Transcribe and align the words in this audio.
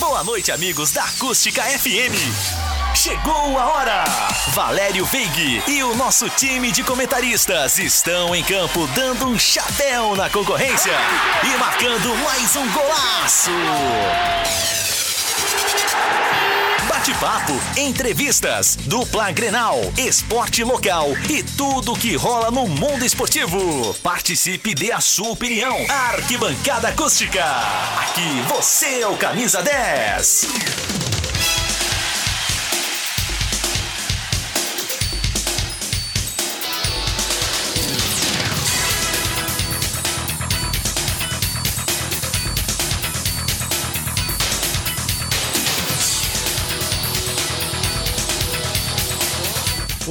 Boa 0.00 0.24
noite, 0.24 0.50
amigos 0.50 0.90
da 0.90 1.04
Acústica 1.04 1.62
FM. 1.62 2.16
Chegou 2.94 3.58
a 3.58 3.66
hora! 3.66 4.04
Valério 4.48 5.04
Veig 5.04 5.62
e 5.68 5.82
o 5.82 5.94
nosso 5.94 6.28
time 6.30 6.72
de 6.72 6.82
comentaristas 6.82 7.78
estão 7.78 8.34
em 8.34 8.42
campo 8.42 8.86
dando 8.94 9.26
um 9.26 9.38
chapéu 9.38 10.16
na 10.16 10.30
concorrência 10.30 10.94
e 11.44 11.58
marcando 11.58 12.16
mais 12.24 12.56
um 12.56 12.66
golaço! 12.72 13.50
Bate-papo, 17.10 17.60
entrevistas, 17.76 18.76
dupla 18.86 19.32
Grenal, 19.32 19.80
esporte 19.98 20.62
local 20.62 21.08
e 21.28 21.42
tudo 21.42 21.96
que 21.96 22.14
rola 22.14 22.52
no 22.52 22.68
mundo 22.68 23.04
esportivo. 23.04 23.94
Participe 23.94 24.74
dê 24.76 24.92
a 24.92 25.00
sua 25.00 25.30
opinião. 25.30 25.76
Arquibancada 25.88 26.88
Acústica. 26.88 27.44
Aqui 28.00 28.40
você 28.48 29.00
é 29.00 29.08
o 29.08 29.16
camisa 29.16 29.60
10. 29.60 31.09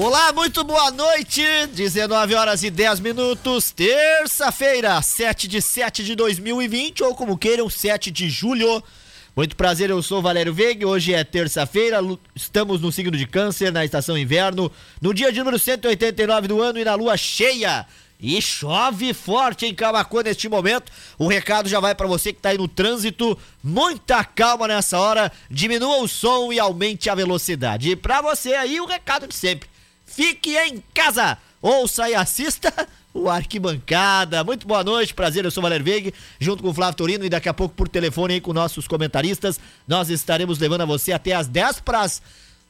Olá, 0.02 0.32
muito 0.32 0.64
boa 0.64 0.92
noite. 0.92 1.44
19 1.74 2.34
horas 2.34 2.64
e 2.64 2.70
10 2.70 3.02
minutos, 3.02 3.70
terça-feira, 3.70 5.02
7 5.02 5.46
de 5.46 5.62
7 5.62 6.06
de 6.06 6.16
2020, 6.16 7.04
ou 7.04 7.14
como 7.14 7.38
queiram, 7.38 7.70
7 7.70 8.10
de 8.10 8.30
julho. 8.30 8.82
Muito 9.36 9.58
prazer, 9.58 9.90
eu 9.90 10.02
sou 10.02 10.22
Valério 10.22 10.54
Veiga. 10.54 10.88
Hoje 10.88 11.14
é 11.14 11.22
terça-feira, 11.26 12.00
estamos 12.34 12.80
no 12.80 12.94
signo 12.94 13.18
de 13.18 13.28
Câncer, 13.28 13.74
na 13.74 13.84
estação 13.84 14.18
inverno, 14.18 14.72
no 15.02 15.14
dia 15.14 15.34
de 15.34 15.40
número 15.40 15.60
189 15.60 16.48
do 16.48 16.62
ano 16.62 16.80
e 16.80 16.86
na 16.86 16.96
lua 16.96 17.18
cheia. 17.18 17.86
E 18.22 18.42
chove 18.42 19.14
forte 19.14 19.66
em 19.66 19.76
Camacuã 19.76 20.24
neste 20.24 20.48
momento. 20.48 20.90
O 21.18 21.28
recado 21.28 21.68
já 21.68 21.82
vai 21.82 21.94
para 21.94 22.08
você 22.08 22.32
que 22.32 22.40
está 22.40 22.50
aí 22.50 22.58
no 22.58 22.70
trânsito. 22.70 23.38
Muita 23.62 24.24
calma 24.24 24.66
nessa 24.66 24.98
hora. 24.98 25.30
Diminua 25.52 25.98
o 25.98 26.08
som 26.08 26.54
e 26.54 26.60
aumente 26.60 27.10
a 27.10 27.16
velocidade. 27.16 27.92
E 27.92 27.96
para 27.98 28.22
você 28.22 28.54
aí 28.54 28.80
o 28.80 28.86
recado 28.86 29.28
de 29.28 29.36
sempre 29.36 29.68
fique 30.10 30.58
em 30.58 30.84
casa. 30.94 31.38
Ouça 31.62 32.10
e 32.10 32.16
assista 32.16 32.74
o 33.14 33.30
Arquibancada. 33.30 34.44
Muito 34.44 34.68
boa 34.68 34.84
noite, 34.84 35.14
prazer, 35.14 35.46
eu 35.46 35.52
sou 35.52 35.62
Valer 35.62 35.84
Veig, 35.84 36.14
junto 36.40 36.64
com 36.64 36.70
o 36.70 36.74
Flávio 36.74 36.96
Torino 36.96 37.26
e 37.26 37.30
daqui 37.30 37.50
a 37.50 37.54
pouco 37.54 37.76
por 37.76 37.88
telefone 37.88 38.36
aí 38.36 38.42
com 38.42 38.54
nossos 38.54 38.88
comentaristas. 38.88 39.60
Nós 39.88 40.10
estaremos 40.10 40.60
levando 40.60 40.82
a 40.82 40.86
você 40.86 41.12
até 41.12 41.34
as 41.34 41.48
10 41.48 41.82
para 41.82 42.02
as 42.02 42.22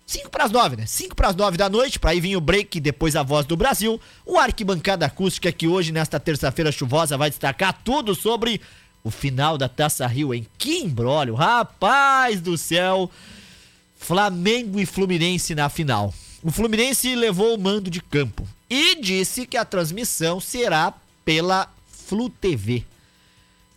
5 0.06 0.30
para 0.32 0.46
as 0.46 0.52
9, 0.52 0.76
né? 0.76 0.86
5 0.88 1.16
para 1.16 1.28
as 1.28 1.36
9 1.36 1.56
da 1.56 1.70
noite, 1.70 2.00
para 2.00 2.12
aí 2.12 2.20
vir 2.20 2.36
o 2.36 2.42
break 2.42 2.80
depois 2.80 3.16
a 3.16 3.22
voz 3.22 3.46
do 3.46 3.56
Brasil. 3.56 4.02
O 4.26 4.40
Arquibancada 4.40 5.06
Acústica 5.06 5.52
que 5.52 5.68
hoje, 5.68 5.92
nesta 5.92 6.20
terça-feira 6.20 6.72
chuvosa, 6.72 7.16
vai 7.16 7.30
destacar 7.30 7.80
tudo 7.84 8.16
sobre 8.16 8.60
o 9.04 9.12
final 9.12 9.56
da 9.56 9.70
Taça 9.70 10.08
Rio, 10.08 10.34
em 10.34 10.48
que 10.58 10.80
embrólio, 10.80 11.36
rapaz 11.36 12.42
do 12.42 12.58
céu! 12.58 13.10
Flamengo 13.96 14.80
e 14.80 14.86
Fluminense 14.86 15.54
na 15.54 15.70
final. 15.70 16.14
O 16.42 16.52
Fluminense 16.52 17.16
levou 17.16 17.54
o 17.54 17.60
mando 17.60 17.90
de 17.90 18.02
campo 18.02 18.48
e 18.70 18.96
disse 19.02 19.46
que 19.46 19.58
a 19.58 19.66
transmissão 19.66 20.40
será 20.40 20.94
pela 21.26 21.70
Flu 21.88 22.30
TV. 22.30 22.86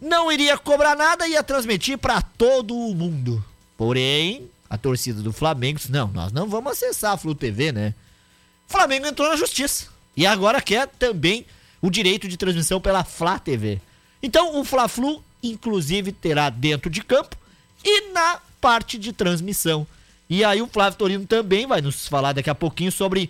Não 0.00 0.30
iria 0.30 0.56
cobrar 0.56 0.96
nada 0.96 1.26
e 1.26 1.32
ia 1.32 1.42
transmitir 1.42 1.98
para 1.98 2.22
todo 2.22 2.76
o 2.76 2.94
mundo. 2.94 3.44
Porém, 3.76 4.48
a 4.70 4.78
torcida 4.78 5.20
do 5.22 5.32
Flamengo 5.32 5.78
disse: 5.78 5.90
não, 5.90 6.06
nós 6.08 6.32
não 6.32 6.48
vamos 6.48 6.72
acessar 6.72 7.12
a 7.12 7.16
Flu 7.16 7.34
TV, 7.34 7.72
né? 7.72 7.94
O 8.68 8.72
Flamengo 8.72 9.06
entrou 9.06 9.28
na 9.28 9.36
justiça 9.36 9.88
e 10.16 10.24
agora 10.24 10.60
quer 10.60 10.86
também 10.86 11.44
o 11.80 11.90
direito 11.90 12.28
de 12.28 12.36
transmissão 12.36 12.80
pela 12.80 13.02
Flá 13.02 13.40
TV. 13.40 13.80
Então, 14.22 14.60
o 14.60 14.64
Fla-Flu, 14.64 15.22
inclusive, 15.42 16.12
terá 16.12 16.48
dentro 16.48 16.88
de 16.88 17.02
campo 17.02 17.36
e 17.84 18.12
na 18.12 18.40
parte 18.60 18.96
de 18.96 19.12
transmissão. 19.12 19.84
E 20.34 20.42
aí 20.42 20.62
o 20.62 20.66
Flávio 20.66 20.98
Torino 20.98 21.26
também 21.26 21.66
vai 21.66 21.82
nos 21.82 22.08
falar 22.08 22.32
daqui 22.32 22.48
a 22.48 22.54
pouquinho 22.54 22.90
sobre 22.90 23.28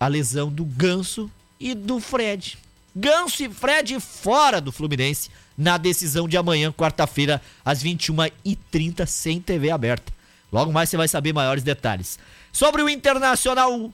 a 0.00 0.08
lesão 0.08 0.48
do 0.48 0.64
Ganso 0.64 1.30
e 1.60 1.72
do 1.72 2.00
Fred. 2.00 2.58
Ganso 2.92 3.44
e 3.44 3.48
Fred 3.48 4.00
fora 4.00 4.60
do 4.60 4.72
Fluminense 4.72 5.30
na 5.56 5.78
decisão 5.78 6.26
de 6.26 6.36
amanhã, 6.36 6.72
quarta-feira, 6.72 7.40
às 7.64 7.80
21h30, 7.80 9.06
sem 9.06 9.40
TV 9.40 9.70
aberta. 9.70 10.12
Logo 10.52 10.72
mais 10.72 10.88
você 10.88 10.96
vai 10.96 11.06
saber 11.06 11.32
maiores 11.32 11.62
detalhes. 11.62 12.18
Sobre 12.52 12.82
o 12.82 12.88
Internacional, 12.88 13.92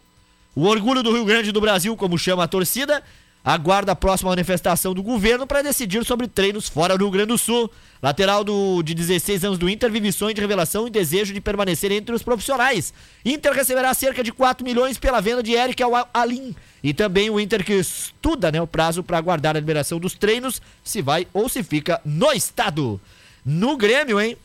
o 0.57 0.63
orgulho 0.63 1.03
do 1.03 1.13
Rio 1.13 1.27
Grande 1.27 1.53
do 1.53 1.61
Brasil, 1.61 1.95
como 1.99 2.19
chama 2.19 2.45
a 2.45 2.49
torcida, 2.49 3.03
aguarda 3.45 3.93
a 3.93 3.97
próxima 3.97 4.31
manifestação 4.31 4.95
do 4.95 5.03
governo 5.03 5.47
para 5.47 5.61
decidir 5.61 6.03
sobre 6.05 6.27
treinos 6.27 6.67
fora 6.67 6.97
do 6.97 7.05
Rio 7.05 7.13
Grande 7.13 7.29
do 7.29 7.39
Sul. 7.39 7.71
Lateral 8.03 8.43
do, 8.43 8.83
de 8.83 8.95
16 8.95 9.45
anos 9.45 9.59
do 9.59 9.69
Inter 9.69 9.91
vive 9.91 10.11
sonho 10.11 10.35
de 10.35 10.41
revelação 10.41 10.87
e 10.87 10.91
desejo 10.91 11.35
de 11.35 11.41
permanecer 11.41 11.93
entre 11.93 12.15
os 12.15 12.23
profissionais. 12.23 12.95
Inter 13.25 13.53
receberá 13.53 13.93
cerca 13.93 14.25
de 14.25 14.33
4 14.33 14.65
milhões 14.65 14.97
pela 14.97 15.21
venda 15.21 15.43
de 15.43 15.53
Eric 15.53 15.83
ao 15.83 15.93
Alim. 16.15 16.57
E 16.83 16.95
também 16.95 17.29
o 17.29 17.39
Inter 17.39 17.63
que 17.63 17.75
estuda 17.75 18.51
né, 18.51 18.61
o 18.61 18.67
prazo 18.67 19.03
para 19.03 19.19
aguardar 19.19 19.57
a 19.57 19.61
liberação 19.61 19.99
dos 19.99 20.15
treinos, 20.15 20.63
se 20.83 21.03
vai 21.03 21.27
ou 21.35 21.49
se 21.49 21.63
fica 21.63 22.01
no 22.05 22.33
estado. 22.33 22.99
No 23.45 23.77
Grêmio, 23.77 24.19
hein? 24.21 24.39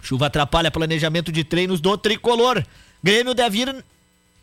Chuva 0.00 0.26
atrapalha 0.26 0.70
planejamento 0.70 1.30
de 1.30 1.44
treinos 1.44 1.80
do 1.80 1.96
tricolor. 1.98 2.64
Grêmio 3.02 3.34
deve 3.34 3.58
ir 3.58 3.84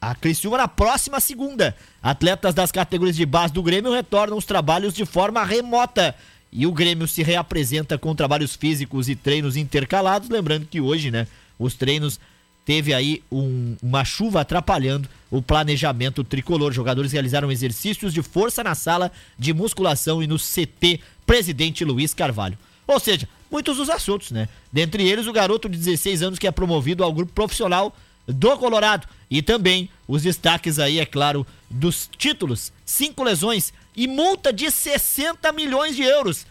a 0.02 0.16
Criciúma 0.16 0.58
na 0.58 0.68
próxima 0.68 1.20
segunda. 1.20 1.76
Atletas 2.02 2.54
das 2.54 2.72
categorias 2.72 3.16
de 3.16 3.26
base 3.26 3.54
do 3.54 3.64
Grêmio 3.64 3.94
retornam 3.94 4.38
os 4.38 4.46
trabalhos 4.46 4.94
de 4.94 5.06
forma 5.06 5.44
remota. 5.44 6.16
E 6.52 6.66
o 6.66 6.72
Grêmio 6.72 7.08
se 7.08 7.22
reapresenta 7.22 7.98
com 7.98 8.16
trabalhos 8.16 8.56
físicos 8.56 9.10
e 9.10 9.16
treinos 9.16 9.56
intercalados. 9.56 10.30
Lembrando 10.30 10.66
que 10.66 10.82
hoje, 10.82 11.12
né, 11.12 11.28
os 11.60 11.76
treinos 11.76 12.20
teve 12.66 12.94
aí 12.94 13.22
um, 13.32 13.76
uma 13.82 14.06
chuva 14.06 14.42
atrapalhando 14.42 15.10
o 15.30 15.42
planejamento 15.42 16.24
tricolor. 16.24 16.72
Jogadores 16.72 17.12
realizaram 17.12 17.52
exercícios 17.52 18.14
de 18.14 18.22
força 18.22 18.64
na 18.64 18.76
sala 18.76 19.12
de 19.38 19.54
musculação 19.54 20.24
e 20.24 20.28
no 20.28 20.38
CT 20.38 21.02
Presidente 21.26 21.84
Luiz 21.84 22.14
Carvalho. 22.14 22.58
Ou 22.88 23.00
seja, 23.00 23.28
muitos 23.52 23.78
os 23.78 23.90
assuntos, 23.90 24.32
né? 24.32 24.50
Dentre 24.72 25.08
eles, 25.08 25.28
o 25.28 25.34
garoto 25.34 25.70
de 25.70 25.78
16 25.78 26.24
anos 26.24 26.40
que 26.40 26.48
é 26.48 26.52
promovido 26.52 27.04
ao 27.04 27.14
grupo 27.14 27.32
profissional 27.34 27.96
do 28.34 28.58
Colorado. 28.58 29.08
E 29.30 29.42
também 29.42 29.90
os 30.08 30.24
destaques 30.24 30.80
aí, 30.80 31.00
é 31.00 31.06
claro, 31.06 31.46
dos 31.70 32.10
títulos, 32.18 32.72
cinco 32.86 33.24
lesões 33.24 33.74
e 33.96 34.08
multa 34.08 34.52
de 34.52 34.70
60 34.72 35.52
milhões 35.52 35.96
de 35.96 36.04
euros. 36.04 36.46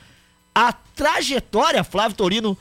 A 0.54 0.72
trajetória, 0.72 1.82
Flávio 1.82 2.16
Torino, 2.16 2.58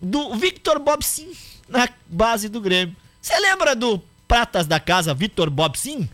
do 0.00 0.34
Victor 0.34 0.78
Bobsin 0.78 1.30
na 1.68 1.88
base 2.06 2.48
do 2.48 2.60
Grêmio. 2.60 2.96
Você 3.20 3.38
lembra 3.38 3.76
do 3.76 4.02
Pratas 4.26 4.66
da 4.66 4.80
Casa 4.80 5.14
Victor 5.14 5.50
Bobsin? 5.50 6.08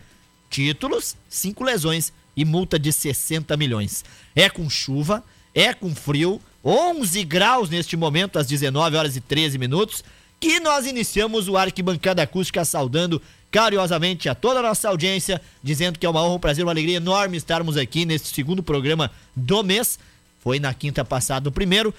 Títulos, 0.50 1.16
cinco 1.28 1.64
lesões 1.64 2.12
e 2.36 2.44
multa 2.44 2.78
de 2.78 2.92
60 2.92 3.56
milhões. 3.56 4.04
É 4.34 4.50
com 4.50 4.68
chuva, 4.68 5.24
é 5.54 5.72
com 5.72 5.94
frio, 5.94 6.40
11 6.64 7.24
graus 7.24 7.70
neste 7.70 7.96
momento, 7.96 8.38
às 8.38 8.46
19 8.46 8.96
horas 8.96 9.16
e 9.16 9.20
13 9.20 9.56
minutos 9.56 10.02
que 10.40 10.60
nós 10.60 10.86
iniciamos 10.86 11.48
o 11.48 11.56
Arquibancada 11.56 12.22
Acústica 12.22 12.64
saudando 12.64 13.20
carinhosamente 13.50 14.28
a 14.28 14.34
toda 14.34 14.60
a 14.60 14.62
nossa 14.62 14.88
audiência, 14.88 15.40
dizendo 15.62 15.98
que 15.98 16.04
é 16.04 16.08
uma 16.08 16.22
honra, 16.22 16.34
um 16.34 16.38
prazer, 16.38 16.64
uma 16.64 16.72
alegria 16.72 16.96
enorme 16.96 17.36
estarmos 17.36 17.76
aqui 17.76 18.04
neste 18.04 18.28
segundo 18.28 18.62
programa 18.62 19.10
do 19.34 19.62
mês. 19.62 19.98
Foi 20.40 20.60
na 20.60 20.74
quinta 20.74 21.04
passada 21.04 21.48
o 21.48 21.52
primeiro, 21.52 21.94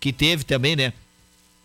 que 0.00 0.12
teve 0.12 0.44
também, 0.44 0.74
né, 0.76 0.92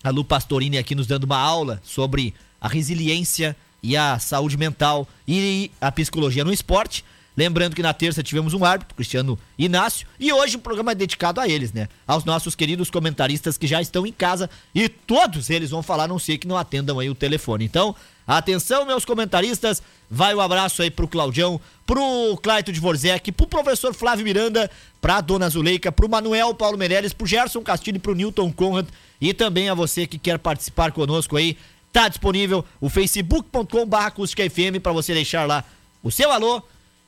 a 0.04 0.10
Lu 0.10 0.24
Pastorini 0.24 0.78
aqui 0.78 0.96
nos 0.96 1.08
dando 1.08 1.24
uma 1.24 1.38
aula 1.38 1.82
sobre 1.84 2.34
a 2.60 2.68
resiliência 2.68 3.56
e 3.82 3.98
a 3.98 4.20
saúde 4.20 4.58
mental 4.58 5.08
e 5.28 5.72
a 5.80 5.92
psicologia 5.92 6.46
no 6.46 6.54
esporte. 6.54 7.04
Lembrando 7.36 7.76
que 7.76 7.82
na 7.82 7.94
terça 7.94 8.22
tivemos 8.22 8.54
um 8.54 8.66
árbitro, 8.66 8.96
Cristiano 8.96 9.40
Inácio, 9.58 10.06
e 10.20 10.34
hoje 10.34 10.58
o 10.58 10.60
programa 10.60 10.92
é 10.92 10.96
dedicado 10.96 11.40
a 11.40 11.48
eles, 11.48 11.72
né? 11.72 11.88
Aos 12.06 12.26
nossos 12.26 12.56
queridos 12.56 12.90
comentaristas 12.90 13.58
que 13.58 13.66
já 13.66 13.82
estão 13.82 14.06
em 14.06 14.12
casa 14.12 14.50
e 14.76 14.90
todos 14.90 15.50
eles 15.50 15.70
vão 15.70 15.82
falar, 15.82 16.08
não 16.08 16.20
sei 16.20 16.38
que 16.38 16.48
não 16.48 16.58
atendam 16.58 17.00
aí 17.00 17.10
o 17.10 17.16
telefone. 17.16 17.64
Então, 17.64 17.96
atenção, 18.28 18.86
meus 18.86 19.06
comentaristas, 19.06 19.82
vai 20.10 20.34
o 20.34 20.38
um 20.38 20.42
abraço 20.42 20.82
aí 20.82 20.92
pro 20.92 21.08
Claudião, 21.08 21.60
pro 21.86 22.38
Claito 22.44 22.72
de 22.74 22.82
Vorzec, 22.82 23.32
pro 23.32 23.48
professor 23.48 23.94
Flávio 23.94 24.26
Miranda, 24.26 24.70
pra 25.00 25.22
Dona 25.22 25.50
Zuleika, 25.50 25.92
pro 25.92 26.10
Manuel 26.10 26.54
Paulo 26.54 26.78
Meirelles, 26.78 27.14
pro 27.14 27.26
Gerson 27.26 27.62
Castilho 27.62 27.96
e 27.96 28.00
pro 28.00 28.14
Newton 28.14 28.52
Conrad 28.52 28.88
e 29.22 29.34
também 29.34 29.70
a 29.70 29.74
você 29.74 30.06
que 30.06 30.18
quer 30.18 30.38
participar 30.38 30.92
conosco 30.92 31.38
aí. 31.38 31.58
Tá 31.94 32.10
disponível 32.10 32.66
o 32.80 32.90
facebook.com/acústicafm 32.90 34.80
para 34.82 34.92
você 34.92 35.14
deixar 35.14 35.48
lá 35.48 35.64
o 36.04 36.12
seu 36.12 36.32
alô 36.32 36.62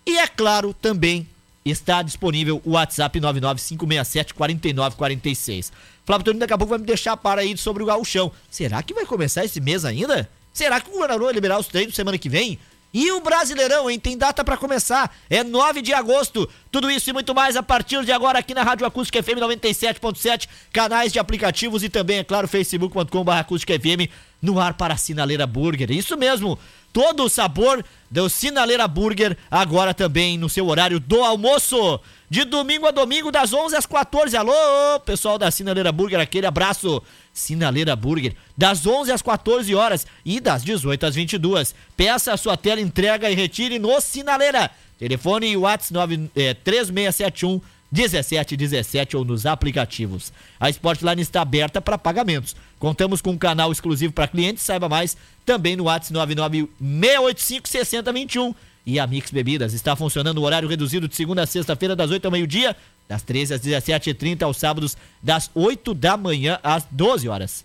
e 0.06 0.18
é 0.18 0.28
claro 0.28 0.74
também 0.74 1.26
está 1.66 2.02
disponível 2.02 2.62
o 2.66 2.72
WhatsApp 2.72 3.18
995674946. 3.20 5.72
Flávio 6.06 6.26
Torino 6.26 6.42
daqui 6.42 6.54
a 6.54 6.58
pouco 6.58 6.72
vai 6.72 6.80
me 6.80 6.86
deixar 6.86 7.16
para 7.16 7.40
aí 7.42 7.56
sobre 7.58 7.84
o 7.84 7.86
gauchão. 7.86 8.32
Será 8.50 8.84
que 8.84 8.94
vai 8.94 9.06
começar 9.06 9.46
esse 9.46 9.62
mês 9.62 9.86
ainda? 9.86 10.30
Será 10.52 10.82
que 10.82 10.90
o 10.90 10.94
governador 10.94 11.26
vai 11.26 11.34
liberar 11.34 11.60
os 11.60 11.68
treinos 11.68 11.94
semana 11.96 12.18
que 12.18 12.30
vem? 12.30 12.60
E 12.94 13.12
o 13.12 13.22
Brasileirão, 13.22 13.90
hein? 13.90 13.98
Tem 13.98 14.16
data 14.16 14.44
para 14.44 14.56
começar. 14.56 15.12
É 15.28 15.44
9 15.44 15.82
de 15.82 15.92
agosto. 15.94 16.48
Tudo 16.72 16.92
isso 16.92 17.10
e 17.10 17.14
muito 17.14 17.34
mais 17.34 17.56
a 17.56 17.64
partir 17.64 18.06
de 18.06 18.12
agora 18.12 18.38
aqui 18.38 18.54
na 18.54 18.62
Rádio 18.62 18.86
Acústica 18.86 19.24
FM 19.24 19.40
97.7, 19.40 20.48
canais 20.72 21.12
de 21.12 21.18
aplicativos 21.18 21.84
e 21.84 21.90
também, 21.90 22.20
é 22.20 22.24
claro, 22.24 22.48
facebook.com.br 22.48 23.32
acústica 23.32 23.74
FM 23.74 24.12
no 24.40 24.60
ar 24.60 24.76
para 24.76 24.94
a 24.94 24.98
Sinaleira 24.98 25.48
Burger. 25.48 25.90
Isso 25.90 26.16
mesmo. 26.16 26.60
Todo 26.94 27.24
o 27.24 27.30
sabor 27.30 27.84
do 28.10 28.30
Sinaleira 28.30 28.88
Burger 28.88 29.36
agora 29.50 29.96
também 29.96 30.38
no 30.38 30.48
seu 30.48 30.68
horário 30.68 31.00
do 31.00 31.24
almoço. 31.24 32.00
De 32.30 32.46
domingo 32.46 32.86
a 32.86 32.92
domingo, 32.92 33.32
das 33.32 33.52
11 33.52 33.76
às 33.76 33.88
14. 33.88 34.38
Alô, 34.38 35.00
pessoal 35.04 35.40
da 35.40 35.50
Sinaleira 35.50 35.92
Burger, 35.92 36.20
aquele 36.20 36.46
abraço. 36.46 37.02
Sinaleira 37.34 37.96
Burger, 37.96 38.36
das 38.56 38.86
11 38.86 39.12
às 39.12 39.24
14 39.24 39.74
horas 39.74 40.06
e 40.24 40.40
das 40.40 40.64
18 40.64 41.08
às 41.08 41.16
22. 41.16 41.74
Peça 41.98 42.32
a 42.32 42.38
sua 42.38 42.56
tela, 42.56 42.80
entrega 42.80 43.30
e 43.30 43.34
retire 43.34 43.80
no 43.80 44.00
Sinaleira. 44.00 44.70
Telefone 45.00 45.48
e 45.48 45.58
WhatsApp 45.58 46.30
é, 46.36 46.54
3671 46.54 47.60
1717 47.92 49.16
ou 49.16 49.24
nos 49.24 49.46
aplicativos. 49.46 50.34
A 50.60 50.70
Sportline 50.70 51.22
está 51.22 51.42
aberta 51.42 51.80
para 51.80 51.98
pagamentos. 51.98 52.56
Contamos 52.84 53.22
com 53.22 53.32
um 53.32 53.38
canal 53.38 53.72
exclusivo 53.72 54.12
para 54.12 54.28
clientes, 54.28 54.62
saiba 54.62 54.90
mais 54.90 55.16
também 55.46 55.74
no 55.78 55.86
WhatsApp 55.86 56.36
99685 56.36 57.70
6021. 57.70 58.54
E 58.86 59.00
a 59.00 59.08
Mix 59.08 59.32
Bebidas 59.32 59.74
está 59.74 59.96
funcionando 59.96 60.40
o 60.40 60.42
horário 60.42 60.68
reduzido 60.68 61.08
de 61.08 61.16
segunda 61.16 61.44
a 61.44 61.46
sexta-feira, 61.46 61.96
das 61.96 62.12
8 62.12 62.26
ao 62.26 62.32
meio-dia, 62.34 62.76
das 63.08 63.22
13 63.22 63.54
às 63.54 63.62
17h30, 63.62 64.42
aos 64.42 64.58
sábados, 64.58 64.98
das 65.22 65.50
8 65.56 65.94
da 65.94 66.18
manhã 66.18 66.60
às 66.62 66.86
12 66.92 67.30
horas. 67.30 67.64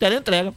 Teleentrega. 0.00 0.52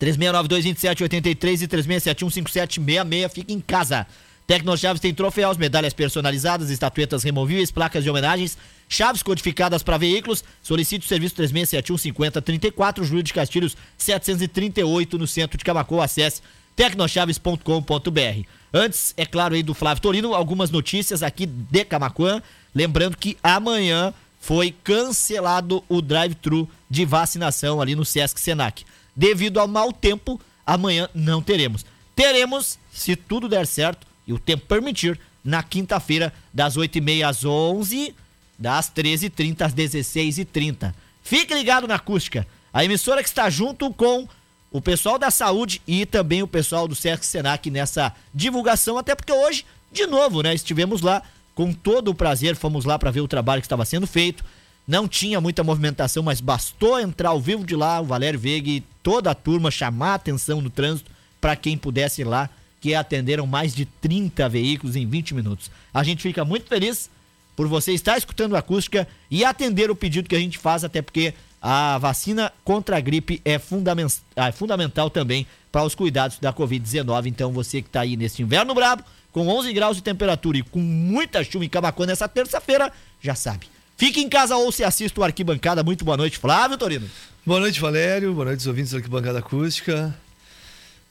3692-2783 0.00 1.60
e 1.60 1.68
3671-5766. 1.68 3.28
Fica 3.28 3.52
em 3.52 3.60
casa. 3.60 4.06
Tecnochaves 4.46 5.02
tem 5.02 5.12
troféus, 5.12 5.58
medalhas 5.58 5.92
personalizadas, 5.92 6.70
estatuetas 6.70 7.24
removíveis, 7.24 7.70
placas 7.70 8.02
de 8.02 8.08
homenagens, 8.08 8.56
chaves 8.88 9.22
codificadas 9.22 9.82
para 9.82 9.98
veículos. 9.98 10.42
Solicite 10.62 11.04
o 11.04 11.08
serviço 11.08 11.34
3671 11.34 11.98
5034, 11.98 13.04
Júlio 13.04 13.22
de 13.22 13.34
Castilhos 13.34 13.76
738, 13.96 15.18
no 15.18 15.26
centro 15.26 15.58
de 15.58 15.64
Camacô. 15.64 16.00
Acesse 16.00 16.40
tecnochaves.com.br. 16.74 18.48
Antes, 18.72 19.14
é 19.16 19.26
claro, 19.26 19.54
aí 19.54 19.62
do 19.62 19.74
Flávio 19.74 20.02
Torino, 20.02 20.34
algumas 20.34 20.70
notícias 20.70 21.22
aqui 21.22 21.46
de 21.46 21.84
Camacuã. 21.84 22.42
Lembrando 22.74 23.16
que 23.16 23.36
amanhã 23.42 24.14
foi 24.40 24.74
cancelado 24.84 25.82
o 25.88 26.00
drive-thru 26.00 26.68
de 26.88 27.04
vacinação 27.04 27.80
ali 27.80 27.94
no 27.94 28.04
Sesc 28.04 28.40
Senac. 28.40 28.84
Devido 29.14 29.58
ao 29.58 29.66
mau 29.66 29.92
tempo, 29.92 30.40
amanhã 30.64 31.08
não 31.14 31.42
teremos. 31.42 31.84
Teremos, 32.14 32.78
se 32.92 33.16
tudo 33.16 33.48
der 33.48 33.66
certo 33.66 34.06
e 34.26 34.32
o 34.32 34.38
tempo 34.38 34.66
permitir, 34.66 35.18
na 35.42 35.62
quinta-feira, 35.62 36.32
das 36.52 36.76
8h30 36.76 37.26
às 37.26 37.44
11 37.44 38.14
das 38.58 38.90
13h30 38.90 39.60
às 39.62 39.74
16h30. 39.74 40.92
Fique 41.22 41.54
ligado 41.54 41.86
na 41.86 41.94
acústica. 41.94 42.46
A 42.72 42.84
emissora 42.84 43.22
que 43.22 43.28
está 43.28 43.48
junto 43.48 43.92
com 43.92 44.26
o 44.70 44.80
pessoal 44.80 45.18
da 45.18 45.30
saúde 45.30 45.80
e 45.86 46.04
também 46.04 46.42
o 46.42 46.48
pessoal 46.48 46.86
do 46.86 46.94
Sesc 46.94 47.24
Senac 47.24 47.70
nessa 47.70 48.14
divulgação, 48.34 48.98
até 48.98 49.14
porque 49.14 49.32
hoje, 49.32 49.64
de 49.92 50.06
novo, 50.06 50.42
né, 50.42 50.54
estivemos 50.54 51.00
lá 51.00 51.22
com 51.54 51.72
todo 51.72 52.08
o 52.08 52.14
prazer, 52.14 52.54
fomos 52.56 52.84
lá 52.84 52.98
para 52.98 53.10
ver 53.10 53.20
o 53.20 53.28
trabalho 53.28 53.62
que 53.62 53.66
estava 53.66 53.84
sendo 53.84 54.06
feito. 54.06 54.44
Não 54.86 55.08
tinha 55.08 55.40
muita 55.40 55.64
movimentação, 55.64 56.22
mas 56.22 56.40
bastou 56.40 56.98
entrar 57.00 57.30
ao 57.30 57.40
vivo 57.40 57.64
de 57.64 57.76
lá, 57.76 58.00
o 58.00 58.04
Valério 58.04 58.38
Veiga 58.38 58.70
e 58.70 58.80
toda 59.02 59.30
a 59.30 59.34
turma 59.34 59.70
chamar 59.70 60.12
a 60.12 60.14
atenção 60.14 60.60
no 60.60 60.70
trânsito 60.70 61.10
para 61.40 61.56
quem 61.56 61.76
pudesse 61.76 62.22
ir 62.22 62.24
lá, 62.24 62.48
que 62.80 62.94
atenderam 62.94 63.46
mais 63.46 63.74
de 63.74 63.84
30 63.84 64.48
veículos 64.48 64.96
em 64.96 65.06
20 65.06 65.34
minutos. 65.34 65.70
A 65.92 66.02
gente 66.02 66.22
fica 66.22 66.44
muito 66.44 66.68
feliz 66.68 67.10
por 67.58 67.66
você 67.66 67.90
estar 67.90 68.16
escutando 68.16 68.54
a 68.54 68.60
acústica 68.60 69.08
e 69.28 69.44
atender 69.44 69.90
o 69.90 69.96
pedido 69.96 70.28
que 70.28 70.36
a 70.36 70.38
gente 70.38 70.56
faz, 70.56 70.84
até 70.84 71.02
porque 71.02 71.34
a 71.60 71.98
vacina 71.98 72.52
contra 72.62 72.96
a 72.96 73.00
gripe 73.00 73.42
é, 73.44 73.58
fundament, 73.58 74.12
é 74.36 74.52
fundamental 74.52 75.10
também 75.10 75.44
para 75.72 75.82
os 75.82 75.92
cuidados 75.92 76.38
da 76.38 76.52
Covid-19. 76.52 77.26
Então, 77.26 77.50
você 77.50 77.82
que 77.82 77.88
está 77.88 78.02
aí 78.02 78.16
nesse 78.16 78.42
inverno 78.42 78.72
brabo, 78.76 79.02
com 79.32 79.48
11 79.48 79.72
graus 79.72 79.96
de 79.96 80.04
temperatura 80.04 80.58
e 80.58 80.62
com 80.62 80.78
muita 80.78 81.42
chuva 81.42 81.64
em 81.64 81.68
Camacuã 81.68 82.06
nessa 82.06 82.28
terça-feira, 82.28 82.92
já 83.20 83.34
sabe. 83.34 83.66
Fique 83.96 84.20
em 84.20 84.28
casa 84.28 84.54
ou 84.54 84.70
se 84.70 84.84
assista 84.84 85.20
o 85.20 85.24
Arquibancada. 85.24 85.82
Muito 85.82 86.04
boa 86.04 86.16
noite, 86.16 86.38
Flávio 86.38 86.78
Torino. 86.78 87.10
Boa 87.44 87.58
noite, 87.58 87.80
Valério. 87.80 88.34
Boa 88.34 88.44
noite, 88.44 88.60
os 88.60 88.68
ouvintes 88.68 88.92
da 88.92 88.98
Arquibancada 88.98 89.40
Acústica. 89.40 90.16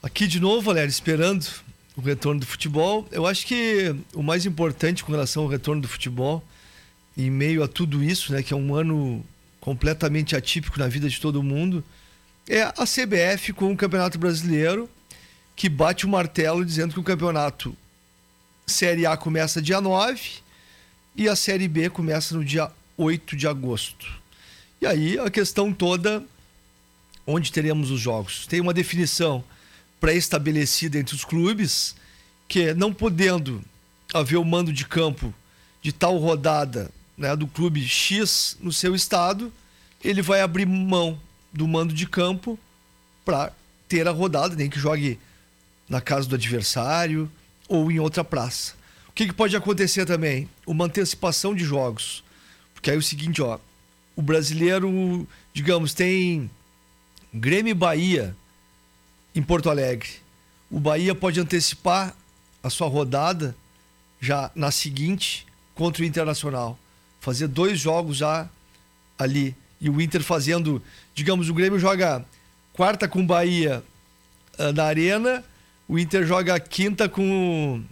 Aqui 0.01 0.25
de 0.25 0.39
novo, 0.39 0.61
Valério, 0.61 0.89
esperando 0.89 1.45
o 1.97 2.01
retorno 2.01 2.39
do 2.39 2.45
futebol. 2.45 3.07
Eu 3.11 3.25
acho 3.25 3.47
que 3.47 3.93
o 4.13 4.21
mais 4.21 4.45
importante 4.45 5.03
com 5.03 5.11
relação 5.11 5.43
ao 5.43 5.49
retorno 5.49 5.81
do 5.81 5.87
futebol, 5.87 6.43
em 7.17 7.31
meio 7.31 7.63
a 7.63 7.67
tudo 7.67 8.03
isso, 8.03 8.31
né, 8.31 8.43
que 8.43 8.53
é 8.53 8.55
um 8.55 8.75
ano 8.75 9.25
completamente 9.59 10.35
atípico 10.35 10.79
na 10.79 10.87
vida 10.87 11.09
de 11.09 11.19
todo 11.19 11.41
mundo, 11.41 11.83
é 12.47 12.61
a 12.61 12.85
CBF 12.85 13.51
com 13.51 13.73
o 13.73 13.75
Campeonato 13.75 14.19
Brasileiro, 14.19 14.87
que 15.55 15.67
bate 15.67 16.05
o 16.05 16.09
martelo 16.09 16.63
dizendo 16.63 16.93
que 16.93 16.99
o 16.99 17.03
campeonato 17.03 17.75
Série 18.65 19.05
A 19.05 19.17
começa 19.17 19.61
dia 19.61 19.81
9 19.81 20.21
e 21.15 21.27
a 21.27 21.35
Série 21.35 21.67
B 21.67 21.89
começa 21.89 22.35
no 22.35 22.45
dia 22.45 22.71
8 22.95 23.35
de 23.35 23.47
agosto. 23.47 24.07
E 24.79 24.85
aí 24.85 25.17
a 25.17 25.31
questão 25.31 25.73
toda, 25.73 26.23
onde 27.25 27.51
teremos 27.51 27.89
os 27.89 27.99
jogos? 27.99 28.45
Tem 28.45 28.61
uma 28.61 28.73
definição 28.73 29.43
pré-estabelecida 29.99 30.97
entre 30.97 31.15
os 31.15 31.25
clubes, 31.25 31.95
que 32.47 32.73
não 32.73 32.93
podendo 32.93 33.61
haver 34.13 34.37
o 34.37 34.45
mando 34.45 34.71
de 34.71 34.85
campo 34.85 35.33
de 35.81 35.91
tal 35.91 36.17
rodada 36.17 36.91
né, 37.17 37.35
do 37.35 37.47
clube 37.47 37.85
X 37.85 38.57
no 38.61 38.71
seu 38.71 38.95
estado, 38.95 39.51
ele 40.03 40.21
vai 40.21 40.41
abrir 40.41 40.65
mão 40.65 41.19
do 41.51 41.67
mando 41.67 41.93
de 41.93 42.07
campo 42.07 42.57
para 43.25 43.51
ter 43.87 44.07
a 44.07 44.11
rodada, 44.11 44.55
nem 44.55 44.69
que 44.69 44.79
jogue 44.79 45.19
na 45.89 46.01
casa 46.01 46.27
do 46.27 46.35
adversário 46.35 47.29
ou 47.67 47.91
em 47.91 47.99
outra 47.99 48.23
praça. 48.23 48.73
O 49.09 49.11
que, 49.13 49.25
que 49.25 49.33
pode 49.33 49.55
acontecer 49.55 50.05
também? 50.05 50.47
Uma 50.65 50.85
antecipação 50.85 51.55
de 51.55 51.63
jogos. 51.63 52.23
Porque 52.73 52.91
aí 52.91 52.95
é 52.95 52.99
o 52.99 53.03
seguinte, 53.03 53.41
ó, 53.41 53.57
o 54.15 54.21
brasileiro, 54.21 55.27
digamos, 55.53 55.93
tem 55.93 56.49
Grêmio 57.33 57.71
e 57.71 57.73
Bahia 57.73 58.35
em 59.37 59.41
Porto 59.43 59.69
Alegre. 59.69 60.09
O 60.69 60.79
Bahia 60.79 61.13
pode 61.13 61.39
antecipar 61.39 62.15
a 62.63 62.69
sua 62.69 62.87
rodada 62.87 63.55
já 64.19 64.49
na 64.55 64.71
seguinte 64.71 65.45
contra 65.75 66.01
o 66.01 66.05
Internacional 66.05 66.77
fazer 67.19 67.47
dois 67.47 67.79
jogos 67.79 68.17
já 68.17 68.49
ali. 69.17 69.55
E 69.79 69.89
o 69.89 70.01
Inter 70.01 70.23
fazendo, 70.23 70.81
digamos, 71.13 71.49
o 71.49 71.53
Grêmio 71.53 71.77
joga 71.77 72.25
quarta 72.73 73.07
com 73.07 73.19
o 73.19 73.25
Bahia 73.25 73.83
uh, 74.57 74.71
na 74.73 74.85
Arena, 74.85 75.43
o 75.87 75.99
Inter 75.99 76.25
joga 76.25 76.59
quinta 76.59 77.07
com, 77.07 77.83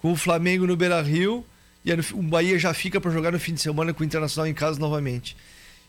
com 0.00 0.12
o 0.12 0.16
Flamengo 0.16 0.66
no 0.66 0.76
Beira 0.76 1.02
Rio, 1.02 1.44
e 1.84 1.92
o 1.92 2.22
Bahia 2.22 2.58
já 2.58 2.72
fica 2.72 3.00
para 3.00 3.10
jogar 3.10 3.32
no 3.32 3.38
fim 3.38 3.54
de 3.54 3.60
semana 3.60 3.92
com 3.92 4.02
o 4.02 4.06
Internacional 4.06 4.46
em 4.46 4.54
casa 4.54 4.78
novamente. 4.80 5.36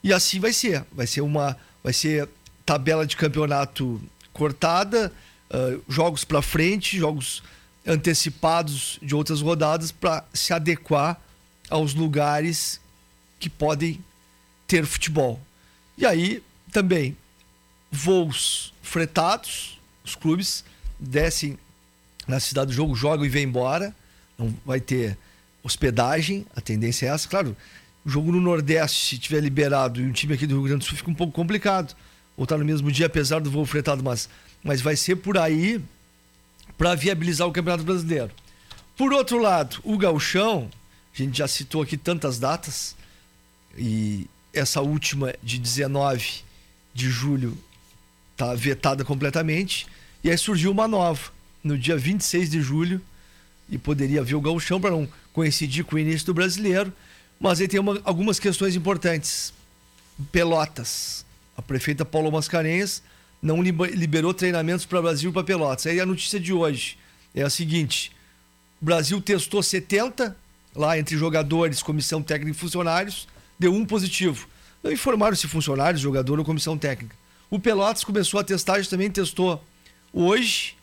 E 0.04 0.12
assim 0.12 0.40
vai 0.40 0.52
ser. 0.52 0.84
Vai 0.92 1.08
ser 1.08 1.22
uma. 1.22 1.58
Vai 1.84 1.94
ser 1.94 2.28
tabela 2.66 3.06
de 3.06 3.16
campeonato 3.16 4.02
cortada, 4.38 5.12
uh, 5.50 5.84
jogos 5.92 6.24
para 6.24 6.42
frente, 6.42 6.98
jogos 6.98 7.44
antecipados 7.86 9.00
de 9.02 9.16
outras 9.16 9.42
rodadas 9.42 9.92
para 9.92 10.24
se 10.34 10.54
adequar 10.54 11.20
aos 11.70 11.94
lugares 11.94 12.80
que 13.40 13.50
podem 13.50 14.04
ter 14.68 14.86
futebol. 14.86 15.40
E 15.98 16.06
aí 16.06 16.44
também 16.72 17.18
voos 17.92 18.74
fretados, 18.82 19.80
os 20.04 20.16
clubes 20.16 20.64
descem 21.00 21.58
na 22.28 22.40
cidade 22.40 22.68
do 22.68 22.74
jogo, 22.74 22.96
jogam 22.96 23.26
e 23.26 23.30
vêm 23.30 23.44
embora. 23.44 23.96
Não 24.38 24.54
vai 24.66 24.80
ter 24.80 25.18
hospedagem, 25.64 26.46
a 26.56 26.62
tendência 26.62 27.08
é 27.08 27.10
essa. 27.10 27.28
Claro, 27.28 27.56
o 28.06 28.10
jogo 28.10 28.32
no 28.32 28.40
Nordeste, 28.40 29.16
se 29.16 29.18
tiver 29.18 29.42
liberado 29.42 30.02
e 30.02 30.06
um 30.06 30.12
time 30.12 30.34
aqui 30.34 30.46
do 30.46 30.56
Rio 30.56 30.64
Grande 30.64 30.80
do 30.80 30.86
Sul, 30.86 30.98
fica 30.98 31.10
um 31.10 31.16
pouco 31.16 31.34
complicado. 31.34 31.96
Voltar 32.38 32.58
no 32.58 32.64
mesmo 32.66 32.92
dia, 32.92 33.08
apesar 33.08 33.42
do 33.42 33.50
voo 33.50 33.66
fretado, 33.66 34.04
mas, 34.04 34.30
mas 34.64 34.80
vai 34.80 34.96
ser 34.96 35.16
por 35.18 35.38
aí 35.38 35.82
para 36.78 36.94
viabilizar 36.94 37.48
o 37.48 37.52
Campeonato 37.52 37.84
Brasileiro. 37.84 38.32
Por 38.96 39.12
outro 39.12 39.40
lado, 39.40 39.80
o 39.84 39.98
Gauchão, 39.98 40.70
a 41.14 41.18
gente 41.18 41.40
já 41.40 41.48
citou 41.48 41.82
aqui 41.82 41.98
tantas 41.98 42.38
datas, 42.38 42.96
e 43.78 44.28
essa 44.54 44.82
última 44.82 45.34
de 45.42 45.58
19 45.58 46.44
de 46.94 47.10
julho 47.10 47.58
está 48.32 48.54
vetada 48.54 49.04
completamente. 49.04 49.88
E 50.24 50.30
aí 50.30 50.38
surgiu 50.38 50.72
uma 50.72 50.88
nova. 50.88 51.32
No 51.64 51.78
dia 51.78 51.98
26 51.98 52.50
de 52.50 52.62
julho, 52.62 53.02
e 53.70 53.78
poderia 53.78 54.24
ver 54.24 54.36
o 54.36 54.42
gauchão 54.42 54.80
para 54.80 54.92
não 54.92 55.08
coincidir 55.34 55.84
com 55.84 55.96
o 55.96 56.00
início 56.00 56.26
do 56.28 56.34
brasileiro. 56.34 56.94
Mas 57.40 57.60
aí 57.60 57.68
tem 57.68 57.80
uma, 57.80 58.00
algumas 58.04 58.40
questões 58.40 58.76
importantes. 58.76 59.54
Pelotas. 60.32 61.26
A 61.58 61.62
prefeita 61.62 62.06
Paula 62.06 62.30
Mascarenhas 62.32 63.02
não 63.42 63.62
liberou 63.62 64.34
treinamentos 64.34 64.86
para 64.86 65.02
Brasil 65.02 65.32
e 65.32 65.34
para 65.34 65.44
Pelotas. 65.44 65.88
Aí 65.88 66.00
a 66.00 66.06
notícia 66.06 66.40
de 66.40 66.54
hoje 66.54 66.98
é 67.34 67.42
a 67.42 67.50
seguinte: 67.50 68.12
o 68.82 68.86
Brasil 68.86 69.20
testou 69.20 69.62
70 69.64 70.38
lá 70.76 70.98
entre 70.98 71.18
jogadores, 71.18 71.82
comissão 71.82 72.22
técnica 72.22 72.52
e 72.52 72.60
funcionários, 72.60 73.28
deu 73.58 73.74
um 73.74 73.86
positivo. 73.86 74.48
Não 74.84 74.92
informaram 74.92 75.36
se 75.36 75.48
funcionários, 75.48 76.00
jogador 76.00 76.38
ou 76.38 76.46
comissão 76.46 76.78
técnica. 76.78 77.16
O 77.50 77.60
Pelotas 77.60 78.04
começou 78.04 78.40
a 78.40 78.44
testagem, 78.44 78.90
também 78.90 79.10
testou 79.10 79.64
hoje 80.14 80.76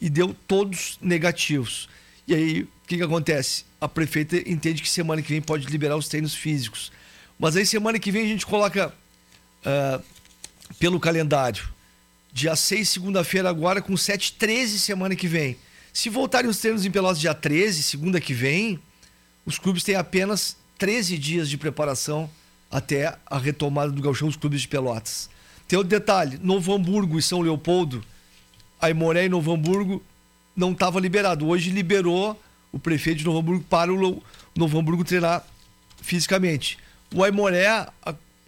e 0.00 0.08
deu 0.08 0.34
todos 0.48 0.98
negativos. 1.00 1.88
E 2.26 2.34
aí, 2.34 2.62
o 2.62 2.68
que, 2.86 2.96
que 2.96 3.02
acontece? 3.02 3.64
A 3.80 3.88
prefeita 3.88 4.36
entende 4.48 4.80
que 4.82 4.88
semana 4.88 5.20
que 5.20 5.28
vem 5.28 5.42
pode 5.42 5.66
liberar 5.66 5.96
os 5.96 6.08
treinos 6.08 6.34
físicos. 6.34 6.90
Mas 7.38 7.56
aí, 7.56 7.66
semana 7.66 7.98
que 7.98 8.10
vem, 8.10 8.24
a 8.24 8.28
gente 8.28 8.46
coloca 8.46 8.94
uh, 9.66 10.02
pelo 10.78 11.00
calendário. 11.00 11.68
Dia 12.32 12.56
6, 12.56 12.88
segunda-feira, 12.88 13.48
agora, 13.48 13.82
com 13.82 13.96
7, 13.96 14.32
13 14.34 14.78
semana 14.78 15.14
que 15.14 15.28
vem. 15.28 15.56
Se 15.92 16.08
voltarem 16.08 16.48
os 16.48 16.58
treinos 16.58 16.86
em 16.86 16.90
Pelotas 16.90 17.20
dia 17.20 17.34
13, 17.34 17.82
segunda 17.82 18.20
que 18.20 18.32
vem, 18.32 18.80
os 19.44 19.58
clubes 19.58 19.82
têm 19.82 19.94
apenas 19.94 20.56
13 20.78 21.18
dias 21.18 21.50
de 21.50 21.58
preparação 21.58 22.30
até 22.70 23.18
a 23.26 23.38
retomada 23.38 23.92
do 23.92 24.00
galchão 24.00 24.28
dos 24.28 24.36
clubes 24.36 24.62
de 24.62 24.68
Pelotas. 24.68 25.28
Tem 25.68 25.76
outro 25.76 25.90
detalhe: 25.90 26.38
Novo 26.42 26.74
Hamburgo 26.74 27.18
e 27.18 27.22
São 27.22 27.42
Leopoldo, 27.42 28.02
Aimoré 28.80 29.26
e 29.26 29.28
Novo 29.28 29.52
Hamburgo 29.52 30.02
não 30.56 30.72
estava 30.72 30.98
liberado. 30.98 31.46
Hoje 31.46 31.70
liberou 31.70 32.40
o 32.72 32.78
prefeito 32.78 33.18
de 33.18 33.24
Novo 33.24 33.38
Hamburgo 33.38 33.64
para 33.68 33.92
o 33.92 34.22
Novo 34.56 34.78
Hamburgo 34.78 35.04
treinar 35.04 35.46
fisicamente. 36.00 36.78
O 37.14 37.22
Aimoré, 37.22 37.86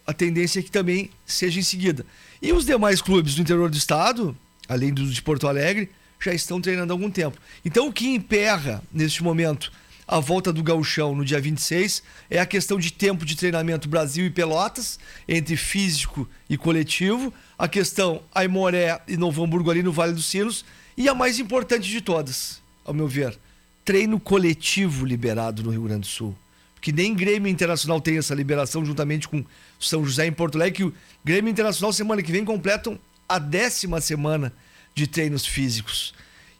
a, 0.06 0.12
tendência 0.12 0.60
é 0.60 0.62
que 0.62 0.70
também 0.70 1.10
seja 1.24 1.58
em 1.58 1.62
seguida. 1.62 2.04
E 2.40 2.52
os 2.52 2.64
demais 2.64 3.00
clubes 3.00 3.34
do 3.34 3.42
interior 3.42 3.70
do 3.70 3.76
estado, 3.76 4.36
além 4.68 4.92
dos 4.92 5.14
de 5.14 5.22
Porto 5.22 5.48
Alegre, 5.48 5.90
já 6.20 6.32
estão 6.32 6.60
treinando 6.60 6.92
há 6.92 6.94
algum 6.94 7.10
tempo. 7.10 7.38
Então 7.64 7.88
o 7.88 7.92
que 7.92 8.08
emperra 8.08 8.82
neste 8.92 9.22
momento 9.22 9.70
a 10.06 10.20
volta 10.20 10.52
do 10.52 10.62
gauchão 10.62 11.14
no 11.14 11.24
dia 11.24 11.40
26 11.40 12.02
é 12.28 12.38
a 12.38 12.46
questão 12.46 12.78
de 12.78 12.92
tempo 12.92 13.24
de 13.24 13.36
treinamento 13.36 13.88
Brasil 13.88 14.26
e 14.26 14.30
Pelotas, 14.30 14.98
entre 15.26 15.56
físico 15.56 16.28
e 16.48 16.56
coletivo, 16.56 17.32
a 17.58 17.66
questão 17.66 18.22
Aimoré 18.34 19.00
e 19.08 19.16
Novo 19.16 19.42
Hamburgo 19.42 19.70
ali 19.70 19.82
no 19.82 19.92
Vale 19.92 20.12
dos 20.12 20.26
Sinos, 20.26 20.64
e 20.96 21.08
a 21.08 21.14
mais 21.14 21.38
importante 21.38 21.88
de 21.88 22.00
todas, 22.00 22.62
ao 22.84 22.92
meu 22.92 23.08
ver, 23.08 23.38
treino 23.84 24.20
coletivo 24.20 25.04
liberado 25.04 25.62
no 25.62 25.70
Rio 25.70 25.82
Grande 25.82 26.02
do 26.02 26.06
Sul. 26.06 26.36
Porque 26.84 26.92
nem 26.92 27.14
Grêmio 27.14 27.50
Internacional 27.50 27.98
tem 27.98 28.18
essa 28.18 28.34
liberação 28.34 28.84
juntamente 28.84 29.26
com 29.26 29.42
São 29.80 30.04
José 30.04 30.26
em 30.26 30.32
Porto 30.32 30.56
Alegre, 30.56 30.74
que 30.74 30.84
o 30.84 30.94
Grêmio 31.24 31.50
Internacional 31.50 31.94
semana 31.94 32.22
que 32.22 32.30
vem 32.30 32.44
completam 32.44 32.98
a 33.26 33.38
décima 33.38 34.02
semana 34.02 34.52
de 34.94 35.06
treinos 35.06 35.46
físicos. 35.46 36.12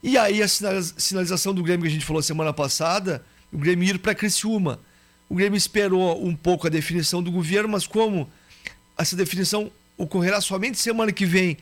E 0.02 0.16
aí 0.16 0.43
a 0.43 0.49
sinalização 0.49 1.52
do 1.52 1.62
Grêmio 1.62 1.83
que 1.83 1.88
a 1.88 1.93
gente 1.93 2.07
falou 2.07 2.23
semana 2.23 2.54
passada, 2.54 3.23
o 3.52 3.59
Grêmio 3.59 3.87
ir 3.87 3.99
para 3.99 4.14
Criciúma. 4.14 4.81
O 5.28 5.35
Grêmio 5.35 5.59
esperou 5.59 6.26
um 6.26 6.35
pouco 6.35 6.66
a 6.66 6.71
definição 6.71 7.23
do 7.23 7.31
governo, 7.31 7.69
mas 7.69 7.87
como 7.87 8.26
essa 8.97 9.14
definição 9.14 9.71
ocorrerá 9.95 10.40
somente 10.40 10.78
semana 10.78 11.12
que 11.12 11.26
vem 11.26 11.59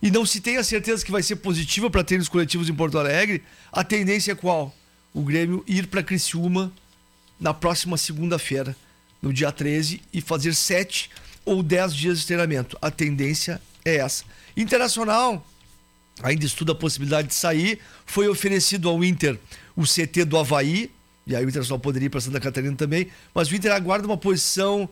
e 0.00 0.10
não 0.10 0.24
se 0.24 0.40
tem 0.40 0.56
a 0.56 0.64
certeza 0.64 1.04
que 1.04 1.12
vai 1.12 1.22
ser 1.22 1.36
positiva 1.36 1.90
para 1.90 2.02
treinos 2.02 2.30
coletivos 2.30 2.70
em 2.70 2.74
Porto 2.74 2.98
Alegre, 2.98 3.42
a 3.70 3.84
tendência 3.84 4.32
é 4.32 4.34
qual? 4.34 4.74
O 5.12 5.20
Grêmio 5.20 5.62
ir 5.66 5.86
para 5.88 6.02
Criciúma 6.02 6.72
na 7.38 7.52
próxima 7.52 7.96
segunda-feira, 7.96 8.76
no 9.20 9.32
dia 9.32 9.52
13, 9.52 10.02
e 10.12 10.20
fazer 10.20 10.54
sete 10.54 11.10
ou 11.44 11.62
dez 11.62 11.94
dias 11.94 12.20
de 12.20 12.26
treinamento. 12.26 12.76
A 12.80 12.90
tendência 12.90 13.60
é 13.84 13.96
essa. 13.96 14.24
Internacional 14.56 15.46
ainda 16.22 16.44
estuda 16.44 16.72
a 16.72 16.74
possibilidade 16.74 17.28
de 17.28 17.34
sair. 17.34 17.78
Foi 18.04 18.28
oferecido 18.28 18.88
ao 18.88 19.02
Inter 19.04 19.38
o 19.76 19.82
CT 19.82 20.24
do 20.24 20.38
Havaí, 20.38 20.90
e 21.26 21.34
aí 21.34 21.44
o 21.44 21.48
Internacional 21.48 21.78
poderia 21.78 22.06
ir 22.06 22.10
para 22.10 22.20
Santa 22.20 22.40
Catarina 22.40 22.74
também, 22.76 23.08
mas 23.34 23.50
o 23.50 23.54
Inter 23.54 23.72
aguarda 23.72 24.06
uma 24.06 24.16
posição 24.16 24.88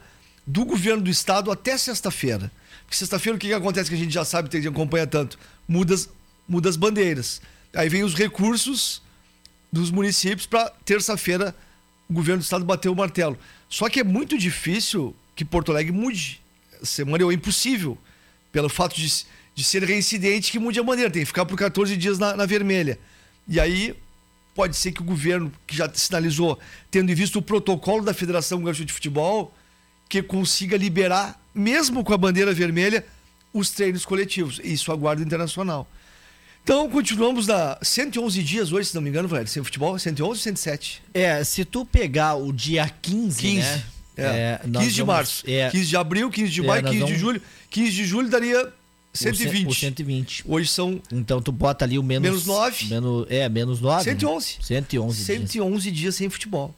do 0.46 0.64
governo 0.64 1.02
do 1.02 1.10
estado 1.10 1.50
até 1.50 1.78
sexta-feira. 1.78 2.50
Porque 2.84 2.96
sexta-feira 2.96 3.36
o 3.36 3.38
que, 3.38 3.48
que 3.48 3.54
acontece 3.54 3.88
que 3.88 3.96
a 3.96 3.98
gente 3.98 4.12
já 4.12 4.24
sabe, 4.24 4.48
que 4.48 4.68
acompanha 4.68 5.06
tanto? 5.06 5.38
Muda, 5.66 5.94
muda 6.46 6.68
as 6.68 6.76
bandeiras. 6.76 7.40
Aí 7.72 7.88
vem 7.88 8.04
os 8.04 8.14
recursos 8.14 9.02
dos 9.72 9.90
municípios 9.90 10.46
para 10.46 10.70
terça-feira 10.84 11.54
o 12.14 12.22
governo 12.22 12.40
do 12.40 12.44
estado 12.44 12.64
bater 12.64 12.88
o 12.88 12.94
martelo. 12.94 13.36
Só 13.68 13.88
que 13.88 13.98
é 13.98 14.04
muito 14.04 14.38
difícil 14.38 15.14
que 15.34 15.44
Porto 15.44 15.72
Alegre 15.72 15.92
mude. 15.92 16.40
Semana 16.82 17.24
é 17.24 17.34
impossível. 17.34 17.98
Pelo 18.52 18.68
fato 18.68 18.94
de, 18.94 19.26
de 19.52 19.64
ser 19.64 19.82
reincidente 19.82 20.52
que 20.52 20.60
mude 20.60 20.78
a 20.78 20.82
bandeira. 20.84 21.10
Tem 21.10 21.22
que 21.22 21.26
ficar 21.26 21.44
por 21.44 21.58
14 21.58 21.96
dias 21.96 22.16
na, 22.16 22.36
na 22.36 22.46
vermelha. 22.46 23.00
E 23.48 23.58
aí 23.58 23.96
pode 24.54 24.76
ser 24.76 24.92
que 24.92 25.00
o 25.00 25.04
governo, 25.04 25.52
que 25.66 25.76
já 25.76 25.92
sinalizou, 25.92 26.56
tendo 26.88 27.12
visto 27.14 27.40
o 27.40 27.42
protocolo 27.42 28.04
da 28.04 28.14
Federação 28.14 28.62
Gaúcha 28.62 28.84
de 28.84 28.92
Futebol, 28.92 29.52
que 30.08 30.22
consiga 30.22 30.76
liberar, 30.76 31.40
mesmo 31.52 32.04
com 32.04 32.14
a 32.14 32.16
bandeira 32.16 32.54
vermelha, 32.54 33.04
os 33.52 33.70
treinos 33.70 34.06
coletivos. 34.06 34.60
Isso 34.62 34.92
aguarda 34.92 35.20
internacional. 35.20 35.88
Então, 36.64 36.88
continuamos 36.88 37.46
na 37.46 37.78
111 37.82 38.42
dias 38.42 38.72
hoje, 38.72 38.88
se 38.88 38.94
não 38.94 39.02
me 39.02 39.10
engano, 39.10 39.28
Valério, 39.28 39.50
sem 39.50 39.62
futebol, 39.62 39.98
111 39.98 40.30
ou 40.30 40.34
107? 40.34 41.02
É, 41.12 41.44
se 41.44 41.62
tu 41.62 41.84
pegar 41.84 42.36
o 42.36 42.50
dia 42.50 42.90
15, 43.02 43.38
15 43.38 43.58
né? 43.58 43.84
É, 44.16 44.22
é 44.24 44.60
15 44.64 44.78
de 44.78 45.02
vamos, 45.02 45.14
março, 45.14 45.44
é, 45.46 45.68
15 45.68 45.86
de 45.86 45.96
abril, 45.96 46.30
15 46.30 46.50
de 46.50 46.60
é, 46.62 46.66
maio, 46.66 46.82
15 46.84 46.98
vamos... 47.00 47.14
de 47.14 47.20
julho. 47.20 47.42
15 47.68 47.90
de 47.90 48.04
julho 48.06 48.30
daria 48.30 48.72
120. 49.12 49.68
O 49.68 49.74
120. 49.74 50.44
Hoje 50.46 50.68
são. 50.70 51.02
Então 51.12 51.42
tu 51.42 51.52
bota 51.52 51.84
ali 51.84 51.98
o 51.98 52.02
menos. 52.02 52.22
Menos 52.22 52.46
9. 52.46 52.84
Menos, 52.86 53.26
é, 53.28 53.46
menos 53.50 53.80
9. 53.82 54.04
111. 54.04 54.56
Né? 54.56 54.64
111. 54.64 55.22
111 55.22 55.82
dias. 55.82 56.00
dias 56.00 56.14
sem 56.14 56.30
futebol. 56.30 56.74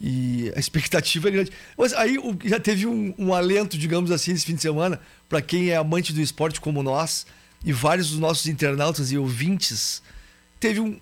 E 0.00 0.50
a 0.56 0.58
expectativa 0.58 1.28
é 1.28 1.30
grande. 1.30 1.52
Mas 1.76 1.92
aí 1.92 2.16
já 2.44 2.58
teve 2.58 2.86
um, 2.86 3.12
um 3.18 3.34
alento, 3.34 3.76
digamos 3.76 4.10
assim, 4.10 4.32
esse 4.32 4.46
fim 4.46 4.54
de 4.54 4.62
semana, 4.62 4.98
para 5.28 5.42
quem 5.42 5.68
é 5.68 5.76
amante 5.76 6.12
do 6.14 6.22
esporte 6.22 6.58
como 6.58 6.82
nós, 6.82 7.26
e 7.66 7.72
vários 7.72 8.10
dos 8.10 8.20
nossos 8.20 8.46
internautas 8.46 9.10
e 9.10 9.18
ouvintes, 9.18 10.00
teve 10.60 10.78
um, 10.78 11.00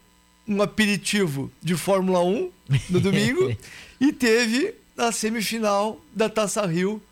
um 0.49 0.63
aperitivo 0.63 1.53
de 1.63 1.77
Fórmula 1.77 2.25
1 2.25 2.51
no 2.89 3.01
domingo 3.01 3.55
e 4.01 4.11
teve 4.11 4.75
a 4.97 5.13
semifinal 5.13 6.01
da 6.15 6.27
Taça 6.31 6.65
Rio, 6.65 7.03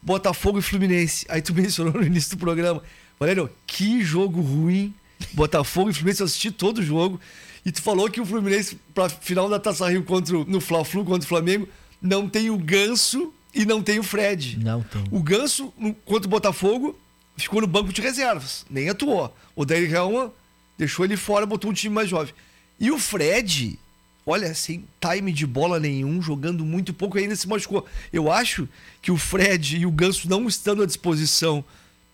Botafogo 0.00 0.58
e 0.58 0.62
Fluminense. 0.62 1.26
Aí 1.28 1.42
tu 1.42 1.52
mencionou 1.54 1.92
no 1.92 2.02
início 2.02 2.30
do 2.30 2.38
programa. 2.38 2.82
Valério, 3.20 3.50
que 3.66 4.02
jogo 4.02 4.40
ruim. 4.40 4.94
Botafogo 5.32 5.90
e 5.90 5.92
Fluminense, 5.92 6.22
eu 6.22 6.26
assisti 6.26 6.50
todo 6.50 6.78
o 6.78 6.82
jogo. 6.82 7.20
E 7.64 7.70
tu 7.70 7.82
falou 7.82 8.08
que 8.10 8.22
o 8.22 8.26
Fluminense, 8.26 8.78
pra 8.94 9.10
final 9.10 9.50
da 9.50 9.58
Taça 9.58 9.86
Rio 9.90 10.02
contra, 10.02 10.34
no 10.44 10.60
Fla-Flu 10.62 11.04
contra 11.04 11.26
o 11.26 11.28
Flamengo, 11.28 11.68
não 12.00 12.26
tem 12.26 12.48
o 12.48 12.56
Ganso 12.56 13.34
e 13.54 13.66
não 13.66 13.82
tem 13.82 13.98
o 13.98 14.02
Fred. 14.02 14.58
Não 14.62 14.82
tem. 14.82 15.04
O 15.10 15.22
Ganso, 15.22 15.72
contra 16.06 16.26
o 16.26 16.30
Botafogo, 16.30 16.98
ficou 17.36 17.60
no 17.60 17.66
banco 17.66 17.92
de 17.92 18.00
reservas, 18.00 18.64
nem 18.70 18.88
atuou. 18.88 19.34
O 19.54 19.64
Daí 19.64 19.92
Helma 19.92 20.32
deixou 20.78 21.04
ele 21.04 21.16
fora, 21.16 21.46
botou 21.46 21.70
um 21.70 21.74
time 21.74 21.94
mais 21.94 22.08
jovem. 22.08 22.34
E 22.78 22.90
o 22.90 22.98
Fred, 22.98 23.78
olha, 24.26 24.54
sem 24.54 24.84
time 25.00 25.32
de 25.32 25.46
bola 25.46 25.78
nenhum, 25.78 26.20
jogando 26.20 26.64
muito 26.64 26.92
pouco, 26.92 27.18
ainda 27.18 27.36
se 27.36 27.48
machucou. 27.48 27.86
Eu 28.12 28.30
acho 28.30 28.68
que 29.00 29.10
o 29.10 29.16
Fred 29.16 29.78
e 29.78 29.86
o 29.86 29.90
Ganso 29.90 30.28
não 30.28 30.46
estando 30.46 30.82
à 30.82 30.86
disposição 30.86 31.64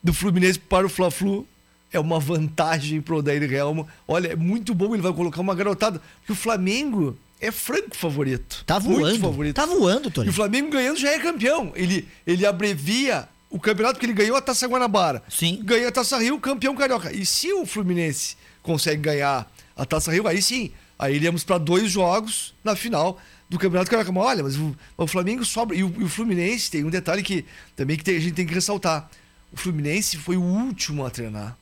do 0.02 0.12
Fluminense 0.12 0.58
para 0.58 0.86
o 0.86 0.90
Fla-Flu 0.90 1.46
é 1.92 1.98
uma 1.98 2.20
vantagem 2.20 3.00
pro 3.00 3.16
Odair 3.16 3.42
Helmo. 3.52 3.86
Olha, 4.06 4.28
é 4.28 4.36
muito 4.36 4.74
bom, 4.74 4.94
ele 4.94 5.02
vai 5.02 5.12
colocar 5.12 5.40
uma 5.40 5.54
garotada. 5.54 6.00
Porque 6.20 6.32
o 6.32 6.36
Flamengo 6.36 7.18
é 7.40 7.50
franco 7.50 7.96
favorito. 7.96 8.62
Tá 8.64 8.78
voando. 8.78 9.00
Muito 9.00 9.20
favorito. 9.20 9.56
Tá 9.56 9.66
voando, 9.66 10.10
Tony. 10.10 10.28
E 10.28 10.30
o 10.30 10.32
Flamengo 10.32 10.70
ganhando 10.70 10.98
já 10.98 11.10
é 11.10 11.18
campeão. 11.18 11.72
Ele, 11.74 12.06
ele 12.26 12.46
abrevia 12.46 13.28
o 13.50 13.58
campeonato 13.58 13.98
que 13.98 14.06
ele 14.06 14.12
ganhou 14.12 14.36
a 14.36 14.40
Taça 14.40 14.66
Guanabara. 14.66 15.22
Sim. 15.28 15.60
Ganha 15.64 15.88
a 15.88 15.92
Taça 15.92 16.16
Rio, 16.18 16.38
campeão 16.38 16.74
carioca. 16.76 17.12
E 17.12 17.26
se 17.26 17.52
o 17.52 17.66
Fluminense 17.66 18.36
consegue 18.62 19.02
ganhar 19.02 19.50
a 19.76 19.84
Taça 19.84 20.12
Rio, 20.12 20.28
aí 20.28 20.40
sim. 20.40 20.70
Aí 20.96 21.16
iremos 21.16 21.42
para 21.42 21.58
dois 21.58 21.90
jogos 21.90 22.54
na 22.62 22.76
final 22.76 23.18
do 23.48 23.58
Campeonato 23.58 23.90
Carioca. 23.90 24.12
Mas 24.12 24.24
olha, 24.24 24.42
mas 24.44 24.56
o, 24.56 24.76
o 24.96 25.06
Flamengo 25.06 25.44
sobra. 25.44 25.76
E 25.76 25.82
o, 25.82 25.92
e 25.98 26.04
o, 26.04 26.08
Fluminense 26.08 26.70
tem 26.70 26.84
um 26.84 26.90
detalhe 26.90 27.22
que 27.22 27.44
também 27.74 27.96
que 27.96 28.04
tem, 28.04 28.16
a 28.16 28.20
gente 28.20 28.34
tem 28.34 28.46
que 28.46 28.54
ressaltar. 28.54 29.10
O 29.52 29.56
Fluminense 29.56 30.16
foi 30.16 30.36
o 30.36 30.42
último 30.42 31.04
a 31.04 31.10
treinar. 31.10 31.56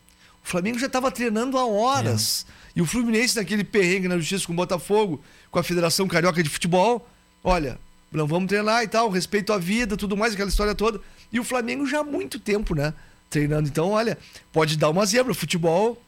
O 0.45 0.49
Flamengo 0.49 0.79
já 0.79 0.87
estava 0.87 1.11
treinando 1.11 1.57
há 1.57 1.67
horas. 1.67 2.45
É. 2.49 2.79
E 2.79 2.83
o 2.83 2.87
Fluminense, 2.87 3.37
naquele 3.37 3.65
perrengue 3.65 4.09
na 4.09 4.19
justiça 4.19 4.47
com 4.47 4.53
o 4.53 4.57
Botafogo, 4.57 5.23
com 5.51 5.59
a 5.59 5.63
Federação 5.63 6.07
Carioca 6.07 6.43
de 6.43 6.51
Futebol, 6.51 7.09
olha, 7.43 7.79
não 8.13 8.27
vamos 8.27 8.49
treinar 8.49 8.83
e 8.83 8.89
tal, 8.89 9.11
respeito 9.11 9.53
à 9.53 9.59
vida, 9.59 9.97
tudo 9.97 10.17
mais, 10.17 10.35
aquela 10.35 10.49
história 10.49 10.75
toda. 10.75 11.01
E 11.33 11.39
o 11.39 11.45
Flamengo 11.45 11.87
já 11.87 12.01
há 12.01 12.05
muito 12.05 12.39
tempo, 12.39 12.75
né? 12.75 12.95
Treinando. 13.29 13.69
Então, 13.69 13.91
olha, 13.91 14.17
pode 14.53 14.77
dar 14.77 14.91
uma 14.91 15.05
zebra. 15.05 15.35
Futebol, 15.35 16.03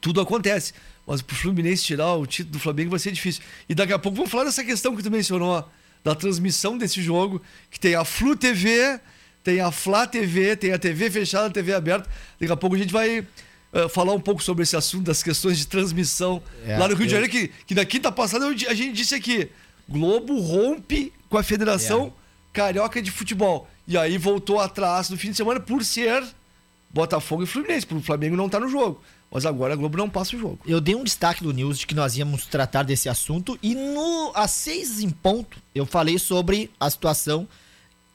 tudo 0.00 0.20
acontece. 0.20 0.72
mas 1.06 1.22
pro 1.22 1.36
Fluminense 1.36 1.84
tirar 1.84 2.14
o 2.14 2.26
título 2.26 2.52
do 2.52 2.58
Flamengo 2.58 2.90
vai 2.90 2.98
ser 2.98 3.12
difícil. 3.12 3.42
E 3.68 3.74
daqui 3.74 3.92
a 3.92 3.98
pouco 3.98 4.16
vamos 4.16 4.30
falar 4.30 4.44
dessa 4.44 4.64
questão 4.64 4.96
que 4.96 5.02
tu 5.02 5.10
mencionou, 5.10 5.68
da 6.04 6.14
transmissão 6.14 6.78
desse 6.78 7.02
jogo, 7.02 7.42
que 7.70 7.80
tem 7.80 7.94
a 7.94 8.04
Flu 8.04 8.36
TV, 8.36 9.00
tem 9.42 9.60
a 9.60 9.70
Flá 9.70 10.06
TV, 10.06 10.56
tem 10.56 10.72
a 10.72 10.78
TV 10.78 11.10
fechada, 11.10 11.46
a 11.46 11.50
TV 11.50 11.72
aberta. 11.72 12.08
Daqui 12.40 12.52
a 12.52 12.56
pouco 12.56 12.74
a 12.74 12.78
gente 12.78 12.92
vai 12.92 13.20
uh, 13.20 13.88
falar 13.88 14.12
um 14.12 14.20
pouco 14.20 14.42
sobre 14.42 14.64
esse 14.64 14.76
assunto 14.76 15.04
das 15.04 15.22
questões 15.22 15.58
de 15.58 15.66
transmissão 15.68 16.42
é, 16.64 16.76
lá 16.76 16.88
no 16.88 16.94
Rio 16.94 17.06
de 17.06 17.12
Janeiro, 17.12 17.32
que, 17.32 17.48
que 17.66 17.74
na 17.74 17.84
quinta 17.84 18.10
passada 18.10 18.46
a 18.46 18.74
gente 18.74 18.92
disse 18.92 19.14
aqui, 19.14 19.48
Globo 19.88 20.40
rompe 20.40 21.12
com 21.28 21.38
a 21.38 21.42
Federação 21.42 22.08
é. 22.08 22.12
Carioca 22.52 23.00
de 23.00 23.10
Futebol. 23.10 23.68
E 23.86 23.96
aí 23.96 24.18
voltou 24.18 24.58
atrás 24.58 25.10
no 25.10 25.16
fim 25.16 25.30
de 25.30 25.36
semana 25.36 25.60
por 25.60 25.84
ser 25.84 26.24
Botafogo 26.90 27.42
e 27.42 27.46
Fluminense, 27.46 27.86
porque 27.86 28.02
o 28.02 28.04
Flamengo 28.04 28.36
não 28.36 28.48
tá 28.48 28.58
no 28.58 28.68
jogo. 28.68 29.00
Mas 29.30 29.44
agora 29.44 29.74
a 29.74 29.76
Globo 29.76 29.98
não 29.98 30.08
passa 30.08 30.36
o 30.36 30.38
jogo. 30.38 30.58
Eu 30.64 30.80
dei 30.80 30.94
um 30.94 31.04
destaque 31.04 31.42
do 31.42 31.52
News 31.52 31.78
de 31.78 31.86
que 31.86 31.94
nós 31.94 32.16
íamos 32.16 32.46
tratar 32.46 32.84
desse 32.84 33.08
assunto 33.08 33.58
e 33.62 33.74
no 33.74 34.32
às 34.34 34.52
seis 34.52 35.00
em 35.00 35.10
ponto 35.10 35.58
eu 35.74 35.84
falei 35.84 36.18
sobre 36.18 36.70
a 36.78 36.88
situação 36.88 37.46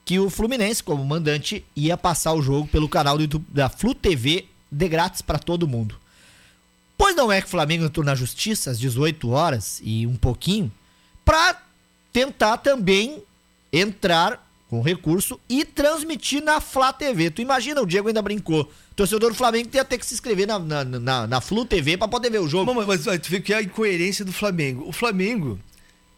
que 0.04 0.18
o 0.18 0.28
Fluminense, 0.28 0.82
como 0.82 1.04
mandante, 1.04 1.64
ia 1.76 1.96
passar 1.96 2.32
o 2.32 2.42
jogo 2.42 2.66
pelo 2.66 2.88
canal 2.88 3.16
do 3.16 3.22
YouTube 3.22 3.44
da 3.48 3.68
Flu 3.68 3.94
TV 3.94 4.46
de 4.70 4.88
grátis 4.88 5.22
para 5.22 5.38
todo 5.38 5.68
mundo. 5.68 5.96
Pois 6.98 7.14
não 7.14 7.30
é 7.30 7.40
que 7.40 7.46
o 7.46 7.50
Flamengo 7.50 7.84
entrou 7.84 8.04
na 8.04 8.14
justiça 8.14 8.70
às 8.70 8.78
18 8.78 9.30
horas 9.30 9.80
e 9.82 10.06
um 10.06 10.16
pouquinho 10.16 10.72
para 11.24 11.60
tentar 12.12 12.58
também 12.58 13.22
entrar 13.72 14.44
com 14.72 14.80
recurso 14.80 15.38
e 15.50 15.66
transmitir 15.66 16.42
na 16.42 16.58
Flá 16.58 16.94
TV. 16.94 17.30
Tu 17.30 17.42
imagina, 17.42 17.82
o 17.82 17.86
Diego 17.86 18.08
ainda 18.08 18.22
brincou. 18.22 18.62
O 18.62 18.94
torcedor 18.94 19.28
do 19.28 19.36
Flamengo 19.36 19.68
ia 19.74 19.84
ter 19.84 19.98
que 19.98 20.06
se 20.06 20.14
inscrever 20.14 20.46
na, 20.46 20.58
na, 20.58 20.82
na, 20.82 21.26
na 21.26 21.40
Flu 21.42 21.66
TV 21.66 21.98
para 21.98 22.08
poder 22.08 22.30
ver 22.30 22.40
o 22.40 22.48
jogo. 22.48 22.74
Mas, 22.74 22.86
mas, 22.86 23.04
mas, 23.04 23.20
tu 23.20 23.28
vê 23.28 23.38
que 23.38 23.52
é 23.52 23.58
a 23.58 23.62
incoerência 23.62 24.24
do 24.24 24.32
Flamengo. 24.32 24.88
O 24.88 24.90
Flamengo 24.92 25.60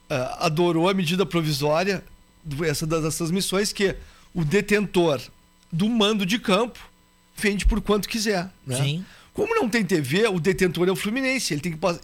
uh, 0.08 0.14
adorou 0.38 0.88
a 0.88 0.94
medida 0.94 1.26
provisória, 1.26 2.04
essa 2.64 2.86
das, 2.86 3.02
das 3.02 3.16
transmissões, 3.16 3.72
que 3.72 3.96
o 4.32 4.44
detentor 4.44 5.20
do 5.72 5.88
mando 5.88 6.24
de 6.24 6.38
campo 6.38 6.78
vende 7.36 7.66
por 7.66 7.80
quanto 7.80 8.08
quiser. 8.08 8.48
Né? 8.64 8.76
Sim. 8.76 9.04
Como 9.32 9.52
não 9.52 9.68
tem 9.68 9.84
TV, 9.84 10.28
o 10.28 10.38
detentor 10.38 10.86
é 10.86 10.92
o 10.92 10.96
Fluminense. 10.96 11.54
Ele 11.54 11.60
tem 11.60 11.72
que 11.72 11.78
passar. 11.78 12.02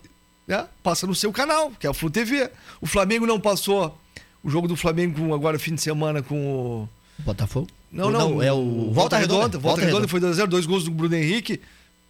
Né? 0.48 0.66
Passa 0.82 1.06
no 1.06 1.14
seu 1.14 1.32
canal, 1.32 1.70
que 1.78 1.86
é 1.86 1.90
a 1.90 1.94
Flu 1.94 2.10
TV. 2.10 2.50
O 2.80 2.88
Flamengo 2.88 3.24
não 3.24 3.38
passou 3.38 3.96
o 4.42 4.50
jogo 4.50 4.66
do 4.66 4.76
Flamengo 4.76 5.34
agora 5.34 5.58
fim 5.58 5.74
de 5.74 5.80
semana 5.80 6.22
com 6.22 6.36
o. 6.36 6.88
Botafogo? 7.18 7.68
Não, 7.92 8.10
não, 8.10 8.30
não, 8.30 8.42
é 8.42 8.52
o 8.52 8.62
Volta, 8.64 8.92
Volta 8.92 9.18
Redonda. 9.18 9.42
Redonda. 9.42 9.58
Volta, 9.58 9.84
Redonda, 9.84 10.08
foi 10.08 10.20
2x0, 10.20 10.46
dois 10.46 10.66
gols 10.66 10.84
do 10.84 10.90
Bruno 10.90 11.14
Henrique, 11.14 11.60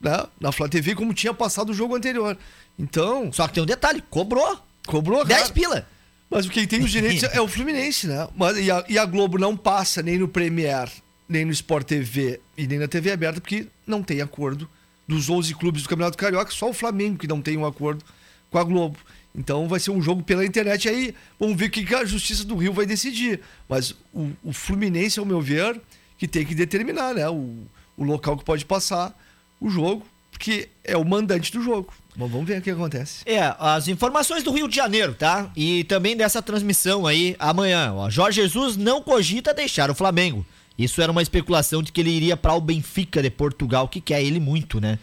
né? 0.01 0.27
Na 0.41 0.53
Flá 0.53 0.69
TV, 0.69 0.95
como 0.95 1.13
tinha 1.15 1.35
passado 1.35 1.71
o 1.71 1.75
jogo 1.75 1.97
anterior. 1.97 2.37
Então. 2.79 3.33
Só 3.33 3.49
que 3.49 3.55
tem 3.55 3.63
um 3.63 3.67
detalhe: 3.67 4.03
cobrou. 4.09 4.59
Cobrou, 4.87 5.25
10 5.25 5.51
pila. 5.51 5.87
Mas 6.31 6.49
quem 6.49 6.67
tem 6.67 6.83
os 6.83 6.91
direitos 6.91 7.25
é 7.25 7.41
o 7.41 7.49
Fluminense, 7.49 8.07
né? 8.07 8.29
Mas, 8.37 8.57
e, 8.57 8.71
a, 8.71 8.85
e 8.89 8.97
a 8.97 9.05
Globo 9.05 9.37
não 9.37 9.57
passa 9.57 10.01
nem 10.01 10.17
no 10.17 10.29
Premier, 10.29 10.89
nem 11.29 11.45
no 11.45 11.51
Sport 11.51 11.87
TV 11.87 12.41
e 12.57 12.69
nem 12.69 12.79
na 12.79 12.87
TV 12.87 13.11
aberta, 13.11 13.41
porque 13.41 13.67
não 13.85 14.01
tem 14.03 14.21
acordo 14.21 14.69
dos 15.09 15.29
11 15.29 15.55
clubes 15.57 15.83
do 15.83 15.89
Campeonato 15.89 16.17
Carioca, 16.17 16.53
só 16.53 16.71
o 16.71 16.73
Flamengo 16.73 17.19
que 17.19 17.27
não 17.27 17.43
tem 17.43 17.57
um 17.57 17.67
acordo 17.67 18.05
com 18.49 18.59
a 18.59 18.65
Globo. 18.65 18.97
Então 19.35 19.69
vai 19.69 19.79
ser 19.79 19.91
um 19.91 20.03
jogo 20.03 20.23
pela 20.23 20.45
internet 20.45 20.89
aí. 20.89 21.15
Vamos 21.39 21.57
ver 21.57 21.67
o 21.67 21.71
que 21.71 21.95
a 21.95 22.05
Justiça 22.05 22.45
do 22.45 22.57
Rio 22.57 22.73
vai 22.73 22.87
decidir. 22.87 23.41
Mas 23.69 23.95
o, 24.13 24.31
o 24.43 24.53
Fluminense, 24.53 25.19
ao 25.19 25.27
meu 25.27 25.41
ver, 25.41 25.81
que 26.19 26.27
tem 26.27 26.45
que 26.45 26.55
determinar 26.55 27.15
né? 27.15 27.29
o, 27.29 27.59
o 27.97 28.05
local 28.05 28.37
que 28.37 28.45
pode 28.45 28.65
passar 28.65 29.17
o 29.61 29.69
jogo, 29.69 30.05
porque 30.31 30.69
é 30.83 30.97
o 30.97 31.05
mandante 31.05 31.53
do 31.53 31.63
jogo. 31.63 31.93
Mas 32.17 32.31
vamos 32.31 32.47
ver 32.47 32.59
o 32.59 32.63
que 32.63 32.71
acontece. 32.71 33.23
É, 33.25 33.55
as 33.59 33.89
informações 33.89 34.43
do 34.43 34.51
Rio 34.51 34.67
de 34.67 34.75
Janeiro, 34.75 35.15
tá? 35.15 35.51
E 35.55 35.85
também 35.85 36.17
dessa 36.17 36.43
transmissão 36.43 37.07
aí 37.07 37.37
amanhã. 37.39 37.93
Ó, 37.95 38.11
Jorge 38.11 38.43
Jesus 38.43 38.77
não 38.77 39.03
cogita 39.03 39.55
deixar 39.55 39.91
o 39.91 39.95
Flamengo. 39.95 40.45
Isso 40.77 41.01
era 41.03 41.13
uma 41.13 41.23
especulação 41.23 41.83
de 41.83 41.93
que 41.93 42.01
ele 42.01 42.11
iria 42.11 42.37
para 42.37 42.55
o 42.55 42.61
Benfica 42.61 43.23
de 43.23 43.31
Portugal, 43.31 43.87
que 43.87 44.01
quer 44.01 44.23
ele 44.23 44.41
muito, 44.41 44.81
né? 44.81 44.99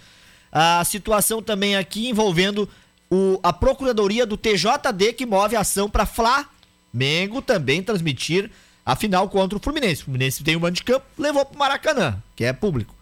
A 0.51 0.83
situação 0.83 1.41
também 1.41 1.75
aqui 1.75 2.09
envolvendo 2.09 2.67
o, 3.09 3.39
a 3.41 3.53
Procuradoria 3.53 4.25
do 4.25 4.37
TJD 4.37 5.13
que 5.13 5.25
move 5.25 5.55
a 5.55 5.61
ação 5.61 5.89
para 5.89 6.05
Flamengo 6.05 7.41
também 7.41 7.81
transmitir 7.81 8.51
a 8.85 8.95
final 8.95 9.27
contra 9.29 9.57
o 9.57 9.61
Fluminense. 9.61 10.01
O 10.01 10.05
Fluminense 10.05 10.43
tem 10.43 10.55
um 10.55 10.59
mando 10.59 10.75
de 10.75 10.83
campo, 10.83 11.05
levou 11.17 11.45
para 11.45 11.55
o 11.55 11.59
Maracanã, 11.59 12.23
que 12.35 12.43
é 12.43 12.53
público. 12.53 12.95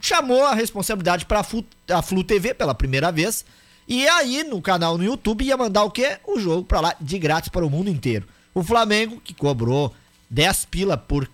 Chamou 0.00 0.46
a 0.46 0.54
responsabilidade 0.54 1.26
para 1.26 1.40
a 1.40 2.02
Flu 2.02 2.24
TV 2.24 2.54
pela 2.54 2.74
primeira 2.74 3.12
vez. 3.12 3.44
E 3.86 4.06
aí, 4.08 4.44
no 4.44 4.62
canal 4.62 4.96
no 4.96 5.04
YouTube, 5.04 5.44
ia 5.44 5.56
mandar 5.56 5.82
o 5.84 5.90
quê? 5.90 6.18
O 6.26 6.38
jogo 6.38 6.64
para 6.64 6.80
lá 6.80 6.96
de 7.00 7.18
grátis 7.18 7.48
para 7.48 7.66
o 7.66 7.70
mundo 7.70 7.90
inteiro. 7.90 8.26
O 8.54 8.62
Flamengo, 8.62 9.20
que 9.20 9.34
cobrou 9.34 9.92
10 10.30 10.66
pila 10.66 10.96
por 10.96 11.28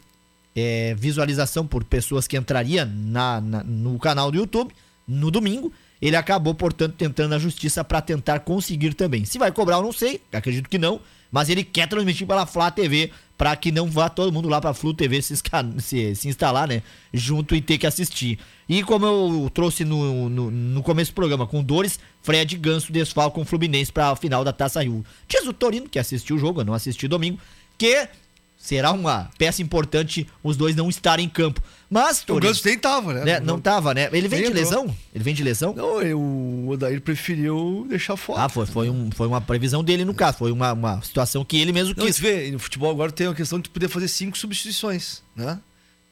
é, 0.55 0.95
visualização 0.95 1.67
por 1.67 1.85
pessoas 1.85 2.27
que 2.27 2.37
entrariam 2.37 2.87
na, 2.87 3.41
na, 3.43 3.63
no 3.63 3.99
canal 3.99 4.31
do 4.31 4.39
YouTube 4.39 4.75
no 5.07 5.31
domingo, 5.31 5.73
ele 6.01 6.17
acabou, 6.17 6.55
portanto, 6.55 6.95
tentando 6.97 7.35
a 7.35 7.39
justiça 7.39 7.83
para 7.83 8.01
tentar 8.01 8.41
conseguir 8.41 8.95
também. 8.95 9.25
Se 9.25 9.39
vai 9.39 9.51
cobrar, 9.51 9.77
eu 9.77 9.83
não 9.83 9.93
sei, 9.93 10.21
acredito 10.33 10.69
que 10.69 10.79
não, 10.79 11.01
mas 11.31 11.49
ele 11.49 11.65
quer 11.65 11.89
transmitir 11.89 12.27
pela 12.27 12.47
Flá 12.47 12.71
TV 12.71 13.11
para 13.37 13.55
que 13.55 13.71
não 13.71 13.87
vá 13.87 14.09
todo 14.09 14.33
mundo 14.33 14.49
lá 14.49 14.61
para 14.61 14.73
Flu 14.73 14.95
TV 14.95 15.21
se, 15.21 15.37
se, 15.37 16.15
se, 16.15 16.29
instalar, 16.29 16.67
né, 16.67 16.83
junto 17.13 17.55
e 17.55 17.61
ter 17.61 17.79
que 17.79 17.87
assistir. 17.87 18.39
E 18.69 18.83
como 18.83 19.05
eu 19.07 19.51
trouxe 19.53 19.85
no, 19.85 20.29
no, 20.29 20.51
no 20.51 20.83
começo 20.83 21.13
do 21.13 21.15
programa, 21.15 21.47
com 21.47 21.63
dores, 21.63 22.01
Fred 22.23 22.57
Ganso 22.57 22.93
desfalca 22.93 23.39
o 23.39 23.45
Fluminense 23.45 23.93
para 23.93 24.11
a 24.11 24.17
final 24.17 24.43
da 24.43 24.53
Taça 24.53 24.83
Rio. 24.83 25.05
Diz 25.29 25.47
o 25.47 25.53
Torino, 25.53 25.89
que 25.89 25.99
assistiu 25.99 26.37
o 26.37 26.39
jogo, 26.39 26.61
eu 26.61 26.65
não 26.65 26.75
assisti 26.75 27.07
domingo, 27.07 27.39
que 27.77 28.09
será 28.57 28.91
uma 28.93 29.31
peça 29.39 29.63
importante 29.63 30.27
os 30.43 30.57
dois 30.57 30.75
não 30.75 30.89
estarem 30.89 31.27
em 31.27 31.29
campo. 31.29 31.63
Mas. 31.89 32.25
O 32.29 32.41
Ganso 32.41 32.63
nem 32.65 32.79
tava, 32.79 33.15
né? 33.15 33.25
né? 33.25 33.41
Não 33.41 33.61
tava, 33.61 33.95
né? 33.95 34.09
Ele 34.13 34.27
vem 34.27 34.43
de 34.43 34.53
lesão? 34.53 34.95
Ele 35.15 35.25
vem 35.25 35.35
de 35.35 35.43
lesão? 35.45 35.75
Não, 35.75 35.99
o 36.19 36.69
Odair 36.71 37.01
preferiu 37.01 37.87
deixar 37.89 38.17
fora. 38.17 38.43
Ah, 38.43 38.49
foi, 38.49 38.67
foi, 38.67 38.91
um, 38.91 39.11
foi 39.11 39.27
uma 39.27 39.41
previsão 39.41 39.85
dele 39.85 40.05
no 40.05 40.15
caso. 40.15 40.39
Foi 40.39 40.51
uma, 40.51 40.73
uma 40.73 41.01
situação 41.03 41.45
que 41.45 41.57
ele 41.57 41.73
mesmo 41.73 41.95
quis. 41.95 42.21
Não, 42.21 42.29
vê, 42.29 42.51
no 42.51 42.59
futebol 42.59 42.91
agora 42.91 43.13
tem 43.13 43.27
a 43.29 43.35
questão 43.35 43.61
de 43.61 43.71
poder 43.71 43.89
fazer 43.89 44.09
cinco 44.09 44.37
substituições, 44.37 45.23
né? 45.35 45.61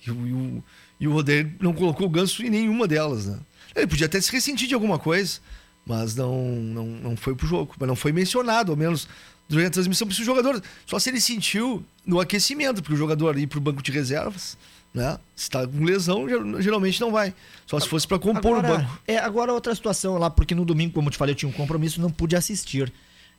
E, 0.06 0.10
e, 0.10 0.12
o, 0.12 0.64
e 1.00 1.08
o 1.08 1.14
Odair 1.16 1.56
não 1.60 1.72
colocou 1.72 2.06
o 2.06 2.10
Ganso 2.10 2.44
em 2.44 2.50
nenhuma 2.50 2.86
delas, 2.86 3.26
né? 3.26 3.38
Ele 3.74 3.86
podia 3.88 4.06
até 4.06 4.20
se 4.20 4.30
ressentir 4.30 4.68
de 4.68 4.74
alguma 4.74 4.98
coisa, 4.98 5.40
mas 5.84 6.14
não, 6.14 6.44
não, 6.44 6.86
não 6.86 7.16
foi 7.16 7.34
pro 7.34 7.46
jogo. 7.46 7.74
Mas 7.78 7.88
não 7.88 7.96
foi 7.96 8.12
mencionado, 8.12 8.70
ao 8.70 8.76
menos 8.76 9.08
durante 9.48 9.68
a 9.68 9.70
transmissão, 9.70 10.06
porque 10.06 10.22
o 10.22 10.24
jogador. 10.24 10.62
Só 10.86 10.98
se 10.98 11.10
ele 11.10 11.20
sentiu 11.20 11.84
no 12.06 12.20
aquecimento, 12.20 12.82
porque 12.82 12.94
o 12.94 12.98
jogador 12.98 13.38
ir 13.38 13.46
pro 13.46 13.60
banco 13.60 13.82
de 13.82 13.92
reservas 13.92 14.56
né? 14.94 15.18
Se 15.34 15.50
tá 15.50 15.66
com 15.66 15.82
lesão, 15.82 16.26
geralmente 16.62 17.00
não 17.00 17.10
vai. 17.10 17.34
Só 17.66 17.80
se 17.80 17.88
fosse 17.88 18.06
para 18.06 18.18
compor 18.18 18.58
agora, 18.58 18.74
o 18.74 18.78
banco. 18.78 18.98
É, 19.08 19.18
agora 19.18 19.52
outra 19.52 19.74
situação 19.74 20.16
lá, 20.16 20.30
porque 20.30 20.54
no 20.54 20.64
domingo, 20.64 20.94
como 20.94 21.08
eu 21.08 21.10
te 21.10 21.18
falei, 21.18 21.32
eu 21.32 21.36
tinha 21.36 21.48
um 21.48 21.52
compromisso, 21.52 22.00
não 22.00 22.10
pude 22.10 22.36
assistir. 22.36 22.92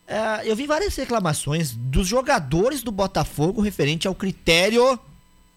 É, 0.06 0.42
eu 0.44 0.56
vi 0.56 0.68
várias 0.68 0.96
reclamações 0.98 1.72
dos 1.72 2.08
jogadores 2.08 2.84
do 2.84 2.92
Botafogo 2.92 3.62
referente 3.62 4.06
ao 4.06 4.14
critério 4.14 5.00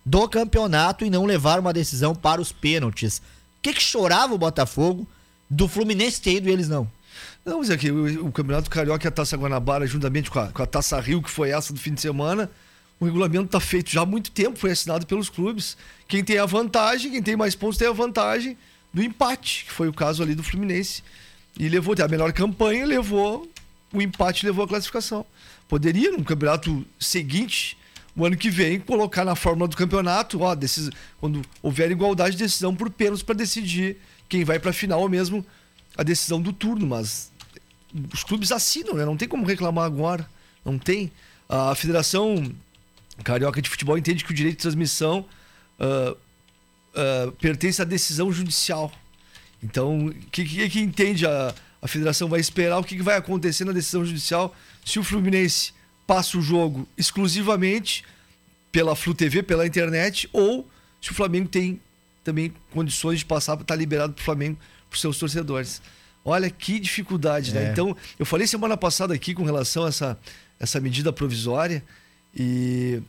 do 0.06 0.28
campeonato 0.28 1.04
e 1.04 1.10
não 1.10 1.26
levar 1.26 1.58
uma 1.58 1.72
decisão 1.72 2.14
para 2.14 2.40
os 2.40 2.52
pênaltis. 2.52 3.18
O 3.18 3.22
que, 3.60 3.74
que 3.74 3.82
chorava 3.82 4.32
o 4.32 4.38
Botafogo 4.38 5.06
do 5.50 5.66
Fluminense 5.66 6.22
ter 6.22 6.36
ido 6.36 6.48
e 6.48 6.52
eles 6.52 6.68
não? 6.68 6.88
Não, 7.48 7.60
mas 7.60 7.70
é 7.70 7.78
que 7.78 7.90
o, 7.90 8.26
o 8.26 8.30
Campeonato 8.30 8.68
Carioca 8.68 9.06
e 9.06 9.08
a 9.08 9.10
Taça 9.10 9.34
Guanabara, 9.34 9.86
juntamente 9.86 10.30
com 10.30 10.38
a, 10.38 10.48
com 10.48 10.62
a 10.62 10.66
Taça 10.66 11.00
Rio, 11.00 11.22
que 11.22 11.30
foi 11.30 11.48
essa 11.48 11.72
do 11.72 11.80
fim 11.80 11.94
de 11.94 12.00
semana, 12.02 12.50
o 13.00 13.06
regulamento 13.06 13.46
está 13.46 13.58
feito 13.58 13.90
já 13.90 14.02
há 14.02 14.06
muito 14.06 14.30
tempo, 14.30 14.58
foi 14.58 14.70
assinado 14.70 15.06
pelos 15.06 15.30
clubes. 15.30 15.74
Quem 16.06 16.22
tem 16.22 16.36
a 16.36 16.44
vantagem, 16.44 17.10
quem 17.10 17.22
tem 17.22 17.36
mais 17.36 17.54
pontos, 17.54 17.78
tem 17.78 17.88
a 17.88 17.92
vantagem 17.92 18.54
do 18.92 19.02
empate, 19.02 19.64
que 19.64 19.72
foi 19.72 19.88
o 19.88 19.94
caso 19.94 20.22
ali 20.22 20.34
do 20.34 20.42
Fluminense. 20.42 21.02
E 21.58 21.70
levou, 21.70 21.94
a 21.98 22.08
melhor 22.08 22.30
campanha, 22.34 22.84
levou 22.84 23.48
o 23.94 24.02
empate, 24.02 24.44
levou 24.44 24.66
a 24.66 24.68
classificação. 24.68 25.24
Poderia, 25.66 26.10
no 26.12 26.22
campeonato 26.24 26.84
seguinte, 27.00 27.78
o 28.14 28.26
ano 28.26 28.36
que 28.36 28.50
vem, 28.50 28.78
colocar 28.78 29.24
na 29.24 29.34
fórmula 29.34 29.68
do 29.68 29.76
campeonato, 29.76 30.42
ó, 30.42 30.54
desses, 30.54 30.90
quando 31.18 31.40
houver 31.62 31.90
igualdade 31.90 32.36
de 32.36 32.42
decisão 32.42 32.74
por 32.74 32.90
pênaltis 32.90 33.22
para 33.22 33.36
decidir 33.36 33.96
quem 34.28 34.44
vai 34.44 34.58
para 34.58 34.68
a 34.68 34.74
final 34.74 35.00
ou 35.00 35.08
mesmo 35.08 35.44
a 35.96 36.02
decisão 36.02 36.42
do 36.42 36.52
turno. 36.52 36.86
Mas 36.86 37.32
os 38.12 38.22
clubes 38.22 38.52
assinam, 38.52 38.94
né? 38.94 39.04
Não 39.04 39.16
tem 39.16 39.28
como 39.28 39.46
reclamar 39.46 39.84
agora. 39.84 40.28
Não 40.64 40.78
tem. 40.78 41.10
A 41.48 41.74
federação 41.74 42.52
Carioca 43.24 43.60
de 43.60 43.68
Futebol 43.68 43.96
entende 43.98 44.24
que 44.24 44.30
o 44.30 44.34
direito 44.34 44.56
de 44.56 44.62
transmissão 44.62 45.24
uh, 45.78 46.12
uh, 46.12 47.32
pertence 47.32 47.80
à 47.80 47.84
decisão 47.84 48.32
judicial. 48.32 48.92
Então, 49.62 50.06
o 50.06 50.14
que, 50.30 50.44
que, 50.44 50.68
que, 50.68 50.80
entende 50.80 51.26
a, 51.26 51.54
a 51.82 51.88
federação? 51.88 52.28
Vai 52.28 52.40
esperar 52.40 52.78
o 52.78 52.84
que, 52.84 52.96
que 52.96 53.02
vai 53.02 53.16
acontecer 53.16 53.64
na 53.64 53.72
decisão 53.72 54.04
judicial 54.04 54.54
se 54.84 54.98
o 54.98 55.04
Fluminense 55.04 55.72
passa 56.06 56.38
o 56.38 56.42
jogo 56.42 56.88
exclusivamente 56.96 58.04
pela 58.70 58.94
Flu 58.94 59.14
TV, 59.14 59.42
pela 59.42 59.66
internet, 59.66 60.28
ou 60.32 60.68
se 61.00 61.10
o 61.10 61.14
Flamengo 61.14 61.48
tem 61.48 61.80
também 62.22 62.52
condições 62.70 63.20
de 63.20 63.24
passar, 63.24 63.54
estar 63.54 63.64
tá 63.64 63.74
liberado 63.74 64.12
para 64.12 64.22
o 64.22 64.24
Flamengo, 64.24 64.58
para 64.88 64.94
os 64.94 65.00
seus 65.00 65.18
torcedores. 65.18 65.82
Olha 66.24 66.50
que 66.50 66.78
dificuldade, 66.78 67.54
né? 67.54 67.68
É. 67.68 67.72
Então, 67.72 67.96
eu 68.18 68.26
falei 68.26 68.46
semana 68.46 68.76
passada 68.76 69.14
aqui 69.14 69.34
com 69.34 69.44
relação 69.44 69.84
a 69.84 69.88
essa, 69.88 70.18
essa 70.58 70.80
medida 70.80 71.12
provisória 71.12 71.82
e 72.34 73.00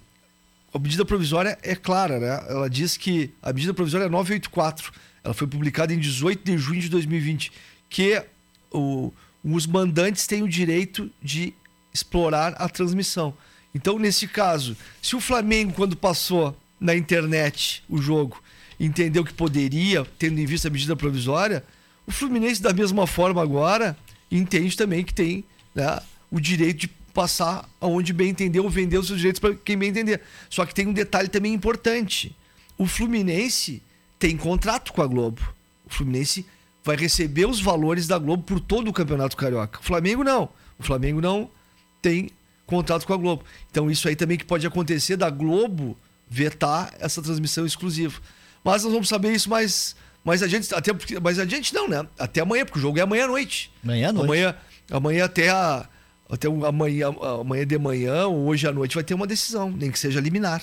a 0.73 0.79
medida 0.79 1.03
provisória 1.03 1.57
é 1.61 1.75
clara, 1.75 2.19
né? 2.19 2.45
Ela 2.49 2.69
diz 2.69 2.95
que 2.95 3.31
a 3.41 3.51
medida 3.51 3.73
provisória 3.73 4.05
é 4.05 4.09
984. 4.09 4.91
Ela 5.23 5.33
foi 5.33 5.47
publicada 5.47 5.93
em 5.93 5.99
18 5.99 6.43
de 6.43 6.57
junho 6.57 6.81
de 6.81 6.89
2020, 6.89 7.51
que 7.89 8.23
o, 8.71 9.11
os 9.43 9.65
mandantes 9.65 10.27
têm 10.27 10.43
o 10.43 10.47
direito 10.47 11.09
de 11.21 11.53
explorar 11.93 12.53
a 12.53 12.69
transmissão. 12.69 13.33
Então, 13.73 13.99
nesse 13.99 14.27
caso, 14.27 14.77
se 15.01 15.15
o 15.15 15.19
Flamengo, 15.19 15.73
quando 15.73 15.95
passou 15.95 16.55
na 16.79 16.95
internet 16.95 17.83
o 17.89 18.01
jogo, 18.01 18.41
entendeu 18.79 19.23
que 19.23 19.33
poderia, 19.33 20.05
tendo 20.17 20.39
em 20.39 20.45
vista 20.45 20.67
a 20.67 20.71
medida 20.71 20.95
provisória, 20.95 21.63
o 22.09 22.11
Fluminense, 22.11 22.59
da 22.59 22.73
mesma 22.73 23.05
forma 23.05 23.39
agora, 23.39 23.95
entende 24.31 24.75
também 24.75 25.03
que 25.03 25.13
tem 25.13 25.43
né, 25.75 25.99
o 26.31 26.39
direito 26.39 26.79
de 26.79 26.87
passar 27.13 27.69
aonde 27.79 28.11
bem 28.11 28.29
entender 28.29 28.59
ou 28.59 28.67
vender 28.67 28.97
os 28.97 29.05
seus 29.05 29.19
direitos 29.19 29.39
para 29.39 29.53
quem 29.53 29.77
bem 29.77 29.89
entender. 29.89 30.19
Só 30.49 30.65
que 30.65 30.73
tem 30.73 30.87
um 30.87 30.93
detalhe 30.93 31.27
também 31.27 31.53
importante. 31.53 32.35
O 32.79 32.87
Fluminense 32.87 33.83
tem 34.17 34.35
contrato 34.35 34.91
com 34.91 35.03
a 35.03 35.05
Globo. 35.05 35.53
O 35.85 35.93
Fluminense 35.93 36.47
vai 36.83 36.95
receber 36.95 37.45
os 37.45 37.61
valores 37.61 38.07
da 38.07 38.17
Globo 38.17 38.41
por 38.41 38.59
todo 38.59 38.87
o 38.87 38.93
Campeonato 38.93 39.37
Carioca. 39.37 39.79
O 39.79 39.83
Flamengo 39.83 40.23
não. 40.23 40.49
O 40.79 40.83
Flamengo 40.83 41.21
não 41.21 41.47
tem 42.01 42.31
contrato 42.65 43.05
com 43.05 43.13
a 43.13 43.17
Globo. 43.17 43.43
Então 43.69 43.91
isso 43.91 44.07
aí 44.07 44.15
também 44.15 44.35
que 44.35 44.45
pode 44.45 44.65
acontecer 44.65 45.15
da 45.15 45.29
Globo 45.29 45.95
vetar 46.27 46.91
essa 46.99 47.21
transmissão 47.21 47.67
exclusiva. 47.67 48.19
Mas 48.63 48.83
nós 48.83 48.93
vamos 48.93 49.09
saber 49.09 49.31
isso 49.31 49.47
mais 49.47 49.95
mais 50.23 50.43
adiante, 50.43 50.73
até 50.73 50.93
porque, 50.93 51.19
mais 51.19 51.39
adiante 51.39 51.73
não, 51.73 51.87
né? 51.87 52.05
Até 52.17 52.41
amanhã, 52.41 52.65
porque 52.65 52.79
o 52.79 52.81
jogo 52.81 52.99
é 52.99 53.01
amanhã 53.01 53.25
à 53.25 53.27
noite. 53.27 53.71
Amanhã 53.83 54.09
à 54.09 54.11
noite. 54.13 54.25
Amanhã, 54.25 54.55
amanhã 54.91 55.25
até 55.25 55.49
a 55.49 55.87
até 56.31 56.47
o- 56.47 56.63
amanhã, 56.65 57.07
amanhã 57.41 57.65
de 57.65 57.77
manhã 57.79 58.27
ou 58.27 58.45
hoje 58.47 58.67
à 58.67 58.71
noite 58.71 58.93
vai 58.93 59.03
ter 59.03 59.15
uma 59.15 59.25
decisão, 59.25 59.71
nem 59.71 59.89
que 59.89 59.97
seja 59.97 60.19
liminar. 60.19 60.61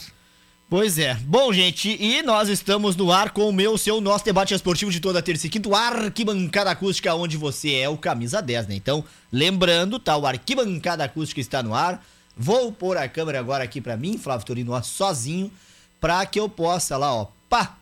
Pois 0.69 0.99
é. 0.99 1.15
Bom, 1.15 1.53
gente, 1.53 1.97
e 2.01 2.23
nós 2.23 2.49
estamos 2.49 2.95
no 2.97 3.11
ar 3.13 3.31
com 3.31 3.49
o 3.49 3.53
meu, 3.53 3.77
seu, 3.79 4.01
nosso 4.01 4.25
debate 4.25 4.53
esportivo 4.55 4.91
de 4.91 4.99
toda 5.01 5.23
terça 5.23 5.47
e 5.47 5.51
quinta, 5.51 5.69
o 5.69 5.75
Arquibancada 5.75 6.71
Acústica, 6.71 7.15
onde 7.15 7.37
você 7.37 7.73
é 7.75 7.89
o 7.89 7.97
camisa 7.97 8.41
10, 8.43 8.67
né? 8.69 8.75
Então, 8.77 9.05
lembrando, 9.33 9.99
tá? 9.99 10.17
O 10.17 10.27
Arquibancada 10.27 11.05
Acústica 11.05 11.41
está 11.41 11.63
no 11.63 11.75
ar. 11.75 12.05
Vou 12.37 12.71
pôr 12.73 12.97
a 12.97 13.09
câmera 13.09 13.39
agora 13.39 13.63
aqui 13.65 13.81
pra 13.81 13.97
mim, 13.97 14.19
Flávio 14.19 14.45
Torino, 14.47 14.83
sozinho, 14.85 15.51
pra 16.01 16.27
que 16.27 16.39
eu 16.39 16.49
possa 16.49 16.97
lá, 16.97 17.15
ó, 17.15 17.27
pá, 17.49 17.77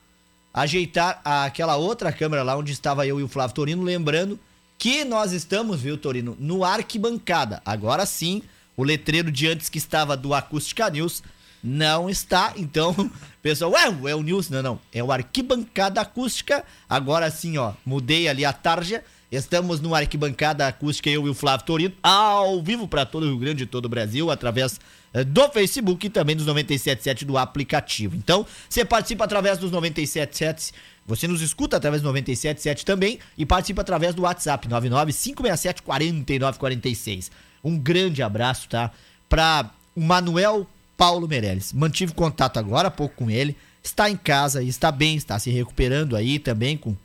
ajeitar 0.55 1.21
aquela 1.25 1.75
outra 1.75 2.13
câmera 2.13 2.45
lá 2.45 2.57
onde 2.57 2.73
estava 2.73 3.05
eu 3.05 3.19
e 3.19 3.25
o 3.25 3.29
Flávio 3.29 3.57
Torino, 3.57 3.83
lembrando 3.83 4.39
que 4.79 5.05
nós 5.05 5.33
estamos, 5.33 5.81
viu, 5.81 5.99
Torino, 5.99 6.37
no 6.39 6.65
Arquibancada. 6.65 7.61
Agora 7.67 8.07
sim, 8.07 8.41
o 8.77 8.85
letreiro 8.85 9.33
de 9.33 9.49
antes 9.49 9.69
que 9.69 9.79
estava 9.79 10.17
do 10.17 10.33
Acústica 10.33 10.89
News 10.89 11.23
não 11.63 12.09
está. 12.09 12.53
Então, 12.57 12.95
pessoal, 13.43 13.73
ué, 13.73 14.11
é 14.11 14.15
o 14.15 14.23
News? 14.23 14.49
Não, 14.49 14.63
não. 14.63 14.81
É 14.93 15.03
o 15.03 15.11
Arquibancada 15.11 16.01
Acústica. 16.01 16.65
Agora 16.89 17.31
sim, 17.31 17.59
ó, 17.59 17.73
mudei 17.85 18.29
ali 18.29 18.45
a 18.45 18.53
tarja. 18.53 19.03
Estamos 19.33 19.81
no 19.81 19.95
Arquibancada 19.95 20.69
Acústica, 20.69 21.11
eu 21.11 21.27
e 21.27 21.31
o 21.31 21.35
Flávio 21.35 21.67
Torino, 21.67 21.95
ao 22.01 22.63
vivo 22.63 22.87
para 22.87 23.05
todo 23.05 23.25
o 23.25 23.27
Rio 23.27 23.39
Grande 23.39 23.65
e 23.65 23.67
todo 23.67 23.87
o 23.87 23.89
Brasil, 23.89 24.31
através 24.31 24.79
do 25.23 25.49
Facebook 25.51 26.07
e 26.07 26.11
também 26.11 26.35
dos 26.35 26.47
97.7 26.47 27.25
do 27.25 27.39
aplicativo. 27.39 28.17
Então, 28.17 28.45
você 28.69 28.85
participa 28.85 29.25
através 29.25 29.59
dos 29.59 29.71
97.7, 29.71 30.73
você 31.07 31.29
nos 31.29 31.41
escuta 31.41 31.77
através 31.77 32.03
do 32.03 32.13
97.7 32.13 32.83
também 32.83 33.21
e 33.39 33.47
participa 33.47 33.83
através 33.83 34.13
do 34.15 34.23
WhatsApp 34.23 34.67
995674946. 34.69 37.31
Um 37.63 37.79
grande 37.79 38.21
abraço, 38.23 38.69
tá? 38.69 38.91
Para 39.29 39.71
o 39.95 40.01
Manuel 40.01 40.67
Paulo 40.97 41.29
Meirelles. 41.29 41.73
Mantive 41.73 42.13
contato 42.13 42.59
agora 42.59 42.89
há 42.89 42.91
pouco 42.91 43.15
com 43.15 43.31
ele, 43.31 43.57
está 43.83 44.11
em 44.11 44.17
casa 44.17 44.63
e 44.63 44.69
está 44.69 44.91
bem, 44.91 45.17
está 45.17 45.39
se 45.39 45.51
recuperando 45.51 46.17
aí 46.17 46.39
também 46.39 46.77
com 46.77 46.97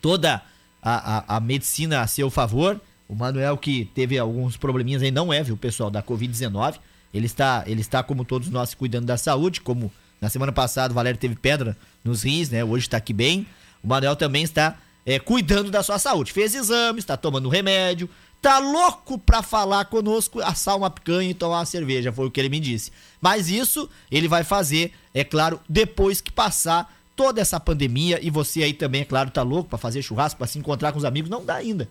toda 0.00 0.42
a, 0.82 1.18
a, 1.18 1.36
a 1.36 1.40
medicina 1.40 2.00
a 2.00 2.06
seu 2.06 2.30
favor. 2.30 2.80
O 3.08 3.14
Manuel 3.14 3.56
que 3.56 3.84
teve 3.94 4.18
alguns 4.18 4.56
probleminhas 4.56 5.02
aí, 5.02 5.10
não 5.10 5.32
é, 5.32 5.42
viu, 5.42 5.56
pessoal, 5.56 5.90
da 5.90 6.02
Covid-19. 6.02 6.78
Ele 7.12 7.26
está, 7.26 7.64
ele 7.66 7.80
está, 7.80 8.02
como 8.02 8.24
todos 8.24 8.48
nós, 8.48 8.74
cuidando 8.74 9.06
da 9.06 9.16
saúde, 9.16 9.60
como 9.60 9.92
na 10.20 10.28
semana 10.28 10.52
passada 10.52 10.92
o 10.92 10.94
Valério 10.94 11.18
teve 11.18 11.34
pedra 11.34 11.76
nos 12.04 12.22
rins, 12.22 12.48
né? 12.48 12.64
Hoje 12.64 12.86
está 12.86 12.96
aqui 12.96 13.12
bem. 13.12 13.46
O 13.82 13.88
Manuel 13.88 14.16
também 14.16 14.42
está 14.44 14.78
é, 15.04 15.18
cuidando 15.18 15.70
da 15.70 15.82
sua 15.82 15.98
saúde. 15.98 16.32
Fez 16.32 16.54
exames, 16.54 17.02
está 17.02 17.16
tomando 17.16 17.48
remédio, 17.48 18.08
tá 18.40 18.58
louco 18.58 19.18
pra 19.18 19.42
falar 19.42 19.84
conosco, 19.84 20.40
assar 20.40 20.76
uma 20.76 20.90
picanha 20.90 21.30
e 21.30 21.34
tomar 21.34 21.58
uma 21.58 21.64
cerveja, 21.64 22.12
foi 22.12 22.26
o 22.26 22.30
que 22.30 22.40
ele 22.40 22.48
me 22.48 22.58
disse. 22.58 22.90
Mas 23.20 23.48
isso 23.48 23.88
ele 24.10 24.26
vai 24.26 24.42
fazer, 24.42 24.92
é 25.14 25.22
claro, 25.22 25.60
depois 25.68 26.20
que 26.20 26.32
passar 26.32 26.92
toda 27.14 27.40
essa 27.40 27.60
pandemia 27.60 28.18
e 28.22 28.30
você 28.30 28.62
aí 28.62 28.72
também, 28.72 29.02
é 29.02 29.04
claro, 29.04 29.30
tá 29.30 29.42
louco 29.42 29.68
pra 29.68 29.78
fazer 29.78 30.02
churrasco, 30.02 30.38
pra 30.38 30.46
se 30.46 30.58
encontrar 30.58 30.92
com 30.92 30.98
os 30.98 31.04
amigos, 31.04 31.30
não 31.30 31.44
dá 31.44 31.54
ainda. 31.54 31.88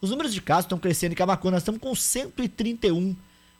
Os 0.00 0.10
números 0.10 0.34
de 0.34 0.40
casos 0.40 0.64
estão 0.64 0.78
crescendo 0.78 1.12
em 1.12 1.16
Camacuã, 1.16 1.50
nós 1.50 1.62
estamos 1.62 1.80
com 1.80 1.94
131. 1.94 3.14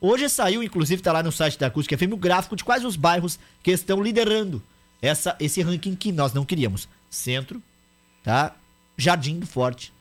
Hoje 0.07 0.29
saiu, 0.29 0.63
inclusive, 0.63 1.01
tá 1.01 1.13
lá 1.13 1.23
no 1.23 1.33
site 1.33 1.59
da 1.59 1.69
Acústica 1.69 1.97
FM, 1.97 2.13
o 2.13 2.17
gráfico 2.19 2.55
de 2.55 2.63
quais 2.63 2.85
os 2.85 2.95
bairros 2.95 3.39
que 3.63 3.71
estão 3.71 4.03
liderando 4.03 4.63
essa, 5.01 5.35
esse 5.41 5.63
ranking 5.63 5.95
que 5.95 6.13
nós 6.13 6.35
não 6.35 6.45
queríamos. 6.45 6.87
Centro, 7.09 7.63
tá? 8.23 8.55
Jardim 8.99 9.39
do 9.39 9.47
Forte. 9.47 9.95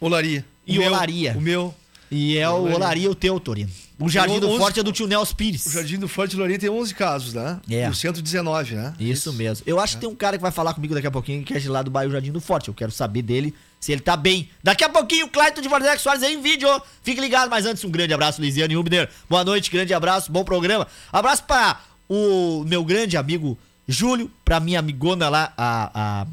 Olaria. 0.00 0.44
E 0.66 0.76
O 0.76 0.80
meu- 0.80 0.90
Olaria. 0.92 1.34
O 1.36 1.40
meu. 1.40 1.74
E 2.10 2.36
é 2.36 2.48
o 2.48 2.54
Olaria. 2.54 2.76
Olaria 2.76 3.10
o 3.10 3.14
teu, 3.14 3.38
Torino. 3.38 3.70
O 3.98 4.08
Jardim 4.10 4.38
do 4.38 4.48
onze- 4.48 4.58
Forte 4.58 4.80
é 4.80 4.82
do 4.82 4.92
tio 4.92 5.06
Nelson 5.06 5.34
Pires. 5.34 5.64
O 5.66 5.70
Jardim 5.70 5.98
do 5.98 6.06
Forte 6.06 6.36
Olaria 6.36 6.58
tem 6.58 6.68
11 6.68 6.94
casos, 6.94 7.32
né? 7.32 7.58
É. 7.70 7.86
E 7.86 7.88
o 7.88 7.94
centro 7.94 8.20
19, 8.20 8.74
né? 8.74 8.92
Isso 9.00 9.32
mesmo. 9.32 9.64
Eu 9.66 9.80
acho 9.80 9.94
que 9.94 10.00
tem 10.00 10.08
um 10.08 10.14
cara 10.14 10.36
que 10.36 10.42
vai 10.42 10.52
falar 10.52 10.74
comigo 10.74 10.94
daqui 10.94 11.06
a 11.06 11.10
pouquinho 11.10 11.42
que 11.42 11.54
é 11.54 11.58
de 11.58 11.68
lá 11.68 11.82
do 11.82 11.90
bairro 11.90 12.12
Jardim 12.12 12.30
do 12.30 12.40
Forte. 12.40 12.68
Eu 12.68 12.74
quero 12.74 12.92
saber 12.92 13.22
dele 13.22 13.54
se 13.80 13.92
ele 13.92 14.02
tá 14.02 14.14
bem. 14.16 14.50
Daqui 14.62 14.84
a 14.84 14.88
pouquinho 14.90 15.26
o 15.26 15.28
Clayton 15.30 15.62
de 15.62 15.68
Valdec 15.68 15.98
Soares 16.00 16.22
aí 16.22 16.34
em 16.34 16.42
vídeo. 16.42 16.68
Fique 17.02 17.20
ligado, 17.20 17.48
mas 17.48 17.64
antes 17.64 17.82
um 17.84 17.90
grande 17.90 18.12
abraço, 18.12 18.40
Lisiane 18.42 18.74
Rubner. 18.74 19.08
Boa 19.30 19.42
noite, 19.44 19.70
grande 19.70 19.94
abraço, 19.94 20.30
bom 20.30 20.44
programa. 20.44 20.86
Abraço 21.10 21.44
para 21.44 21.80
o 22.08 22.64
meu 22.66 22.84
grande 22.84 23.16
amigo 23.16 23.56
Júlio, 23.88 24.30
pra 24.44 24.60
minha 24.60 24.78
amigona 24.80 25.28
lá, 25.30 25.54
a, 25.56 25.90
a 26.22 26.26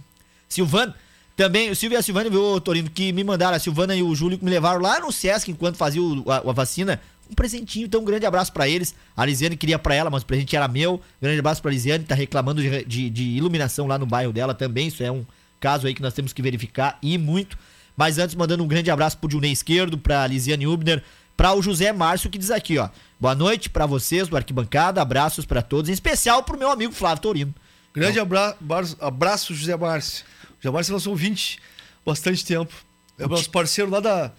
Silvana. 0.49 0.93
Também, 1.35 1.71
o 1.71 1.75
Silvio 1.75 1.95
e 1.95 1.99
a 1.99 2.01
Silvana, 2.03 2.29
viu, 2.29 2.61
Torino, 2.61 2.89
que 2.91 3.11
me 3.11 3.23
mandaram, 3.23 3.55
a 3.55 3.59
Silvana 3.59 3.95
e 3.95 4.03
o 4.03 4.13
Júlio 4.13 4.37
que 4.37 4.45
me 4.45 4.51
levaram 4.51 4.79
lá 4.81 4.99
no 4.99 5.11
Sesc 5.11 5.49
enquanto 5.49 5.77
fazia 5.77 6.01
o- 6.01 6.23
a, 6.29 6.37
a 6.37 6.51
vacina. 6.53 7.01
Um 7.33 7.35
presentinho, 7.35 7.85
então 7.87 8.01
um 8.01 8.05
grande 8.05 8.25
abraço 8.25 8.53
pra 8.53 8.69
eles. 8.69 8.93
A 9.17 9.25
Lisiane 9.25 9.57
queria 9.57 9.79
pra 9.79 9.95
ela, 9.95 10.09
mas 10.09 10.21
o 10.21 10.25
presente 10.25 10.55
era 10.55 10.67
meu. 10.67 11.01
Grande 11.21 11.39
abraço 11.39 11.61
pra 11.61 11.71
Lisiane, 11.71 12.03
tá 12.03 12.13
reclamando 12.15 12.61
de, 12.61 12.85
de- 12.85 13.09
de 13.09 13.23
iluminação 13.23 13.87
lá 13.87 13.97
no 13.97 14.05
bairro 14.05 14.31
dela 14.31 14.53
também. 14.53 14.87
Isso 14.87 15.01
é 15.03 15.11
um 15.11 15.25
caso 15.59 15.87
aí 15.87 15.93
que 15.95 16.01
nós 16.01 16.13
temos 16.13 16.31
que 16.31 16.41
verificar 16.41 16.97
e 17.01 17.17
muito. 17.17 17.57
Mas 17.97 18.17
antes, 18.19 18.35
mandando 18.35 18.63
um 18.63 18.67
grande 18.67 18.89
abraço 18.91 19.17
pro 19.17 19.29
Junei 19.29 19.51
Esquerdo, 19.51 19.97
pra 19.97 20.25
Lisiane 20.27 20.67
Ubner, 20.67 21.03
pra 21.35 21.53
o 21.53 21.61
José 21.61 21.91
Márcio, 21.91 22.29
que 22.29 22.37
diz 22.37 22.51
aqui, 22.51 22.77
ó. 22.77 22.89
Boa 23.19 23.33
noite 23.35 23.69
pra 23.69 23.85
vocês 23.85 24.27
do 24.27 24.37
Arquibancada, 24.37 25.01
abraços 25.01 25.45
pra 25.45 25.61
todos, 25.61 25.89
em 25.89 25.93
especial 25.93 26.43
pro 26.43 26.57
meu 26.57 26.69
amigo 26.69 26.93
Flávio 26.93 27.21
Torino. 27.21 27.55
Grande 27.93 28.19
abra 28.19 28.55
bar- 28.59 28.85
abraço, 28.99 29.53
José 29.55 29.75
Márcio. 29.77 30.25
José 30.59 30.71
Márcio 30.73 30.91
é 30.91 30.93
nosso 30.93 31.09
ouvinte 31.09 31.59
bastante 32.05 32.43
tempo. 32.45 32.73
É 33.17 33.25
o 33.25 33.29
nosso 33.29 33.49
parceiro 33.49 33.89
lá 33.91 33.99
da, 33.99 34.31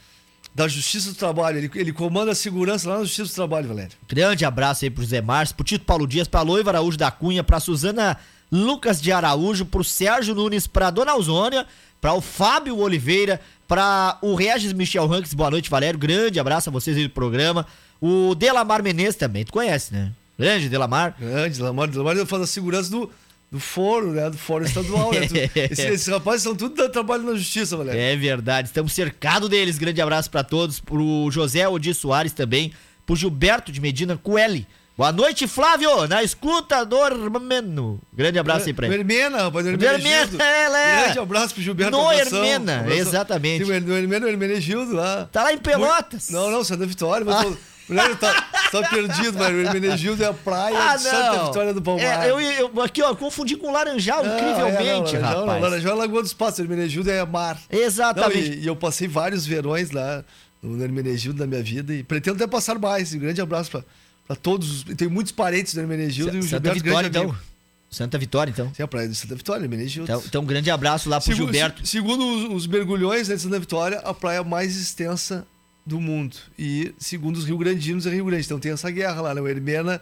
da 0.55 0.69
Justiça 0.69 1.11
do 1.11 1.17
Trabalho. 1.17 1.59
Ele, 1.59 1.71
ele 1.75 1.93
comanda 1.93 2.33
a 2.33 2.35
segurança 2.35 2.89
lá 2.89 2.99
na 2.99 3.05
Justiça 3.05 3.33
do 3.33 3.35
Trabalho, 3.35 3.69
Valério. 3.69 3.93
Grande 4.09 4.45
abraço 4.45 4.85
aí 4.85 4.91
pro 4.91 5.05
Zé 5.05 5.21
Márcio, 5.21 5.57
pro 5.57 5.65
Tito 5.65 5.85
Paulo 5.85 6.07
Dias, 6.07 6.29
pra 6.29 6.43
Loiva 6.43 6.71
Araújo 6.71 6.97
da 6.97 7.11
Cunha, 7.11 7.43
pra 7.43 7.59
Suzana 7.59 8.17
Lucas 8.51 9.01
de 9.01 9.11
Araújo, 9.11 9.65
pro 9.65 9.83
Sérgio 9.83 10.35
Nunes, 10.35 10.67
pra 10.67 10.91
Dona 10.91 11.13
Auzônia, 11.13 11.67
pra 12.01 12.15
o 12.15 12.21
Fábio 12.21 12.79
Oliveira, 12.79 13.41
pra 13.67 14.17
o 14.23 14.35
Regis 14.35 14.73
Michel 14.73 15.07
Ranks, 15.07 15.35
boa 15.35 15.51
noite, 15.51 15.69
Valério. 15.69 15.99
Grande 15.99 16.39
abraço 16.39 16.69
a 16.69 16.73
vocês 16.73 16.97
aí 16.97 17.05
do 17.05 17.11
programa. 17.11 17.67
O 18.01 18.35
Delamar 18.35 18.83
Menezes 18.83 19.17
também, 19.17 19.45
tu 19.45 19.53
conhece, 19.53 19.93
né? 19.93 20.13
Grande 20.39 20.69
Delamar. 20.69 21.15
Grande, 21.19 21.63
Lamar. 21.63 21.89
Lamar 21.95 22.27
faz 22.27 22.43
a 22.43 22.47
segurança 22.47 22.91
do, 22.91 23.11
do 23.55 23.61
fórum, 23.61 24.11
né? 24.11 24.29
Do 24.29 24.37
fórum 24.37 24.65
estadual, 24.65 25.13
né? 25.13 25.29
Tu- 25.29 25.37
Esse- 25.55 25.87
esses 25.87 26.07
rapazes 26.09 26.43
são 26.43 26.57
tudo 26.57 26.75
da 26.75 26.89
trabalho 26.89 27.23
na 27.23 27.35
Justiça, 27.37 27.77
Valério. 27.77 28.01
É 28.01 28.17
verdade, 28.17 28.67
estamos 28.69 28.93
cercados 28.93 29.49
deles. 29.49 29.79
Grande 29.79 30.01
abraço 30.03 30.29
pra 30.29 30.43
todos. 30.43 30.81
Pro 30.81 31.29
José 31.31 31.69
Odi 31.69 31.95
Soares 31.95 32.33
também. 32.33 32.73
Pro 33.07 33.15
Gilberto 33.15 33.71
de 33.71 33.81
Medina 33.81 34.17
Coelho. 34.17 34.67
Boa 34.97 35.13
noite, 35.13 35.47
Flávio. 35.47 36.07
Na 36.09 36.23
escuta 36.23 36.85
do 36.85 36.97
Hermeno. 36.97 38.01
Grande 38.13 38.39
abraço 38.39 38.67
aí 38.67 38.73
pra 38.73 38.87
ele. 38.87 38.97
Hermena, 38.97 39.43
rapaz, 39.43 39.67
o 39.67 39.77
Do 39.77 39.85
Hermena 39.85 40.43
ela 40.45 40.79
é. 40.81 41.03
Grande 41.05 41.19
abraço 41.21 41.55
pro 41.55 41.63
Gilberto 41.63 41.93
No 41.97 42.09
Abração. 42.09 42.45
Hermena, 42.45 42.81
Abração. 42.81 42.99
exatamente. 42.99 43.65
Sim, 43.65 43.71
o 43.71 43.75
Hermena, 43.95 44.27
o 44.27 44.29
Hermenegildo 44.29 44.95
lá. 44.95 45.29
Tá 45.33 45.43
lá 45.45 45.53
em 45.53 45.59
Pelotas. 45.59 46.29
Não, 46.31 46.51
não, 46.51 46.65
Santa 46.65 46.87
Vitória. 46.87 47.25
Mas 47.25 47.37
Ah. 47.37 47.43
tô- 47.45 47.57
Mulher, 47.89 48.17
tá, 48.17 48.33
tá 48.73 48.89
perdido, 48.89 49.39
mas 49.39 49.53
o 49.53 49.59
Hermenegildo 49.59 50.23
é 50.23 50.27
a 50.27 50.33
praia 50.33 50.77
ah, 50.79 50.97
de 50.97 51.03
Santa 51.03 51.45
Vitória 51.45 51.75
do 51.75 51.83
Palmar. 51.83 52.25
É, 52.25 52.31
eu, 52.31 52.41
eu, 52.41 52.83
aqui, 52.83 53.03
ó, 53.03 53.15
confundi 53.15 53.57
com 53.57 53.71
Laranjal, 53.71 54.25
não, 54.25 54.37
incrivelmente, 54.37 55.17
é, 55.17 55.19
não, 55.19 55.29
Laranjal, 55.29 55.41
rapaz. 55.41 55.47
Não, 55.47 55.61
Laranjal 55.61 55.93
é 55.93 55.95
Lagoa 55.97 56.23
dos 56.23 56.33
Passos, 56.33 56.61
Hermenegildo 56.61 57.11
é 57.11 57.25
mar. 57.27 57.61
Exatamente. 57.71 58.49
Não, 58.49 58.57
e, 58.57 58.61
e, 58.61 58.67
eu 58.67 58.75
passei 58.75 59.07
vários 59.07 59.47
verões 59.47 59.91
lá 59.91 60.25
no 60.63 60.83
Hermenegildo 60.83 61.39
na 61.39 61.47
minha 61.47 61.63
vida 61.63 61.93
e 61.93 62.03
pretendo 62.03 62.37
até 62.37 62.47
passar 62.47 62.79
mais. 62.79 63.13
Um 63.13 63.19
grande 63.19 63.41
abraço 63.41 63.71
pra, 63.71 63.85
pra 64.27 64.37
todos. 64.37 64.85
Tenho 64.97 65.11
muitos 65.11 65.33
parentes 65.33 65.75
no 65.75 65.83
Hermenegildo 65.83 66.35
e 66.37 66.41
o 66.41 66.43
Gilberto 66.43 66.83
Vitória, 66.83 67.09
grande 67.11 67.29
então. 67.29 67.55
Santa 67.91 68.19
Vitória, 68.19 68.51
então. 68.51 68.73
Sim, 68.75 68.83
a 68.83 68.89
praia 68.89 69.09
de 69.09 69.15
Santa 69.15 69.35
Vitória, 69.35 69.63
Hermenegildo. 69.63 70.11
Então, 70.11 70.23
então, 70.27 70.43
um 70.43 70.47
grande 70.47 70.71
abraço 70.71 71.09
lá 71.09 71.21
pro 71.21 71.27
segundo, 71.27 71.53
Gilberto. 71.53 71.87
Segundo 71.87 72.27
os, 72.27 72.63
os 72.63 72.67
mergulhões 72.67 73.29
né, 73.29 73.37
de 73.37 73.43
Santa 73.43 73.59
Vitória, 73.61 73.99
a 73.99 74.15
praia 74.15 74.43
mais 74.43 74.75
extensa 74.75 75.47
do 75.85 76.01
mundo. 76.01 76.37
E, 76.59 76.95
segundo 76.99 77.37
os 77.37 77.45
rio-grandinos, 77.45 78.07
é 78.07 78.11
Rio 78.11 78.25
Grande. 78.25 78.45
Então 78.45 78.59
tem 78.59 78.73
essa 78.73 78.91
guerra 78.91 79.21
lá, 79.21 79.35
né? 79.35 79.41
O 79.41 79.49
Hermena 79.49 80.01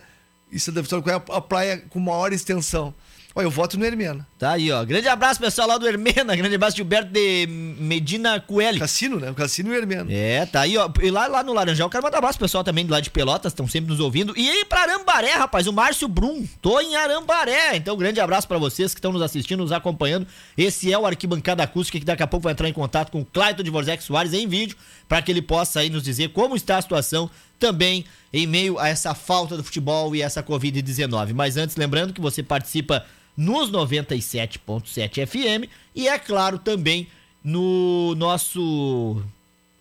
e 0.51 0.61
Santa 0.61 0.83
Vitória, 0.83 1.03
qual 1.03 1.17
é 1.17 1.39
a 1.39 1.41
praia 1.41 1.79
com 1.89 1.99
maior 1.99 2.33
extensão? 2.33 2.95
Olha, 3.35 3.47
eu 3.47 3.51
voto 3.51 3.79
no 3.79 3.85
Hermena. 3.85 4.27
Tá 4.39 4.53
aí, 4.53 4.71
ó. 4.71 4.85
Grande 4.85 5.09
abraço, 5.09 5.41
pessoal 5.41 5.67
lá 5.67 5.79
do 5.79 5.89
Hermena. 5.89 6.37
Grande 6.37 6.55
abraço, 6.55 6.77
Gilberto 6.77 7.11
de 7.11 7.47
Medina 7.47 8.39
Coelho. 8.41 8.79
Cassino, 8.79 9.19
né? 9.19 9.31
O 9.31 9.35
Cassino 9.35 9.71
e 9.71 9.73
o 9.73 9.79
Hermena. 9.79 10.13
É, 10.13 10.45
tá 10.45 10.61
aí, 10.61 10.77
ó. 10.77 10.91
E 11.01 11.11
lá, 11.11 11.27
lá 11.27 11.43
no 11.43 11.55
Laranjal, 11.55 11.89
quero 11.89 12.03
mandar 12.03 12.19
abraço, 12.19 12.39
pessoal 12.39 12.63
também 12.63 12.85
do 12.85 12.93
lado 12.93 13.03
de 13.03 13.11
Pelotas, 13.11 13.53
estão 13.53 13.67
sempre 13.67 13.91
nos 13.91 14.01
ouvindo. 14.01 14.35
E 14.37 14.51
aí 14.51 14.65
pra 14.67 14.83
Arambaré, 14.83 15.33
rapaz, 15.33 15.67
o 15.67 15.73
Márcio 15.73 16.09
Brum. 16.09 16.47
Tô 16.61 16.79
em 16.81 16.95
Arambaré. 16.95 17.77
Então, 17.77 17.97
grande 17.97 18.21
abraço 18.21 18.47
para 18.47 18.59
vocês 18.59 18.93
que 18.93 18.99
estão 18.99 19.13
nos 19.13 19.23
assistindo, 19.23 19.61
nos 19.61 19.73
acompanhando. 19.73 20.27
Esse 20.57 20.93
é 20.93 20.99
o 20.99 21.07
Arquibancada 21.07 21.63
Acústica, 21.63 21.99
que 21.99 22.05
daqui 22.05 22.23
a 22.23 22.27
pouco 22.27 22.45
vai 22.45 22.53
entrar 22.53 22.69
em 22.69 22.73
contato 22.73 23.11
com 23.11 23.23
o 23.23 23.25
Clayton 23.25 23.63
de 23.63 23.71
Vorzec 23.71 24.03
Soares 24.03 24.35
em 24.35 24.47
vídeo, 24.47 24.77
para 25.09 25.23
que 25.23 25.31
ele 25.31 25.41
possa 25.41 25.81
aí 25.81 25.89
nos 25.89 26.03
dizer 26.03 26.29
como 26.31 26.55
está 26.55 26.77
a 26.77 26.83
situação 26.83 27.31
também 27.63 28.05
em 28.33 28.45
meio 28.45 28.77
a 28.77 28.89
essa 28.89 29.15
falta 29.15 29.57
do 29.57 29.63
futebol 29.63 30.17
e 30.17 30.21
essa 30.21 30.43
Covid-19. 30.43 31.33
Mas 31.33 31.57
antes, 31.57 31.77
lembrando 31.77 32.13
que 32.13 32.21
você 32.21 32.43
participa 32.43 33.07
nos 33.37 33.71
97.7 33.71 35.25
FM 35.25 35.71
e 35.95 36.09
é 36.09 36.19
claro 36.19 36.59
também 36.59 37.07
no 37.45 38.17
nosso 38.17 39.23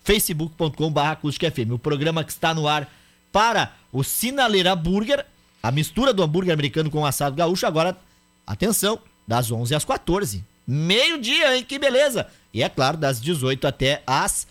facebook.com.br 0.04 1.00
FM, 1.22 1.72
o 1.72 1.80
programa 1.80 2.24
que 2.24 2.32
está 2.32 2.54
no 2.54 2.68
ar 2.68 2.88
para 3.32 3.74
o 3.92 4.04
Sinaleira 4.04 4.76
Burger, 4.76 5.26
a 5.64 5.72
mistura 5.72 6.14
do 6.14 6.22
hambúrguer 6.22 6.54
americano 6.54 6.92
com 6.92 7.04
assado 7.04 7.36
gaúcho, 7.36 7.66
agora, 7.66 7.98
atenção, 8.46 9.00
das 9.28 9.52
11 9.52 9.74
às 9.74 9.86
14, 9.86 10.44
meio-dia, 10.68 11.58
hein, 11.58 11.64
que 11.64 11.80
beleza! 11.80 12.28
E 12.54 12.62
é 12.62 12.70
claro, 12.70 12.98
das 12.98 13.20
18 13.20 13.66
até 13.66 14.04
as 14.06 14.46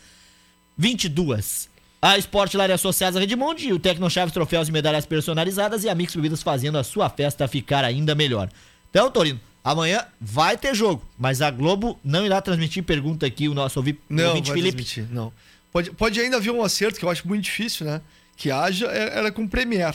22. 0.76 1.69
A 2.02 2.16
Esporte 2.16 2.56
Lar 2.56 2.70
Associados 2.70 3.18
à 3.18 3.20
Redmundo, 3.20 3.74
o 3.74 3.78
Tecnochaves 3.78 4.32
Troféus 4.32 4.68
e 4.68 4.72
Medalhas 4.72 5.04
Personalizadas 5.04 5.84
e 5.84 5.88
a 5.88 5.94
Mix 5.94 6.16
Bebidas 6.16 6.42
fazendo 6.42 6.78
a 6.78 6.84
sua 6.84 7.10
festa 7.10 7.46
ficar 7.46 7.84
ainda 7.84 8.14
melhor. 8.14 8.48
Então, 8.88 9.10
Torino, 9.10 9.38
amanhã 9.62 10.06
vai 10.18 10.56
ter 10.56 10.74
jogo, 10.74 11.06
mas 11.18 11.42
a 11.42 11.50
Globo 11.50 12.00
não 12.02 12.24
irá 12.24 12.40
transmitir 12.40 12.82
pergunta 12.84 13.26
aqui, 13.26 13.48
o 13.48 13.54
nosso 13.54 13.78
ouvi, 13.78 14.00
não, 14.08 14.28
ouvinte 14.28 14.50
Felipe. 14.50 14.82
Transmitir, 14.82 15.08
não, 15.10 15.30
pode, 15.70 15.90
pode 15.90 16.18
ainda 16.18 16.38
haver 16.38 16.50
um 16.50 16.62
acerto, 16.62 16.98
que 16.98 17.04
eu 17.04 17.10
acho 17.10 17.28
muito 17.28 17.44
difícil, 17.44 17.84
né? 17.84 18.00
Que 18.34 18.50
haja, 18.50 18.86
é, 18.86 19.18
era 19.18 19.30
com 19.30 19.46
Premier. 19.46 19.94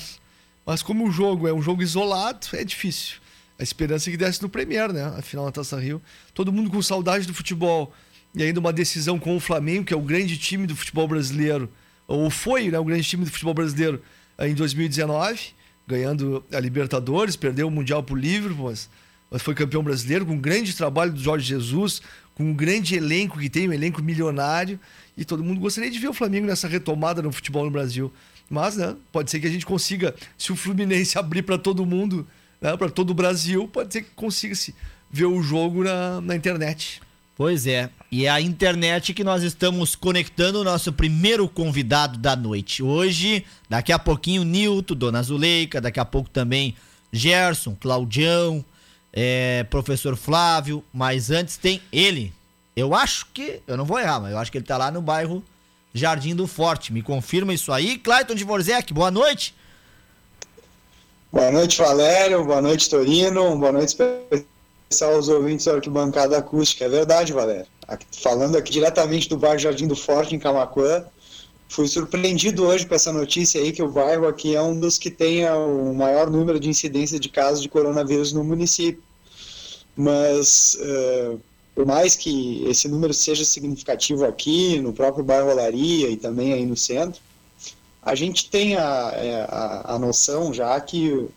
Mas 0.63 0.83
como 0.83 1.07
o 1.07 1.11
jogo 1.11 1.47
é 1.47 1.53
um 1.53 1.61
jogo 1.61 1.81
isolado, 1.81 2.45
é 2.53 2.63
difícil. 2.63 3.15
A 3.57 3.63
esperança 3.63 4.09
é 4.09 4.11
que 4.11 4.17
desse 4.17 4.43
no 4.43 4.49
Premier, 4.49 4.93
né? 4.93 5.05
Afinal, 5.17 5.45
na 5.45 5.51
Taça 5.51 5.79
Rio. 5.79 5.99
Todo 6.33 6.51
mundo 6.51 6.69
com 6.69 6.81
saudade 6.81 7.25
do 7.25 7.33
futebol. 7.33 7.91
E 8.35 8.43
ainda 8.43 8.59
uma 8.59 8.73
decisão 8.73 9.17
com 9.17 9.35
o 9.35 9.39
Flamengo, 9.39 9.85
que 9.85 9.93
é 9.93 9.97
o 9.97 10.01
grande 10.01 10.37
time 10.37 10.67
do 10.67 10.75
futebol 10.75 11.07
brasileiro. 11.07 11.71
Ou 12.07 12.29
foi, 12.29 12.69
né? 12.69 12.79
O 12.79 12.85
grande 12.85 13.03
time 13.03 13.25
do 13.25 13.31
futebol 13.31 13.53
brasileiro 13.53 14.01
em 14.39 14.53
2019 14.53 15.55
ganhando 15.87 16.43
a 16.51 16.59
Libertadores, 16.59 17.35
perdeu 17.35 17.67
o 17.67 17.71
Mundial 17.71 18.01
pro 18.01 18.15
Liverpool, 18.15 18.69
mas, 18.69 18.89
mas 19.29 19.41
foi 19.41 19.53
campeão 19.53 19.83
brasileiro, 19.83 20.25
com 20.25 20.33
um 20.33 20.39
grande 20.39 20.75
trabalho 20.75 21.13
do 21.13 21.19
Jorge 21.19 21.45
Jesus, 21.45 22.01
com 22.33 22.43
um 22.43 22.53
grande 22.53 22.95
elenco 22.95 23.39
que 23.39 23.49
tem, 23.49 23.69
um 23.69 23.73
elenco 23.73 24.01
milionário, 24.01 24.79
e 25.15 25.23
todo 25.23 25.43
mundo 25.43 25.59
gostaria 25.59 25.89
de 25.89 25.99
ver 25.99 26.07
o 26.07 26.13
Flamengo 26.13 26.47
nessa 26.47 26.67
retomada 26.67 27.21
no 27.21 27.31
futebol 27.31 27.65
no 27.65 27.71
Brasil. 27.71 28.11
Mas, 28.49 28.77
né, 28.77 28.95
pode 29.11 29.31
ser 29.31 29.39
que 29.39 29.47
a 29.47 29.49
gente 29.49 29.65
consiga, 29.65 30.13
se 30.37 30.51
o 30.51 30.55
Fluminense 30.55 31.17
abrir 31.19 31.43
para 31.43 31.57
todo 31.57 31.85
mundo, 31.85 32.27
né, 32.59 32.75
para 32.75 32.89
todo 32.89 33.11
o 33.11 33.13
Brasil, 33.13 33.67
pode 33.67 33.93
ser 33.93 34.01
que 34.01 34.09
consiga 34.15 34.55
se 34.55 34.73
ver 35.09 35.25
o 35.25 35.41
jogo 35.41 35.83
na, 35.83 36.19
na 36.19 36.35
internet. 36.35 37.01
Pois 37.37 37.67
é, 37.67 37.89
e 38.09 38.25
é 38.25 38.29
a 38.29 38.39
internet 38.39 39.13
que 39.13 39.23
nós 39.23 39.43
estamos 39.43 39.93
conectando 39.93 40.61
o 40.61 40.63
nosso 40.63 40.93
primeiro 40.93 41.49
convidado 41.49 42.17
da 42.17 42.33
noite. 42.33 42.81
Hoje, 42.81 43.45
daqui 43.69 43.91
a 43.91 43.99
pouquinho, 43.99 44.45
Nilton, 44.45 44.95
Dona 44.95 45.21
Zuleika, 45.21 45.81
daqui 45.81 45.99
a 45.99 46.05
pouco 46.05 46.29
também 46.29 46.75
Gerson, 47.11 47.75
Claudião, 47.75 48.63
é, 49.11 49.65
professor 49.69 50.15
Flávio, 50.15 50.81
mas 50.93 51.29
antes 51.29 51.57
tem 51.57 51.81
ele. 51.91 52.33
Eu 52.73 52.95
acho 52.95 53.25
que, 53.33 53.61
eu 53.67 53.75
não 53.75 53.83
vou 53.83 53.99
errar, 53.99 54.21
mas 54.21 54.31
eu 54.31 54.37
acho 54.37 54.49
que 54.49 54.57
ele 54.57 54.65
tá 54.65 54.77
lá 54.77 54.89
no 54.89 55.01
bairro 55.01 55.43
Jardim 55.93 56.35
do 56.35 56.47
Forte. 56.47 56.93
Me 56.93 57.01
confirma 57.01 57.53
isso 57.53 57.71
aí. 57.71 57.97
Clayton 57.97 58.35
de 58.35 58.45
Vorzec, 58.45 58.93
boa 58.93 59.11
noite. 59.11 59.53
Boa 61.33 61.51
noite, 61.51 61.77
Valério. 61.77 62.45
Boa 62.45 62.61
noite, 62.61 62.89
Torino. 62.89 63.57
Boa 63.57 63.73
noite, 63.73 63.95
aos 65.01 65.27
ouvintes 65.27 65.65
da 65.65 65.73
arquibancada 65.73 66.37
acústica. 66.37 66.85
É 66.85 66.89
verdade, 66.89 67.33
Valério. 67.33 67.67
Falando 68.21 68.57
aqui 68.57 68.71
diretamente 68.71 69.29
do 69.29 69.37
bairro 69.37 69.59
Jardim 69.59 69.87
do 69.87 69.95
Forte, 69.95 70.35
em 70.35 70.39
Camacuã, 70.39 71.05
fui 71.67 71.87
surpreendido 71.87 72.65
hoje 72.65 72.85
com 72.85 72.95
essa 72.95 73.11
notícia 73.11 73.61
aí 73.61 73.71
que 73.71 73.83
o 73.83 73.91
bairro 73.91 74.27
aqui 74.27 74.55
é 74.55 74.61
um 74.61 74.79
dos 74.79 74.97
que 74.97 75.11
tem 75.11 75.47
o 75.49 75.93
maior 75.93 76.29
número 76.29 76.59
de 76.59 76.69
incidência 76.69 77.19
de 77.19 77.29
casos 77.29 77.61
de 77.61 77.69
coronavírus 77.69 78.31
no 78.31 78.43
município. 78.43 79.03
Mas, 79.95 80.77
uh, 80.79 81.39
por 81.73 81.85
mais 81.85 82.15
que 82.15 82.63
esse 82.67 82.87
número 82.87 83.13
seja 83.13 83.45
significativo 83.45 84.25
aqui, 84.25 84.79
no 84.79 84.93
próprio 84.93 85.23
bairro 85.23 85.49
Olaria 85.49 86.09
e 86.09 86.17
também 86.17 86.53
aí 86.53 86.65
no 86.65 86.75
centro, 86.75 87.21
a 88.01 88.13
gente 88.13 88.49
tem 88.49 88.75
a, 88.75 89.11
é, 89.15 89.47
a, 89.49 89.95
a 89.95 89.99
noção 89.99 90.53
já 90.53 90.79
que 90.79 91.11
o, 91.11 91.31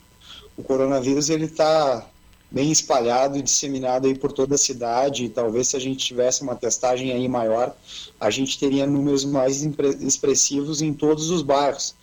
o 0.56 0.62
coronavírus 0.62 1.30
ele 1.30 1.46
está 1.46 2.06
bem 2.50 2.70
espalhado 2.70 3.36
e 3.36 3.42
disseminado 3.42 4.06
aí 4.06 4.14
por 4.14 4.32
toda 4.32 4.54
a 4.54 4.58
cidade. 4.58 5.24
E 5.24 5.28
talvez 5.28 5.68
se 5.68 5.76
a 5.76 5.80
gente 5.80 6.04
tivesse 6.04 6.42
uma 6.42 6.54
testagem 6.54 7.12
aí 7.12 7.28
maior, 7.28 7.74
a 8.18 8.30
gente 8.30 8.58
teria 8.58 8.86
números 8.86 9.24
mais 9.24 9.62
expressivos 10.00 10.80
em 10.80 10.92
todos 10.92 11.30
os 11.30 11.42
bairros. 11.42 11.94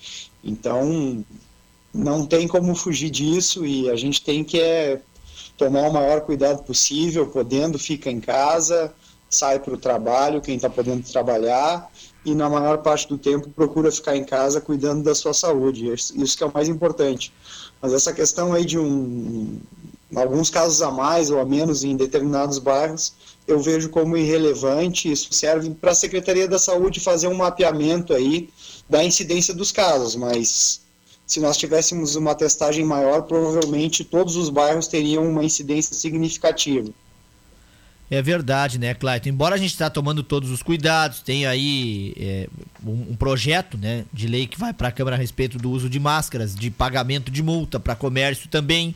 Então, 0.43 1.23
não 1.93 2.25
tem 2.25 2.47
como 2.47 2.75
fugir 2.75 3.09
disso 3.09 3.65
e 3.65 3.89
a 3.89 3.95
gente 3.95 4.21
tem 4.21 4.43
que 4.43 4.59
é, 4.59 5.01
tomar 5.57 5.89
o 5.89 5.93
maior 5.93 6.21
cuidado 6.21 6.63
possível, 6.63 7.27
podendo 7.27 7.79
fica 7.79 8.11
em 8.11 8.19
casa, 8.19 8.93
sai 9.29 9.59
para 9.59 9.73
o 9.73 9.77
trabalho, 9.77 10.41
quem 10.41 10.55
está 10.55 10.69
podendo 10.69 11.03
trabalhar 11.09 11.89
e 12.25 12.33
na 12.33 12.49
maior 12.49 12.79
parte 12.79 13.07
do 13.07 13.17
tempo 13.17 13.49
procura 13.49 13.91
ficar 13.91 14.15
em 14.17 14.23
casa 14.23 14.59
cuidando 14.59 15.03
da 15.03 15.13
sua 15.13 15.33
saúde. 15.33 15.93
Isso 15.93 16.37
que 16.37 16.43
é 16.43 16.47
o 16.47 16.53
mais 16.53 16.67
importante. 16.67 17.31
Mas 17.79 17.93
essa 17.93 18.11
questão 18.11 18.51
aí 18.51 18.65
de 18.65 18.79
um, 18.79 19.59
alguns 20.15 20.49
casos 20.49 20.81
a 20.81 20.89
mais 20.89 21.29
ou 21.29 21.39
a 21.39 21.45
menos 21.45 21.83
em 21.83 21.95
determinados 21.95 22.59
bairros, 22.59 23.13
eu 23.47 23.59
vejo 23.59 23.89
como 23.89 24.17
irrelevante. 24.17 25.11
Isso 25.11 25.33
serve 25.33 25.69
para 25.69 25.91
a 25.91 25.95
Secretaria 25.95 26.47
da 26.47 26.57
Saúde 26.57 26.99
fazer 26.99 27.27
um 27.27 27.35
mapeamento 27.35 28.13
aí 28.13 28.49
da 28.89 29.03
incidência 29.03 29.53
dos 29.53 29.71
casos, 29.71 30.15
mas 30.15 30.81
se 31.25 31.39
nós 31.39 31.57
tivéssemos 31.57 32.15
uma 32.15 32.35
testagem 32.35 32.85
maior, 32.85 33.23
provavelmente 33.23 34.03
todos 34.03 34.35
os 34.35 34.49
bairros 34.49 34.87
teriam 34.87 35.27
uma 35.27 35.43
incidência 35.43 35.95
significativa. 35.95 36.91
É 38.09 38.21
verdade, 38.21 38.77
né, 38.77 38.93
Clayton? 38.93 39.29
Embora 39.29 39.55
a 39.55 39.57
gente 39.57 39.71
está 39.71 39.89
tomando 39.89 40.21
todos 40.21 40.51
os 40.51 40.61
cuidados, 40.61 41.21
tem 41.21 41.47
aí 41.47 42.13
é, 42.17 42.47
um, 42.85 43.11
um, 43.11 43.15
projeto 43.15 43.79
né, 43.79 44.05
de 44.13 44.27
lei 44.27 44.45
que 44.45 44.59
vai 44.59 44.71
para 44.71 44.89
a 44.89 44.91
Câmara 44.91 45.15
a 45.15 45.19
respeito 45.19 45.57
do 45.57 45.71
uso 45.71 45.89
de 45.89 45.99
máscaras, 45.99 46.53
de 46.53 46.69
pagamento 46.69 47.31
de 47.31 47.41
multa 47.41 47.79
para 47.79 47.95
comércio 47.95 48.47
também. 48.47 48.93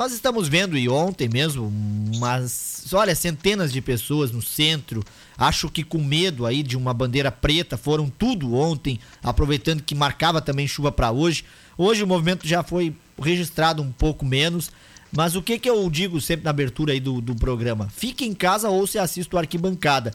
Nós 0.00 0.12
estamos 0.12 0.48
vendo, 0.48 0.78
e 0.78 0.88
ontem 0.88 1.28
mesmo, 1.28 1.70
mas 2.16 2.86
olha, 2.90 3.14
centenas 3.14 3.70
de 3.70 3.82
pessoas 3.82 4.30
no 4.30 4.40
centro, 4.40 5.04
acho 5.36 5.68
que 5.68 5.84
com 5.84 6.02
medo 6.02 6.46
aí 6.46 6.62
de 6.62 6.74
uma 6.74 6.94
bandeira 6.94 7.30
preta, 7.30 7.76
foram 7.76 8.08
tudo 8.08 8.54
ontem, 8.54 8.98
aproveitando 9.22 9.82
que 9.82 9.94
marcava 9.94 10.40
também 10.40 10.66
chuva 10.66 10.90
para 10.90 11.10
hoje. 11.10 11.44
Hoje 11.76 12.02
o 12.02 12.06
movimento 12.06 12.48
já 12.48 12.62
foi 12.62 12.96
registrado 13.20 13.82
um 13.82 13.92
pouco 13.92 14.24
menos, 14.24 14.72
mas 15.12 15.36
o 15.36 15.42
que 15.42 15.58
que 15.58 15.68
eu 15.68 15.90
digo 15.90 16.18
sempre 16.18 16.44
na 16.44 16.50
abertura 16.50 16.94
aí 16.94 17.00
do, 17.00 17.20
do 17.20 17.36
programa? 17.36 17.90
Fique 17.94 18.24
em 18.24 18.32
casa 18.32 18.70
ou 18.70 18.86
se 18.86 18.98
assista 18.98 19.36
o 19.36 19.38
arquibancada. 19.38 20.14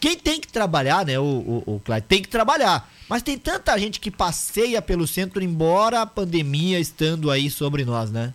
Quem 0.00 0.16
tem 0.16 0.40
que 0.40 0.48
trabalhar, 0.48 1.04
né, 1.04 1.18
o, 1.18 1.22
o, 1.66 1.74
o 1.74 1.80
Clyde, 1.80 2.06
tem 2.08 2.22
que 2.22 2.28
trabalhar. 2.28 2.90
Mas 3.06 3.22
tem 3.22 3.36
tanta 3.36 3.78
gente 3.78 4.00
que 4.00 4.10
passeia 4.10 4.80
pelo 4.80 5.06
centro, 5.06 5.44
embora 5.44 6.00
a 6.00 6.06
pandemia 6.06 6.80
estando 6.80 7.30
aí 7.30 7.50
sobre 7.50 7.84
nós, 7.84 8.10
né? 8.10 8.32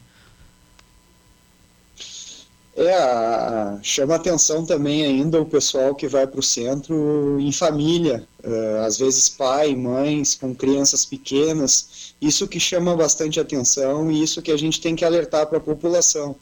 É, 2.76 3.78
chama 3.84 4.16
atenção 4.16 4.66
também 4.66 5.06
ainda 5.06 5.40
o 5.40 5.46
pessoal 5.46 5.94
que 5.94 6.08
vai 6.08 6.26
para 6.26 6.40
o 6.40 6.44
centro 6.44 7.40
em 7.40 7.52
família, 7.52 8.28
uh, 8.44 8.84
às 8.84 8.98
vezes 8.98 9.30
pai, 9.30 9.76
mães 9.76 10.34
com 10.34 10.56
crianças 10.56 11.06
pequenas, 11.06 12.16
isso 12.20 12.48
que 12.48 12.60
chama 12.60 12.96
bastante 12.96 13.40
atenção 13.40 14.12
e 14.12 14.24
isso 14.24 14.42
que 14.42 14.52
a 14.52 14.58
gente 14.58 14.82
tem 14.82 14.96
que 14.96 15.06
alertar 15.06 15.46
para 15.46 15.60
a 15.60 15.62
população. 15.62 16.36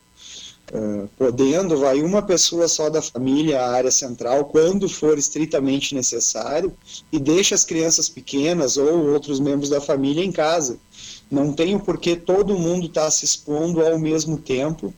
Uh, 0.74 1.10
podendo, 1.18 1.78
vai 1.78 2.02
uma 2.02 2.22
pessoa 2.22 2.66
só 2.70 2.90
da 2.90 3.02
família 3.02 3.62
à 3.62 3.72
área 3.72 3.92
central, 3.92 4.46
quando 4.46 4.88
for 4.88 5.18
estritamente 5.18 5.94
necessário, 5.94 6.74
e 7.12 7.20
deixa 7.20 7.56
as 7.56 7.66
crianças 7.66 8.08
pequenas 8.08 8.78
ou 8.78 9.12
outros 9.12 9.38
membros 9.38 9.70
da 9.70 9.82
família 9.82 10.24
em 10.24 10.32
casa. 10.32 10.78
Não 11.30 11.52
tem 11.52 11.76
o 11.76 11.80
porquê 11.82 12.16
todo 12.16 12.58
mundo 12.58 12.86
estar 12.86 13.06
tá 13.06 13.12
se 13.12 13.26
expondo 13.26 13.86
ao 13.86 14.00
mesmo 14.00 14.38
tempo 14.38 14.94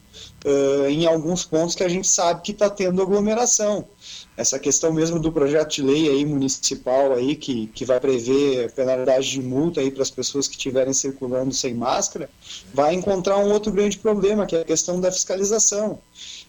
uh, 0.45 0.87
em 0.87 1.05
alguns 1.05 1.45
pontos 1.45 1.75
que 1.75 1.83
a 1.83 1.89
gente 1.89 2.07
sabe 2.07 2.41
que 2.41 2.51
está 2.51 2.69
tendo 2.69 3.01
aglomeração. 3.01 3.87
Essa 4.35 4.57
questão 4.57 4.91
mesmo 4.91 5.19
do 5.19 5.31
projeto 5.31 5.75
de 5.75 5.83
lei 5.83 6.09
aí 6.09 6.25
municipal 6.25 7.13
aí 7.13 7.35
que, 7.35 7.67
que 7.67 7.85
vai 7.85 7.99
prever 7.99 8.71
penalidade 8.71 9.29
de 9.29 9.41
multa 9.41 9.79
aí 9.79 9.91
para 9.91 10.01
as 10.01 10.09
pessoas 10.09 10.47
que 10.47 10.55
estiverem 10.55 10.93
circulando 10.93 11.53
sem 11.53 11.73
máscara, 11.73 12.29
vai 12.73 12.95
encontrar 12.95 13.37
um 13.37 13.51
outro 13.51 13.71
grande 13.71 13.97
problema, 13.99 14.45
que 14.45 14.55
é 14.55 14.61
a 14.61 14.65
questão 14.65 14.99
da 14.99 15.11
fiscalização. 15.11 15.99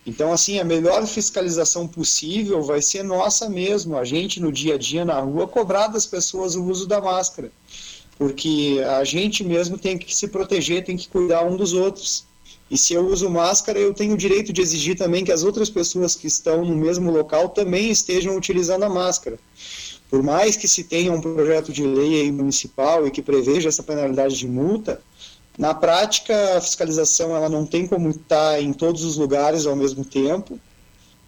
Então, 0.06 0.32
assim, 0.32 0.58
a 0.58 0.64
melhor 0.64 1.06
fiscalização 1.06 1.86
possível 1.86 2.62
vai 2.62 2.82
ser 2.82 3.02
nossa 3.02 3.48
mesmo, 3.48 3.96
a 3.96 4.04
gente 4.04 4.40
no 4.40 4.52
dia 4.52 4.74
a 4.74 4.78
dia 4.78 5.04
na 5.04 5.20
rua 5.20 5.46
cobrar 5.46 5.88
das 5.88 6.06
pessoas 6.06 6.54
o 6.56 6.64
uso 6.64 6.86
da 6.86 7.00
máscara. 7.00 7.50
Porque 8.16 8.82
a 8.98 9.02
gente 9.02 9.42
mesmo 9.42 9.76
tem 9.76 9.98
que 9.98 10.14
se 10.14 10.28
proteger, 10.28 10.84
tem 10.84 10.96
que 10.96 11.08
cuidar 11.08 11.44
um 11.44 11.56
dos 11.56 11.72
outros. 11.72 12.24
E 12.74 12.76
se 12.76 12.92
eu 12.92 13.06
uso 13.06 13.30
máscara, 13.30 13.78
eu 13.78 13.94
tenho 13.94 14.14
o 14.14 14.16
direito 14.16 14.52
de 14.52 14.60
exigir 14.60 14.96
também 14.96 15.24
que 15.24 15.30
as 15.30 15.44
outras 15.44 15.70
pessoas 15.70 16.16
que 16.16 16.26
estão 16.26 16.64
no 16.64 16.74
mesmo 16.74 17.08
local 17.08 17.50
também 17.50 17.88
estejam 17.88 18.36
utilizando 18.36 18.82
a 18.82 18.88
máscara. 18.88 19.38
Por 20.10 20.24
mais 20.24 20.56
que 20.56 20.66
se 20.66 20.82
tenha 20.82 21.12
um 21.12 21.20
projeto 21.20 21.72
de 21.72 21.84
lei 21.84 22.32
municipal 22.32 23.06
e 23.06 23.12
que 23.12 23.22
preveja 23.22 23.68
essa 23.68 23.84
penalidade 23.84 24.36
de 24.36 24.48
multa, 24.48 25.00
na 25.56 25.72
prática 25.72 26.56
a 26.56 26.60
fiscalização 26.60 27.36
ela 27.36 27.48
não 27.48 27.64
tem 27.64 27.86
como 27.86 28.10
estar 28.10 28.60
em 28.60 28.72
todos 28.72 29.04
os 29.04 29.16
lugares 29.16 29.66
ao 29.66 29.76
mesmo 29.76 30.04
tempo 30.04 30.58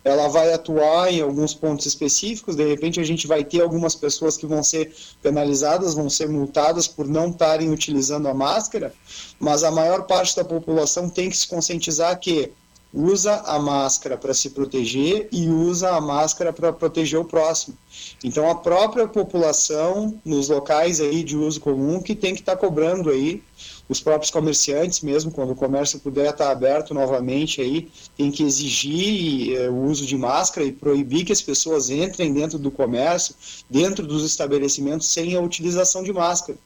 ela 0.06 0.28
vai 0.28 0.52
atuar 0.52 1.12
em 1.12 1.20
alguns 1.20 1.52
pontos 1.52 1.84
específicos, 1.84 2.54
de 2.54 2.64
repente 2.64 3.00
a 3.00 3.04
gente 3.04 3.26
vai 3.26 3.42
ter 3.42 3.60
algumas 3.60 3.96
pessoas 3.96 4.36
que 4.36 4.46
vão 4.46 4.62
ser 4.62 4.94
penalizadas, 5.20 5.94
vão 5.94 6.08
ser 6.08 6.28
multadas 6.28 6.86
por 6.86 7.08
não 7.08 7.30
estarem 7.30 7.72
utilizando 7.72 8.28
a 8.28 8.32
máscara, 8.32 8.94
mas 9.40 9.64
a 9.64 9.70
maior 9.72 10.06
parte 10.06 10.36
da 10.36 10.44
população 10.44 11.10
tem 11.10 11.28
que 11.28 11.36
se 11.36 11.48
conscientizar 11.48 12.20
que 12.20 12.52
usa 12.94 13.42
a 13.46 13.58
máscara 13.58 14.16
para 14.16 14.32
se 14.32 14.50
proteger 14.50 15.28
e 15.32 15.48
usa 15.48 15.90
a 15.90 16.00
máscara 16.00 16.52
para 16.52 16.72
proteger 16.72 17.18
o 17.18 17.24
próximo. 17.24 17.76
Então 18.22 18.48
a 18.48 18.54
própria 18.54 19.08
população 19.08 20.20
nos 20.24 20.48
locais 20.48 21.00
aí 21.00 21.24
de 21.24 21.36
uso 21.36 21.60
comum 21.60 22.00
que 22.00 22.14
tem 22.14 22.32
que 22.32 22.42
estar 22.42 22.54
tá 22.54 22.58
cobrando 22.58 23.10
aí 23.10 23.42
os 23.88 24.00
próprios 24.00 24.30
comerciantes 24.30 25.00
mesmo, 25.00 25.30
quando 25.30 25.50
o 25.50 25.54
comércio 25.54 26.00
puder 26.00 26.30
estar 26.30 26.50
aberto 26.50 26.92
novamente 26.92 27.60
aí, 27.60 27.88
tem 28.16 28.30
que 28.30 28.42
exigir 28.42 29.56
eh, 29.56 29.68
o 29.68 29.84
uso 29.84 30.04
de 30.04 30.16
máscara 30.16 30.66
e 30.66 30.72
proibir 30.72 31.24
que 31.24 31.32
as 31.32 31.40
pessoas 31.40 31.88
entrem 31.88 32.32
dentro 32.32 32.58
do 32.58 32.70
comércio, 32.70 33.34
dentro 33.70 34.06
dos 34.06 34.24
estabelecimentos, 34.24 35.06
sem 35.08 35.36
a 35.36 35.40
utilização 35.40 36.02
de 36.02 36.12
máscara. 36.12 36.58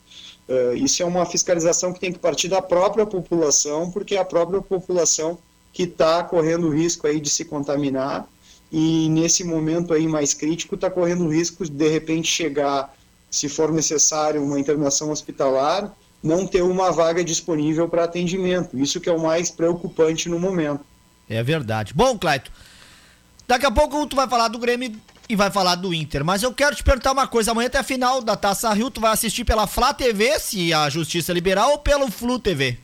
Uh, 0.48 0.74
isso 0.74 1.00
é 1.02 1.06
uma 1.06 1.24
fiscalização 1.26 1.92
que 1.92 2.00
tem 2.00 2.12
que 2.12 2.18
partir 2.18 2.48
da 2.48 2.60
própria 2.60 3.06
população, 3.06 3.90
porque 3.90 4.16
é 4.16 4.18
a 4.18 4.24
própria 4.24 4.60
população 4.60 5.38
que 5.72 5.84
está 5.84 6.24
correndo 6.24 6.68
risco 6.70 7.06
aí 7.06 7.20
de 7.20 7.30
se 7.30 7.44
contaminar 7.44 8.28
e 8.72 9.08
nesse 9.08 9.44
momento 9.44 9.92
aí 9.92 10.06
mais 10.06 10.32
crítico 10.32 10.74
está 10.74 10.90
correndo 10.90 11.28
risco 11.28 11.64
de 11.64 11.70
de 11.70 11.88
repente 11.88 12.28
chegar, 12.28 12.94
se 13.30 13.48
for 13.48 13.72
necessário, 13.72 14.42
uma 14.42 14.58
internação 14.58 15.10
hospitalar 15.10 15.94
não 16.22 16.46
ter 16.46 16.62
uma 16.62 16.92
vaga 16.92 17.24
disponível 17.24 17.88
para 17.88 18.04
atendimento. 18.04 18.78
Isso 18.78 19.00
que 19.00 19.08
é 19.08 19.12
o 19.12 19.20
mais 19.20 19.50
preocupante 19.50 20.28
no 20.28 20.38
momento. 20.38 20.84
É 21.28 21.42
verdade. 21.42 21.94
Bom, 21.94 22.18
Claito, 22.18 22.50
daqui 23.46 23.64
a 23.64 23.70
pouco 23.70 24.06
tu 24.06 24.16
vai 24.16 24.28
falar 24.28 24.48
do 24.48 24.58
Grêmio 24.58 24.94
e 25.28 25.36
vai 25.36 25.50
falar 25.50 25.76
do 25.76 25.94
Inter, 25.94 26.24
mas 26.24 26.42
eu 26.42 26.52
quero 26.52 26.74
te 26.74 26.82
perguntar 26.82 27.12
uma 27.12 27.26
coisa. 27.26 27.52
Amanhã 27.52 27.68
até 27.68 27.78
a 27.78 27.84
final 27.84 28.20
da 28.20 28.36
Taça 28.36 28.72
Rio, 28.72 28.90
tu 28.90 29.00
vai 29.00 29.12
assistir 29.12 29.44
pela 29.44 29.66
Flá 29.66 29.94
TV, 29.94 30.38
se 30.40 30.74
a 30.74 30.90
Justiça 30.90 31.32
liberar, 31.32 31.68
ou 31.68 31.78
pelo 31.78 32.10
Flu 32.10 32.38
TV? 32.38 32.76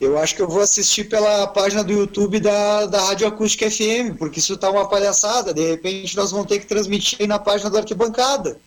Eu 0.00 0.18
acho 0.18 0.34
que 0.34 0.42
eu 0.42 0.48
vou 0.48 0.60
assistir 0.60 1.04
pela 1.04 1.46
página 1.46 1.84
do 1.84 1.92
YouTube 1.92 2.40
da, 2.40 2.86
da 2.86 3.00
Rádio 3.00 3.28
Acústica 3.28 3.70
FM, 3.70 4.18
porque 4.18 4.40
isso 4.40 4.56
tá 4.56 4.68
uma 4.68 4.88
palhaçada. 4.88 5.54
De 5.54 5.70
repente 5.70 6.16
nós 6.16 6.32
vamos 6.32 6.48
ter 6.48 6.58
que 6.58 6.66
transmitir 6.66 7.18
aí 7.20 7.28
na 7.28 7.38
página 7.38 7.70
da 7.70 7.78
arquibancada 7.78 8.58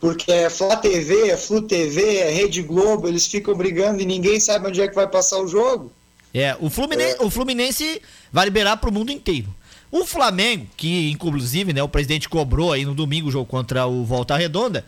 porque 0.00 0.32
é 0.32 0.48
Flá 0.48 0.76
TV, 0.76 1.28
é 1.28 1.36
Flu 1.36 1.62
TV, 1.62 2.16
é 2.16 2.30
Rede 2.30 2.62
Globo, 2.62 3.06
eles 3.06 3.26
ficam 3.26 3.54
brigando 3.54 4.00
e 4.00 4.06
ninguém 4.06 4.40
sabe 4.40 4.68
onde 4.68 4.80
é 4.80 4.88
que 4.88 4.94
vai 4.94 5.06
passar 5.06 5.38
o 5.38 5.46
jogo. 5.46 5.92
É, 6.32 6.56
o 6.60 6.70
Fluminense, 6.70 7.16
é. 7.20 7.24
o 7.24 7.28
Fluminense 7.28 8.00
vai 8.32 8.46
liberar 8.46 8.78
para 8.78 8.88
o 8.88 8.92
mundo 8.92 9.12
inteiro. 9.12 9.54
O 9.90 10.06
Flamengo, 10.06 10.66
que 10.76 11.10
inclusive 11.10 11.72
né, 11.72 11.82
o 11.82 11.88
presidente 11.88 12.28
cobrou 12.28 12.72
aí 12.72 12.84
no 12.84 12.94
domingo 12.94 13.28
o 13.28 13.32
jogo 13.32 13.46
contra 13.46 13.86
o 13.86 14.04
Volta 14.04 14.36
Redonda, 14.36 14.86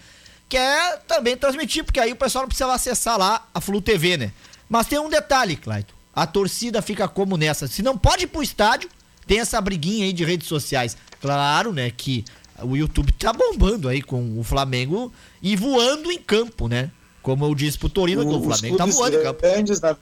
quer 0.48 1.03
também 1.09 1.37
transmitir, 1.37 1.85
porque 1.85 1.98
aí 1.98 2.12
o 2.12 2.16
pessoal 2.16 2.42
não 2.42 2.48
precisa 2.48 2.72
acessar 2.72 3.18
lá 3.18 3.46
a 3.53 3.61
Flu 3.61 3.83
TV, 3.83 4.16
né? 4.16 4.33
Mas 4.68 4.87
tem 4.87 4.98
um 4.98 5.11
detalhe, 5.11 5.57
Clayton. 5.57 5.94
A 6.14 6.27
torcida 6.27 6.81
fica 6.81 7.09
como 7.09 7.37
nessa. 7.37 7.66
Se 7.66 7.83
não 7.83 7.98
pode 7.98 8.25
ir 8.25 8.27
pro 8.29 8.42
estádio, 8.42 8.88
tem 9.27 9.40
essa 9.40 9.61
briguinha 9.61 10.05
aí 10.05 10.12
de 10.12 10.25
redes 10.25 10.46
sociais. 10.46 10.96
Claro, 11.20 11.72
né, 11.72 11.90
que 11.90 12.25
o 12.62 12.77
YouTube 12.77 13.12
tá 13.12 13.33
bombando 13.33 13.88
aí 13.88 14.03
com 14.03 14.38
o 14.38 14.45
Flamengo 14.45 15.12
e 15.43 15.57
voando 15.57 16.11
em 16.11 16.19
campo, 16.19 16.69
né? 16.69 16.91
Como 17.23 17.45
eu 17.45 17.55
disse 17.55 17.79
pro 17.79 17.88
Torino, 17.88 18.23
o, 18.23 18.38
o 18.38 18.43
Flamengo 18.43 18.77
tá 18.77 18.87
voando 18.87 19.17
em 19.17 19.23
campo. 19.23 19.43
Na... 19.81 19.97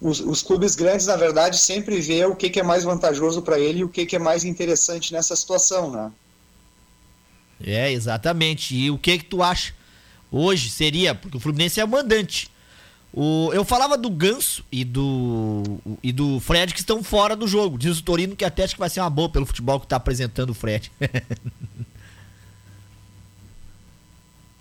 Os, 0.00 0.20
os, 0.20 0.42
clubes 0.42 0.76
grandes, 0.76 1.06
na 1.06 1.16
verdade, 1.16 1.58
sempre 1.58 2.00
vê 2.00 2.24
o 2.24 2.36
que, 2.36 2.50
que 2.50 2.60
é 2.60 2.62
mais 2.62 2.84
vantajoso 2.84 3.42
para 3.42 3.58
ele 3.58 3.80
e 3.80 3.84
o 3.84 3.88
que, 3.88 4.06
que 4.06 4.16
é 4.16 4.18
mais 4.18 4.44
interessante 4.44 5.12
nessa 5.12 5.34
situação, 5.34 5.90
né? 5.90 6.12
É, 7.64 7.90
exatamente. 7.90 8.76
E 8.76 8.90
o 8.90 8.98
que 8.98 9.18
que 9.18 9.24
tu 9.24 9.42
acha? 9.42 9.74
Hoje 10.30 10.70
seria, 10.70 11.14
porque 11.14 11.36
o 11.36 11.40
Fluminense 11.40 11.80
é 11.80 11.84
o 11.84 11.88
mandante. 11.88 12.50
O, 13.20 13.50
eu 13.52 13.64
falava 13.64 13.98
do 13.98 14.08
Ganso 14.08 14.64
e 14.70 14.84
do, 14.84 15.80
e 16.04 16.12
do 16.12 16.38
Fred 16.38 16.72
que 16.72 16.78
estão 16.78 17.02
fora 17.02 17.34
do 17.34 17.48
jogo. 17.48 17.76
Diz 17.76 17.98
o 17.98 18.02
Torino 18.04 18.36
que 18.36 18.44
até 18.44 18.62
acho 18.62 18.74
que 18.74 18.78
vai 18.78 18.88
ser 18.88 19.00
uma 19.00 19.10
boa 19.10 19.28
pelo 19.28 19.44
futebol 19.44 19.80
que 19.80 19.86
está 19.86 19.96
apresentando 19.96 20.50
o 20.50 20.54
Fred. 20.54 20.92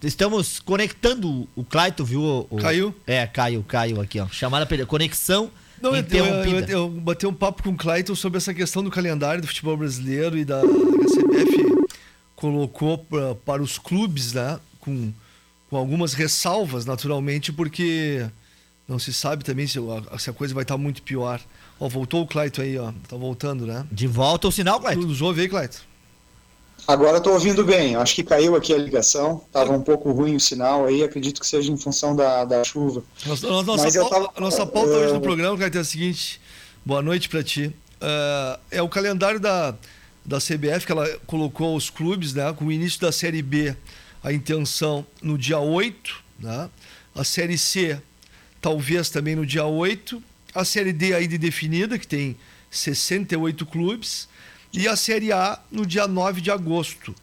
Estamos 0.01 0.59
conectando 0.59 1.47
o 1.55 1.63
Claito, 1.63 2.03
viu? 2.03 2.47
O, 2.49 2.57
caiu? 2.57 2.95
É, 3.05 3.27
caiu, 3.27 3.63
caiu 3.63 4.01
aqui, 4.01 4.19
ó. 4.19 4.27
Chamada 4.27 4.65
perdida. 4.65 4.87
Conexão 4.87 5.51
Não, 5.79 5.95
interrompida. 5.95 6.71
Eu, 6.71 6.79
eu, 6.79 6.85
eu, 6.85 6.89
bati 6.89 7.27
um 7.27 7.33
papo 7.35 7.61
com 7.61 7.69
o 7.69 7.77
Clayton 7.77 8.15
sobre 8.15 8.39
essa 8.39 8.55
questão 8.55 8.83
do 8.83 8.89
calendário 8.89 9.39
do 9.39 9.47
futebol 9.47 9.77
brasileiro 9.77 10.35
e 10.35 10.43
da, 10.43 10.61
da 10.61 10.67
CBF 10.67 11.85
colocou 12.35 12.97
pra, 12.97 13.35
para 13.35 13.61
os 13.61 13.77
clubes, 13.77 14.33
né? 14.33 14.59
Com 14.79 15.13
com 15.69 15.75
algumas 15.75 16.13
ressalvas, 16.13 16.85
naturalmente, 16.85 17.51
porque 17.51 18.25
não 18.87 18.97
se 18.97 19.11
sabe 19.11 19.43
também 19.43 19.67
se 19.67 19.77
a, 20.11 20.17
se 20.17 20.29
a 20.29 20.33
coisa 20.33 20.53
vai 20.53 20.63
estar 20.63 20.77
muito 20.77 21.01
pior. 21.01 21.41
Ó, 21.79 21.89
voltou 21.89 22.21
o 22.21 22.27
Clayton 22.27 22.61
aí, 22.61 22.77
ó. 22.77 22.93
Tá 23.07 23.17
voltando, 23.17 23.65
né? 23.65 23.85
De 23.91 24.07
volta 24.07 24.47
o 24.47 24.51
sinal, 24.51 24.79
Clayton. 24.79 25.01
Nos 25.01 25.21
ouve 25.21 25.41
aí, 25.41 25.49
Clayton. 25.49 25.79
Agora 26.87 27.17
estou 27.17 27.33
ouvindo 27.33 27.65
bem. 27.65 27.97
Acho 27.97 28.15
que 28.15 28.23
caiu 28.23 28.55
aqui 28.55 28.73
a 28.73 28.77
ligação. 28.77 29.43
Tava 29.51 29.73
um 29.73 29.81
pouco 29.81 30.11
ruim 30.11 30.37
o 30.37 30.39
sinal 30.39 30.85
aí. 30.85 31.03
Acredito 31.03 31.41
que 31.41 31.47
seja 31.47 31.69
em 31.69 31.75
função 31.75 32.15
da, 32.15 32.45
da 32.45 32.63
chuva. 32.63 33.03
Nossa, 33.25 33.47
nossa, 33.47 33.83
Mas 33.83 33.95
eu 33.95 34.07
tava, 34.07 34.31
nossa 34.39 34.65
pauta 34.65 34.91
uh, 34.91 34.95
hoje 34.95 35.13
no 35.13 35.21
programa, 35.21 35.57
Clayton, 35.57 35.79
é 35.79 35.81
a 35.81 35.85
seguinte. 35.85 36.39
Boa 36.85 37.01
noite 37.01 37.27
para 37.27 37.43
ti. 37.43 37.65
Uh, 38.01 38.59
é 38.71 38.81
o 38.81 38.87
calendário 38.87 39.39
da, 39.39 39.75
da 40.23 40.37
CBF 40.37 40.85
que 40.85 40.91
ela 40.93 41.07
colocou 41.27 41.73
aos 41.73 41.89
clubes, 41.89 42.33
né? 42.33 42.53
Com 42.53 42.65
o 42.65 42.71
início 42.71 43.01
da 43.01 43.11
Série 43.11 43.41
B 43.41 43.75
a 44.23 44.31
intenção 44.31 45.05
no 45.21 45.37
dia 45.37 45.59
8, 45.59 46.15
né? 46.39 46.69
a 47.17 47.23
Série 47.23 47.57
C 47.57 47.99
talvez 48.67 49.09
também 49.09 49.33
no 49.33 49.45
dia 49.45 49.63
8, 49.63 50.21
a 50.53 50.65
Série 50.65 50.91
D 50.91 51.13
ainda 51.13 51.35
indefinida, 51.35 51.97
que 51.97 52.05
tem 52.05 52.35
68 52.69 53.65
clubes, 53.65 54.27
e 54.73 54.89
a 54.89 54.97
Série 54.97 55.31
A 55.31 55.57
no 55.71 55.85
dia 55.85 56.05
9 56.05 56.41
de 56.41 56.51
agosto. 56.51 57.15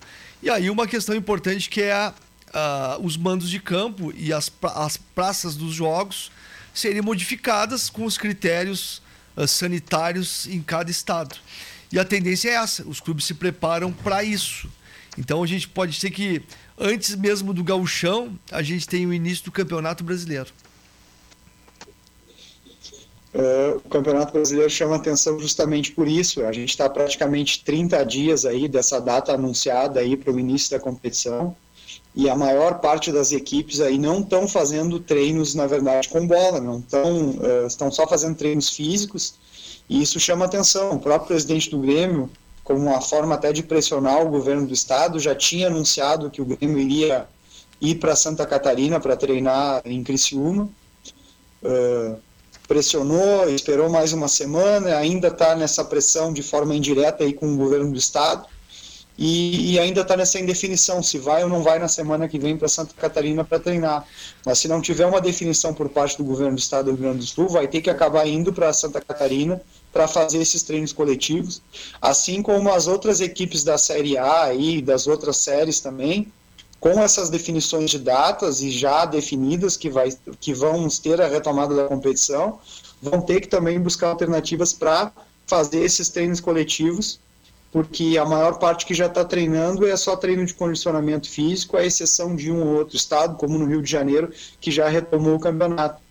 E 0.43 0.49
aí 0.49 0.71
uma 0.71 0.87
questão 0.87 1.15
importante 1.15 1.69
que 1.69 1.83
é 1.83 1.93
a, 1.93 2.15
a, 2.51 2.99
os 2.99 3.19
mandos 3.19 3.51
de 3.51 3.61
campo 3.61 4.11
e 4.17 4.33
as, 4.33 4.51
as 4.75 4.97
praças 4.97 5.55
dos 5.55 5.75
jogos 5.75 6.33
serem 6.73 7.03
modificadas 7.03 7.91
com 7.91 8.07
os 8.07 8.17
critérios 8.17 9.03
uh, 9.37 9.47
sanitários 9.47 10.47
em 10.47 10.63
cada 10.63 10.91
estado. 10.91 11.37
E 11.93 11.99
a 11.99 12.07
tendência 12.07 12.49
é 12.49 12.55
essa, 12.55 12.89
os 12.89 13.01
clubes 13.01 13.27
se 13.27 13.35
preparam 13.35 13.93
para 13.93 14.25
isso. 14.25 14.67
Então 15.19 15.43
a 15.43 15.47
gente 15.47 15.69
pode 15.69 16.01
ser 16.01 16.11
que 16.11 16.41
antes 16.79 17.15
mesmo 17.15 17.53
do 17.53 17.63
gauchão, 17.63 18.35
a 18.51 18.63
gente 18.63 18.89
tem 18.89 19.07
o 19.07 19.13
início 19.13 19.45
do 19.45 19.53
Campeonato 19.53 20.03
Brasileiro. 20.03 20.51
Uh, 23.35 23.79
o 23.85 23.89
Campeonato 23.89 24.33
Brasileiro 24.33 24.71
chama 24.71 24.95
atenção 24.95 25.41
justamente 25.41 25.91
por 25.91 26.07
isso. 26.07 26.45
A 26.45 26.53
gente 26.53 26.71
está 26.71 26.89
praticamente 26.89 27.65
30 27.65 28.05
dias 28.05 28.45
aí 28.47 28.69
dessa 28.69 29.01
data 29.01 29.33
anunciada 29.33 29.99
aí 29.99 30.17
para 30.17 30.33
o 30.33 30.39
início 30.39 30.71
da 30.71 30.79
competição 30.79 31.57
e 32.15 32.31
a 32.31 32.37
maior 32.37 32.79
parte 32.79 33.11
das 33.11 33.33
equipes 33.33 33.81
aí 33.81 33.99
não 33.99 34.21
estão 34.21 34.47
fazendo 34.47 35.01
treinos, 35.01 35.53
na 35.53 35.67
verdade, 35.67 36.09
com 36.09 36.25
bola, 36.25 36.61
não 36.61 36.79
estão, 36.79 37.31
uh, 37.31 37.67
estão 37.67 37.91
só 37.91 38.07
fazendo 38.07 38.37
treinos 38.37 38.69
físicos 38.69 39.35
e 39.89 40.01
isso 40.01 40.21
chama 40.21 40.45
atenção. 40.45 40.93
O 40.93 41.01
próprio 41.01 41.29
presidente 41.29 41.69
do 41.71 41.81
Grêmio, 41.81 42.31
como 42.63 42.79
uma 42.79 43.01
forma 43.01 43.35
até 43.35 43.53
de 43.53 43.65
pressionar 43.65 44.23
o 44.25 44.31
governo 44.31 44.65
do 44.65 44.73
estado, 44.73 45.19
já 45.19 45.35
tinha 45.35 45.67
anunciado 45.67 46.31
que 46.31 46.41
o 46.41 46.45
Grêmio 46.45 46.79
iria 46.79 47.27
ir 47.81 47.97
para 47.97 48.15
Santa 48.15 48.47
Catarina 48.47 49.01
para 49.01 49.17
treinar 49.17 49.83
em 49.85 50.05
Criciúma. 50.05 50.69
Uh, 51.61 52.17
pressionou, 52.67 53.49
esperou 53.51 53.89
mais 53.89 54.13
uma 54.13 54.29
semana, 54.29 54.97
ainda 54.97 55.29
está 55.29 55.55
nessa 55.55 55.85
pressão 55.85 56.33
de 56.33 56.43
forma 56.43 56.75
indireta 56.75 57.25
aí 57.25 57.33
com 57.33 57.53
o 57.53 57.57
governo 57.57 57.93
do 57.93 57.99
estado 57.99 58.47
e, 59.17 59.73
e 59.73 59.79
ainda 59.79 60.01
está 60.01 60.17
nessa 60.17 60.41
indefinição 60.41 61.03
se 61.03 61.19
vai 61.19 61.45
ou 61.45 61.49
não 61.49 61.63
vai 61.63 61.79
na 61.79 61.87
semana 61.87 62.29
que 62.29 62.39
vem 62.39 62.57
para 62.57 62.67
Santa 62.67 62.95
Catarina 62.95 63.45
para 63.45 63.61
treinar. 63.61 64.05
Mas 64.45 64.59
se 64.59 64.67
não 64.67 64.81
tiver 64.81 65.07
uma 65.07 65.21
definição 65.21 65.73
por 65.73 65.89
parte 65.89 66.17
do 66.17 66.25
governo 66.25 66.57
do 66.57 66.59
estado 66.59 66.87
do 66.87 66.93
Rio 66.93 67.03
Grande 67.03 67.19
do 67.19 67.27
Sul, 67.27 67.49
vai 67.49 67.69
ter 67.69 67.81
que 67.81 67.91
acabar 67.91 68.27
indo 68.27 68.53
para 68.53 68.73
Santa 68.73 69.01
Catarina 69.01 69.61
para 69.93 70.09
fazer 70.09 70.39
esses 70.39 70.63
treinos 70.63 70.93
coletivos, 70.93 71.63
assim 72.03 72.43
como 72.43 72.73
as 72.73 72.89
outras 72.89 73.21
equipes 73.21 73.63
da 73.63 73.79
Série 73.79 74.19
A 74.19 74.53
e 74.53 74.83
das 74.83 75.07
outras 75.07 75.37
séries 75.37 75.79
também, 75.79 76.33
com 76.85 77.03
essas 77.03 77.31
definições 77.31 77.91
de 77.91 77.99
datas 77.99 78.61
e 78.61 78.71
já 78.71 79.07
definidas 79.07 79.75
que, 79.75 79.89
vai, 79.89 80.15
que 80.39 80.53
vão 80.53 80.87
ter 80.91 81.19
a 81.19 81.27
retomada 81.27 81.75
da 81.75 81.89
competição, 81.89 82.59
vão 83.01 83.23
ter 83.23 83.41
que 83.41 83.49
também 83.49 83.81
buscar 83.81 84.09
alternativas 84.09 84.75
para 84.75 85.11
fazer 85.47 85.83
esses 85.83 86.11
treinos 86.11 86.41
coletivos, 86.41 87.19
porque 87.73 88.19
a 88.19 88.27
maior 88.27 88.59
parte 88.59 88.85
que 88.85 88.93
já 88.93 89.07
está 89.07 89.25
treinando 89.25 89.87
é 89.87 89.97
só 89.97 90.15
treino 90.15 90.45
de 90.45 90.53
condicionamento 90.53 91.27
físico, 91.27 91.79
à 91.79 91.87
exceção 91.87 92.37
de 92.37 92.53
um 92.53 92.63
ou 92.63 92.75
outro 92.77 92.99
estado, 92.99 93.39
como 93.39 93.59
no 93.59 93.65
Rio 93.65 93.81
de 93.81 93.91
Janeiro, 93.91 94.31
que 94.61 94.71
já 94.71 94.87
retomou 94.87 95.37
o 95.37 95.41
campeonato. 95.41 96.03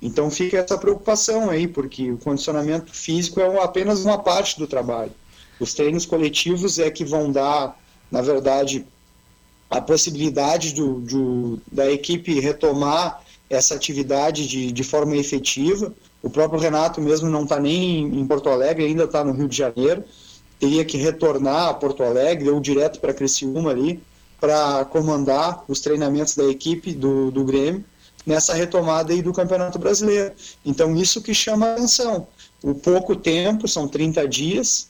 Então 0.00 0.30
fica 0.30 0.56
essa 0.56 0.78
preocupação 0.78 1.50
aí, 1.50 1.68
porque 1.68 2.10
o 2.10 2.16
condicionamento 2.16 2.90
físico 2.90 3.38
é 3.38 3.62
apenas 3.62 4.02
uma 4.02 4.16
parte 4.16 4.58
do 4.58 4.66
trabalho. 4.66 5.12
Os 5.60 5.74
treinos 5.74 6.06
coletivos 6.06 6.78
é 6.78 6.90
que 6.90 7.04
vão 7.04 7.30
dar, 7.30 7.78
na 8.10 8.22
verdade, 8.22 8.86
a 9.72 9.80
possibilidade 9.80 10.74
do, 10.74 11.00
do, 11.00 11.60
da 11.70 11.90
equipe 11.90 12.38
retomar 12.38 13.22
essa 13.48 13.74
atividade 13.74 14.46
de, 14.46 14.70
de 14.70 14.84
forma 14.84 15.16
efetiva. 15.16 15.92
O 16.22 16.30
próprio 16.30 16.60
Renato 16.60 17.00
mesmo 17.00 17.28
não 17.28 17.42
está 17.42 17.58
nem 17.58 18.04
em 18.04 18.26
Porto 18.26 18.48
Alegre, 18.48 18.84
ainda 18.84 19.04
está 19.04 19.24
no 19.24 19.32
Rio 19.32 19.48
de 19.48 19.56
Janeiro. 19.56 20.04
Teria 20.58 20.84
que 20.84 20.96
retornar 20.96 21.68
a 21.68 21.74
Porto 21.74 22.02
Alegre 22.02 22.48
ou 22.48 22.60
direto 22.60 23.00
para 23.00 23.14
Criciúma 23.14 23.70
ali 23.70 24.00
para 24.40 24.84
comandar 24.84 25.64
os 25.68 25.80
treinamentos 25.80 26.36
da 26.36 26.44
equipe 26.44 26.92
do, 26.92 27.30
do 27.30 27.44
Grêmio 27.44 27.84
nessa 28.26 28.54
retomada 28.54 29.12
aí 29.12 29.22
do 29.22 29.32
Campeonato 29.32 29.78
Brasileiro. 29.78 30.32
Então 30.64 30.96
isso 30.96 31.22
que 31.22 31.34
chama 31.34 31.66
a 31.66 31.72
atenção. 31.74 32.26
O 32.62 32.74
pouco 32.74 33.16
tempo, 33.16 33.66
são 33.66 33.88
30 33.88 34.28
dias, 34.28 34.88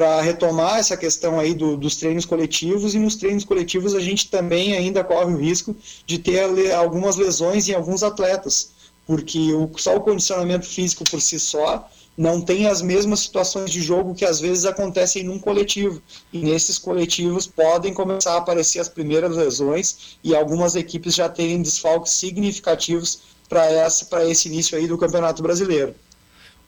para 0.00 0.22
retomar 0.22 0.78
essa 0.78 0.96
questão 0.96 1.38
aí 1.38 1.52
do, 1.52 1.76
dos 1.76 1.96
treinos 1.96 2.24
coletivos 2.24 2.94
e 2.94 2.98
nos 2.98 3.16
treinos 3.16 3.44
coletivos 3.44 3.94
a 3.94 4.00
gente 4.00 4.30
também 4.30 4.72
ainda 4.72 5.04
corre 5.04 5.34
o 5.34 5.36
risco 5.36 5.76
de 6.06 6.18
ter 6.18 6.72
algumas 6.72 7.16
lesões 7.16 7.68
em 7.68 7.74
alguns 7.74 8.02
atletas, 8.02 8.70
porque 9.06 9.52
o, 9.52 9.70
só 9.76 9.96
o 9.96 10.00
condicionamento 10.00 10.64
físico 10.64 11.04
por 11.04 11.20
si 11.20 11.38
só 11.38 11.86
não 12.16 12.40
tem 12.40 12.66
as 12.66 12.80
mesmas 12.80 13.20
situações 13.20 13.70
de 13.70 13.82
jogo 13.82 14.14
que 14.14 14.24
às 14.24 14.40
vezes 14.40 14.64
acontecem 14.64 15.22
num 15.22 15.38
coletivo. 15.38 16.00
E 16.32 16.38
nesses 16.38 16.78
coletivos 16.78 17.46
podem 17.46 17.92
começar 17.92 18.32
a 18.32 18.38
aparecer 18.38 18.78
as 18.78 18.88
primeiras 18.88 19.36
lesões 19.36 20.16
e 20.24 20.34
algumas 20.34 20.76
equipes 20.76 21.14
já 21.14 21.28
terem 21.28 21.60
desfalques 21.60 22.14
significativos 22.14 23.20
para 23.50 24.24
esse 24.26 24.48
início 24.48 24.78
aí 24.78 24.86
do 24.86 24.96
Campeonato 24.96 25.42
Brasileiro. 25.42 25.94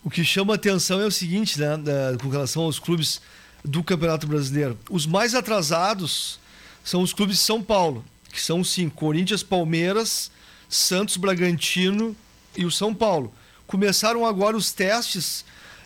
O 0.05 0.11
que 0.11 0.25
chama 0.25 0.55
atenção 0.55 1.01
é 1.01 1.07
o 1.07 1.13
seguinte, 1.13 1.61
né, 1.61 1.77
com 2.21 2.29
relação 2.29 2.65
aos 2.65 2.81
clubes 2.81 3.21
do 3.65 3.85
Campeonato 3.85 4.27
Brasileiro. 4.27 4.77
Os 4.91 5.07
mais 5.07 5.33
atrasados 5.33 6.41
são 6.83 7.03
os 7.03 7.13
clubes 7.13 7.37
de 7.37 7.43
São 7.43 7.63
Paulo, 7.63 8.05
que 8.33 8.41
são 8.41 8.65
sim 8.65 8.89
Corinthians, 8.89 9.45
Palmeiras, 9.45 10.31
Santos, 10.69 11.17
Bragantino 11.17 12.17
e 12.57 12.65
o 12.65 12.71
São 12.71 12.93
Paulo. 12.93 13.33
Começaram 13.65 14.27
agora 14.27 14.57
os 14.57 14.73
testes 14.73 15.45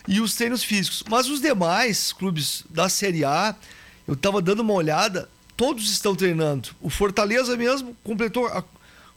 e 0.08 0.18
os 0.18 0.34
treinos 0.34 0.64
físicos. 0.64 1.02
Mas 1.10 1.28
os 1.28 1.40
demais 1.40 2.12
clubes 2.12 2.64
da 2.70 2.88
Série 2.88 3.22
A, 3.22 3.54
eu 4.08 4.14
estava 4.14 4.40
dando 4.40 4.60
uma 4.60 4.72
olhada, 4.72 5.28
todos 5.56 5.90
estão 5.90 6.16
treinando. 6.16 6.70
O 6.80 6.88
Fortaleza 6.88 7.54
mesmo 7.54 7.94
completou 8.02 8.46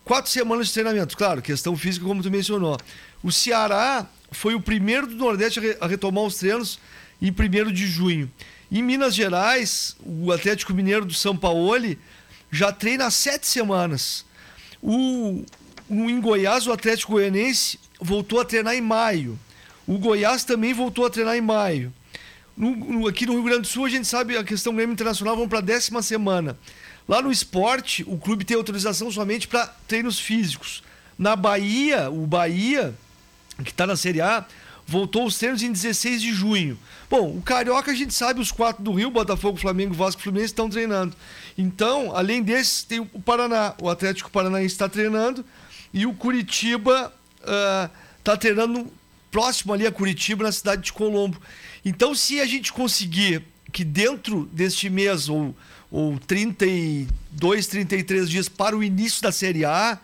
quatro 0.10 0.32
semanas 0.32 0.70
de 0.70 0.74
treinamento. 0.74 1.16
Claro, 1.16 1.40
questão 1.40 1.78
física, 1.78 2.04
como 2.04 2.24
tu 2.24 2.32
mencionou. 2.32 2.76
O 3.22 3.32
Ceará 3.32 4.08
foi 4.32 4.56
o 4.56 4.60
primeiro 4.60 5.06
do 5.06 5.14
Nordeste 5.14 5.60
a 5.80 5.86
retomar 5.86 6.24
os 6.24 6.34
treinos 6.34 6.80
em 7.22 7.30
1 7.30 7.72
de 7.72 7.86
junho. 7.86 8.32
Em 8.72 8.82
Minas 8.82 9.14
Gerais, 9.14 9.96
o 10.04 10.32
Atlético 10.32 10.74
Mineiro 10.74 11.06
do 11.06 11.14
São 11.14 11.38
Paulo 11.38 11.96
já 12.50 12.72
treina 12.72 13.06
há 13.06 13.12
sete 13.12 13.46
semanas. 13.46 14.26
O, 14.82 15.46
em 15.92 16.20
Goiás, 16.20 16.66
o 16.66 16.72
Atlético 16.72 17.12
Goianense 17.12 17.80
voltou 18.02 18.42
a 18.42 18.46
treinar 18.46 18.74
em 18.74 18.82
maio. 18.82 19.38
O 19.86 20.00
Goiás 20.00 20.44
também 20.44 20.74
voltou 20.74 21.06
a 21.06 21.12
treinar 21.12 21.36
em 21.36 21.42
maio. 21.42 21.94
No, 22.58 22.76
no, 22.76 23.08
aqui 23.08 23.28
no 23.28 23.34
Rio 23.34 23.44
Grande 23.44 23.62
do 23.62 23.68
Sul, 23.68 23.86
a 23.86 23.90
gente 23.90 24.08
sabe 24.08 24.36
a 24.36 24.44
questão 24.44 24.74
Grêmio 24.74 24.94
Internacional, 24.94 25.38
vão 25.38 25.48
para 25.48 25.60
a 25.60 25.62
décima 25.62 26.02
semana. 26.02 26.58
Lá 27.10 27.22
no 27.22 27.32
esporte, 27.32 28.06
o 28.08 28.18
clube 28.18 28.46
tem 28.46 28.56
autorização 28.56 29.12
somente 29.12 29.48
para 29.48 29.68
treinos 29.88 30.20
físicos. 30.20 30.84
Na 31.18 31.36
Bahia, 31.36 32.10
o 32.10 32.26
Bahia 32.26 32.96
que 33.64 33.72
está 33.72 33.86
na 33.86 33.96
Série 33.96 34.22
A, 34.22 34.46
voltou 34.86 35.26
os 35.26 35.38
treinos 35.38 35.62
em 35.62 35.72
16 35.72 36.22
de 36.22 36.34
junho. 36.34 36.78
Bom, 37.10 37.36
o 37.36 37.42
Carioca 37.42 37.92
a 37.92 37.96
gente 37.96 38.14
sabe, 38.14 38.40
os 38.40 38.52
quatro 38.52 38.84
do 38.84 38.94
Rio, 38.94 39.12
Botafogo, 39.12 39.58
Flamengo, 39.58 39.94
Vasco 39.94 40.22
e 40.22 40.24
Fluminense 40.24 40.52
estão 40.52 40.70
treinando. 40.70 41.16
Então, 41.58 42.16
além 42.16 42.42
desses, 42.42 42.84
tem 42.84 43.00
o 43.00 43.22
Paraná. 43.22 43.76
O 43.82 43.90
Atlético 43.90 44.32
Paranaense 44.32 44.74
está 44.74 44.88
treinando 44.88 45.46
e 45.94 46.06
o 46.06 46.14
Curitiba 46.14 47.14
está 47.40 48.34
uh, 48.34 48.38
treinando 48.38 48.88
próximo 49.32 49.74
ali 49.74 49.86
a 49.86 49.92
Curitiba, 49.92 50.44
na 50.44 50.52
cidade 50.52 50.84
de 50.84 50.94
Colombo. 50.94 51.40
Então, 51.84 52.16
se 52.16 52.40
a 52.40 52.46
gente 52.46 52.74
conseguir 52.74 53.44
que 53.72 53.84
dentro 53.84 54.46
deste 54.52 54.90
mês, 54.90 55.30
ou, 55.30 55.56
ou 55.92 56.20
32, 56.20 57.68
33 57.68 58.30
dias 58.30 58.50
para 58.50 58.78
o 58.78 58.84
início 58.84 59.22
da 59.22 59.32
Série 59.32 59.66
A, 59.66 60.00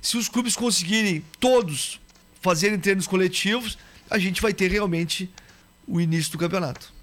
se 0.00 0.16
os 0.16 0.28
clubes 0.28 0.56
conseguirem 0.56 1.24
todos 1.38 2.00
fazerem 2.40 2.78
treinos 2.78 3.06
coletivos, 3.06 3.76
a 4.08 4.18
gente 4.18 4.40
vai 4.40 4.52
ter 4.52 4.70
realmente 4.70 5.30
o 5.86 6.00
início 6.00 6.32
do 6.32 6.38
campeonato. 6.38 6.94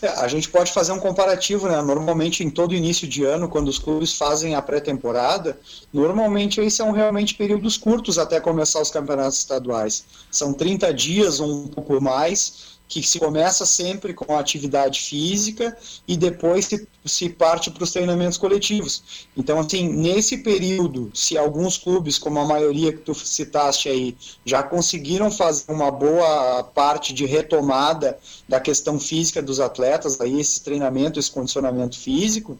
É, 0.00 0.08
a 0.08 0.28
gente 0.28 0.48
pode 0.48 0.72
fazer 0.72 0.92
um 0.92 0.98
comparativo, 0.98 1.68
né? 1.68 1.80
Normalmente, 1.82 2.44
em 2.44 2.50
todo 2.50 2.74
início 2.74 3.08
de 3.08 3.24
ano, 3.24 3.48
quando 3.48 3.68
os 3.68 3.78
clubes 3.78 4.12
fazem 4.12 4.54
a 4.54 4.62
pré-temporada, 4.62 5.58
normalmente 5.92 6.60
aí 6.60 6.70
são 6.70 6.92
realmente 6.92 7.34
períodos 7.34 7.76
curtos 7.76 8.18
até 8.18 8.38
começar 8.40 8.80
os 8.80 8.90
campeonatos 8.90 9.38
estaduais. 9.38 10.04
São 10.30 10.52
30 10.52 10.92
dias 10.92 11.40
ou 11.40 11.64
um 11.64 11.68
pouco 11.68 12.00
mais, 12.00 12.75
que 12.88 13.02
se 13.02 13.18
começa 13.18 13.66
sempre 13.66 14.14
com 14.14 14.34
a 14.34 14.40
atividade 14.40 15.00
física 15.00 15.76
e 16.06 16.16
depois 16.16 16.66
se, 16.66 16.86
se 17.04 17.28
parte 17.28 17.70
para 17.70 17.82
os 17.82 17.90
treinamentos 17.90 18.38
coletivos. 18.38 19.26
Então, 19.36 19.58
assim, 19.58 19.88
nesse 19.88 20.38
período, 20.38 21.10
se 21.12 21.36
alguns 21.36 21.76
clubes, 21.76 22.16
como 22.16 22.38
a 22.38 22.44
maioria 22.44 22.92
que 22.92 23.00
tu 23.00 23.14
citaste 23.14 23.88
aí, 23.88 24.16
já 24.44 24.62
conseguiram 24.62 25.30
fazer 25.30 25.64
uma 25.68 25.90
boa 25.90 26.62
parte 26.62 27.12
de 27.12 27.26
retomada 27.26 28.18
da 28.48 28.60
questão 28.60 29.00
física 29.00 29.42
dos 29.42 29.58
atletas, 29.58 30.20
aí 30.20 30.40
esse 30.40 30.62
treinamento, 30.62 31.18
esse 31.18 31.30
condicionamento 31.30 31.98
físico, 31.98 32.52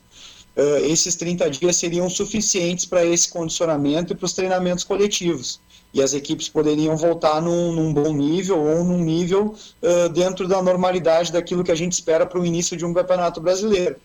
uh, 0.56 0.76
esses 0.84 1.14
30 1.14 1.48
dias 1.50 1.76
seriam 1.76 2.10
suficientes 2.10 2.84
para 2.84 3.04
esse 3.04 3.28
condicionamento 3.28 4.12
e 4.12 4.16
para 4.16 4.26
os 4.26 4.32
treinamentos 4.32 4.82
coletivos 4.82 5.60
e 5.96 6.02
as 6.02 6.12
equipes 6.12 6.46
poderiam 6.46 6.94
voltar 6.94 7.40
num, 7.40 7.72
num 7.72 7.90
bom 7.90 8.12
nível 8.12 8.58
ou 8.62 8.84
num 8.84 8.98
nível 8.98 9.54
uh, 9.82 10.10
dentro 10.10 10.46
da 10.46 10.60
normalidade 10.60 11.32
daquilo 11.32 11.64
que 11.64 11.72
a 11.72 11.74
gente 11.74 11.92
espera 11.92 12.26
para 12.26 12.38
o 12.38 12.44
início 12.44 12.76
de 12.76 12.84
um 12.84 12.92
campeonato 12.92 13.40
brasileiro. 13.40 13.96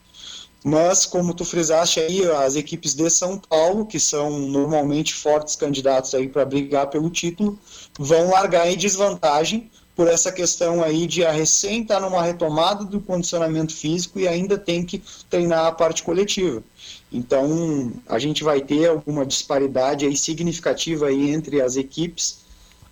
Mas, 0.64 1.06
como 1.06 1.34
tu 1.34 1.44
frisaste 1.44 2.00
aí, 2.00 2.26
as 2.32 2.56
equipes 2.56 2.94
de 2.94 3.10
São 3.10 3.38
Paulo, 3.38 3.86
que 3.86 4.00
são 4.00 4.40
normalmente 4.40 5.14
fortes 5.14 5.58
candidatos 5.58 6.16
aí 6.16 6.30
para 6.30 6.46
brigar 6.46 6.88
pelo 6.88 7.10
título, 7.10 7.60
vão 8.00 8.30
largar 8.30 8.72
em 8.72 8.78
desvantagem 8.78 9.70
por 9.94 10.08
essa 10.08 10.32
questão 10.32 10.82
aí 10.82 11.06
de 11.06 11.26
a 11.26 11.32
recém 11.32 11.82
estar 11.82 11.96
tá 11.96 12.00
numa 12.00 12.24
retomada 12.24 12.86
do 12.86 13.02
condicionamento 13.02 13.76
físico 13.76 14.18
e 14.18 14.30
ainda 14.30 14.58
tem 14.58 14.86
que 14.86 15.04
treinar 15.30 15.66
a 15.66 15.72
parte 15.74 16.04
coletiva. 16.04 16.64
Então, 17.12 17.92
a 18.08 18.18
gente 18.18 18.44
vai 18.44 18.62
ter 18.62 18.88
alguma 18.88 19.26
disparidade 19.26 20.06
aí 20.06 20.16
significativa 20.16 21.08
aí 21.08 21.32
entre 21.32 21.62
as 21.62 21.76
equipes 21.76 22.40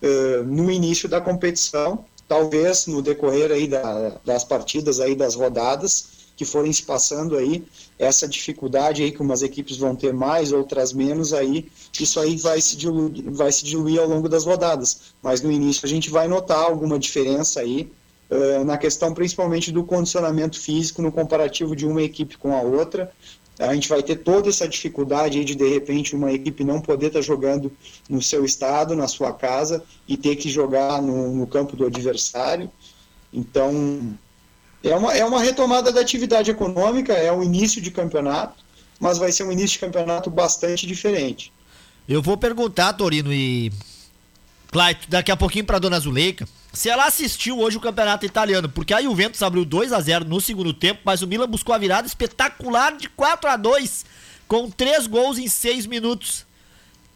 uh, 0.01 0.43
no 0.43 0.69
início 0.69 1.07
da 1.07 1.21
competição, 1.21 2.03
talvez 2.27 2.85
no 2.85 3.01
decorrer 3.01 3.51
aí 3.51 3.67
da, 3.67 4.19
das 4.25 4.43
partidas 4.43 4.99
aí 4.99 5.15
das 5.15 5.35
rodadas 5.35 6.19
que 6.39 6.45
forem 6.45 6.71
se 6.71 6.83
passando 6.83 7.35
aí, 7.35 7.65
essa 7.97 8.25
dificuldade 8.25 9.03
aí 9.03 9.11
que 9.11 9.21
umas 9.21 9.41
equipes 9.41 9.75
vão 9.75 9.93
ter 9.93 10.13
mais, 10.13 10.53
outras 10.53 10.93
menos 10.93 11.33
aí, 11.33 11.69
isso 11.99 12.17
aí 12.17 12.37
vai 12.37 12.61
se 12.61 12.77
diluir, 12.77 13.29
vai 13.29 13.51
se 13.51 13.65
diluir 13.65 13.99
ao 13.99 14.07
longo 14.07 14.29
das 14.29 14.45
rodadas. 14.45 15.01
Mas 15.21 15.41
no 15.41 15.51
início 15.51 15.85
a 15.85 15.89
gente 15.89 16.09
vai 16.09 16.29
notar 16.29 16.59
alguma 16.59 16.97
diferença 16.97 17.59
aí 17.59 17.91
uh, 18.29 18.63
na 18.63 18.77
questão 18.77 19.13
principalmente 19.13 19.69
do 19.69 19.83
condicionamento 19.83 20.57
físico 20.57 21.01
no 21.01 21.11
comparativo 21.11 21.75
de 21.75 21.85
uma 21.85 22.01
equipe 22.01 22.37
com 22.37 22.55
a 22.55 22.61
outra. 22.61 23.11
A 23.59 23.73
gente 23.73 23.89
vai 23.89 24.01
ter 24.01 24.15
toda 24.15 24.47
essa 24.47 24.67
dificuldade 24.67 25.43
de 25.43 25.53
de 25.53 25.67
repente 25.67 26.15
uma 26.15 26.31
equipe 26.31 26.63
não 26.63 26.79
poder 26.79 27.07
estar 27.07 27.19
tá 27.19 27.25
jogando 27.25 27.71
no 28.09 28.21
seu 28.21 28.45
estado, 28.45 28.95
na 28.95 29.07
sua 29.07 29.33
casa 29.33 29.83
e 30.07 30.15
ter 30.15 30.37
que 30.37 30.49
jogar 30.49 31.01
no, 31.01 31.35
no 31.35 31.45
campo 31.45 31.75
do 31.75 31.85
adversário. 31.85 32.71
Então 33.33 34.17
é 34.81 34.95
uma, 34.95 35.13
é 35.13 35.25
uma 35.25 35.41
retomada 35.41 35.91
da 35.91 35.99
atividade 35.99 36.49
econômica, 36.49 37.11
é 37.13 37.31
o 37.31 37.43
início 37.43 37.81
de 37.81 37.91
campeonato, 37.91 38.63
mas 38.97 39.17
vai 39.17 39.31
ser 39.31 39.43
um 39.43 39.51
início 39.51 39.71
de 39.71 39.79
campeonato 39.79 40.29
bastante 40.29 40.87
diferente. 40.87 41.51
Eu 42.07 42.21
vou 42.21 42.37
perguntar, 42.37 42.93
Torino 42.93 43.31
e 43.31 43.71
Clayton, 44.71 45.05
daqui 45.09 45.31
a 45.31 45.37
pouquinho 45.37 45.65
para 45.65 45.79
dona 45.79 45.99
Zuleika, 45.99 46.47
se 46.71 46.89
ela 46.89 47.05
assistiu 47.05 47.59
hoje 47.59 47.77
o 47.77 47.81
campeonato 47.81 48.25
italiano, 48.25 48.69
porque 48.69 48.93
a 48.93 49.01
Juventus 49.01 49.41
abriu 49.41 49.65
2 49.65 49.91
a 49.91 49.99
0 49.99 50.25
no 50.25 50.39
segundo 50.39 50.73
tempo, 50.73 51.01
mas 51.03 51.21
o 51.21 51.27
Milan 51.27 51.47
buscou 51.47 51.73
a 51.73 51.77
virada 51.77 52.07
espetacular 52.07 52.95
de 52.95 53.09
4 53.09 53.49
a 53.49 53.57
2 53.57 54.05
com 54.47 54.69
três 54.69 55.05
gols 55.05 55.37
em 55.37 55.47
seis 55.47 55.85
minutos. 55.85 56.45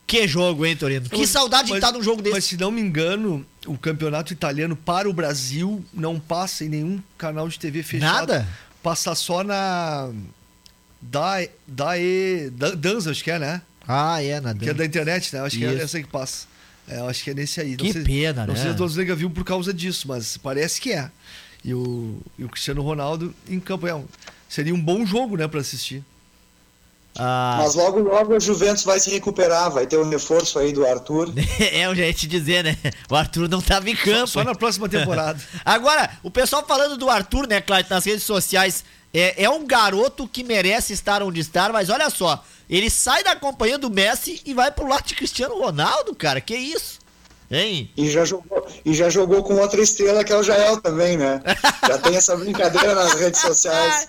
Que 0.05 0.27
jogo, 0.27 0.65
hein, 0.65 0.75
Torino? 0.75 1.09
Que 1.09 1.25
saudade 1.25 1.69
mas, 1.69 1.79
de 1.79 1.85
estar 1.85 1.91
num 1.97 2.03
jogo 2.03 2.21
desse. 2.21 2.35
Mas 2.35 2.45
se 2.45 2.57
não 2.57 2.69
me 2.69 2.79
engano, 2.79 3.45
o 3.65 3.77
campeonato 3.77 4.31
italiano 4.31 4.75
para 4.75 5.09
o 5.09 5.13
Brasil 5.13 5.83
não 5.91 6.19
passa 6.19 6.63
em 6.63 6.69
nenhum 6.69 7.01
canal 7.17 7.49
de 7.49 7.57
TV 7.57 7.81
fechado. 7.81 8.13
Nada? 8.13 8.47
Passa 8.81 9.15
só 9.15 9.43
na. 9.43 10.11
Da, 11.01 11.45
da, 11.67 11.97
e, 11.97 12.49
da 12.51 12.71
Danza, 12.71 13.11
acho 13.11 13.23
que 13.23 13.31
é, 13.31 13.39
né? 13.39 13.61
Ah, 13.85 14.23
é, 14.23 14.39
na 14.39 14.53
Que 14.53 14.69
é 14.69 14.73
da 14.73 14.85
internet, 14.85 15.33
né? 15.33 15.41
Acho 15.41 15.57
Isso. 15.57 15.67
que 15.67 15.79
é 15.79 15.83
essa 15.83 16.01
que 16.01 16.07
passa. 16.07 16.47
É, 16.88 16.99
acho 16.99 17.23
que 17.23 17.31
é 17.31 17.34
nesse 17.34 17.61
aí. 17.61 17.75
Que 17.75 17.93
sei, 17.93 18.03
pena, 18.03 18.45
não 18.45 18.47
né? 18.47 18.47
Não 18.47 18.55
sei 18.55 18.63
se 18.63 18.99
a 18.99 19.03
Dona 19.03 19.15
viu 19.15 19.29
por 19.29 19.43
causa 19.43 19.73
disso, 19.73 20.07
mas 20.07 20.38
parece 20.38 20.81
que 20.81 20.91
é. 20.91 21.09
E 21.63 21.73
o, 21.73 22.17
e 22.38 22.43
o 22.43 22.49
Cristiano 22.49 22.81
Ronaldo 22.81 23.34
em 23.47 23.59
campo. 23.59 23.88
É 23.88 23.95
um, 23.95 24.05
seria 24.49 24.73
um 24.73 24.81
bom 24.81 25.05
jogo, 25.05 25.38
né, 25.38 25.47
para 25.47 25.61
assistir. 25.61 26.03
Ah. 27.17 27.57
Mas 27.59 27.75
logo, 27.75 27.99
logo 27.99 28.36
a 28.36 28.39
Juventus 28.39 28.84
vai 28.84 28.99
se 28.99 29.09
recuperar, 29.11 29.71
vai 29.71 29.86
ter 29.86 29.97
um 29.97 30.09
reforço 30.09 30.57
aí 30.59 30.73
do 30.73 30.86
Arthur. 30.86 31.31
é, 31.59 31.86
eu 31.86 31.95
já 31.95 32.05
ia 32.05 32.13
te 32.13 32.27
dizer, 32.27 32.63
né? 32.63 32.77
O 33.09 33.15
Arthur 33.15 33.47
não 33.47 33.61
tava 33.61 33.89
em 33.89 33.95
campo. 33.95 34.27
Só, 34.27 34.39
só 34.39 34.43
na 34.43 34.55
próxima 34.55 34.89
temporada. 34.89 35.39
Agora, 35.63 36.09
o 36.23 36.31
pessoal 36.31 36.65
falando 36.67 36.97
do 36.97 37.09
Arthur, 37.09 37.47
né, 37.47 37.61
Cláudio, 37.61 37.89
nas 37.89 38.03
redes 38.03 38.23
sociais, 38.23 38.84
é, 39.13 39.43
é 39.43 39.49
um 39.49 39.65
garoto 39.65 40.27
que 40.27 40.43
merece 40.43 40.91
estar 40.91 41.21
onde 41.21 41.39
está, 41.39 41.71
mas 41.71 41.89
olha 41.89 42.09
só, 42.09 42.43
ele 42.78 42.89
sai 42.89 43.24
da 43.24 43.36
companhia 43.36 43.78
do 43.78 43.89
Messi 43.89 44.41
e 44.45 44.53
vai 44.53 44.71
pro 44.71 44.88
lado 44.88 45.05
de 45.05 45.15
Cristiano 45.15 45.57
Ronaldo, 45.59 46.15
cara, 46.15 46.41
que 46.41 46.55
isso? 46.55 46.99
Hein? 47.51 47.91
E 47.95 48.09
já 48.09 48.26
jogou, 48.26 48.67
e 48.84 48.93
já 48.93 49.09
jogou 49.09 49.43
com 49.43 49.55
outra 49.55 49.80
estrela 49.80 50.24
que 50.24 50.34
é 50.34 50.38
o 50.38 50.41
Jael 50.41 50.82
também, 50.82 51.17
né? 51.17 51.39
Já 51.88 51.99
tem 51.99 52.15
essa 52.15 52.36
brincadeira 52.36 52.95
nas 52.95 53.13
redes 53.13 53.41
sociais. 53.41 54.07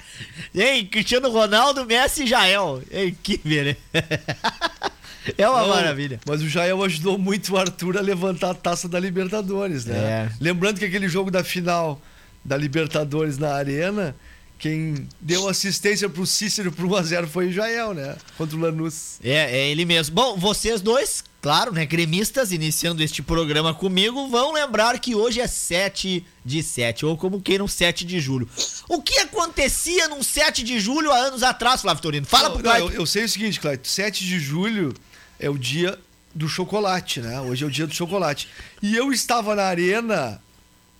Hein, 0.54 0.86
Cristiano 0.86 1.28
Ronaldo, 1.28 1.84
Messi 1.84 2.22
e 2.22 2.26
Jael. 2.26 2.80
Hein, 2.90 3.14
que 3.22 3.36
beleza. 3.38 3.76
É 5.38 5.48
uma 5.48 5.62
Não, 5.62 5.68
maravilha. 5.68 6.20
Mas 6.26 6.42
o 6.42 6.48
Jael 6.48 6.82
ajudou 6.82 7.16
muito 7.16 7.54
o 7.54 7.56
Arthur 7.56 7.96
a 7.96 8.00
levantar 8.02 8.50
a 8.50 8.54
taça 8.54 8.86
da 8.86 9.00
Libertadores, 9.00 9.86
né? 9.86 9.96
É. 9.96 10.30
Lembrando 10.38 10.78
que 10.78 10.84
aquele 10.84 11.08
jogo 11.08 11.30
da 11.30 11.42
final 11.42 11.98
da 12.44 12.58
Libertadores 12.58 13.38
na 13.38 13.54
Arena, 13.54 14.14
quem 14.58 15.08
deu 15.20 15.48
assistência 15.48 16.08
pro 16.08 16.26
Cícero 16.26 16.72
pro 16.72 16.88
1x0 16.88 17.26
foi 17.26 17.48
o 17.48 17.52
Jael, 17.52 17.94
né? 17.94 18.16
Contra 18.36 18.56
o 18.56 18.60
Lanús. 18.60 19.18
É, 19.22 19.58
é 19.58 19.68
ele 19.68 19.84
mesmo. 19.84 20.14
Bom, 20.14 20.36
vocês 20.36 20.80
dois 20.80 21.24
claro, 21.44 21.74
né, 21.74 21.84
gremistas 21.84 22.52
iniciando 22.52 23.02
este 23.02 23.20
programa 23.20 23.74
comigo, 23.74 24.28
vão 24.28 24.50
lembrar 24.50 24.98
que 24.98 25.14
hoje 25.14 25.42
é 25.42 25.46
7 25.46 26.24
de 26.42 26.62
7, 26.62 27.04
ou 27.04 27.18
como 27.18 27.38
queiram, 27.38 27.68
7 27.68 28.02
de 28.02 28.18
julho. 28.18 28.48
O 28.88 29.02
que 29.02 29.18
acontecia 29.18 30.08
num 30.08 30.22
7 30.22 30.62
de 30.62 30.80
julho 30.80 31.12
há 31.12 31.18
anos 31.18 31.42
atrás, 31.42 31.82
Flávio 31.82 32.02
Torino? 32.02 32.24
Fala 32.24 32.48
pro 32.48 32.62
Clayton. 32.62 32.88
Eu, 32.88 33.00
eu, 33.00 33.06
sei 33.06 33.24
o 33.24 33.28
seguinte, 33.28 33.60
Clayton, 33.60 33.84
7 33.84 34.24
de 34.24 34.40
julho 34.40 34.94
é 35.38 35.50
o 35.50 35.58
dia 35.58 35.98
do 36.34 36.48
chocolate, 36.48 37.20
né? 37.20 37.38
Hoje 37.42 37.62
é 37.62 37.66
o 37.66 37.70
dia 37.70 37.86
do 37.86 37.94
chocolate. 37.94 38.48
E 38.80 38.96
eu 38.96 39.12
estava 39.12 39.54
na 39.54 39.64
arena 39.64 40.40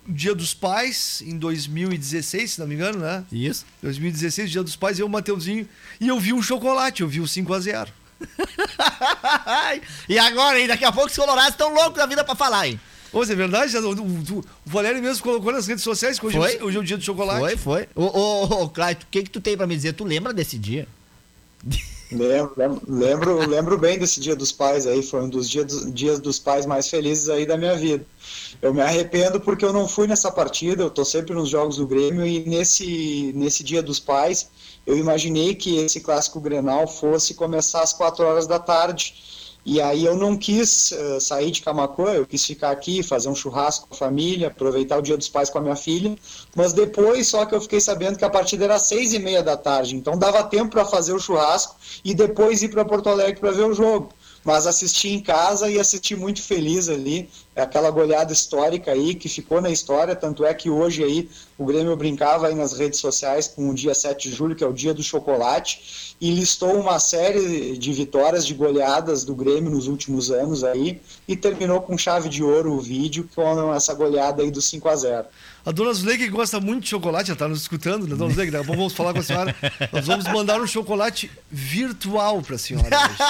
Dia 0.06 0.34
dos 0.34 0.52
Pais, 0.52 1.22
em 1.24 1.38
2016, 1.38 2.52
se 2.52 2.60
não 2.60 2.66
me 2.66 2.74
engano, 2.74 2.98
né? 2.98 3.24
Isso. 3.32 3.64
2016, 3.82 4.50
Dia 4.50 4.62
dos 4.62 4.76
Pais, 4.76 4.98
eu, 4.98 5.06
o 5.06 5.08
Mateuzinho, 5.08 5.66
e 6.00 6.08
eu 6.08 6.20
vi 6.20 6.32
um 6.32 6.42
chocolate, 6.42 7.02
eu 7.02 7.08
vi 7.08 7.20
o 7.20 7.26
5 7.26 7.52
a 7.52 7.60
0 7.60 7.90
e 10.08 10.18
agora, 10.18 10.60
hein? 10.60 10.66
Daqui 10.66 10.84
a 10.84 10.92
pouco 10.92 11.08
os 11.08 11.16
colorados 11.16 11.50
estão 11.50 11.74
loucos 11.74 11.96
da 11.96 12.06
vida 12.06 12.24
pra 12.24 12.34
falar, 12.34 12.68
hein? 12.68 12.80
Ô, 13.12 13.22
é 13.22 13.26
verdade? 13.26 13.76
O, 13.76 13.92
o, 13.92 14.38
o, 14.38 14.44
Valério 14.66 15.00
mesmo 15.00 15.22
colocou 15.22 15.52
nas 15.52 15.66
redes 15.66 15.84
sociais 15.84 16.18
que 16.18 16.26
hoje, 16.26 16.36
foi? 16.36 16.60
hoje 16.60 16.76
é 16.76 16.80
o 16.80 16.84
dia 16.84 16.96
do 16.96 17.04
chocolate. 17.04 17.40
Foi, 17.40 17.56
foi. 17.56 17.88
Ô, 17.94 18.04
ô, 18.04 18.62
ô, 18.62 18.68
Clayton, 18.68 19.04
o 19.04 19.06
que 19.10 19.22
que 19.22 19.30
tu 19.30 19.40
tem 19.40 19.56
pra 19.56 19.66
me 19.66 19.76
dizer? 19.76 19.92
Tu 19.92 20.04
lembra 20.04 20.32
desse 20.32 20.58
dia? 20.58 20.88
Lembro, 22.10 22.82
lembro, 22.86 23.48
lembro 23.48 23.78
bem 23.78 23.98
desse 23.98 24.20
Dia 24.20 24.36
dos 24.36 24.52
Pais 24.52 24.86
aí, 24.86 25.02
foi 25.02 25.22
um 25.22 25.28
dos 25.28 25.48
dias, 25.48 25.66
dos 25.66 25.92
dias 25.92 26.20
dos 26.20 26.38
pais 26.38 26.66
mais 26.66 26.88
felizes 26.88 27.28
aí 27.28 27.46
da 27.46 27.56
minha 27.56 27.76
vida. 27.76 28.06
Eu 28.60 28.72
me 28.72 28.80
arrependo 28.80 29.40
porque 29.40 29.64
eu 29.64 29.72
não 29.72 29.88
fui 29.88 30.06
nessa 30.06 30.30
partida, 30.30 30.82
eu 30.82 30.90
tô 30.90 31.04
sempre 31.04 31.34
nos 31.34 31.48
jogos 31.48 31.76
do 31.76 31.86
Grêmio 31.86 32.26
e 32.26 32.46
nesse, 32.46 33.32
nesse 33.34 33.64
Dia 33.64 33.82
dos 33.82 33.98
Pais 33.98 34.48
eu 34.86 34.98
imaginei 34.98 35.54
que 35.54 35.78
esse 35.78 36.00
clássico 36.00 36.40
Grenal 36.40 36.86
fosse 36.86 37.34
começar 37.34 37.82
às 37.82 37.92
4 37.92 38.24
horas 38.24 38.46
da 38.46 38.58
tarde. 38.58 39.14
E 39.66 39.80
aí 39.80 40.04
eu 40.04 40.14
não 40.14 40.36
quis 40.36 40.92
uh, 40.92 41.20
sair 41.20 41.50
de 41.50 41.62
Camacuã, 41.62 42.12
eu 42.12 42.26
quis 42.26 42.44
ficar 42.44 42.70
aqui, 42.70 43.02
fazer 43.02 43.28
um 43.28 43.34
churrasco 43.34 43.88
com 43.88 43.94
a 43.94 43.98
família, 43.98 44.48
aproveitar 44.48 44.98
o 44.98 45.02
Dia 45.02 45.16
dos 45.16 45.28
Pais 45.28 45.48
com 45.48 45.58
a 45.58 45.60
minha 45.62 45.76
filha. 45.76 46.14
Mas 46.54 46.72
depois 46.72 47.26
só 47.28 47.46
que 47.46 47.54
eu 47.54 47.60
fiquei 47.60 47.80
sabendo 47.80 48.18
que 48.18 48.24
a 48.24 48.30
partida 48.30 48.64
era 48.64 48.78
seis 48.78 49.12
e 49.12 49.18
meia 49.18 49.42
da 49.42 49.56
tarde, 49.56 49.96
então 49.96 50.18
dava 50.18 50.42
tempo 50.44 50.72
para 50.72 50.84
fazer 50.84 51.14
o 51.14 51.18
churrasco 51.18 51.76
e 52.04 52.14
depois 52.14 52.62
ir 52.62 52.68
para 52.68 52.84
Porto 52.84 53.08
Alegre 53.08 53.40
para 53.40 53.52
ver 53.52 53.64
o 53.64 53.72
jogo 53.74 54.12
mas 54.44 54.66
assisti 54.66 55.08
em 55.08 55.20
casa 55.20 55.70
e 55.70 55.80
assisti 55.80 56.14
muito 56.14 56.42
feliz 56.42 56.88
ali, 56.88 57.28
é 57.56 57.62
aquela 57.62 57.90
goleada 57.90 58.32
histórica 58.32 58.92
aí 58.92 59.14
que 59.14 59.28
ficou 59.28 59.60
na 59.60 59.70
história, 59.70 60.14
tanto 60.14 60.44
é 60.44 60.52
que 60.52 60.68
hoje 60.68 61.02
aí 61.02 61.28
o 61.56 61.64
Grêmio 61.64 61.96
brincava 61.96 62.48
aí 62.48 62.54
nas 62.54 62.72
redes 62.72 63.00
sociais 63.00 63.48
com 63.48 63.70
o 63.70 63.74
dia 63.74 63.94
7 63.94 64.28
de 64.28 64.34
julho, 64.34 64.54
que 64.54 64.62
é 64.62 64.66
o 64.66 64.72
dia 64.72 64.92
do 64.92 65.02
chocolate, 65.02 66.16
e 66.20 66.30
listou 66.30 66.74
uma 66.78 66.98
série 66.98 67.78
de 67.78 67.92
vitórias, 67.92 68.46
de 68.46 68.54
goleadas 68.54 69.24
do 69.24 69.34
Grêmio 69.34 69.70
nos 69.70 69.86
últimos 69.86 70.30
anos 70.30 70.62
aí, 70.62 71.00
e 71.26 71.36
terminou 71.36 71.80
com 71.80 71.96
chave 71.96 72.28
de 72.28 72.42
ouro 72.42 72.72
o 72.72 72.80
vídeo 72.80 73.28
com 73.34 73.72
essa 73.72 73.94
goleada 73.94 74.42
aí 74.42 74.50
do 74.50 74.60
5 74.60 74.88
a 74.88 74.96
0 74.96 75.26
a 75.64 75.72
dona 75.72 75.92
Zuleika 75.92 76.28
gosta 76.28 76.60
muito 76.60 76.84
de 76.84 76.90
chocolate, 76.90 77.28
já 77.28 77.32
está 77.32 77.48
nos 77.48 77.62
escutando, 77.62 78.06
né, 78.06 78.14
dona 78.14 78.30
Zuleika? 78.30 78.52
Daqui 78.52 78.64
a 78.64 78.66
pouco 78.66 78.78
vamos 78.78 78.92
falar 78.92 79.12
com 79.12 79.20
a 79.20 79.22
senhora. 79.22 79.56
Nós 79.92 80.06
vamos 80.06 80.26
mandar 80.26 80.60
um 80.60 80.66
chocolate 80.66 81.30
virtual 81.50 82.42
para 82.42 82.56
a 82.56 82.58
senhora 82.58 82.84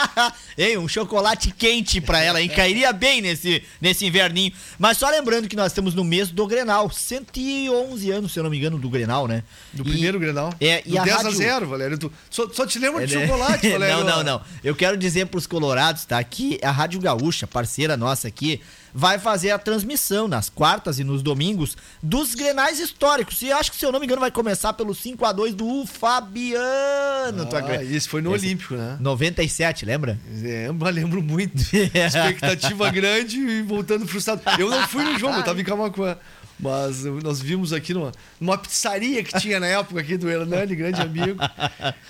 Ei, 0.59 0.77
um 0.77 0.89
chocolate 0.89 1.53
quente 1.53 2.01
para 2.01 2.21
ela, 2.21 2.43
hein? 2.43 2.49
Cairia 2.49 2.93
bem 2.93 3.21
nesse, 3.21 3.63
nesse 3.81 4.07
inverninho. 4.07 4.53
Mas 4.79 4.99
só 4.99 5.09
lembrando 5.11 5.49
que 5.49 5.57
nós 5.57 5.73
estamos 5.73 5.95
no 5.95 6.03
mês 6.03 6.31
do 6.31 6.47
Grenal. 6.47 6.91
111 6.91 8.11
anos, 8.11 8.33
se 8.33 8.39
eu 8.39 8.43
não 8.43 8.51
me 8.51 8.59
engano, 8.59 8.79
do 8.79 8.89
Grenal, 8.89 9.29
né? 9.29 9.45
Do 9.73 9.85
primeiro 9.85 10.19
Grenal. 10.19 10.53
É, 10.61 10.83
e 10.85 10.93
do 10.93 10.99
a 10.99 11.05
10 11.05 11.17
rádio... 11.17 11.31
a 11.31 11.35
0, 11.35 11.67
Valério. 11.67 11.99
Tu, 11.99 12.13
só, 12.31 12.49
só 12.51 12.67
te 12.67 12.79
lembra 12.79 13.05
é, 13.05 13.07
de 13.07 13.17
né? 13.17 13.27
chocolate, 13.27 13.69
Valério. 13.71 14.05
não, 14.05 14.17
não, 14.17 14.25
não. 14.25 14.41
Eu 14.63 14.75
quero 14.75 14.97
dizer 14.97 15.27
para 15.27 15.39
os 15.39 15.47
colorados, 15.47 16.05
tá? 16.05 16.23
Que 16.23 16.59
a 16.63 16.71
Rádio 16.71 17.01
Gaúcha, 17.01 17.47
parceira 17.47 17.97
nossa 17.97 18.29
aqui, 18.29 18.61
vai 18.95 19.19
fazer 19.19 19.51
a 19.51 19.59
transmissão 19.59 20.29
nas 20.29 20.49
quartas 20.49 21.01
e 21.01 21.05
nos 21.05 21.21
domingos 21.21 21.77
dos 22.01 22.35
grenais 22.35 22.79
históricos. 22.79 23.43
E 23.43 23.51
acho 23.51 23.73
que, 23.73 23.77
se 23.77 23.85
eu 23.85 23.91
não 23.91 23.99
me 23.99 24.07
engano, 24.07 24.21
vai 24.21 24.31
começar 24.31 24.73
pelo 24.73 24.95
5 24.95 25.25
a 25.25 25.33
2 25.33 25.55
do 25.55 25.85
Fabiano. 25.85 27.49
Ah, 27.53 27.83
isso 27.83 28.09
foi 28.09 28.23
no 28.23 28.35
Esse, 28.37 28.47
Olímpico, 28.47 28.75
né? 28.75 28.97
97, 29.01 29.85
lembra? 29.85 30.19
Lembro, 30.31 30.89
lembro 30.91 31.23
muito. 31.23 31.61
Expectativa 31.75 32.89
grande 32.91 33.39
e 33.39 33.63
voltando 33.63 34.07
frustrado. 34.07 34.43
Eu 34.59 34.71
não 34.71 34.87
fui 34.87 35.03
no 35.03 35.19
jogo, 35.19 35.35
eu 35.35 35.43
tava 35.43 35.61
em 35.61 35.65
Camacuã. 35.65 36.17
Mas 36.59 37.05
nós 37.05 37.41
vimos 37.41 37.73
aqui 37.73 37.93
numa, 37.93 38.13
numa 38.41 38.57
pizzaria 38.57 39.23
que 39.25 39.39
tinha 39.41 39.59
na 39.59 39.67
época 39.67 40.01
aqui 40.01 40.17
do 40.17 40.31
Hernani, 40.31 40.75
grande 40.75 41.01
amigo. 41.01 41.39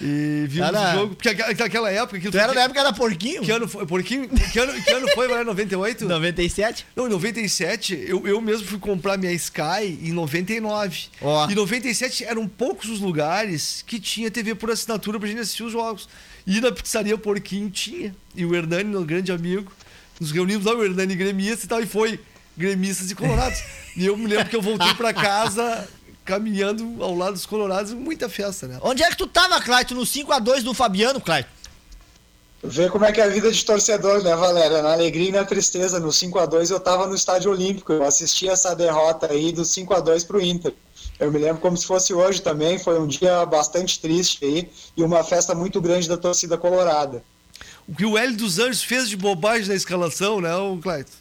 E 0.00 0.46
vimos 0.48 0.70
o 0.70 0.92
jogo. 0.92 1.14
Porque 1.16 1.28
aquela 1.62 1.90
época. 1.90 2.30
Tu 2.30 2.38
era 2.38 2.52
na 2.52 2.62
época 2.62 2.82
da 2.82 2.92
Porquinho? 2.92 3.42
Que 3.42 3.50
ano 3.50 3.66
foi? 3.66 3.86
Porquinho? 3.86 4.28
Que 4.28 4.58
ano, 4.58 4.72
que 4.82 4.90
ano 4.90 5.08
foi? 5.14 5.30
Era 5.30 5.44
98? 5.44 6.04
97? 6.04 6.86
Não, 6.94 7.06
em 7.06 7.10
97 7.10 8.04
eu, 8.06 8.26
eu 8.26 8.40
mesmo 8.40 8.66
fui 8.66 8.78
comprar 8.78 9.16
minha 9.16 9.32
Sky 9.32 9.98
em 10.02 10.12
99. 10.12 11.06
Oh. 11.20 11.46
E 11.50 11.54
97 11.54 12.24
eram 12.24 12.46
poucos 12.46 12.90
os 12.90 13.00
lugares 13.00 13.82
que 13.86 13.98
tinha 13.98 14.30
TV 14.30 14.54
por 14.54 14.70
assinatura 14.70 15.18
pra 15.18 15.28
gente 15.28 15.40
assistir 15.40 15.62
os 15.62 15.72
jogos. 15.72 16.08
E 16.46 16.60
na 16.60 16.70
pizzaria 16.70 17.16
Porquinho 17.16 17.70
tinha. 17.70 18.14
E 18.34 18.44
o 18.44 18.54
Hernani, 18.54 18.84
meu 18.84 19.04
grande 19.04 19.32
amigo, 19.32 19.72
nos 20.20 20.30
reunimos 20.30 20.66
lá, 20.66 20.74
o 20.74 20.84
Hernani 20.84 21.14
gremista 21.14 21.64
e 21.64 21.68
tal, 21.68 21.80
e 21.80 21.86
foi 21.86 22.20
gremistas 22.56 23.10
e 23.10 23.14
colorados. 23.14 23.62
e 23.96 24.06
eu 24.06 24.16
me 24.16 24.26
lembro 24.26 24.48
que 24.48 24.56
eu 24.56 24.62
voltei 24.62 24.94
pra 24.94 25.12
casa 25.12 25.88
caminhando 26.24 27.02
ao 27.02 27.14
lado 27.14 27.34
dos 27.34 27.46
colorados, 27.46 27.92
muita 27.92 28.28
festa, 28.28 28.66
né? 28.66 28.78
Onde 28.80 29.02
é 29.02 29.10
que 29.10 29.16
tu 29.16 29.26
tava, 29.26 29.60
Claito, 29.60 29.94
no 29.94 30.02
5x2 30.02 30.62
do 30.62 30.72
Fabiano, 30.72 31.20
Claito? 31.20 31.48
Ver 32.66 32.90
como 32.90 33.04
é 33.04 33.12
que 33.12 33.20
é 33.20 33.24
a 33.24 33.28
vida 33.28 33.52
de 33.52 33.62
torcedor, 33.62 34.22
né, 34.22 34.34
Valéria? 34.34 34.80
Na 34.80 34.94
alegria 34.94 35.28
e 35.28 35.32
na 35.32 35.44
tristeza. 35.44 36.00
No 36.00 36.08
5x2 36.08 36.70
eu 36.70 36.80
tava 36.80 37.06
no 37.06 37.14
Estádio 37.14 37.50
Olímpico. 37.50 37.92
Eu 37.92 38.02
assisti 38.04 38.48
essa 38.48 38.74
derrota 38.74 39.30
aí 39.30 39.52
do 39.52 39.62
5x2 39.62 40.26
pro 40.26 40.40
Inter. 40.40 40.72
Eu 41.20 41.30
me 41.30 41.38
lembro 41.38 41.60
como 41.60 41.76
se 41.76 41.86
fosse 41.86 42.14
hoje 42.14 42.40
também. 42.40 42.78
Foi 42.78 42.98
um 42.98 43.06
dia 43.06 43.44
bastante 43.44 44.00
triste 44.00 44.42
aí 44.42 44.70
e 44.96 45.02
uma 45.02 45.22
festa 45.22 45.54
muito 45.54 45.78
grande 45.78 46.08
da 46.08 46.16
torcida 46.16 46.56
colorada. 46.56 47.22
O 47.86 47.94
que 47.94 48.06
o 48.06 48.16
Hélio 48.16 48.38
dos 48.38 48.58
Anjos 48.58 48.82
fez 48.82 49.10
de 49.10 49.16
bobagem 49.16 49.68
na 49.68 49.74
escalação, 49.74 50.40
né, 50.40 50.56
o 50.56 50.78
Clayton? 50.78 51.12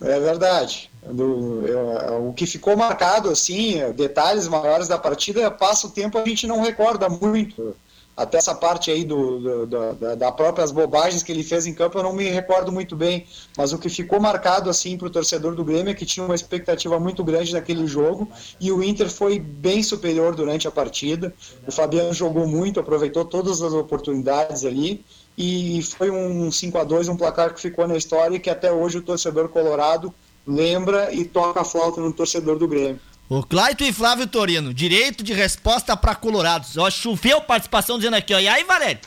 É 0.00 0.20
verdade. 0.20 0.90
Do, 1.02 1.66
eu, 1.66 2.28
o 2.28 2.32
que 2.32 2.46
ficou 2.46 2.76
marcado, 2.76 3.30
assim, 3.30 3.76
detalhes 3.94 4.48
maiores 4.48 4.88
da 4.88 4.98
partida, 4.98 5.50
passa 5.50 5.86
o 5.86 5.90
tempo, 5.90 6.18
a 6.18 6.24
gente 6.24 6.46
não 6.46 6.60
recorda 6.60 7.08
muito 7.08 7.74
até 8.16 8.38
essa 8.38 8.54
parte 8.54 8.90
aí 8.90 9.04
do, 9.04 9.38
do, 9.38 9.66
do, 9.66 10.16
da 10.16 10.32
próprias 10.32 10.72
bobagens 10.72 11.22
que 11.22 11.30
ele 11.30 11.44
fez 11.44 11.66
em 11.66 11.74
campo 11.74 11.98
eu 11.98 12.02
não 12.02 12.14
me 12.14 12.24
recordo 12.30 12.72
muito 12.72 12.96
bem, 12.96 13.26
mas 13.56 13.72
o 13.72 13.78
que 13.78 13.90
ficou 13.90 14.18
marcado 14.18 14.70
assim 14.70 14.96
para 14.96 15.08
o 15.08 15.10
torcedor 15.10 15.54
do 15.54 15.62
Grêmio 15.62 15.90
é 15.90 15.94
que 15.94 16.06
tinha 16.06 16.24
uma 16.24 16.34
expectativa 16.34 16.98
muito 16.98 17.22
grande 17.22 17.52
naquele 17.52 17.86
jogo 17.86 18.28
e 18.58 18.72
o 18.72 18.82
Inter 18.82 19.10
foi 19.10 19.38
bem 19.38 19.82
superior 19.82 20.34
durante 20.34 20.66
a 20.66 20.70
partida. 20.70 21.34
O 21.66 21.70
Fabiano 21.70 22.14
jogou 22.14 22.46
muito, 22.46 22.80
aproveitou 22.80 23.24
todas 23.24 23.60
as 23.60 23.74
oportunidades 23.74 24.64
ali 24.64 25.04
e 25.36 25.82
foi 25.82 26.10
um 26.10 26.50
5 26.50 26.78
a 26.78 26.84
2 26.84 27.08
um 27.08 27.16
placar 27.16 27.52
que 27.52 27.60
ficou 27.60 27.86
na 27.86 27.96
história 27.96 28.36
e 28.36 28.40
que 28.40 28.48
até 28.48 28.72
hoje 28.72 28.98
o 28.98 29.02
torcedor 29.02 29.48
colorado 29.48 30.14
lembra 30.46 31.12
e 31.12 31.24
toca 31.24 31.60
a 31.60 31.64
flauta 31.64 32.00
no 32.00 32.12
torcedor 32.12 32.58
do 32.58 32.68
Grêmio. 32.68 33.00
O 33.28 33.42
Claito 33.42 33.82
e 33.82 33.92
Flávio 33.92 34.26
Torino, 34.26 34.72
direito 34.72 35.24
de 35.24 35.32
resposta 35.32 35.96
para 35.96 36.14
Colorados. 36.14 36.78
Ó, 36.78 36.88
choveu 36.88 37.40
participação 37.40 37.98
dizendo 37.98 38.14
aqui, 38.14 38.32
ó. 38.32 38.38
E 38.38 38.46
aí, 38.46 38.62
Valério? 38.62 39.00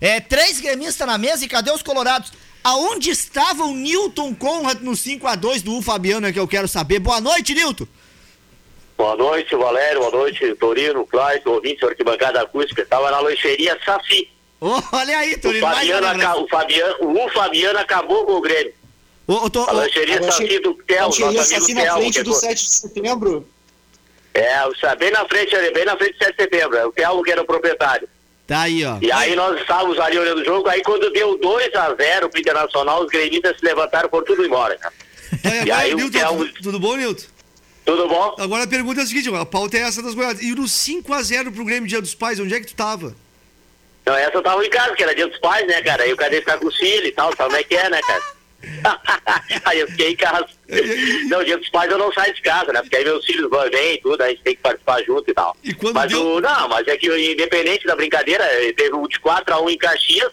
É, 0.00 0.20
três 0.20 0.60
gremistas 0.60 1.06
na 1.06 1.16
mesa 1.16 1.44
e 1.44 1.48
cadê 1.48 1.70
os 1.70 1.82
Colorados? 1.82 2.30
Aonde 2.62 3.10
estava 3.10 3.64
o 3.64 3.74
Newton 3.74 4.34
Conrad 4.34 4.80
no 4.80 4.92
5x2 4.92 5.62
do 5.62 5.76
U 5.76 5.82
Fabiano 5.82 6.26
é 6.26 6.32
que 6.32 6.38
eu 6.38 6.46
quero 6.46 6.68
saber. 6.68 6.98
Boa 6.98 7.20
noite, 7.20 7.54
Newton. 7.54 7.86
Boa 8.98 9.16
noite, 9.16 9.56
Valério. 9.56 10.00
Boa 10.00 10.12
noite, 10.12 10.54
Torino, 10.56 11.06
Claito, 11.06 11.50
ouvinte, 11.50 11.84
arquibancada 11.84 12.42
acústica. 12.42 12.82
Estava 12.82 13.10
na 13.10 13.20
lancheria 13.20 13.78
Safi. 13.84 14.33
Oh, 14.66 14.82
olha 14.96 15.18
aí, 15.18 15.36
Torino. 15.36 15.66
O 15.66 15.70
Fabiano, 15.70 16.42
o, 16.42 16.48
Fabiano, 16.48 16.96
o 17.02 17.28
Fabiano 17.28 17.78
acabou 17.78 18.24
com 18.24 18.32
o 18.32 18.40
Grêmio. 18.40 18.72
Ô, 19.26 19.50
tô, 19.50 19.62
a 19.64 19.72
lancheria 19.72 20.22
Safi 20.22 20.58
do 20.58 20.72
Tel, 20.72 21.04
nosso 21.04 21.22
amigo 21.22 21.44
Safi 21.44 21.74
na 21.74 21.92
frente 21.92 22.22
do 22.22 22.32
7 22.32 22.64
de 22.64 22.70
setembro. 22.70 23.46
É, 24.32 24.96
bem 24.96 25.10
na 25.10 25.26
frente 25.26 25.54
ali, 25.54 25.70
bem 25.70 25.84
na 25.84 25.94
frente 25.98 26.14
de 26.14 26.24
7 26.24 26.36
de 26.36 26.42
setembro. 26.42 26.78
É 26.78 26.86
o 26.86 26.92
Telmo 26.92 27.22
que 27.22 27.30
era 27.30 27.42
o 27.42 27.44
proprietário. 27.44 28.08
Tá 28.46 28.62
aí, 28.62 28.82
ó. 28.86 28.96
E 29.02 29.12
aí 29.12 29.36
nós 29.36 29.60
estávamos 29.60 29.98
ali 30.00 30.18
olhando 30.18 30.40
o 30.40 30.44
jogo, 30.44 30.66
aí 30.66 30.82
quando 30.82 31.12
deu 31.12 31.38
2x0 31.38 32.30
pro 32.30 32.40
Internacional, 32.40 33.02
os 33.04 33.10
gremistas 33.10 33.58
se 33.58 33.64
levantaram 33.66 34.08
e 34.08 34.10
foram 34.10 34.24
tudo 34.24 34.46
embora, 34.46 34.78
cara. 34.78 34.94
É, 35.44 35.66
e 35.66 35.70
aí 35.70 35.94
Nilton, 35.94 36.08
o 36.08 36.10
Telmo... 36.10 36.52
Tudo 36.62 36.80
bom, 36.80 36.96
Nilton? 36.96 37.26
Tudo 37.84 38.08
bom? 38.08 38.34
Agora 38.38 38.64
a 38.64 38.66
pergunta 38.66 39.02
é 39.02 39.04
a 39.04 39.06
seguinte, 39.06 39.28
a 39.34 39.44
pauta 39.44 39.76
é 39.76 39.80
essa 39.80 40.02
das 40.02 40.14
goiadas. 40.14 40.42
E 40.42 40.54
no 40.54 40.62
5x0 40.62 41.52
pro 41.52 41.66
Grêmio 41.66 41.86
Dia 41.86 42.00
dos 42.00 42.14
Pais, 42.14 42.40
onde 42.40 42.54
é 42.54 42.60
que 42.60 42.68
tu 42.68 42.74
tava? 42.74 43.14
Não, 44.06 44.14
essa 44.14 44.36
eu 44.36 44.42
tava 44.42 44.64
em 44.64 44.70
casa, 44.70 44.94
que 44.94 45.02
era 45.02 45.14
Dia 45.14 45.26
dos 45.26 45.38
Pais, 45.38 45.66
né, 45.66 45.80
cara? 45.82 46.02
Aí 46.02 46.12
o 46.12 46.16
cadê 46.16 46.40
ficar 46.40 46.58
com 46.58 46.66
o 46.66 46.72
filho 46.72 47.06
e 47.06 47.12
tal, 47.12 47.34
sabe 47.36 47.50
como 47.50 47.56
é 47.56 47.62
que 47.62 47.74
é, 47.74 47.88
né, 47.88 48.00
cara? 48.06 48.22
aí 49.64 49.80
eu 49.80 49.88
fiquei 49.88 50.12
em 50.12 50.16
casa. 50.16 50.46
não, 51.28 51.44
dia 51.44 51.58
dos 51.58 51.68
pais 51.68 51.90
eu 51.90 51.98
não 51.98 52.12
saio 52.12 52.34
de 52.34 52.42
casa, 52.42 52.72
né? 52.72 52.80
Porque 52.80 52.96
aí 52.96 53.04
meus 53.04 53.24
filhos 53.24 53.48
vão 53.50 53.68
vem 53.70 53.94
e 53.94 54.00
tudo, 54.00 54.22
a 54.22 54.28
gente 54.28 54.42
tem 54.42 54.54
que 54.54 54.62
participar 54.62 55.02
junto 55.02 55.30
e 55.30 55.34
tal. 55.34 55.56
E 55.62 55.74
quando 55.74 55.94
mas 55.94 56.10
deu... 56.10 56.22
o, 56.22 56.40
não, 56.40 56.68
mas 56.68 56.86
é 56.88 56.96
que 56.96 57.06
independente 57.32 57.86
da 57.86 57.96
brincadeira, 57.96 58.44
teve 58.76 58.94
um 58.94 59.06
de 59.06 59.18
4x1 59.20 59.70
em 59.70 59.78
Caxias, 59.78 60.32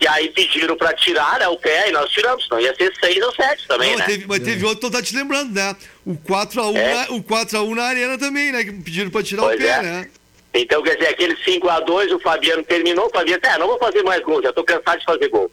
e 0.00 0.06
aí 0.06 0.28
pediram 0.28 0.76
pra 0.76 0.92
tirar 0.92 1.38
né, 1.38 1.48
o 1.48 1.56
pé 1.56 1.88
e 1.88 1.92
nós 1.92 2.10
tiramos, 2.10 2.46
não 2.50 2.60
ia 2.60 2.74
ser 2.74 2.92
6 3.02 3.24
ou 3.24 3.34
7 3.34 3.66
também, 3.66 3.92
não, 3.92 3.98
né? 3.98 4.04
Teve, 4.04 4.26
mas 4.26 4.40
teve 4.40 4.64
outro, 4.64 4.90
tá 4.90 5.02
te 5.02 5.16
lembrando, 5.16 5.54
né? 5.54 5.74
O 6.04 6.14
4x1 6.14 6.76
é. 6.76 6.94
na, 6.94 7.02
o 7.14 7.22
4x1 7.22 7.74
na 7.74 7.84
arena 7.84 8.18
também, 8.18 8.52
né? 8.52 8.62
Que 8.62 8.72
pediram 8.72 9.10
pra 9.10 9.22
tirar 9.22 9.42
pois 9.42 9.58
o 9.58 9.62
pé, 9.62 9.70
é. 9.70 9.82
né? 9.82 10.10
Então, 10.58 10.82
quer 10.82 10.96
dizer, 10.96 11.10
aquele 11.10 11.36
5x2, 11.36 12.14
o 12.14 12.20
Fabiano 12.20 12.64
terminou, 12.64 13.06
o 13.06 13.10
Fabiano, 13.10 13.40
é, 13.44 13.58
não 13.58 13.66
vou 13.66 13.78
fazer 13.78 14.02
mais 14.02 14.22
gol, 14.22 14.42
já 14.42 14.52
tô 14.52 14.64
cansado 14.64 14.98
de 14.98 15.04
fazer 15.04 15.28
gol. 15.28 15.50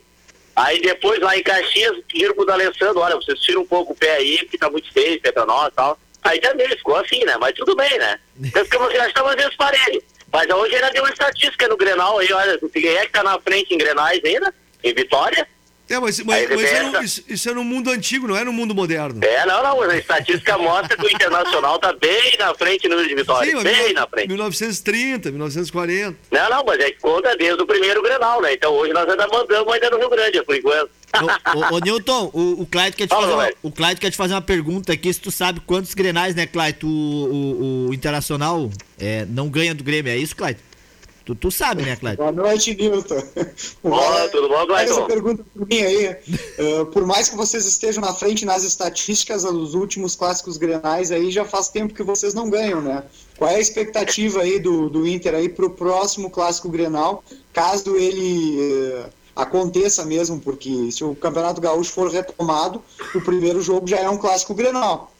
Aí 0.55 0.79
depois 0.81 1.19
lá 1.19 1.35
em 1.37 1.43
Caxias, 1.43 1.97
pediram 2.07 2.33
pro 2.35 2.45
D'Alessandro, 2.45 2.99
olha, 2.99 3.15
vocês 3.15 3.39
tiram 3.39 3.61
um 3.61 3.65
pouco 3.65 3.93
o 3.93 3.95
pé 3.95 4.17
aí, 4.17 4.37
porque 4.39 4.57
tá 4.57 4.69
muito 4.69 4.91
feio, 4.93 5.19
pé 5.19 5.31
pra 5.31 5.45
nós 5.45 5.69
e 5.69 5.75
tal. 5.75 5.97
Aí 6.23 6.39
também 6.39 6.69
ficou 6.69 6.95
assim, 6.95 7.25
né? 7.25 7.35
Mas 7.37 7.53
tudo 7.53 7.75
bem, 7.75 7.97
né? 7.97 8.17
Então 8.39 8.63
ficamos, 8.63 8.93
já 8.93 9.07
estamos 9.07 9.31
às 9.31 9.35
vezes 9.35 9.55
parelhos. 9.57 10.03
Mas 10.31 10.49
hoje 10.49 10.75
ainda 10.75 10.91
deu 10.91 11.03
uma 11.03 11.11
estatística 11.11 11.67
no 11.67 11.75
Grenal 11.75 12.19
aí, 12.19 12.31
olha, 12.31 12.59
quem 12.71 12.87
é 12.87 13.05
que 13.05 13.11
tá 13.11 13.23
na 13.23 13.39
frente 13.39 13.73
em 13.73 13.77
Grenais 13.77 14.21
ainda? 14.23 14.53
Em 14.83 14.93
Vitória? 14.93 15.47
É, 15.89 15.99
mas, 15.99 16.17
mas, 16.21 16.49
mas 16.49 16.61
isso, 16.61 16.73
é 16.73 16.83
no, 16.83 17.03
isso, 17.03 17.23
isso, 17.27 17.49
é 17.49 17.53
no 17.53 17.63
mundo 17.63 17.91
antigo, 17.91 18.25
não 18.25 18.37
é 18.37 18.43
no 18.43 18.53
mundo 18.53 18.73
moderno. 18.73 19.19
É, 19.23 19.45
não, 19.45 19.61
não, 19.61 19.81
a 19.81 19.97
estatística 19.97 20.57
mostra 20.57 20.95
que 20.95 21.05
o 21.05 21.11
Internacional 21.11 21.77
tá 21.77 21.91
bem 21.93 22.35
na 22.39 22.53
frente 22.55 22.87
no 22.87 22.95
número 22.95 23.09
de 23.09 23.15
vitórias, 23.15 23.57
Sim, 23.57 23.63
bem 23.63 23.85
mil, 23.87 23.93
na 23.93 24.07
frente. 24.07 24.27
1930, 24.29 25.31
1940. 25.31 26.17
Não, 26.31 26.49
não, 26.49 26.63
mas 26.65 26.79
é 26.79 26.91
que 26.91 26.99
conta 26.99 27.35
desde 27.35 27.61
o 27.61 27.67
primeiro 27.67 28.01
Grenal, 28.01 28.41
né? 28.41 28.53
Então 28.53 28.73
hoje 28.73 28.93
nós 28.93 29.07
ainda 29.07 29.27
mandamos 29.27 29.73
ainda 29.73 29.89
no 29.89 29.97
Rio 29.97 30.09
Grande, 30.09 30.43
por 30.43 30.55
enquanto. 30.55 30.89
ô, 31.21 31.59
ô, 31.59 31.75
ô, 31.75 31.79
Newton, 31.79 32.31
o, 32.33 32.61
o 32.61 32.65
Clyde 32.65 32.95
quer 32.95 33.05
te 33.05 33.09
Fala, 33.09 33.21
fazer 33.21 33.33
uma, 33.33 33.49
o 33.61 33.71
Clyde 33.71 34.01
quer 34.01 34.09
te 34.09 34.17
fazer 34.17 34.33
uma 34.33 34.41
pergunta 34.41 34.93
aqui, 34.93 35.13
se 35.13 35.19
tu 35.19 35.31
sabe 35.31 35.59
quantos 35.59 35.93
Grenais, 35.93 36.33
né, 36.33 36.47
Clyde, 36.47 36.85
o, 36.85 36.87
o, 36.87 37.89
o 37.89 37.93
Internacional 37.93 38.71
é, 38.97 39.25
não 39.25 39.49
ganha 39.49 39.75
do 39.75 39.83
Grêmio, 39.83 40.11
é 40.11 40.17
isso, 40.17 40.35
Clyde? 40.35 40.59
Tu, 41.25 41.33
tu 41.35 41.49
sabe, 41.49 41.83
né, 41.83 41.95
Cleiton? 41.95 42.21
Boa 42.21 42.31
noite, 42.33 42.75
Nilton. 42.75 43.23
Olá, 43.81 44.27
tudo 44.27 44.49
bom, 44.49 44.65
Cleiton? 44.67 44.91
Essa 44.91 45.01
pergunta 45.03 45.45
por 45.53 45.65
mim 45.65 45.79
aí. 45.79 46.09
Uh, 46.09 46.85
por 46.87 47.05
mais 47.05 47.29
que 47.29 47.37
vocês 47.37 47.65
estejam 47.65 48.01
na 48.01 48.13
frente 48.13 48.45
nas 48.45 48.63
estatísticas 48.63 49.43
dos 49.43 49.73
últimos 49.73 50.17
clássicos 50.17 50.57
grenais, 50.57 51.11
aí 51.11 51.31
já 51.31 51.45
faz 51.45 51.69
tempo 51.69 51.93
que 51.93 52.03
vocês 52.03 52.33
não 52.33 52.49
ganham, 52.49 52.81
né? 52.81 53.03
Qual 53.37 53.49
é 53.49 53.55
a 53.55 53.59
expectativa 53.59 54.41
aí 54.41 54.59
do, 54.59 54.89
do 54.89 55.07
Inter 55.07 55.33
aí 55.35 55.47
pro 55.47 55.69
próximo 55.69 56.29
clássico 56.29 56.67
grenal, 56.67 57.23
caso 57.53 57.95
ele 57.95 58.57
uh, 58.59 59.05
aconteça 59.33 60.03
mesmo, 60.03 60.41
porque 60.41 60.91
se 60.91 61.05
o 61.05 61.15
Campeonato 61.15 61.61
Gaúcho 61.61 61.93
for 61.93 62.11
retomado, 62.11 62.81
o 63.15 63.21
primeiro 63.21 63.61
jogo 63.61 63.87
já 63.87 63.99
é 63.99 64.09
um 64.09 64.17
clássico 64.17 64.53
grenal. 64.53 65.12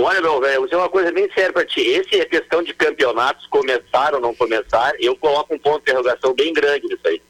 Olha, 0.00 0.20
meu 0.20 0.40
velho, 0.40 0.58
vou 0.58 0.66
dizer 0.66 0.76
uma 0.76 0.88
coisa 0.88 1.10
bem 1.10 1.28
séria 1.32 1.52
pra 1.52 1.64
ti. 1.64 1.80
Esse 1.80 2.20
é 2.20 2.24
questão 2.24 2.62
de 2.62 2.72
campeonatos, 2.72 3.46
começar 3.48 4.14
ou 4.14 4.20
não 4.20 4.32
começar, 4.32 4.94
eu 5.00 5.16
coloco 5.16 5.54
um 5.54 5.58
ponto 5.58 5.84
de 5.84 5.90
interrogação 5.90 6.32
bem 6.34 6.52
grande 6.52 6.86
nisso 6.86 7.02
aí. 7.04 7.20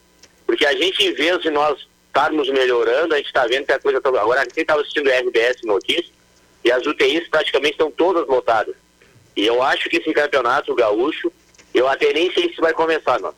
Porque 0.47 0.66
a 0.66 0.73
gente, 0.73 1.03
em 1.03 1.12
vez 1.14 1.41
de 1.41 1.51
nós 1.51 1.89
estarmos 2.07 2.49
melhorando, 2.51 3.14
a 3.14 3.16
gente 3.16 3.27
está 3.27 3.47
vendo 3.47 3.64
que 3.64 3.73
a 3.73 3.79
coisa 3.79 4.01
tá... 4.01 4.09
Agora, 4.11 4.47
quem 4.47 4.62
estava 4.62 4.83
assistindo 4.83 5.09
RBS 5.09 5.62
Notícias, 5.64 6.12
e 6.64 6.71
as 6.71 6.85
UTIs 6.85 7.27
praticamente 7.29 7.73
estão 7.73 7.91
todas 7.91 8.27
lotadas. 8.27 8.75
E 9.35 9.47
eu 9.47 9.62
acho 9.62 9.89
que 9.89 9.97
esse 9.97 10.12
campeonato 10.12 10.75
gaúcho, 10.75 11.33
eu 11.73 11.89
até 11.89 12.12
nem 12.12 12.31
sei 12.33 12.53
se 12.53 12.61
vai 12.61 12.75
começar, 12.75 13.19
não. 13.21 13.33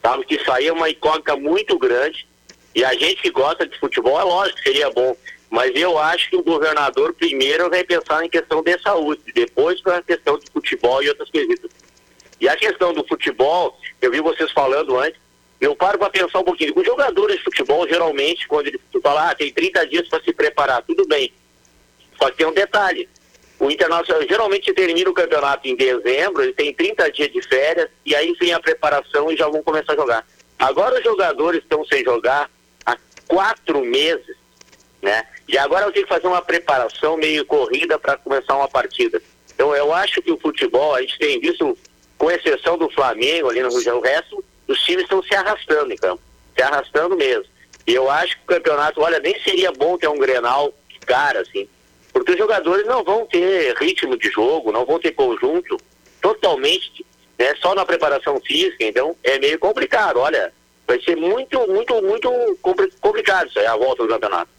Sabe 0.00 0.24
que 0.24 0.36
isso 0.36 0.50
aí 0.50 0.68
é 0.68 0.72
uma 0.72 0.88
incógnita 0.88 1.36
muito 1.36 1.78
grande. 1.78 2.26
E 2.74 2.82
a 2.84 2.94
gente 2.94 3.20
que 3.20 3.30
gosta 3.30 3.66
de 3.66 3.78
futebol, 3.78 4.18
é 4.18 4.24
lógico 4.24 4.56
que 4.58 4.64
seria 4.64 4.90
bom 4.90 5.14
mas 5.52 5.70
eu 5.74 5.98
acho 5.98 6.30
que 6.30 6.36
o 6.36 6.42
governador 6.42 7.12
primeiro 7.12 7.68
vai 7.68 7.84
pensar 7.84 8.24
em 8.24 8.28
questão 8.30 8.62
de 8.62 8.78
saúde, 8.80 9.20
depois 9.34 9.82
para 9.82 9.98
a 9.98 10.02
questão 10.02 10.38
de 10.38 10.50
futebol 10.50 11.02
e 11.02 11.10
outras 11.10 11.28
coisas. 11.28 11.70
E 12.40 12.48
a 12.48 12.56
questão 12.56 12.94
do 12.94 13.06
futebol, 13.06 13.78
eu 14.00 14.10
vi 14.10 14.22
vocês 14.22 14.50
falando 14.50 14.98
antes, 14.98 15.20
eu 15.60 15.76
paro 15.76 15.98
para 15.98 16.08
pensar 16.08 16.38
um 16.38 16.44
pouquinho. 16.44 16.72
Os 16.74 16.86
jogadores 16.86 17.36
de 17.36 17.44
futebol, 17.44 17.86
geralmente, 17.86 18.48
quando 18.48 18.68
ele 18.68 18.80
fala, 19.02 19.28
ah, 19.28 19.34
tem 19.34 19.52
30 19.52 19.86
dias 19.88 20.08
para 20.08 20.24
se 20.24 20.32
preparar, 20.32 20.82
tudo 20.84 21.06
bem. 21.06 21.30
Só 22.16 22.30
que 22.30 22.38
tem 22.38 22.46
um 22.46 22.54
detalhe. 22.54 23.06
O 23.60 23.70
Internacional 23.70 24.26
geralmente 24.26 24.72
termina 24.72 25.10
o 25.10 25.14
campeonato 25.14 25.68
em 25.68 25.76
dezembro, 25.76 26.42
ele 26.42 26.54
tem 26.54 26.72
30 26.72 27.12
dias 27.12 27.30
de 27.30 27.42
férias, 27.42 27.90
e 28.06 28.14
aí 28.16 28.32
vem 28.40 28.54
a 28.54 28.58
preparação 28.58 29.30
e 29.30 29.36
já 29.36 29.46
vão 29.48 29.62
começar 29.62 29.92
a 29.92 29.96
jogar. 29.96 30.26
Agora 30.58 30.96
os 30.96 31.04
jogadores 31.04 31.60
estão 31.62 31.84
sem 31.84 32.02
jogar 32.02 32.50
há 32.86 32.96
quatro 33.28 33.84
meses, 33.84 34.40
né? 35.02 35.26
E 35.48 35.58
agora 35.58 35.84
eu 35.84 35.92
tenho 35.92 36.06
que 36.06 36.14
fazer 36.14 36.28
uma 36.28 36.40
preparação 36.40 37.16
meio 37.16 37.44
corrida 37.44 37.98
para 37.98 38.16
começar 38.16 38.56
uma 38.56 38.68
partida. 38.68 39.20
Então 39.52 39.74
eu 39.74 39.92
acho 39.92 40.22
que 40.22 40.30
o 40.30 40.38
futebol, 40.38 40.94
a 40.94 41.00
gente 41.02 41.18
tem 41.18 41.40
visto, 41.40 41.76
com 42.16 42.30
exceção 42.30 42.78
do 42.78 42.88
Flamengo 42.90 43.50
ali 43.50 43.60
no 43.60 43.68
Rio 43.68 43.78
de 43.78 43.84
Janeiro, 43.84 44.06
o 44.06 44.08
resto 44.08 44.44
os 44.68 44.80
times 44.84 45.02
estão 45.02 45.22
se 45.22 45.34
arrastando 45.34 45.92
em 45.92 45.96
campo, 45.96 46.22
se 46.56 46.62
arrastando 46.62 47.16
mesmo. 47.16 47.44
E 47.86 47.92
eu 47.92 48.08
acho 48.08 48.36
que 48.36 48.44
o 48.44 48.46
campeonato, 48.46 49.00
olha, 49.00 49.18
nem 49.18 49.38
seria 49.40 49.72
bom 49.72 49.98
ter 49.98 50.08
um 50.08 50.18
Grenal 50.18 50.72
cara, 51.04 51.40
assim, 51.40 51.68
porque 52.12 52.32
os 52.32 52.38
jogadores 52.38 52.86
não 52.86 53.02
vão 53.02 53.26
ter 53.26 53.74
ritmo 53.76 54.16
de 54.16 54.30
jogo, 54.30 54.70
não 54.70 54.86
vão 54.86 55.00
ter 55.00 55.12
conjunto 55.12 55.76
totalmente, 56.20 57.04
né, 57.36 57.54
só 57.60 57.74
na 57.74 57.84
preparação 57.84 58.40
física, 58.40 58.84
então 58.84 59.16
é 59.24 59.38
meio 59.40 59.58
complicado. 59.58 60.18
Olha, 60.18 60.52
vai 60.86 61.00
ser 61.02 61.16
muito, 61.16 61.58
muito, 61.66 62.00
muito 62.02 62.30
complicado 63.00 63.48
isso 63.48 63.58
aí, 63.58 63.66
a 63.66 63.76
volta 63.76 64.04
do 64.04 64.08
campeonato. 64.08 64.50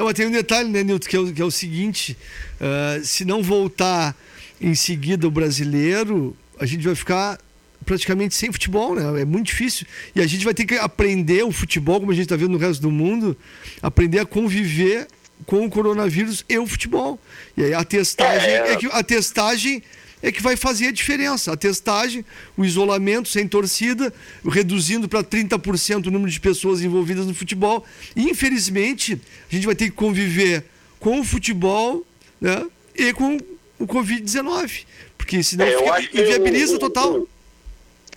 É, 0.00 0.02
mas 0.02 0.14
tem 0.14 0.26
um 0.26 0.30
detalhe, 0.30 0.70
né, 0.70 0.82
Nilton, 0.82 1.06
que, 1.06 1.16
é 1.16 1.32
que 1.32 1.42
é 1.42 1.44
o 1.44 1.50
seguinte: 1.50 2.16
uh, 2.58 3.04
se 3.04 3.22
não 3.22 3.42
voltar 3.42 4.16
em 4.58 4.74
seguida 4.74 5.28
o 5.28 5.30
brasileiro, 5.30 6.34
a 6.58 6.64
gente 6.64 6.82
vai 6.82 6.94
ficar 6.94 7.38
praticamente 7.84 8.34
sem 8.34 8.50
futebol, 8.50 8.94
né? 8.94 9.20
É 9.20 9.24
muito 9.26 9.46
difícil. 9.48 9.86
E 10.14 10.22
a 10.22 10.26
gente 10.26 10.42
vai 10.42 10.54
ter 10.54 10.64
que 10.64 10.74
aprender 10.76 11.42
o 11.42 11.52
futebol, 11.52 12.00
como 12.00 12.12
a 12.12 12.14
gente 12.14 12.24
está 12.24 12.36
vendo 12.36 12.52
no 12.52 12.58
resto 12.58 12.80
do 12.80 12.90
mundo, 12.90 13.36
aprender 13.82 14.20
a 14.20 14.26
conviver 14.26 15.06
com 15.44 15.66
o 15.66 15.70
coronavírus 15.70 16.44
e 16.48 16.58
o 16.58 16.66
futebol. 16.66 17.18
E 17.54 17.64
aí 17.64 17.74
a 17.74 17.84
testagem 17.84 18.50
é, 18.50 18.72
é 18.72 18.76
que 18.76 18.86
a 18.86 19.02
testagem 19.02 19.82
é 20.22 20.30
que 20.30 20.42
vai 20.42 20.56
fazer 20.56 20.88
a 20.88 20.92
diferença. 20.92 21.52
A 21.52 21.56
testagem, 21.56 22.24
o 22.56 22.64
isolamento 22.64 23.28
sem 23.28 23.48
torcida, 23.48 24.12
reduzindo 24.44 25.08
para 25.08 25.22
30% 25.22 26.06
o 26.06 26.10
número 26.10 26.30
de 26.30 26.40
pessoas 26.40 26.82
envolvidas 26.82 27.26
no 27.26 27.34
futebol. 27.34 27.84
E, 28.14 28.28
infelizmente, 28.28 29.20
a 29.50 29.54
gente 29.54 29.66
vai 29.66 29.74
ter 29.74 29.86
que 29.86 29.96
conviver 29.96 30.64
com 30.98 31.20
o 31.20 31.24
futebol 31.24 32.04
né, 32.40 32.66
e 32.94 33.12
com 33.12 33.38
o 33.78 33.86
Covid-19. 33.86 34.84
Porque 35.16 35.42
senão 35.42 35.66
é, 35.66 36.02
fica, 36.02 36.20
inviabiliza 36.20 36.76
o, 36.76 36.78
total. 36.78 37.12
O, 37.12 37.28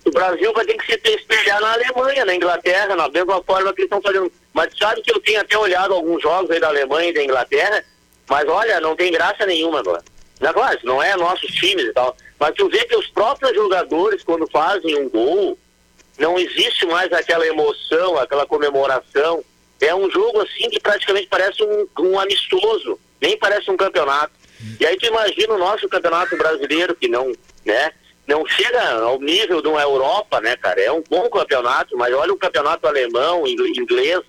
o, 0.04 0.10
Brasil 0.10 0.52
vai 0.52 0.64
ter 0.66 0.74
que 0.74 0.86
se 0.86 1.16
espelhar 1.16 1.60
na 1.60 1.72
Alemanha, 1.72 2.24
na 2.24 2.34
Inglaterra, 2.34 2.94
na 2.94 3.08
mesma 3.08 3.42
forma 3.42 3.72
que 3.72 3.80
eles 3.80 3.90
estão 3.90 4.02
fazendo. 4.02 4.30
Mas 4.52 4.76
sabe 4.78 5.00
que 5.00 5.12
eu 5.12 5.20
tenho 5.20 5.40
até 5.40 5.56
olhado 5.56 5.94
alguns 5.94 6.22
jogos 6.22 6.50
aí 6.50 6.60
da 6.60 6.68
Alemanha 6.68 7.10
e 7.10 7.14
da 7.14 7.24
Inglaterra, 7.24 7.84
mas 8.28 8.48
olha, 8.48 8.80
não 8.80 8.94
tem 8.94 9.10
graça 9.10 9.46
nenhuma 9.46 9.80
agora. 9.80 10.02
Claro, 10.52 10.78
não 10.84 11.02
é 11.02 11.16
nossos 11.16 11.50
times 11.52 11.84
e 11.86 11.92
tal. 11.92 12.16
Mas 12.38 12.54
tu 12.54 12.68
vê 12.68 12.84
que 12.84 12.96
os 12.96 13.06
próprios 13.08 13.54
jogadores, 13.54 14.22
quando 14.22 14.50
fazem 14.50 14.96
um 14.96 15.08
gol, 15.08 15.58
não 16.18 16.38
existe 16.38 16.86
mais 16.86 17.12
aquela 17.12 17.46
emoção, 17.46 18.18
aquela 18.18 18.46
comemoração. 18.46 19.44
É 19.80 19.94
um 19.94 20.10
jogo 20.10 20.40
assim 20.40 20.68
que 20.70 20.80
praticamente 20.80 21.26
parece 21.28 21.62
um, 21.62 21.86
um 21.98 22.18
amistoso, 22.18 22.98
nem 23.20 23.36
parece 23.36 23.70
um 23.70 23.76
campeonato. 23.76 24.32
E 24.80 24.86
aí 24.86 24.96
tu 24.96 25.06
imagina 25.06 25.54
o 25.54 25.58
nosso 25.58 25.88
campeonato 25.88 26.36
brasileiro, 26.36 26.94
que 26.94 27.08
não, 27.08 27.32
né, 27.64 27.92
não 28.26 28.46
chega 28.46 28.82
ao 29.00 29.20
nível 29.20 29.60
de 29.60 29.68
uma 29.68 29.82
Europa, 29.82 30.40
né, 30.40 30.56
cara? 30.56 30.80
É 30.80 30.90
um 30.90 31.02
bom 31.08 31.28
campeonato, 31.28 31.96
mas 31.96 32.14
olha 32.14 32.32
o 32.32 32.38
campeonato 32.38 32.86
alemão, 32.86 33.46
inglês, 33.46 34.20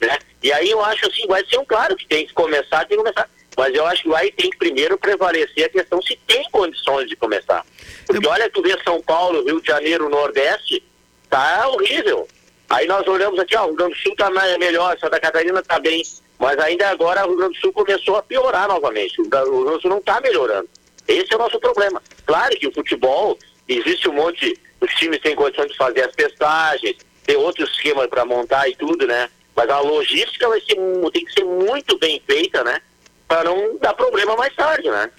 né? 0.00 0.18
E 0.42 0.52
aí 0.52 0.70
eu 0.70 0.84
acho 0.84 1.06
assim, 1.06 1.26
vai 1.26 1.44
ser 1.46 1.58
um 1.58 1.64
claro 1.64 1.96
que 1.96 2.06
tem 2.06 2.26
que 2.26 2.32
começar, 2.32 2.86
tem 2.86 2.96
que 2.96 3.04
começar. 3.04 3.28
Mas 3.56 3.74
eu 3.74 3.86
acho 3.86 4.02
que 4.02 4.14
aí 4.14 4.30
tem 4.32 4.50
que 4.50 4.58
primeiro 4.58 4.98
prevalecer 4.98 5.64
a 5.64 5.68
questão 5.68 6.02
se 6.02 6.14
tem 6.26 6.44
condições 6.50 7.08
de 7.08 7.16
começar. 7.16 7.64
Porque 8.06 8.26
olha, 8.26 8.50
tu 8.50 8.60
vê 8.62 8.76
São 8.84 9.00
Paulo, 9.00 9.44
Rio 9.44 9.60
de 9.60 9.68
Janeiro, 9.68 10.08
Nordeste, 10.08 10.82
tá 11.30 11.66
horrível. 11.68 12.28
Aí 12.68 12.86
nós 12.86 13.06
olhamos 13.06 13.38
aqui, 13.38 13.56
ó, 13.56 13.64
o 13.64 13.66
Rio 13.68 13.76
Grande 13.76 13.94
do 13.94 14.00
Sul 14.00 14.16
tá 14.16 14.30
melhor, 14.58 14.98
Santa 14.98 15.18
Catarina 15.18 15.62
tá 15.62 15.78
bem. 15.78 16.02
Mas 16.38 16.58
ainda 16.58 16.90
agora 16.90 17.24
o 17.24 17.28
Rio 17.28 17.38
Grande 17.38 17.54
do 17.54 17.60
Sul 17.60 17.72
começou 17.72 18.16
a 18.16 18.22
piorar 18.22 18.68
novamente. 18.68 19.18
O 19.18 19.22
Rio 19.22 19.30
Grande 19.30 19.50
do 19.50 19.80
Sul 19.80 19.90
não 19.90 19.98
está 19.98 20.20
melhorando. 20.20 20.68
Esse 21.08 21.32
é 21.32 21.36
o 21.36 21.38
nosso 21.38 21.58
problema. 21.58 22.02
Claro 22.26 22.56
que 22.58 22.66
o 22.66 22.74
futebol, 22.74 23.38
existe 23.68 24.08
um 24.08 24.12
monte, 24.12 24.58
os 24.80 24.92
times 24.94 25.20
têm 25.20 25.34
condições 25.34 25.70
de 25.70 25.76
fazer 25.76 26.02
as 26.02 26.14
testagens, 26.14 26.96
tem 27.24 27.36
outros 27.36 27.70
esquemas 27.70 28.08
para 28.08 28.24
montar 28.24 28.68
e 28.68 28.76
tudo, 28.76 29.06
né? 29.06 29.30
Mas 29.54 29.70
a 29.70 29.80
logística 29.80 30.48
vai 30.48 30.60
ser, 30.60 30.76
tem 31.12 31.24
que 31.24 31.32
ser 31.32 31.44
muito 31.44 31.96
bem 31.98 32.20
feita, 32.26 32.62
né? 32.62 32.80
Para 33.28 33.44
não 33.44 33.78
dar 33.78 33.94
problema 33.94 34.36
mais 34.36 34.54
tarde, 34.54 34.88
né? 34.88 35.10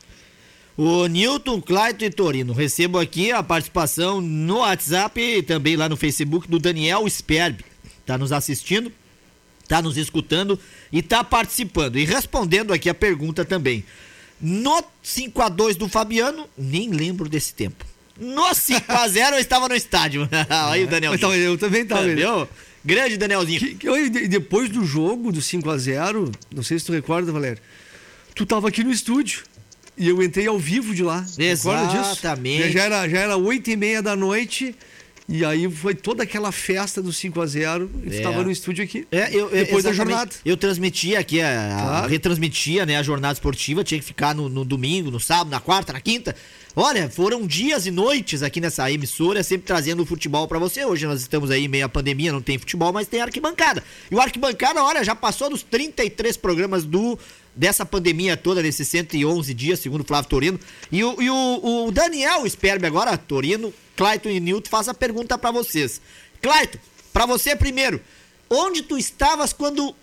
O 0.77 1.07
Newton, 1.07 1.59
Clayton 1.59 2.05
e 2.05 2.09
Torino. 2.11 2.53
Recebo 2.53 2.99
aqui 2.99 3.31
a 3.31 3.41
participação 3.41 4.21
no 4.21 4.59
WhatsApp 4.59 5.19
e 5.19 5.41
também 5.41 5.75
lá 5.75 5.89
no 5.89 5.97
Facebook 5.97 6.47
do 6.47 6.59
Daniel 6.59 7.07
Sperb. 7.09 7.65
Tá 8.05 8.17
nos 8.17 8.31
assistindo, 8.31 8.91
tá 9.67 9.81
nos 9.81 9.97
escutando 9.97 10.59
e 10.91 11.01
tá 11.01 11.23
participando. 11.23 11.97
E 11.97 12.05
respondendo 12.05 12.73
aqui 12.73 12.89
a 12.89 12.93
pergunta 12.93 13.43
também. 13.43 13.83
No 14.39 14.83
5 15.01 15.41
a 15.41 15.49
2 15.49 15.77
do 15.77 15.89
Fabiano, 15.89 16.47
nem 16.55 16.91
lembro 16.91 17.27
desse 17.27 17.55
tempo. 17.55 17.83
No 18.15 18.49
5x0 18.49 19.33
eu 19.33 19.39
estava 19.39 19.67
no 19.67 19.75
estádio. 19.75 20.29
Aí 20.47 20.83
o 20.83 20.87
Danielzinho. 20.87 21.17
Então, 21.17 21.35
eu 21.35 21.57
também 21.57 21.81
estava. 21.81 22.05
Entendeu? 22.05 22.47
Grande 22.85 23.17
Danielzinho. 23.17 23.59
Que, 23.59 23.75
que, 23.75 24.27
depois 24.27 24.69
do 24.69 24.85
jogo 24.85 25.31
do 25.31 25.39
5x0, 25.39 26.31
não 26.53 26.61
sei 26.61 26.77
se 26.77 26.85
tu 26.85 26.91
recorda, 26.91 27.31
Valério 27.31 27.59
tu 28.37 28.45
tava 28.45 28.67
aqui 28.67 28.83
no 28.83 28.91
estúdio. 28.91 29.43
E 29.97 30.07
eu 30.07 30.21
entrei 30.21 30.45
ao 30.45 30.59
vivo 30.59 30.93
de 30.93 31.01
lá. 31.01 31.25
Exatamente. 31.37 32.71
Já 32.71 32.83
era, 32.83 33.09
já 33.09 33.19
era 33.19 33.35
8 33.35 33.71
e 33.71 33.75
meia 33.75 34.01
da 34.01 34.15
noite. 34.15 34.75
E 35.27 35.43
aí 35.43 35.69
foi 35.69 35.93
toda 35.93 36.23
aquela 36.23 36.53
festa 36.53 37.01
do 37.01 37.11
5 37.11 37.41
a 37.41 37.45
0 37.45 37.91
e 38.05 38.13
é. 38.13 38.17
estava 38.17 38.43
no 38.43 38.49
estúdio 38.49 38.83
aqui. 38.83 39.05
É, 39.11 39.35
eu, 39.35 39.49
depois 39.49 39.83
da 39.83 39.91
jornada. 39.91 40.31
Eu 40.45 40.55
transmitia 40.55 41.19
aqui, 41.19 41.41
a, 41.41 41.49
claro. 41.51 42.05
a, 42.05 42.07
retransmitia 42.07 42.85
né, 42.85 42.95
a 42.95 43.03
jornada 43.03 43.33
esportiva, 43.33 43.83
tinha 43.83 43.99
que 43.99 44.05
ficar 44.05 44.33
no, 44.33 44.47
no, 44.47 44.63
domingo, 44.63 45.11
no 45.11 45.19
sábado, 45.19 45.49
na 45.49 45.59
quarta, 45.59 45.91
na 45.91 45.99
quinta. 45.99 46.33
Olha, 46.73 47.09
foram 47.09 47.45
dias 47.45 47.85
e 47.85 47.91
noites 47.91 48.41
aqui 48.41 48.61
nessa 48.61 48.89
emissora, 48.89 49.43
sempre 49.43 49.67
trazendo 49.67 50.03
o 50.03 50.05
futebol 50.05 50.47
para 50.47 50.59
você. 50.59 50.85
Hoje 50.85 51.05
nós 51.05 51.19
estamos 51.19 51.51
aí 51.51 51.67
meio 51.67 51.87
a 51.87 51.89
pandemia, 51.89 52.31
não 52.31 52.41
tem 52.41 52.57
futebol, 52.57 52.93
mas 52.93 53.07
tem 53.07 53.19
arquibancada. 53.19 53.83
E 54.09 54.15
o 54.15 54.21
arquibancada, 54.21 54.81
olha, 54.81 55.03
já 55.03 55.15
passou 55.15 55.49
dos 55.49 55.61
33 55.61 56.37
programas 56.37 56.85
do 56.85 57.19
dessa 57.57 57.83
pandemia 57.85 58.37
toda, 58.37 58.61
nesses 58.61 58.87
111 58.87 59.53
dias, 59.53 59.79
segundo 59.79 60.01
o 60.01 60.03
Flávio 60.03 60.29
Torino. 60.29 60.59
E 60.91 61.03
o, 61.03 61.21
e 61.21 61.29
o, 61.29 61.85
o 61.87 61.91
Daniel 61.91 62.47
Sperbe 62.47 62.85
agora, 62.85 63.17
Torino, 63.17 63.73
Clayton 63.95 64.29
e 64.29 64.39
Nilton, 64.39 64.69
faz 64.69 64.87
a 64.87 64.93
pergunta 64.93 65.37
para 65.37 65.51
vocês. 65.51 65.99
Clayton, 66.41 66.77
para 67.11 67.25
você 67.25 67.55
primeiro, 67.55 67.99
onde 68.47 68.83
tu 68.83 68.97
estavas 68.97 69.51
quando 69.51 69.95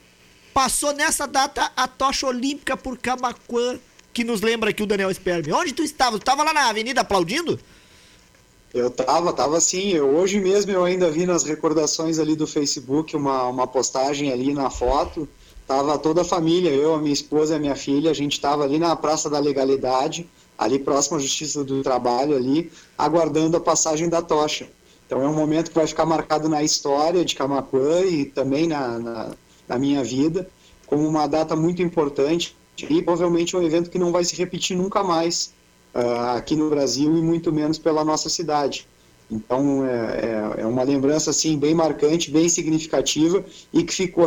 passou 0.53 0.93
nessa 0.93 1.27
data 1.27 1.71
a 1.77 1.87
tocha 1.87 2.27
olímpica 2.27 2.77
por 2.77 2.99
Camacuã, 2.99 3.79
que 4.13 4.25
nos 4.25 4.41
lembra 4.41 4.71
aqui 4.71 4.83
o 4.83 4.87
Daniel 4.87 5.15
Sperbe? 5.15 5.53
Onde 5.53 5.73
tu 5.73 5.83
estavas? 5.83 6.19
Tu 6.19 6.25
tava 6.25 6.43
lá 6.43 6.53
na 6.53 6.69
avenida 6.69 7.03
aplaudindo? 7.03 7.59
Eu 8.73 8.91
tava, 8.91 9.33
tava 9.33 9.61
sim. 9.61 9.91
Eu, 9.91 10.09
hoje 10.17 10.41
mesmo 10.41 10.73
eu 10.73 10.85
ainda 10.85 11.09
vi 11.09 11.25
nas 11.25 11.45
recordações 11.45 12.19
ali 12.19 12.35
do 12.35 12.49
Facebook 12.49 13.15
uma, 13.15 13.45
uma 13.45 13.67
postagem 13.69 14.33
ali 14.33 14.53
na 14.53 14.71
foto 14.71 15.29
Tava 15.67 15.99
toda 15.99 16.21
a 16.23 16.25
família, 16.25 16.71
eu, 16.71 16.95
a 16.95 16.99
minha 16.99 17.13
esposa 17.13 17.55
e 17.55 17.57
a 17.57 17.61
minha 17.61 17.75
filha, 17.75 18.11
a 18.11 18.15
gente 18.15 18.33
estava 18.33 18.65
ali 18.65 18.79
na 18.79 18.95
Praça 18.95 19.31
da 19.31 19.39
Legalidade, 19.39 20.29
ali 20.59 20.79
próximo 20.79 21.17
à 21.17 21.21
Justiça 21.21 21.65
do 21.65 21.83
Trabalho, 21.83 22.37
ali, 22.37 22.71
aguardando 22.99 23.57
a 23.57 23.61
passagem 23.61 24.09
da 24.09 24.21
tocha. 24.21 24.69
Então 25.07 25.23
é 25.23 25.29
um 25.29 25.35
momento 25.35 25.71
que 25.71 25.75
vai 25.75 25.87
ficar 25.87 26.07
marcado 26.07 26.49
na 26.49 26.63
história 26.63 27.25
de 27.25 27.35
Camacuã 27.35 28.01
e 28.03 28.25
também 28.25 28.67
na, 28.67 28.99
na, 28.99 29.31
na 29.69 29.79
minha 29.79 30.03
vida, 30.05 30.49
como 30.87 31.07
uma 31.07 31.27
data 31.27 31.57
muito 31.57 31.83
importante 31.83 32.57
e 32.79 33.03
provavelmente 33.03 33.57
um 33.57 33.63
evento 33.63 33.91
que 33.91 33.99
não 33.99 34.13
vai 34.13 34.25
se 34.25 34.35
repetir 34.37 34.77
nunca 34.77 35.03
mais 35.03 35.55
uh, 35.95 36.37
aqui 36.37 36.57
no 36.57 36.69
Brasil 36.69 37.17
e 37.17 37.23
muito 37.23 37.53
menos 37.53 37.79
pela 37.79 38.05
nossa 38.05 38.29
cidade. 38.29 38.87
Então 39.31 39.87
é, 39.87 39.91
é, 40.59 40.63
é, 40.63 40.67
uma 40.67 40.83
lembrança 40.83 41.31
assim 41.31 41.59
bem 41.59 41.75
marcante, 41.75 42.31
bem 42.31 42.49
significativa 42.49 43.45
e 43.73 43.83
que 43.83 43.95
ficou 43.95 44.27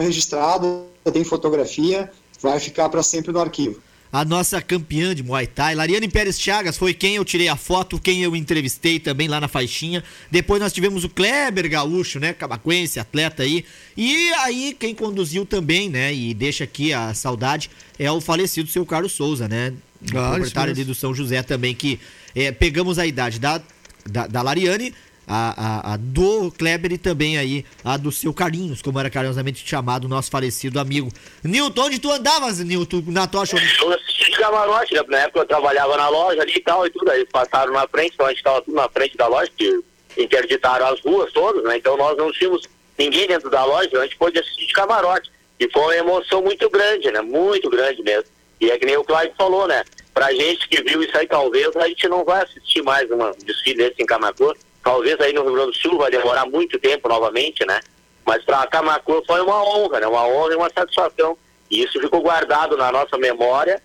tem 1.11 1.23
fotografia, 1.23 2.11
vai 2.41 2.59
ficar 2.59 2.89
para 2.89 3.03
sempre 3.03 3.31
no 3.31 3.39
arquivo. 3.39 3.81
A 4.11 4.23
nossa 4.23 4.61
campeã 4.61 5.13
de 5.13 5.21
Muay 5.21 5.45
Thai, 5.45 5.75
Lariane 5.75 6.07
Pérez 6.07 6.39
Chagas, 6.39 6.77
foi 6.77 6.93
quem 6.93 7.15
eu 7.15 7.25
tirei 7.25 7.49
a 7.49 7.57
foto, 7.57 7.99
quem 7.99 8.23
eu 8.23 8.35
entrevistei 8.35 8.99
também 8.99 9.27
lá 9.27 9.41
na 9.41 9.49
faixinha. 9.49 10.01
Depois 10.31 10.61
nós 10.61 10.71
tivemos 10.71 11.03
o 11.03 11.09
Kleber 11.09 11.69
Gaúcho, 11.69 12.17
né? 12.17 12.31
Cabacuense, 12.31 12.99
atleta 12.99 13.43
aí. 13.43 13.65
E 13.97 14.31
aí 14.35 14.75
quem 14.79 14.95
conduziu 14.95 15.45
também, 15.45 15.89
né? 15.89 16.13
E 16.13 16.33
deixa 16.33 16.63
aqui 16.63 16.93
a 16.93 17.13
saudade, 17.13 17.69
é 17.99 18.09
o 18.09 18.21
falecido 18.21 18.69
seu 18.69 18.85
Carlos 18.85 19.11
Souza, 19.11 19.47
né? 19.47 19.73
Ah, 20.15 20.31
proprietário 20.31 20.73
ali 20.73 20.85
do 20.85 20.95
São 20.95 21.13
José 21.13 21.43
também, 21.43 21.75
que 21.75 21.99
é, 22.33 22.51
pegamos 22.51 22.97
a 22.97 23.05
idade 23.05 23.39
da, 23.39 23.61
da, 24.09 24.25
da 24.25 24.41
Lariane 24.41 24.93
a, 25.28 25.89
a, 25.89 25.93
a, 25.93 25.97
do 25.97 26.51
Kleber 26.51 26.93
e 26.93 26.97
também 26.97 27.38
aí 27.38 27.65
a 27.84 27.97
do 27.97 28.11
seu 28.11 28.34
Carinhos, 28.34 28.82
como 28.82 28.99
era 28.99 29.09
carinhosamente 29.09 29.67
chamado 29.67 30.07
nosso 30.07 30.32
falecido 30.32 30.80
amigo. 30.80 31.11
Nilton, 31.43 31.82
onde 31.84 31.99
tu 31.99 32.09
andavas, 32.09 32.59
Nilton, 32.59 33.03
na 33.07 33.28
tocha? 33.28 33.57
Eu 33.57 33.93
assisti 33.93 34.32
de 34.32 34.38
camarote, 34.38 34.93
né? 34.93 35.03
Na 35.09 35.17
época 35.19 35.39
eu 35.39 35.45
trabalhava 35.45 35.97
na 35.97 36.07
loja 36.07 36.41
ali 36.41 36.53
e 36.55 36.61
tal 36.61 36.88
e 36.88 36.89
tudo, 36.89 37.11
aí 37.11 37.25
passaram 37.25 37.73
na 37.73 37.88
frente, 37.88 38.13
então 38.13 38.25
a 38.25 38.30
gente 38.30 38.39
estava 38.39 38.61
tudo 38.61 38.75
na 38.75 38.88
frente 38.88 39.17
da 39.17 39.28
loja, 39.28 39.51
que 39.55 39.82
interditaram 40.17 40.88
as 40.88 41.01
ruas 41.01 41.32
todas, 41.34 41.63
né? 41.63 41.78
Então 41.78 41.97
nós 41.97 42.17
não 42.17 42.32
tínhamos 42.32 42.61
ninguém 42.97 43.28
dentro 43.28 43.49
da 43.49 43.65
loja, 43.65 43.89
a 43.99 44.03
gente 44.03 44.17
pôde 44.17 44.39
assistir 44.39 44.65
de 44.65 44.73
camarote. 44.73 45.30
E 45.59 45.69
foi 45.71 45.82
uma 45.82 45.95
emoção 45.95 46.41
muito 46.41 46.69
grande, 46.69 47.11
né? 47.11 47.21
Muito 47.21 47.69
grande 47.69 48.01
mesmo. 48.03 48.30
E 48.59 48.71
é 48.71 48.78
que 48.78 48.86
nem 48.86 48.97
o 48.97 49.03
Cláudio 49.03 49.34
falou, 49.38 49.67
né? 49.67 49.84
Pra 50.13 50.32
gente 50.34 50.67
que 50.67 50.82
viu 50.82 51.01
isso 51.03 51.15
aí, 51.17 51.28
talvez 51.28 51.75
a 51.75 51.88
gente 51.88 52.07
não 52.07 52.23
vai 52.23 52.43
assistir 52.43 52.82
mais 52.82 53.09
uma 53.11 53.32
desfile 53.45 53.78
desse 53.78 54.01
em 54.01 54.05
Camacuã, 54.05 54.53
Talvez 54.88 55.19
aí 55.19 55.33
no 55.33 55.43
Rio 55.43 55.51
Grande 55.51 55.71
do 55.71 55.77
Sul 55.77 55.97
vai 55.97 56.09
demorar 56.09 56.45
muito 56.45 56.79
tempo 56.79 57.09
novamente, 57.09 57.65
né? 57.65 57.81
Mas 58.25 58.41
para 58.45 58.65
Camacuã 58.67 59.21
foi 59.27 59.41
uma 59.41 59.61
honra, 59.61 59.99
né? 59.99 60.07
Uma 60.07 60.25
honra 60.25 60.53
e 60.53 60.55
uma 60.55 60.69
satisfação. 60.69 61.38
E 61.69 61.83
isso 61.83 61.99
ficou 61.99 62.21
guardado 62.21 62.77
na 62.77 62.89
nossa 62.89 63.17
memória 63.17 63.81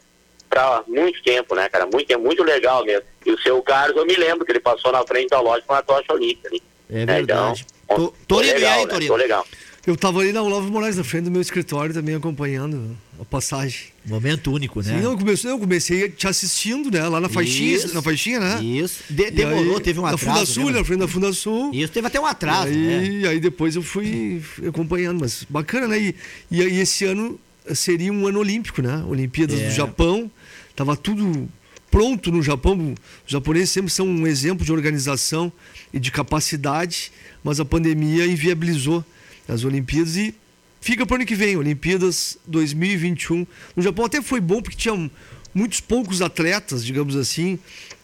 para 0.48 0.84
muito 0.86 1.20
tempo, 1.24 1.56
né, 1.56 1.68
cara? 1.68 1.86
Muito, 1.86 2.08
é 2.08 2.16
muito 2.16 2.44
legal 2.44 2.84
mesmo. 2.84 3.02
E 3.26 3.32
o 3.32 3.40
seu 3.40 3.60
Carlos, 3.62 3.96
eu 3.96 4.06
me 4.06 4.14
lembro 4.14 4.44
que 4.46 4.52
ele 4.52 4.60
passou 4.60 4.92
na 4.92 5.04
frente 5.04 5.30
da 5.30 5.40
loja 5.40 5.64
com 5.66 5.74
a 5.74 5.82
tocha 5.82 6.12
olímpica 6.12 6.50
ali. 6.50 6.62
É 6.88 7.04
verdade. 7.04 7.66
Então, 7.84 7.96
Tô, 7.96 8.14
Torino, 8.28 8.54
legal, 8.54 8.70
e 8.70 8.78
aí, 8.78 8.86
né? 9.00 9.06
Tô 9.08 9.16
legal. 9.16 9.46
Eu 9.84 9.96
tava 9.96 10.20
ali 10.20 10.32
na 10.32 10.40
Olavo 10.40 10.70
Moraes, 10.70 10.96
na 10.96 11.02
frente 11.02 11.24
do 11.24 11.30
meu 11.32 11.40
escritório, 11.40 11.92
também 11.92 12.14
acompanhando 12.14 12.96
a 13.20 13.24
passagem. 13.24 13.86
Momento 14.06 14.52
único, 14.52 14.80
né? 14.80 14.94
Sim, 14.96 15.02
não, 15.02 15.10
eu 15.12 15.18
comecei, 15.18 15.50
eu 15.50 15.58
comecei 15.58 16.08
te 16.08 16.28
assistindo, 16.28 16.88
né? 16.88 17.02
Lá 17.08 17.20
na 17.20 17.28
faixinha, 17.28 17.74
Isso. 17.76 17.92
na 17.94 18.00
faixinha, 18.00 18.38
né? 18.38 18.62
Isso. 18.62 19.02
De- 19.10 19.24
E 19.24 19.30
demorou, 19.32 19.76
aí, 19.78 19.82
teve 19.82 19.98
um 19.98 20.02
Na 20.04 20.10
atraso. 20.10 20.24
Fundasul, 20.32 20.70
né, 20.70 20.78
na 20.78 20.84
frente 20.84 21.00
da 21.00 21.08
Fundasul. 21.08 21.74
Isso, 21.74 21.92
teve 21.92 22.06
até 22.06 22.20
um 22.20 22.26
atraso, 22.26 22.68
aí, 22.68 22.76
né? 23.22 23.28
aí 23.28 23.40
depois 23.40 23.74
eu 23.74 23.82
fui 23.82 24.40
acompanhando, 24.68 25.18
mas 25.20 25.44
bacana, 25.50 25.88
né? 25.88 26.00
E, 26.00 26.14
e, 26.48 26.62
aí 26.62 26.78
esse 26.78 27.04
ano 27.04 27.38
seria 27.74 28.12
um 28.12 28.24
ano 28.28 28.38
olímpico, 28.38 28.80
né? 28.82 29.04
Olimpíadas 29.08 29.58
É. 29.60 29.66
do 29.68 29.74
Japão, 29.74 30.30
tava 30.76 30.96
tudo 30.96 31.48
pronto 31.90 32.30
no 32.30 32.40
Japão. 32.40 32.94
Os 33.26 33.32
japoneses 33.32 33.70
sempre 33.70 33.90
são 33.90 34.06
um 34.06 34.28
exemplo 34.28 34.64
de 34.64 34.70
organização 34.72 35.52
e 35.92 35.98
de 35.98 36.12
capacidade, 36.12 37.10
mas 37.42 37.58
a 37.58 37.64
pandemia 37.64 38.26
inviabilizou 38.26 39.04
as 39.48 39.64
Olimpíadas 39.64 40.16
e 40.16 40.34
fica 40.80 41.06
para 41.06 41.14
o 41.14 41.16
ano 41.16 41.26
que 41.26 41.34
vem, 41.34 41.56
Olimpíadas 41.56 42.38
2021. 42.46 43.46
No 43.76 43.82
Japão 43.82 44.04
até 44.04 44.20
foi 44.20 44.40
bom 44.40 44.60
porque 44.60 44.76
tinha 44.76 45.10
muitos 45.54 45.80
poucos 45.80 46.22
atletas, 46.22 46.84
digamos 46.84 47.16
assim, 47.16 47.58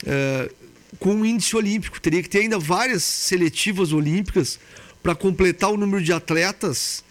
eh, 0.07 0.51
com 0.99 1.15
um 1.15 1.25
índice 1.25 1.57
olímpico. 1.57 2.01
Teria 2.01 2.23
que 2.23 2.29
ter 2.29 2.41
ainda 2.41 2.59
várias 2.59 3.03
seletivas 3.03 3.93
olímpicas 3.93 4.59
para 5.03 5.15
completar 5.15 5.71
o 5.71 5.77
número 5.77 6.03
de 6.03 6.13
atletas 6.13 7.05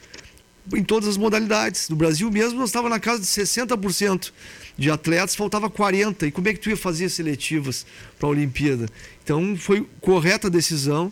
em 0.74 0.84
todas 0.84 1.10
as 1.10 1.18
modalidades. 1.18 1.90
No 1.90 1.96
Brasil 1.96 2.30
mesmo, 2.30 2.60
nós 2.60 2.70
estávamos 2.70 2.96
na 2.96 3.00
casa 3.00 3.20
de 3.20 3.28
60% 3.28 4.32
de 4.78 4.92
atletas, 4.92 5.36
faltava 5.36 5.70
40%. 5.70 6.28
E 6.28 6.32
como 6.32 6.48
é 6.48 6.54
que 6.54 6.60
tu 6.60 6.70
ia 6.70 6.78
fazer 6.78 7.10
seletivas 7.10 7.86
para 8.20 8.28
a 8.28 8.32
Olimpíada? 8.32 8.88
Então, 9.24 9.56
foi 9.58 9.88
correta 10.02 10.48
a 10.48 10.50
decisão 10.50 11.12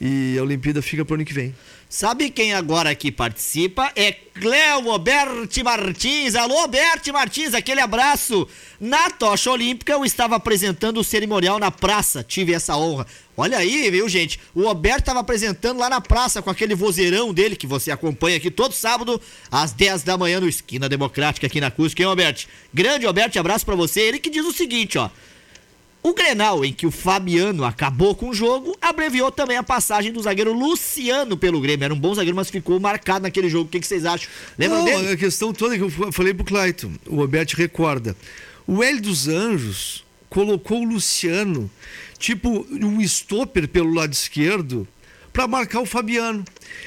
e 0.00 0.36
a 0.38 0.42
Olimpíada 0.42 0.82
fica 0.82 1.04
para 1.04 1.12
o 1.12 1.14
ano 1.16 1.24
que 1.24 1.34
vem. 1.34 1.54
Sabe 1.96 2.28
quem 2.28 2.52
agora 2.52 2.90
aqui 2.90 3.12
participa? 3.12 3.92
É 3.94 4.10
Cleo 4.10 4.88
Oberti 4.88 5.62
Martins. 5.62 6.34
Alô, 6.34 6.64
Oberti 6.64 7.12
Martins, 7.12 7.54
aquele 7.54 7.80
abraço. 7.80 8.48
Na 8.80 9.10
tocha 9.10 9.48
olímpica, 9.48 9.92
eu 9.92 10.04
estava 10.04 10.34
apresentando 10.34 10.98
o 10.98 11.04
cerimonial 11.04 11.56
na 11.60 11.70
praça. 11.70 12.24
Tive 12.24 12.52
essa 12.52 12.76
honra. 12.76 13.06
Olha 13.36 13.58
aí, 13.58 13.88
viu, 13.92 14.08
gente? 14.08 14.40
O 14.52 14.66
Oberto 14.66 15.02
estava 15.02 15.20
apresentando 15.20 15.78
lá 15.78 15.88
na 15.88 16.00
praça 16.00 16.42
com 16.42 16.50
aquele 16.50 16.74
vozeirão 16.74 17.32
dele 17.32 17.54
que 17.54 17.64
você 17.64 17.92
acompanha 17.92 18.38
aqui 18.38 18.50
todo 18.50 18.72
sábado, 18.72 19.22
às 19.48 19.70
10 19.70 20.02
da 20.02 20.18
manhã, 20.18 20.40
no 20.40 20.48
Esquina 20.48 20.88
Democrática, 20.88 21.46
aqui 21.46 21.60
na 21.60 21.70
Cusco, 21.70 22.02
hein, 22.02 22.08
Oberto? 22.08 22.48
Grande 22.72 23.06
Oberto, 23.06 23.38
abraço 23.38 23.64
pra 23.64 23.76
você. 23.76 24.00
Ele 24.00 24.18
que 24.18 24.30
diz 24.30 24.44
o 24.44 24.52
seguinte, 24.52 24.98
ó. 24.98 25.08
O 26.06 26.12
Grenal, 26.12 26.62
em 26.66 26.70
que 26.70 26.86
o 26.86 26.90
Fabiano 26.90 27.64
acabou 27.64 28.14
com 28.14 28.28
o 28.28 28.34
jogo, 28.34 28.76
abreviou 28.78 29.32
também 29.32 29.56
a 29.56 29.62
passagem 29.62 30.12
do 30.12 30.20
zagueiro 30.20 30.52
Luciano 30.52 31.34
pelo 31.34 31.58
Grêmio. 31.62 31.82
Era 31.86 31.94
um 31.94 31.98
bom 31.98 32.14
zagueiro, 32.14 32.36
mas 32.36 32.50
ficou 32.50 32.78
marcado 32.78 33.22
naquele 33.22 33.48
jogo. 33.48 33.64
O 33.64 33.68
que, 33.70 33.80
que 33.80 33.86
vocês 33.86 34.04
acham? 34.04 34.28
Lembram 34.58 34.80
Não, 34.80 34.84
dele? 34.84 35.12
a 35.12 35.16
questão 35.16 35.50
toda 35.54 35.74
que 35.78 35.82
eu 35.82 35.88
fa- 35.88 36.12
falei 36.12 36.34
pro 36.34 36.44
Clayton, 36.44 36.92
o 37.06 37.16
Roberto 37.16 37.54
recorda. 37.54 38.14
O 38.66 38.82
Hélio 38.84 39.00
dos 39.00 39.28
Anjos 39.28 40.04
colocou 40.28 40.82
o 40.82 40.84
Luciano, 40.84 41.70
tipo 42.18 42.66
um 42.70 43.00
stopper 43.00 43.66
pelo 43.66 43.94
lado 43.94 44.12
esquerdo, 44.12 44.86
para 45.34 45.48
marcar 45.48 45.80
o 45.80 45.84
Fabiano. 45.86 46.44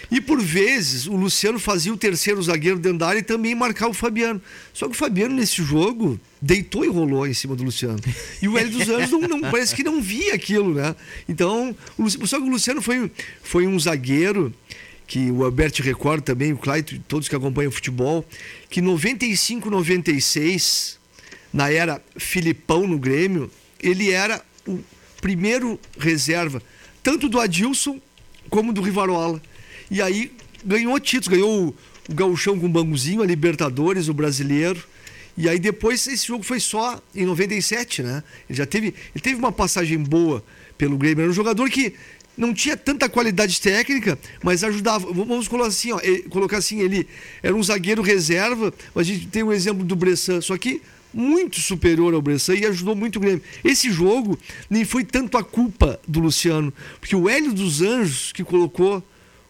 E 0.09 0.21
por 0.21 0.41
vezes 0.41 1.05
o 1.05 1.17
Luciano 1.17 1.59
fazia 1.59 1.93
o 1.93 1.97
terceiro 1.97 2.41
zagueiro 2.41 2.79
dentro 2.79 2.99
da 2.99 3.07
área 3.09 3.19
e 3.19 3.23
também 3.23 3.53
marcar 3.53 3.89
o 3.89 3.93
Fabiano. 3.93 4.41
Só 4.73 4.85
que 4.87 4.93
o 4.93 4.97
Fabiano 4.97 5.35
nesse 5.35 5.61
jogo 5.61 6.17
deitou 6.41 6.85
e 6.85 6.87
rolou 6.87 7.27
em 7.27 7.33
cima 7.33 7.57
do 7.57 7.63
Luciano. 7.63 7.99
E 8.41 8.47
o 8.47 8.57
Hélio 8.57 8.71
dos 8.71 8.87
Anjos 8.87 9.11
não, 9.11 9.19
não- 9.21 9.41
parece 9.51 9.75
que 9.75 9.83
não 9.83 10.01
via 10.01 10.33
aquilo, 10.33 10.73
né? 10.73 10.95
Então, 11.27 11.75
o 11.97 12.09
só 12.09 12.39
que 12.39 12.45
o 12.45 12.49
Luciano 12.49 12.81
foi, 12.81 13.11
foi 13.43 13.67
um 13.67 13.77
zagueiro 13.77 14.53
que 15.05 15.29
o 15.29 15.43
Alberto 15.43 15.81
recorda 15.83 16.21
também, 16.23 16.53
o 16.53 16.57
Clayton, 16.57 16.99
todos 17.07 17.27
que 17.27 17.35
acompanham 17.35 17.69
futebol, 17.71 18.25
que 18.69 18.81
95, 18.81 19.69
96, 19.69 20.97
na 21.51 21.69
era 21.69 22.01
Filipão 22.17 22.87
no 22.87 22.97
Grêmio, 22.97 23.51
ele 23.81 24.09
era 24.11 24.41
o 24.65 24.79
primeiro 25.21 25.77
reserva, 25.99 26.61
tanto 27.03 27.27
do 27.27 27.39
Adilson 27.39 27.99
como 28.49 28.73
do 28.73 28.81
Rivarola. 28.81 29.41
E 29.89 30.01
aí 30.01 30.31
ganhou 30.65 30.99
títulos, 30.99 31.27
ganhou 31.27 31.67
o, 31.67 31.75
Gauchão 32.09 32.57
com 32.57 32.67
o 32.67 32.69
Banguzinho, 32.69 33.21
a 33.21 33.25
Libertadores, 33.25 34.07
o 34.07 34.13
Brasileiro. 34.13 34.81
E 35.37 35.47
aí 35.47 35.59
depois 35.59 36.07
esse 36.07 36.25
jogo 36.25 36.43
foi 36.43 36.59
só 36.59 37.01
em 37.13 37.25
97, 37.25 38.01
né? 38.01 38.23
Ele 38.49 38.57
já 38.57 38.65
teve, 38.65 38.87
ele 38.87 39.21
teve 39.21 39.35
uma 39.35 39.51
passagem 39.51 39.97
boa 39.97 40.43
pelo 40.77 40.97
Grêmio. 40.97 41.23
Era 41.23 41.29
um 41.29 41.33
jogador 41.33 41.69
que 41.69 41.93
não 42.37 42.53
tinha 42.53 42.77
tanta 42.77 43.09
qualidade 43.09 43.59
técnica, 43.59 44.17
mas 44.43 44.63
ajudava. 44.63 45.11
Vamos 45.11 45.47
colocar 45.47 45.67
assim, 45.69 45.91
ó, 45.91 45.99
ele- 46.01 46.23
colocar 46.23 46.57
assim, 46.57 46.79
ele 46.79 47.07
era 47.43 47.55
um 47.55 47.61
zagueiro 47.61 48.01
reserva, 48.01 48.73
mas 48.95 49.07
a 49.07 49.11
gente 49.11 49.27
tem 49.27 49.43
o 49.43 49.51
exemplo 49.51 49.83
do 49.83 49.95
Bressan, 49.95 50.39
só 50.41 50.57
que 50.57 50.81
muito 51.17 51.59
superior 51.59 52.13
ao 52.13 52.21
Bressan 52.21 52.53
e 52.55 52.65
ajudou 52.65 52.95
muito 52.95 53.15
o 53.15 53.19
Grêmio. 53.19 53.41
Esse 53.63 53.91
jogo 53.91 54.37
nem 54.69 54.85
foi 54.85 55.03
tanto 55.03 55.35
a 55.37 55.43
culpa 55.43 55.99
do 56.07 56.19
Luciano, 56.19 56.71
porque 56.99 57.15
o 57.15 57.27
Hélio 57.27 57.51
dos 57.53 57.81
Anjos 57.81 58.31
que 58.31 58.43
colocou 58.43 59.03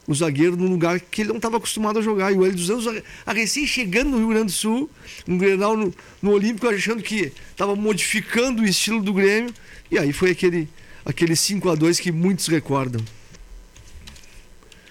o 0.08 0.16
zagueiro 0.16 0.56
num 0.56 0.70
lugar 0.70 1.02
que 1.02 1.22
ele 1.22 1.30
não 1.30 1.36
estava 1.36 1.58
acostumado 1.58 2.00
a 2.00 2.02
jogar. 2.02 2.32
E 2.32 2.36
o 2.38 2.46
Hélio 2.46 2.56
dos 2.56 2.70
Anjos, 2.70 3.02
a- 3.26 3.34
recém 3.34 3.68
chegando 3.68 4.12
no 4.12 4.20
Rio 4.20 4.30
Grande 4.30 4.46
do 4.46 4.52
Sul, 4.54 4.90
um 5.28 5.38
Grenal 5.38 5.76
no, 5.76 5.94
no 6.22 6.32
Olímpico, 6.32 6.66
achando 6.70 7.04
que 7.04 7.34
estava 7.52 7.76
modificando 7.76 8.62
o 8.62 8.66
estilo 8.66 9.02
do 9.04 9.12
Grêmio. 9.12 9.54
E 9.92 10.00
aí 10.00 10.14
foi 10.14 10.32
aquele, 10.32 10.70
aquele 11.06 11.36
5 11.36 11.70
a 11.70 11.76
2 11.76 12.00
que 12.00 12.10
muitos 12.14 12.48
recordam. 12.48 13.04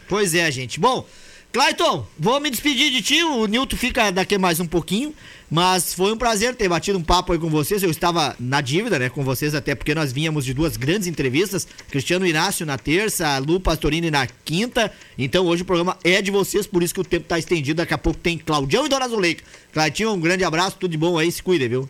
Pois 0.08 0.34
é, 0.34 0.50
gente. 0.50 0.78
Bom, 0.78 1.08
Clayton, 1.52 2.06
vou 2.18 2.38
me 2.38 2.50
despedir 2.50 2.90
de 2.92 3.02
ti. 3.02 3.22
O 3.24 3.46
Nilton 3.46 3.76
fica 3.76 4.10
daqui 4.10 4.36
mais 4.38 4.60
um 4.60 4.66
pouquinho. 4.66 5.14
Mas 5.50 5.94
foi 5.94 6.12
um 6.12 6.16
prazer 6.16 6.54
ter 6.56 6.68
batido 6.68 6.98
um 6.98 7.02
papo 7.02 7.32
aí 7.32 7.38
com 7.38 7.48
vocês. 7.48 7.82
Eu 7.82 7.90
estava 7.90 8.34
na 8.38 8.60
dívida, 8.60 8.98
né, 8.98 9.08
com 9.08 9.22
vocês, 9.22 9.54
até 9.54 9.74
porque 9.74 9.94
nós 9.94 10.12
vínhamos 10.12 10.44
de 10.44 10.52
duas 10.52 10.76
grandes 10.76 11.06
entrevistas. 11.06 11.66
Cristiano 11.88 12.26
Inácio 12.26 12.66
na 12.66 12.76
terça, 12.76 13.38
Lu 13.38 13.60
Pastorini 13.60 14.10
na 14.10 14.26
quinta. 14.26 14.92
Então 15.16 15.46
hoje 15.46 15.62
o 15.62 15.66
programa 15.66 15.96
é 16.02 16.20
de 16.20 16.30
vocês, 16.30 16.66
por 16.66 16.82
isso 16.82 16.92
que 16.92 17.00
o 17.00 17.04
tempo 17.04 17.28
tá 17.28 17.38
estendido. 17.38 17.78
Daqui 17.78 17.94
a 17.94 17.98
pouco 17.98 18.18
tem 18.18 18.36
Claudião 18.38 18.86
e 18.86 18.88
Dona 18.88 19.08
Zuleika. 19.08 19.44
Claudião, 19.72 20.14
um 20.14 20.20
grande 20.20 20.42
abraço, 20.42 20.76
tudo 20.80 20.90
de 20.90 20.98
bom 20.98 21.16
aí, 21.16 21.30
se 21.30 21.42
cuida, 21.42 21.68
viu? 21.68 21.88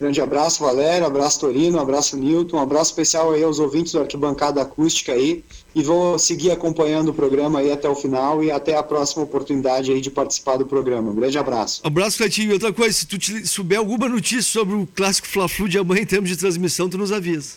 Grande 0.00 0.20
abraço, 0.20 0.64
Valério, 0.64 1.06
abraço 1.06 1.38
Torino, 1.38 1.78
abraço 1.78 2.16
Newton, 2.16 2.56
um 2.56 2.60
abraço 2.60 2.90
especial 2.90 3.30
aí 3.32 3.44
aos 3.44 3.60
ouvintes 3.60 3.92
do 3.92 4.00
Arquibancada 4.00 4.60
Acústica 4.60 5.12
aí. 5.12 5.44
E 5.74 5.82
vou 5.82 6.18
seguir 6.18 6.50
acompanhando 6.50 7.08
o 7.08 7.14
programa 7.14 7.60
aí 7.60 7.72
até 7.72 7.88
o 7.88 7.94
final 7.94 8.44
e 8.44 8.50
até 8.50 8.76
a 8.76 8.82
próxima 8.82 9.22
oportunidade 9.22 9.90
aí 9.90 10.00
de 10.02 10.10
participar 10.10 10.56
do 10.58 10.66
programa. 10.66 11.10
Um 11.10 11.14
grande 11.14 11.38
abraço. 11.38 11.80
Abraço, 11.82 12.18
Cleitinho. 12.18 12.50
E 12.50 12.52
outra 12.52 12.72
coisa, 12.72 12.92
se 12.96 13.06
tu 13.06 13.16
te- 13.18 13.46
souber 13.46 13.78
alguma 13.78 14.08
notícia 14.08 14.42
sobre 14.42 14.74
o 14.74 14.86
clássico 14.86 15.26
Fla-Flu 15.28 15.68
de 15.68 15.78
amanhã 15.78 16.02
em 16.02 16.06
termos 16.06 16.28
de 16.28 16.36
transmissão, 16.36 16.88
tu 16.90 16.98
nos 16.98 17.10
avisa. 17.10 17.54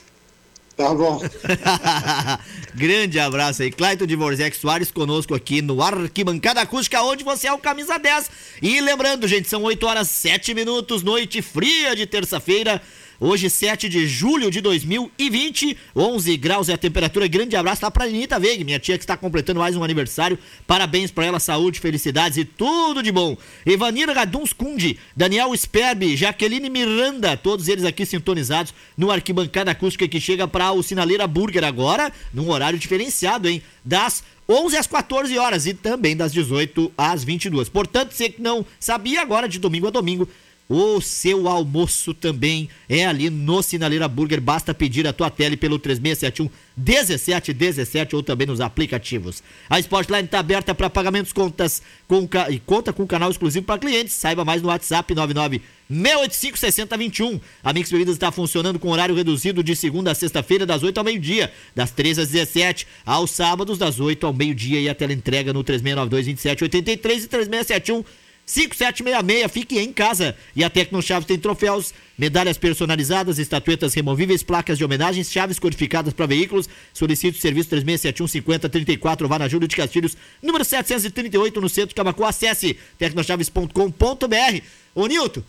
Tá 0.78 0.94
bom. 0.94 1.22
Grande 2.76 3.20
abraço 3.20 3.62
aí. 3.64 3.72
Clayton 3.72 4.06
de 4.06 4.16
Borzec 4.16 4.56
Soares 4.58 4.92
conosco 4.92 5.34
aqui 5.34 5.62
no 5.62 5.82
Arquibancada 5.82 6.62
Acústica, 6.62 7.02
onde 7.02 7.24
você 7.24 7.48
é 7.48 7.54
o 7.54 7.58
camisa 7.58 7.98
10. 7.98 8.30
E 8.62 8.82
lembrando, 8.82 9.28
gente, 9.28 9.48
são 9.48 9.64
8 9.64 9.86
horas 9.86 10.10
7 10.10 10.54
minutos, 10.54 11.02
noite 11.04 11.42
fria 11.42 11.96
de 11.96 12.06
terça-feira. 12.06 12.82
Hoje, 13.20 13.50
7 13.50 13.88
de 13.88 14.06
julho 14.08 14.52
de 14.52 14.60
2020, 14.60 15.78
11 15.96 16.38
graus 16.38 16.68
é 16.68 16.74
a 16.74 16.78
temperatura. 16.78 17.28
Grande 17.28 17.56
abraço 17.56 17.84
lá 17.84 17.90
pra 17.90 18.04
Anitta 18.04 18.38
Veig, 18.38 18.64
minha 18.66 18.78
tia 18.78 18.98
que 18.98 19.04
está 19.04 19.16
completando 19.16 19.62
mais 19.62 19.76
um 19.76 19.84
aniversário. 19.84 20.38
Parabéns 20.68 21.12
pra 21.12 21.26
ela, 21.26 21.40
saúde, 21.40 21.80
felicidades 21.80 22.38
e 22.38 22.44
tudo 22.44 23.02
de 23.02 23.14
bom. 23.14 23.38
Evanira 23.66 24.14
Gaduns 24.14 24.52
Kundi, 24.52 25.00
Daniel 25.16 25.56
Sperbi, 25.56 26.18
Jaqueline 26.18 26.70
Miranda, 26.70 27.38
todos 27.38 27.70
eles 27.70 27.86
aqui 27.86 28.06
sintonizados 28.06 28.74
no 28.98 29.10
Arquibancada 29.10 29.72
Acústica 29.72 30.08
que 30.10 30.20
chega 30.20 30.46
pra 30.46 30.74
o 30.74 30.84
Sinaleira 30.84 31.26
Burger 31.26 31.64
agora, 31.64 32.12
num 32.34 32.50
horário 32.50 32.78
diferenciado, 32.78 33.48
hein? 33.48 33.62
Das 33.84 34.24
11 34.48 34.78
às 34.78 34.88
14 34.88 35.38
horas 35.38 35.66
e 35.66 35.74
também 35.74 36.16
das 36.16 36.32
18 36.32 36.92
às 36.98 37.24
22. 37.24 37.70
Portanto, 37.70 38.12
você 38.12 38.30
que 38.30 38.42
não 38.42 38.66
sabia, 38.80 39.22
agora 39.22 39.48
de 39.48 39.58
domingo 39.58 39.88
a 39.88 39.92
domingo, 39.92 40.28
o 40.68 41.00
seu 41.00 41.48
almoço 41.48 42.14
também 42.14 42.68
é 42.90 43.06
ali 43.06 43.30
no 43.30 43.62
Sinaleira 43.62 44.08
Burger. 44.08 44.42
Basta 44.42 44.74
pedir 44.74 45.08
a 45.08 45.14
tua 45.14 45.30
tele 45.30 45.56
pelo 45.56 45.78
3671 45.78 46.50
1717 46.76 48.16
ou 48.16 48.24
também 48.24 48.48
nos 48.48 48.60
aplicativos. 48.60 49.44
A 49.70 49.80
Sportline 49.80 50.26
está 50.26 50.40
aberta 50.40 50.74
para 50.74 50.90
pagamentos 50.90 51.32
contas 51.32 51.82
com, 52.08 52.28
e 52.50 52.60
conta 52.60 52.92
com 52.92 53.06
canal 53.06 53.30
exclusivo 53.30 53.66
para 53.66 53.80
clientes. 53.80 54.14
Saiba 54.14 54.44
mais 54.44 54.62
no 54.62 54.70
WhatsApp 54.70 55.14
99 55.14 55.62
685 55.88 56.58
6021. 56.58 57.40
A 57.64 57.72
Mix 57.72 57.92
Bebidas 57.92 58.16
está 58.16 58.32
funcionando 58.32 58.80
com 58.80 58.90
horário 58.90 59.14
reduzido 59.14 59.64
de 59.64 59.76
segunda 59.76 60.12
a 60.12 60.16
sexta-feira, 60.16 60.66
das 60.66 60.82
8 60.82 60.98
ao 60.98 61.04
meio-dia, 61.04 61.54
das 61.76 61.92
13 61.92 62.22
às 62.22 62.30
17, 62.30 62.88
aos 63.06 63.30
sábados, 63.30 63.78
das 63.78 64.00
8 64.00 64.26
ao 64.26 64.34
meio-dia 64.34 64.80
e 64.80 64.90
a 64.90 64.96
tela 64.96 65.14
entrega 65.14 65.54
no 65.54 65.64
3692 65.64 66.26
2783 66.26 67.24
e 67.24 67.28
3671 67.28 68.25
5766. 68.46 69.52
Fique 69.52 69.80
em 69.80 69.92
casa. 69.92 70.36
E 70.56 70.64
a 70.64 70.70
Tecnochaves 70.70 71.28
tem 71.28 71.38
troféus, 71.38 71.94
medalhas 72.18 72.58
personalizadas, 72.58 73.40
estatuetas 73.40 73.94
removíveis, 73.94 74.44
placas 74.44 74.78
de 74.78 74.86
homenagens, 74.86 75.32
chaves 75.32 75.58
codificadas 75.58 76.14
para 76.14 76.26
veículos. 76.26 76.70
Solicite 76.94 77.38
o 77.38 77.42
serviço 77.42 77.70
3671 77.70 78.28
5034. 78.28 79.28
Vá 79.28 79.40
na 79.40 79.48
Júlio 79.48 79.68
de 79.68 79.76
Castilhos, 79.76 80.16
número 80.42 80.64
738, 80.64 81.60
no 81.60 81.70
centro 81.70 81.90
de 81.90 81.96
Camacu. 81.96 82.24
Acesse 82.24 82.78
tecnochaves.com.br. 82.98 84.62
Ô, 84.94 85.08
Nilton, 85.08 85.42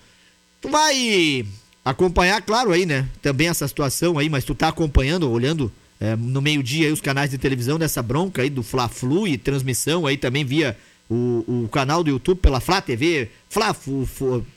tu 0.60 0.70
vai 0.70 1.44
acompanhar, 1.84 2.40
claro, 2.42 2.72
aí, 2.72 2.86
né? 2.86 3.06
Também 3.20 3.48
essa 3.48 3.68
situação 3.68 4.18
aí, 4.18 4.28
mas 4.28 4.44
tu 4.44 4.54
tá 4.54 4.68
acompanhando, 4.68 5.30
olhando 5.30 5.70
é, 6.00 6.16
no 6.16 6.42
meio-dia 6.42 6.92
os 6.92 7.00
canais 7.00 7.30
de 7.30 7.38
televisão 7.38 7.78
dessa 7.78 8.02
bronca 8.02 8.42
aí 8.42 8.50
do 8.50 8.62
Fla-Flu 8.62 9.26
e 9.26 9.38
transmissão 9.38 10.06
aí 10.06 10.16
também 10.16 10.44
via 10.44 10.76
o, 11.10 11.64
o 11.64 11.68
canal 11.68 12.02
do 12.02 12.10
YouTube 12.10 12.40
pela 12.40 12.60
Flá 12.60 12.80
TV, 12.80 13.30
Flá 13.48 13.74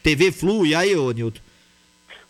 TV 0.03 0.31
Flu, 0.31 0.65
e 0.65 0.73
aí, 0.73 0.95
ô 0.95 1.11
Nilton? 1.11 1.41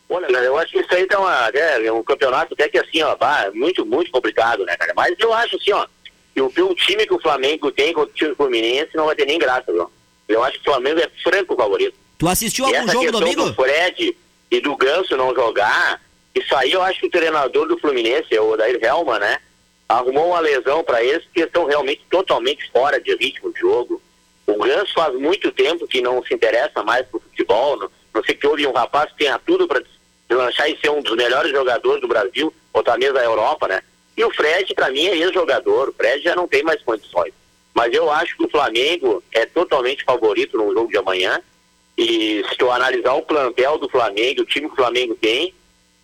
Olha, 0.09 0.25
eu 0.25 0.57
acho 0.57 0.71
que 0.71 0.79
isso 0.79 0.93
aí 0.93 1.05
tá 1.05 1.19
uma, 1.19 1.51
é, 1.53 1.85
é 1.85 1.93
um 1.93 2.03
campeonato 2.03 2.53
até 2.53 2.67
que 2.67 2.79
assim, 2.79 3.01
ó, 3.03 3.15
bah, 3.15 3.51
muito, 3.53 3.85
muito 3.85 4.09
complicado, 4.09 4.65
né, 4.65 4.75
cara? 4.75 4.91
Mas 4.95 5.13
eu 5.19 5.31
acho 5.31 5.55
assim, 5.55 5.71
ó, 5.71 5.85
que 6.33 6.41
o, 6.41 6.47
o 6.47 6.75
time 6.75 7.05
que 7.05 7.13
o 7.13 7.21
Flamengo 7.21 7.71
tem 7.71 7.93
contra 7.93 8.11
o 8.11 8.15
time 8.15 8.35
Fluminense 8.35 8.95
não 8.95 9.05
vai 9.05 9.15
ter 9.15 9.25
nem 9.25 9.37
graça, 9.37 9.71
viu? 9.71 9.89
Eu 10.27 10.43
acho 10.43 10.59
que 10.59 10.67
o 10.67 10.71
Flamengo 10.71 10.99
é 10.99 11.09
franco 11.23 11.55
favorito. 11.55 11.95
Tu 12.17 12.27
assistiu 12.27 12.65
algum 12.65 12.77
essa 12.77 12.91
jogo 12.91 13.11
domingo? 13.11 13.49
do 13.49 13.53
Fred 13.53 14.17
e 14.51 14.59
do 14.59 14.75
Ganso 14.75 15.15
não 15.15 15.33
jogar, 15.33 16.01
isso 16.33 16.55
aí 16.55 16.71
eu 16.71 16.81
acho 16.81 16.99
que 16.99 17.07
o 17.07 17.11
treinador 17.11 17.67
do 17.67 17.77
Fluminense, 17.79 18.37
o 18.37 18.51
Odair 18.51 18.79
Helman, 18.83 19.19
né, 19.19 19.39
arrumou 19.87 20.27
uma 20.27 20.39
lesão 20.39 20.83
para 20.83 21.03
eles 21.03 21.25
que 21.33 21.41
estão 21.41 21.65
realmente 21.65 22.01
totalmente 22.09 22.69
fora 22.71 22.99
de 22.99 23.15
ritmo 23.15 23.51
de 23.53 23.59
jogo. 23.59 24.01
O 24.49 24.63
Ganso 24.63 24.93
faz 24.93 25.13
muito 25.13 25.51
tempo 25.51 25.87
que 25.87 26.01
não 26.01 26.23
se 26.23 26.33
interessa 26.33 26.83
mais 26.83 27.05
por 27.07 27.21
futebol, 27.21 27.77
não, 27.77 27.91
não 28.13 28.23
sei 28.23 28.35
que 28.35 28.47
houve 28.47 28.65
um 28.65 28.71
rapaz 28.71 29.11
que 29.11 29.19
tenha 29.19 29.39
tudo 29.39 29.67
para 29.67 29.81
lanchar 30.29 30.69
e 30.69 30.77
ser 30.79 30.89
um 30.89 31.01
dos 31.01 31.15
melhores 31.15 31.51
jogadores 31.51 32.01
do 32.01 32.07
Brasil, 32.07 32.53
ou 32.73 32.83
talvez 32.83 33.13
da 33.13 33.23
Europa, 33.23 33.67
né? 33.67 33.81
E 34.17 34.23
o 34.23 34.33
Fred, 34.33 34.73
para 34.73 34.89
mim, 34.89 35.07
é 35.07 35.15
ex-jogador. 35.17 35.89
O 35.89 35.93
Fred 35.93 36.21
já 36.21 36.35
não 36.35 36.47
tem 36.47 36.63
mais 36.63 36.81
condições. 36.81 37.33
Mas 37.73 37.93
eu 37.93 38.11
acho 38.11 38.35
que 38.35 38.43
o 38.43 38.49
Flamengo 38.49 39.23
é 39.31 39.45
totalmente 39.45 40.03
favorito 40.03 40.57
no 40.57 40.73
jogo 40.73 40.89
de 40.89 40.97
amanhã. 40.97 41.41
E 41.97 42.43
se 42.49 42.61
eu 42.61 42.71
analisar 42.71 43.13
o 43.13 43.21
plantel 43.21 43.77
do 43.77 43.89
Flamengo, 43.89 44.41
o 44.41 44.45
time 44.45 44.67
que 44.67 44.73
o 44.73 44.75
Flamengo 44.75 45.15
tem, 45.15 45.53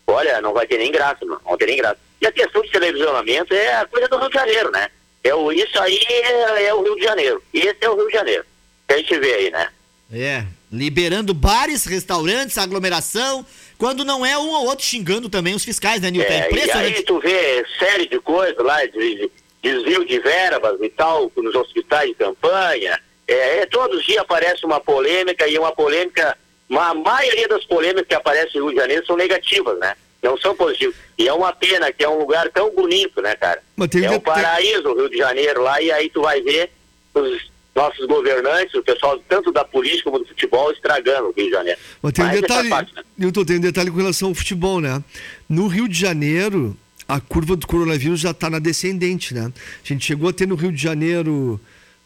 olha, 0.07 0.41
não 0.41 0.53
vai 0.53 0.65
ter 0.65 0.77
nem 0.77 0.91
graça, 0.91 1.25
não, 1.25 1.39
não 1.45 1.57
ter 1.57 1.65
nem 1.65 1.77
graça. 1.77 1.97
E 2.21 2.27
a 2.27 2.31
questão 2.31 2.61
de 2.61 2.71
televisionamento 2.71 3.53
é 3.53 3.75
a 3.75 3.85
coisa 3.85 4.07
do 4.07 4.17
Rio 4.17 4.29
de 4.29 4.35
Janeiro, 4.35 4.71
né? 4.71 4.89
É 5.26 5.34
o, 5.34 5.51
isso 5.51 5.80
aí 5.82 5.99
é, 6.07 6.65
é 6.65 6.73
o 6.73 6.84
Rio 6.84 6.95
de 6.95 7.03
Janeiro. 7.03 7.43
Esse 7.51 7.78
é 7.82 7.89
o 7.89 7.95
Rio 7.95 8.07
de 8.07 8.13
Janeiro. 8.13 8.45
Que 8.88 8.93
a 8.93 8.97
gente 8.97 9.17
vê 9.17 9.34
aí, 9.34 9.49
né? 9.49 9.69
É, 10.13 10.43
liberando 10.71 11.34
bares, 11.34 11.84
restaurantes, 11.86 12.59
aglomeração, 12.59 13.43
quando 13.76 14.05
não 14.05 14.23
é 14.23 14.38
um 14.38 14.51
ou 14.51 14.67
outro 14.67 14.86
xingando 14.86 15.28
também 15.28 15.55
os 15.55 15.65
fiscais, 15.65 15.99
né, 15.99 16.11
Nilton? 16.11 16.32
É, 16.32 16.47
é 16.47 16.65
e 16.67 16.71
aí 16.71 17.03
tu 17.03 17.19
vê 17.19 17.65
série 17.80 18.07
de 18.07 18.19
coisas 18.19 18.63
lá, 18.63 18.86
de, 18.86 19.32
desvio 19.63 20.05
de 20.05 20.19
verbas 20.19 20.80
e 20.80 20.89
tal, 20.89 21.32
nos 21.36 21.55
hospitais 21.55 22.09
de 22.09 22.15
campanha. 22.15 22.99
É, 23.28 23.61
é, 23.61 23.65
todos 23.65 23.97
os 23.97 24.05
dias 24.05 24.19
aparece 24.19 24.63
uma 24.63 24.80
polêmica 24.80 25.47
e 25.47 25.57
uma 25.57 25.71
polêmica, 25.71 26.38
a 26.69 26.93
maioria 26.93 27.47
das 27.47 27.65
polêmicas 27.65 28.07
que 28.07 28.13
aparecem 28.13 28.61
no 28.61 28.67
Rio 28.67 28.76
de 28.76 28.82
Janeiro 28.82 29.05
são 29.07 29.17
negativas, 29.17 29.80
né? 29.80 29.95
Não 30.26 30.38
são 30.38 30.55
positivos. 30.55 30.95
E 31.17 31.28
é 31.28 31.34
uma 31.34 31.53
pena 31.53 31.93
que 31.93 32.03
é 32.03 32.09
um 32.09 32.17
lugar 32.17 32.49
tão 32.49 32.73
bonito, 32.73 33.21
né, 33.21 33.36
cara? 33.36 33.61
é 34.03 34.09
um 34.09 34.19
paraíso 34.19 34.89
o 34.89 34.95
Rio 34.95 35.09
de 35.09 35.17
Janeiro 35.17 35.61
lá, 35.61 35.80
e 35.80 35.91
aí 35.91 36.09
tu 36.09 36.21
vai 36.21 36.41
ver 36.41 36.71
os 37.13 37.49
nossos 37.76 38.07
governantes, 38.07 38.73
o 38.73 38.82
pessoal 38.82 39.21
tanto 39.30 39.51
da 39.51 39.63
política 39.63 40.09
como 40.09 40.23
do 40.23 40.28
futebol, 40.28 40.71
estragando 40.71 41.28
o 41.28 41.32
Rio 41.32 41.45
de 41.45 41.51
Janeiro. 41.51 41.80
Mas 42.01 42.13
tem 42.13 42.26
um 42.26 42.32
detalhe, 42.32 42.69
parte, 42.69 42.95
né? 42.95 43.03
Newton, 43.17 43.45
tem 43.45 43.57
um 43.57 43.61
detalhe 43.61 43.91
com 43.91 43.97
relação 43.97 44.30
ao 44.30 44.36
futebol, 44.36 44.82
né? 44.82 45.03
No 45.47 45.67
Rio 45.67 45.88
de 45.88 45.99
Janeiro, 45.99 46.76
a 47.07 47.19
curva 47.19 47.55
do 47.55 47.67
coronavírus 47.67 48.19
já 48.19 48.32
está 48.32 48.49
na 48.49 48.57
descendente, 48.59 49.34
né? 49.34 49.51
A 49.84 49.88
gente 49.88 50.05
chegou 50.05 50.30
a 50.30 50.34
ter 50.34 50.47
no 50.47 50.55
Rio 50.55 50.71
de 50.71 50.82
Janeiro 50.82 51.59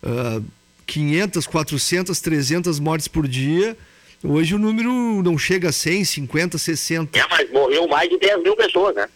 uh, 0.04 0.44
500, 0.86 1.48
400, 1.48 2.20
300 2.20 2.80
mortes 2.80 3.08
por 3.08 3.28
dia, 3.28 3.78
Hoje 4.24 4.54
o 4.54 4.60
número 4.60 5.24
não 5.24 5.38
chega 5.38 5.70
a 5.70 5.72
100, 5.72 6.04
50, 6.04 6.58
60. 6.58 7.18
É, 7.18 7.26
mas 7.30 7.50
morreu 7.52 7.88
mais 7.88 8.10
de 8.10 8.18
10 8.18 8.44
mil 8.44 8.56
pessoas, 8.56 8.96
né? 8.96 9.08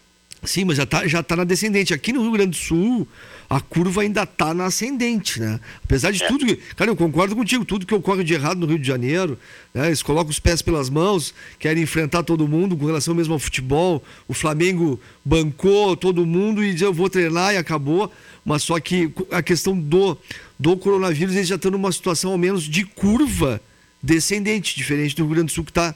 Sim, 0.42 0.64
mas 0.64 0.76
já 0.76 0.82
está 0.82 1.06
já 1.06 1.22
tá 1.22 1.36
na 1.36 1.44
descendente. 1.44 1.94
Aqui 1.94 2.12
no 2.12 2.22
Rio 2.22 2.32
Grande 2.32 2.50
do 2.50 2.56
Sul, 2.56 3.08
a 3.48 3.60
curva 3.60 4.02
ainda 4.02 4.22
está 4.22 4.52
na 4.52 4.66
ascendente, 4.66 5.40
né? 5.40 5.58
Apesar 5.82 6.10
de 6.10 6.22
é. 6.22 6.26
tudo. 6.26 6.44
Cara, 6.76 6.90
eu 6.90 6.96
concordo 6.96 7.34
contigo, 7.34 7.64
tudo 7.64 7.86
que 7.86 7.94
ocorre 7.94 8.24
de 8.24 8.34
errado 8.34 8.58
no 8.58 8.66
Rio 8.66 8.78
de 8.78 8.86
Janeiro, 8.86 9.38
né? 9.72 9.86
Eles 9.86 10.02
colocam 10.02 10.30
os 10.30 10.38
pés 10.38 10.60
pelas 10.62 10.90
mãos, 10.90 11.34
querem 11.58 11.82
enfrentar 11.82 12.22
todo 12.22 12.46
mundo 12.46 12.76
com 12.76 12.86
relação 12.86 13.14
mesmo 13.14 13.34
ao 13.34 13.38
futebol. 13.38 14.02
O 14.28 14.34
Flamengo 14.34 15.00
bancou 15.24 15.96
todo 15.96 16.26
mundo 16.26 16.62
e 16.62 16.72
disse, 16.72 16.84
eu 16.84 16.92
vou 16.92 17.08
treinar 17.08 17.54
e 17.54 17.56
acabou. 17.56 18.10
Mas 18.44 18.62
só 18.62 18.78
que 18.78 19.10
a 19.30 19.42
questão 19.42 19.78
do, 19.78 20.16
do 20.58 20.76
coronavírus, 20.76 21.34
eles 21.34 21.48
já 21.48 21.56
estão 21.56 21.70
numa 21.70 21.90
situação 21.90 22.32
ao 22.32 22.38
menos 22.38 22.64
de 22.64 22.84
curva 22.84 23.60
descendente, 24.04 24.76
diferente 24.76 25.16
do 25.16 25.24
Rio 25.24 25.34
Grande 25.34 25.46
do 25.46 25.54
Sul 25.54 25.64
que 25.64 25.70
está 25.70 25.94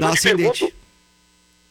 na 0.00 0.10
ascendente. 0.10 0.60
Pergunto, 0.60 0.78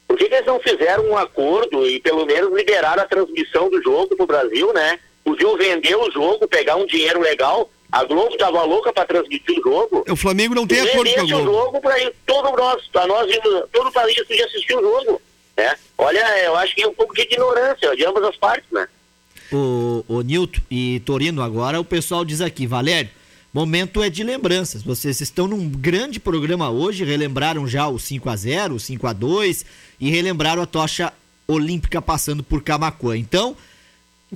por 0.07 0.17
que, 0.17 0.25
eles 0.25 0.45
não 0.45 0.59
fizeram 0.59 1.09
um 1.09 1.17
acordo 1.17 1.85
e 1.85 1.99
pelo 1.99 2.25
menos 2.25 2.53
liberaram 2.55 3.03
a 3.03 3.07
transmissão 3.07 3.69
do 3.69 3.81
jogo 3.81 4.15
para 4.15 4.23
o 4.23 4.27
Brasil, 4.27 4.73
né? 4.73 4.99
Podiam 5.23 5.57
vender 5.57 5.95
o 5.95 6.11
jogo, 6.11 6.47
pegar 6.47 6.75
um 6.75 6.85
dinheiro 6.85 7.21
legal. 7.21 7.69
A 7.91 8.03
Globo 8.03 8.33
estava 8.33 8.63
louca 8.63 8.91
para 8.91 9.05
transmitir 9.05 9.59
o 9.59 9.63
jogo. 9.63 10.03
O 10.09 10.15
Flamengo 10.15 10.53
não 10.53 10.67
tem 10.67 10.81
acordo 10.81 11.13
com 11.13 11.21
a 11.21 11.23
Globo. 11.23 11.49
o 11.49 11.53
jogo 11.53 11.81
para 11.81 12.11
todo 12.25 12.57
nós, 12.57 12.87
para 12.87 13.07
nós, 13.07 13.39
todo 13.71 13.87
o 13.87 13.91
país 13.91 14.15
podia 14.25 14.45
assistir 14.45 14.75
o 14.75 14.81
jogo. 14.81 15.21
Né? 15.55 15.75
Olha, 15.97 16.43
eu 16.43 16.55
acho 16.57 16.75
que 16.75 16.83
é 16.83 16.87
um 16.87 16.93
pouco 16.93 17.13
de 17.13 17.21
ignorância 17.21 17.95
de 17.95 18.05
ambas 18.05 18.23
as 18.23 18.35
partes, 18.35 18.69
né? 18.71 18.87
O, 19.51 20.03
o 20.07 20.21
Nilton 20.21 20.59
e 20.69 21.01
Torino, 21.05 21.41
agora 21.41 21.79
o 21.79 21.85
pessoal 21.85 22.25
diz 22.25 22.41
aqui, 22.41 22.67
Valério, 22.67 23.09
Momento 23.57 24.03
é 24.03 24.09
de 24.11 24.23
lembranças. 24.23 24.83
Vocês 24.83 25.19
estão 25.19 25.47
num 25.47 25.67
grande 25.67 26.19
programa 26.19 26.69
hoje, 26.69 27.03
relembraram 27.03 27.67
já 27.67 27.87
o 27.87 27.97
5 27.97 28.29
a 28.29 28.35
0 28.35 28.75
o 28.75 28.79
5 28.79 29.07
a 29.07 29.13
2 29.13 29.65
e 29.99 30.11
relembraram 30.11 30.61
a 30.61 30.67
tocha 30.67 31.11
olímpica 31.47 31.99
passando 31.99 32.43
por 32.43 32.61
Camacuã. 32.61 33.17
Então, 33.17 33.57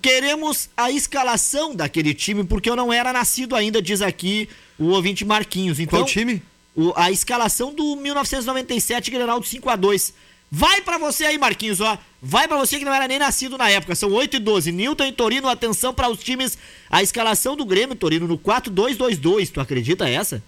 queremos 0.01 0.72
a 0.76 0.89
escalação 0.89 1.76
daquele 1.76 2.15
time, 2.15 2.43
porque 2.43 2.67
eu 2.67 2.76
não 2.76 2.91
era 2.91 3.13
nascido 3.13 3.55
ainda, 3.55 3.80
diz 3.80 4.01
aqui 4.01 4.49
o 4.80 4.86
ouvinte 4.86 5.24
Marquinhos. 5.24 5.80
Então, 5.80 5.99
Qual 5.99 6.07
time? 6.07 6.41
O, 6.76 6.91
a 6.95 7.11
escalação 7.11 7.76
do 7.76 7.95
1997 7.97 9.11
Grenal 9.11 9.39
do 9.39 9.45
5 9.45 9.69
a 9.69 9.76
2 9.76 10.13
Vai 10.53 10.82
para 10.82 10.97
você 10.97 11.24
aí, 11.24 11.38
Marquinhos, 11.38 11.80
ó. 11.80 11.97
Vai 12.22 12.47
para 12.47 12.57
você 12.57 12.78
que 12.78 12.86
não 12.86 12.93
era 12.93 13.07
nem 13.07 13.17
nascido 13.17 13.57
na 13.57 13.69
época. 13.69 13.95
São 13.95 14.11
8 14.11 14.36
e 14.36 14.39
12. 14.39 14.72
Newton 14.72 15.05
e 15.05 15.11
Torino, 15.11 15.47
atenção 15.47 15.91
para 15.91 16.07
os 16.09 16.19
times. 16.19 16.57
A 16.89 17.01
escalação 17.01 17.55
do 17.55 17.65
Grêmio, 17.65 17.95
Torino, 17.95 18.28
no 18.28 18.38
4-2-2-2. 18.38 19.49
Tu 19.49 19.59
acredita 19.59 20.07
essa? 20.07 20.43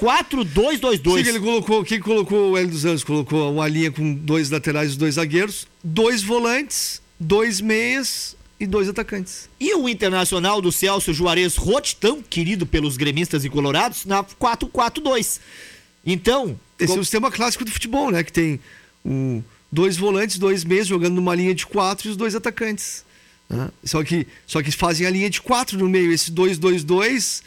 4-2-2-2. 0.00 1.22
Sim, 1.22 1.28
ele 1.28 1.40
colocou, 1.40 1.84
quem 1.84 2.00
colocou 2.00 2.52
o 2.52 2.56
Hélio 2.56 2.70
dos 2.70 2.86
Anjos? 2.86 3.04
Colocou 3.04 3.52
uma 3.52 3.68
linha 3.68 3.92
com 3.92 4.14
dois 4.14 4.48
laterais 4.48 4.94
e 4.94 4.98
dois 4.98 5.16
zagueiros, 5.16 5.68
dois 5.82 6.22
volantes, 6.22 7.02
dois 7.20 7.60
meias 7.60 8.34
e 8.58 8.66
dois 8.66 8.88
atacantes. 8.88 9.48
E 9.60 9.74
o 9.74 9.88
Internacional 9.88 10.62
do 10.62 10.72
Celso 10.72 11.12
Juarez 11.12 11.56
Roth, 11.56 11.92
tão 12.00 12.22
querido 12.22 12.64
pelos 12.64 12.96
gremistas 12.96 13.44
e 13.44 13.50
colorados, 13.50 14.06
na 14.06 14.24
4-4-2. 14.24 15.38
Então... 16.04 16.58
Esse 16.78 16.92
com... 16.92 16.98
é 16.98 17.00
o 17.00 17.04
sistema 17.04 17.30
clássico 17.30 17.64
do 17.64 17.70
futebol, 17.70 18.10
né? 18.10 18.24
Que 18.24 18.32
tem 18.32 18.60
um, 19.04 19.42
dois 19.74 19.96
volantes, 19.96 20.38
dois 20.38 20.64
meios 20.64 20.86
jogando 20.86 21.14
numa 21.14 21.34
linha 21.34 21.54
de 21.54 21.66
quatro 21.66 22.08
e 22.08 22.10
os 22.10 22.16
dois 22.16 22.34
atacantes. 22.34 23.04
Né? 23.50 23.68
Só, 23.84 24.02
que, 24.02 24.26
só 24.46 24.62
que 24.62 24.70
fazem 24.70 25.06
a 25.06 25.10
linha 25.10 25.28
de 25.28 25.42
quatro 25.42 25.76
no 25.78 25.88
meio. 25.88 26.12
Esse 26.12 26.30
2-2-2, 26.32 27.42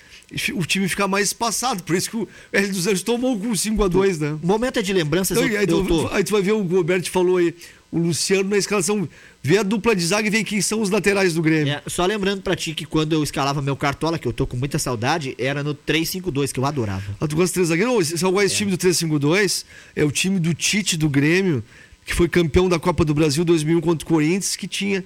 o 0.54 0.66
time 0.66 0.88
fica 0.88 1.08
mais 1.08 1.28
espaçado. 1.28 1.82
Por 1.84 1.96
isso 1.96 2.10
que 2.10 2.18
o 2.18 2.28
L 2.52 2.68
dos 2.68 2.86
Anjos 2.86 3.02
tomou 3.02 3.40
com 3.40 3.52
5x2, 3.52 4.20
né? 4.20 4.38
Momento 4.44 4.78
é 4.78 4.82
de 4.82 4.94
lembranças. 4.94 5.38
Então, 5.38 5.50
eu, 5.50 5.60
aí, 5.60 5.66
tu, 5.66 6.10
aí 6.12 6.24
tu 6.24 6.32
vai 6.34 6.42
ver 6.42 6.52
o 6.52 6.62
Roberto 6.62 7.10
falou 7.10 7.38
aí, 7.38 7.56
o 7.92 7.98
Luciano 7.98 8.50
na 8.50 8.58
escalação. 8.58 9.08
Vê 9.42 9.58
a 9.60 9.64
dupla 9.64 9.96
de 9.96 10.06
zaga 10.06 10.28
e 10.28 10.30
vê 10.30 10.44
quem 10.44 10.62
são 10.62 10.82
os 10.82 10.90
laterais 10.90 11.34
do 11.34 11.42
Grêmio. 11.42 11.74
É, 11.74 11.82
só 11.88 12.06
lembrando 12.06 12.42
pra 12.42 12.54
ti 12.54 12.74
que 12.74 12.86
quando 12.86 13.14
eu 13.14 13.24
escalava 13.24 13.62
meu 13.62 13.78
cartola, 13.78 14.20
que 14.20 14.28
eu 14.28 14.34
tô 14.34 14.46
com 14.46 14.58
muita 14.58 14.78
saudade, 14.78 15.34
era 15.38 15.64
no 15.64 15.74
3-5-2, 15.74 16.52
que 16.52 16.60
eu 16.60 16.66
adorava. 16.66 17.16
Ah, 17.20 17.28
tu 17.28 17.38
gosta 17.38 17.48
de 17.48 17.54
três 17.54 17.70
zagueiros? 17.70 17.94
Não, 17.94 18.02
esse, 18.02 18.46
esse 18.46 18.56
é. 18.56 18.58
time 18.58 18.72
do 18.72 18.78
3-5-2 18.78 19.64
é 19.96 20.04
o 20.04 20.12
time 20.12 20.38
do 20.38 20.54
Tite 20.54 20.98
do 20.98 21.10
Grêmio 21.10 21.64
que 22.08 22.14
foi 22.14 22.30
campeão 22.30 22.70
da 22.70 22.80
Copa 22.80 23.04
do 23.04 23.14
Brasil 23.14 23.44
2001 23.44 23.82
contra 23.82 24.06
o 24.06 24.10
Corinthians, 24.10 24.56
que 24.56 24.66
tinha. 24.66 25.04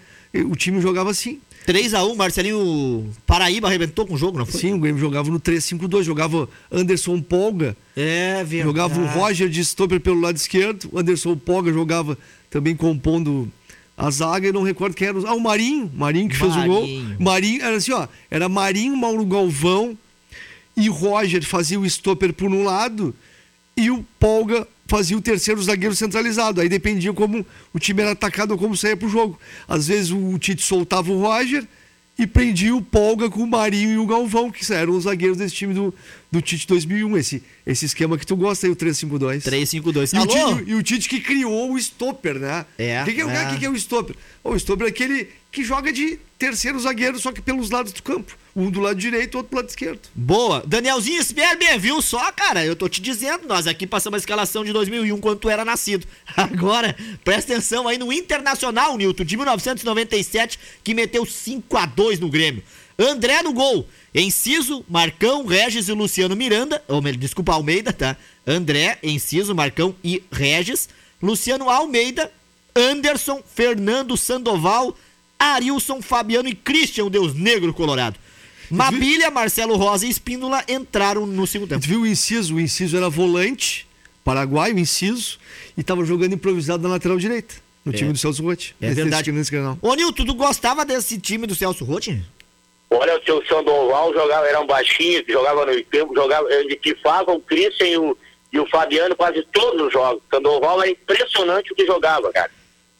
O 0.47 0.55
time 0.55 0.79
jogava 0.79 1.09
assim. 1.09 1.41
3x1, 1.67 2.15
Marcelinho 2.15 3.09
Paraíba 3.25 3.67
arrebentou 3.67 4.05
com 4.05 4.13
o 4.13 4.17
jogo, 4.17 4.37
não 4.37 4.45
foi? 4.45 4.61
Sim, 4.61 4.73
o 4.73 4.79
Grêmio 4.79 5.01
jogava 5.01 5.29
no 5.29 5.39
3-5-2, 5.39 6.03
jogava 6.03 6.47
Anderson 6.71 7.19
Polga. 7.19 7.75
É, 7.97 8.43
verdade. 8.43 8.63
Jogava 8.63 9.01
o 9.01 9.05
Roger 9.07 9.49
de 9.49 9.61
stopper 9.61 9.99
pelo 9.99 10.21
lado 10.21 10.37
esquerdo, 10.37 10.89
o 10.91 10.99
Anderson 10.99 11.35
Polga 11.35 11.73
jogava 11.73 12.17
também 12.49 12.75
compondo 12.75 13.51
a 13.97 14.09
zaga, 14.09 14.47
eu 14.47 14.53
não 14.53 14.63
recordo 14.63 14.95
quem 14.95 15.07
era. 15.07 15.19
Ah, 15.27 15.33
o 15.33 15.39
Marinho, 15.39 15.91
Marinho 15.93 16.29
que 16.29 16.37
Marinho. 16.37 16.53
fez 16.53 16.65
o 16.65 16.67
gol. 16.67 17.17
Marinho, 17.19 17.61
era 17.63 17.75
assim, 17.75 17.91
ó, 17.93 18.07
era 18.29 18.47
Marinho, 18.47 18.95
Mauro 18.95 19.25
Galvão 19.25 19.97
e 20.77 20.87
Roger 20.87 21.43
fazia 21.43 21.79
o 21.79 21.85
stopper 21.85 22.33
por 22.33 22.49
um 22.51 22.63
lado 22.63 23.13
e 23.75 23.89
o 23.91 24.05
Polga 24.19 24.67
fazia 24.91 25.17
o 25.17 25.21
terceiro 25.21 25.63
zagueiro 25.63 25.95
centralizado. 25.95 26.59
Aí 26.59 26.67
dependia 26.67 27.13
como 27.13 27.45
o 27.73 27.79
time 27.79 28.01
era 28.01 28.11
atacado 28.11 28.51
ou 28.51 28.57
como 28.57 28.75
saía 28.75 28.97
pro 28.97 29.07
jogo. 29.07 29.39
Às 29.65 29.87
vezes 29.87 30.11
o 30.11 30.37
Tite 30.37 30.61
soltava 30.61 31.09
o 31.13 31.21
Roger 31.21 31.65
e 32.19 32.27
prendia 32.27 32.75
o 32.75 32.81
Polga 32.81 33.29
com 33.29 33.39
o 33.39 33.47
Marinho 33.47 33.93
e 33.93 33.97
o 33.97 34.05
Galvão, 34.05 34.51
que 34.51 34.71
eram 34.73 34.93
os 34.93 35.05
zagueiros 35.05 35.37
desse 35.37 35.55
time 35.55 35.73
do, 35.73 35.93
do 36.29 36.41
Tite 36.41 36.67
2001. 36.67 37.17
Esse, 37.17 37.41
esse 37.65 37.85
esquema 37.85 38.17
que 38.17 38.27
tu 38.27 38.35
gosta 38.35 38.67
aí, 38.67 38.71
o 38.71 38.75
352. 38.75 39.45
352. 39.45 40.11
E 40.11 40.17
o? 40.17 40.27
Tite, 40.27 40.69
e 40.69 40.75
o 40.75 40.83
Tite 40.83 41.07
que 41.07 41.21
criou 41.21 41.71
o 41.71 41.77
stopper, 41.77 42.37
né? 42.37 42.65
É, 42.77 43.01
O 43.01 43.05
que, 43.05 43.13
que, 43.13 43.21
é, 43.21 43.25
o 43.25 43.29
é. 43.29 43.45
que 43.45 43.59
que 43.59 43.65
é 43.65 43.69
o 43.69 43.75
stopper? 43.77 44.17
O 44.43 44.57
stopper 44.57 44.87
é 44.87 44.89
aquele 44.89 45.29
que 45.51 45.63
joga 45.63 45.91
de 45.91 46.17
terceiro 46.39 46.79
zagueiro, 46.79 47.19
só 47.19 47.31
que 47.31 47.41
pelos 47.41 47.69
lados 47.69 47.91
do 47.91 48.01
campo. 48.01 48.37
Um 48.55 48.71
do 48.71 48.79
lado 48.79 48.99
direito, 48.99 49.35
outro 49.35 49.51
do 49.51 49.55
lado 49.57 49.69
esquerdo. 49.69 50.01
Boa. 50.15 50.63
Danielzinho 50.65 51.23
Sperber, 51.23 51.79
viu 51.79 52.01
só, 52.01 52.31
cara? 52.31 52.65
Eu 52.65 52.75
tô 52.75 52.87
te 52.89 53.01
dizendo, 53.01 53.47
nós 53.47 53.67
aqui 53.67 53.85
passamos 53.85 54.17
a 54.17 54.19
escalação 54.19 54.63
de 54.63 54.73
2001 54.73 55.19
quando 55.19 55.39
tu 55.39 55.49
era 55.49 55.63
nascido. 55.63 56.07
Agora, 56.35 56.95
presta 57.23 57.53
atenção 57.53 57.87
aí 57.87 57.97
no 57.97 58.11
Internacional, 58.11 58.97
Nilton, 58.97 59.23
de 59.23 59.37
1997, 59.37 60.59
que 60.83 60.93
meteu 60.93 61.25
5 61.25 61.77
a 61.77 61.85
2 61.85 62.19
no 62.19 62.29
Grêmio. 62.29 62.63
André 62.97 63.41
no 63.41 63.53
gol. 63.53 63.87
Enciso, 64.13 64.85
Marcão, 64.89 65.45
Regis 65.45 65.87
e 65.87 65.93
Luciano 65.93 66.35
Miranda. 66.35 66.83
Ou, 66.87 67.01
desculpa, 67.01 67.53
Almeida, 67.53 67.93
tá? 67.93 68.17
André, 68.45 68.97
Enciso, 69.01 69.55
Marcão 69.55 69.95
e 70.03 70.23
Regis. 70.31 70.89
Luciano 71.21 71.69
Almeida, 71.69 72.31
Anderson, 72.75 73.41
Fernando 73.53 74.17
Sandoval, 74.17 74.95
Arilson, 75.41 76.01
Fabiano 76.01 76.47
e 76.47 76.53
Christian, 76.55 77.05
o 77.05 77.09
Deus 77.09 77.33
Negro 77.33 77.73
Colorado. 77.73 78.17
Mabilha, 78.69 79.29
Marcelo 79.31 79.75
Rosa 79.75 80.05
e 80.05 80.09
Espíndola 80.09 80.63
entraram 80.67 81.25
no 81.25 81.45
segundo 81.47 81.69
Tu 81.69 81.73
tempo. 81.75 81.87
viu 81.87 82.01
o 82.01 82.07
inciso? 82.07 82.55
O 82.55 82.59
inciso 82.61 82.95
era 82.95 83.09
volante, 83.09 83.85
paraguaio, 84.23 84.77
inciso, 84.79 85.37
e 85.77 85.83
tava 85.83 86.05
jogando 86.05 86.33
improvisado 86.33 86.81
na 86.83 86.89
lateral 86.89 87.17
direita, 87.17 87.55
no 87.83 87.91
time 87.91 88.13
do 88.13 88.17
Celso 88.17 88.41
Rotti. 88.43 88.73
É 88.79 88.85
Nesse- 88.87 89.01
verdade. 89.01 89.31
nesse 89.31 89.51
canal. 89.51 89.77
Ô, 89.81 89.93
Nilton, 89.93 90.23
tu 90.25 90.33
gostava 90.35 90.85
desse 90.85 91.17
time 91.19 91.45
do 91.45 91.55
Celso 91.55 91.83
Rotti? 91.83 92.21
Olha, 92.89 93.17
o 93.19 93.23
seu 93.25 93.45
Sandoval 93.45 94.13
jogava, 94.13 94.47
era 94.47 94.59
um 94.61 94.67
baixinho, 94.67 95.23
que 95.25 95.31
jogava 95.33 95.65
no 95.65 95.83
campo, 95.85 96.13
jogava, 96.15 96.47
ele 96.53 96.75
tifava 96.75 97.31
o 97.33 97.39
Christian 97.41 97.87
e 97.87 97.97
o, 97.97 98.17
e 98.53 98.59
o 98.59 98.65
Fabiano 98.69 99.15
quase 99.15 99.41
todos 99.51 99.87
os 99.87 99.91
jogos. 99.93 100.21
Sandoval 100.29 100.81
era 100.81 100.91
impressionante 100.91 101.71
o 101.73 101.75
que 101.75 101.85
jogava, 101.85 102.31
cara. 102.31 102.51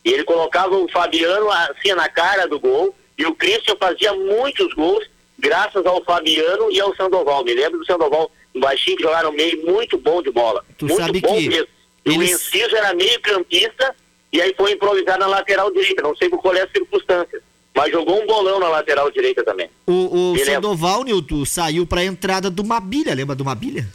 E 0.04 0.12
ele 0.12 0.24
colocava 0.24 0.76
o 0.76 0.90
Fabiano 0.90 1.50
assim 1.52 1.94
na 1.94 2.10
cara 2.10 2.48
do 2.48 2.60
gol, 2.60 2.96
e 3.18 3.26
o 3.26 3.36
Christian 3.36 3.76
fazia 3.80 4.14
muitos 4.14 4.74
gols, 4.74 5.06
graças 5.38 5.86
ao 5.86 6.04
Fabiano 6.04 6.72
e 6.72 6.80
ao 6.80 6.96
Sandoval. 6.96 7.44
Me 7.44 7.54
lembro 7.54 7.80
do 7.80 7.86
Sandoval, 7.86 8.32
um 8.56 8.60
baixinho 8.60 8.98
que 8.98 9.04
jogava 9.04 9.24
no 9.30 9.32
meio, 9.34 9.64
muito 9.66 9.98
bom 9.98 10.22
de 10.22 10.32
bola. 10.32 10.64
Tu 10.78 10.86
muito 10.86 11.00
sabe 11.00 11.20
bom 11.22 11.40
mesmo. 11.40 11.68
E 12.06 12.10
O 12.10 12.14
eles- 12.14 12.32
Enciso 12.32 12.76
era 12.76 12.94
meio 12.96 13.20
campista, 13.22 13.96
e 14.34 14.42
aí 14.42 14.54
foi 14.58 14.72
improvisado 14.72 15.20
na 15.20 15.28
lateral 15.28 15.72
direita, 15.72 16.02
não 16.02 16.16
sei 16.16 16.30
por 16.30 16.42
qual 16.42 16.56
é 16.56 16.62
a 16.62 16.70
circunstância. 16.70 17.42
Mas 17.74 17.92
jogou 17.92 18.22
um 18.22 18.26
bolão 18.26 18.60
na 18.60 18.68
lateral 18.70 19.10
direita 19.12 19.44
também. 19.46 19.70
O, 19.88 20.32
o 20.32 20.34
Me. 20.34 20.44
Sandoval, 20.44 21.04
Nilton, 21.04 21.46
saiu 21.46 21.86
pra 21.88 22.04
entrada 22.04 22.50
do 22.50 22.64
Mabilha, 22.66 23.14
lembra 23.14 23.34
do 23.36 23.46
Mabilha? 23.46 23.88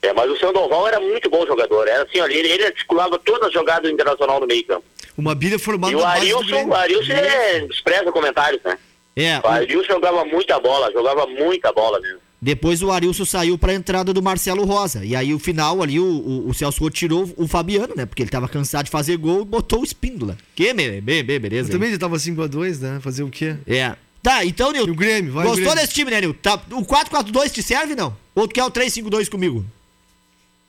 É, 0.00 0.12
mas 0.12 0.30
o 0.30 0.36
Sandoval 0.38 0.86
era 0.86 1.00
muito 1.00 1.28
bom 1.30 1.44
jogador. 1.46 1.88
Era 1.88 2.04
assim, 2.04 2.20
olha, 2.20 2.32
ele, 2.34 2.48
ele 2.52 2.66
articulava 2.66 3.18
todas 3.18 3.48
as 3.48 3.52
jogadas 3.54 3.82
do 3.84 3.90
Internacional 3.90 4.38
no 4.38 4.46
meio 4.46 4.64
campo. 4.66 4.84
Uma 5.16 5.34
bilha 5.34 5.58
formada 5.58 5.92
E 5.92 5.96
o 5.96 6.04
Arilson, 6.04 6.64
o 6.66 6.74
Arilson 6.74 7.12
é, 7.12 7.60
despreza 7.66 8.10
comentários, 8.10 8.60
né? 8.64 8.78
É, 9.16 9.38
O 9.38 9.46
Arilson 9.46 9.92
jogava 9.92 10.24
muita 10.24 10.58
bola, 10.58 10.90
jogava 10.92 11.26
muita 11.26 11.72
bola 11.72 12.00
mesmo. 12.00 12.18
Depois 12.42 12.82
o 12.82 12.90
Arilson 12.90 13.24
saiu 13.24 13.56
pra 13.56 13.72
entrada 13.72 14.12
do 14.12 14.22
Marcelo 14.22 14.64
Rosa. 14.64 15.02
E 15.04 15.16
aí 15.16 15.32
o 15.32 15.38
final 15.38 15.82
ali, 15.82 15.98
o, 15.98 16.04
o, 16.04 16.48
o 16.50 16.52
Celso 16.52 16.82
Rotti 16.82 16.98
tirou 16.98 17.32
o 17.38 17.48
Fabiano, 17.48 17.94
né? 17.96 18.04
Porque 18.04 18.22
ele 18.22 18.30
tava 18.30 18.46
cansado 18.48 18.84
de 18.84 18.90
fazer 18.90 19.16
gol 19.16 19.42
e 19.42 19.44
botou 19.46 19.80
o 19.80 19.84
Espíndola. 19.84 20.36
Que, 20.54 20.74
bem, 20.74 21.00
bem, 21.00 21.24
bem, 21.24 21.40
beleza. 21.40 21.70
Também 21.70 21.90
já 21.90 21.96
tava 21.98 22.16
5x2, 22.16 22.80
né? 22.80 23.00
Fazer 23.00 23.22
o 23.22 23.30
quê? 23.30 23.56
É. 23.66 23.94
Tá, 24.22 24.44
então, 24.44 24.72
Nilton. 24.72 24.88
E 24.88 24.90
o 24.90 24.94
Grêmio, 24.94 25.32
vai 25.32 25.44
Gostou 25.44 25.64
Grêmio. 25.64 25.80
desse 25.80 25.94
time, 25.94 26.10
né, 26.10 26.20
Nilton? 26.20 26.38
Tá, 26.42 26.60
o 26.72 26.84
4-4-2 26.84 27.50
te 27.50 27.62
serve, 27.62 27.94
não? 27.94 28.14
Ou 28.34 28.46
tu 28.46 28.52
quer 28.54 28.64
o 28.64 28.70
3-5-2 28.70 29.30
comigo? 29.30 29.64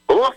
Como? 0.08 0.34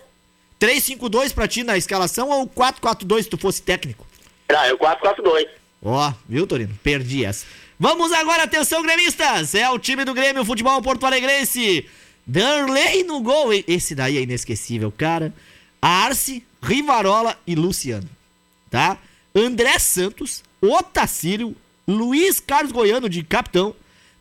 3-5-2 0.59 1.33
pra 1.33 1.47
ti 1.47 1.63
na 1.63 1.77
escalação 1.77 2.29
ou 2.29 2.47
4-4-2 2.47 3.23
se 3.23 3.29
tu 3.29 3.37
fosse 3.37 3.61
técnico? 3.61 4.05
Ah, 4.49 4.67
é 4.67 4.73
o 4.73 4.77
4-4-2. 4.77 5.47
Ó, 5.81 6.13
viu, 6.27 6.45
Torino? 6.45 6.77
Perdi 6.83 7.23
essa. 7.23 7.45
Vamos 7.79 8.11
agora, 8.11 8.43
atenção, 8.43 8.83
gremistas! 8.83 9.55
É 9.55 9.69
o 9.69 9.79
time 9.79 10.03
do 10.03 10.13
Grêmio 10.13 10.43
Futebol 10.43 10.81
Porto 10.81 11.05
Alegrense. 11.05 11.87
Darley 12.27 13.03
no 13.03 13.21
gol. 13.21 13.53
Esse 13.67 13.95
daí 13.95 14.17
é 14.17 14.21
inesquecível, 14.21 14.91
cara. 14.91 15.33
Arce, 15.81 16.43
Rivarola 16.61 17.37
e 17.47 17.55
Luciano. 17.55 18.09
Tá? 18.69 18.97
André 19.33 19.79
Santos, 19.79 20.43
Otacílio, 20.61 21.55
Luiz 21.87 22.39
Carlos 22.39 22.71
Goiano 22.71 23.07
de 23.07 23.23
capitão, 23.23 23.73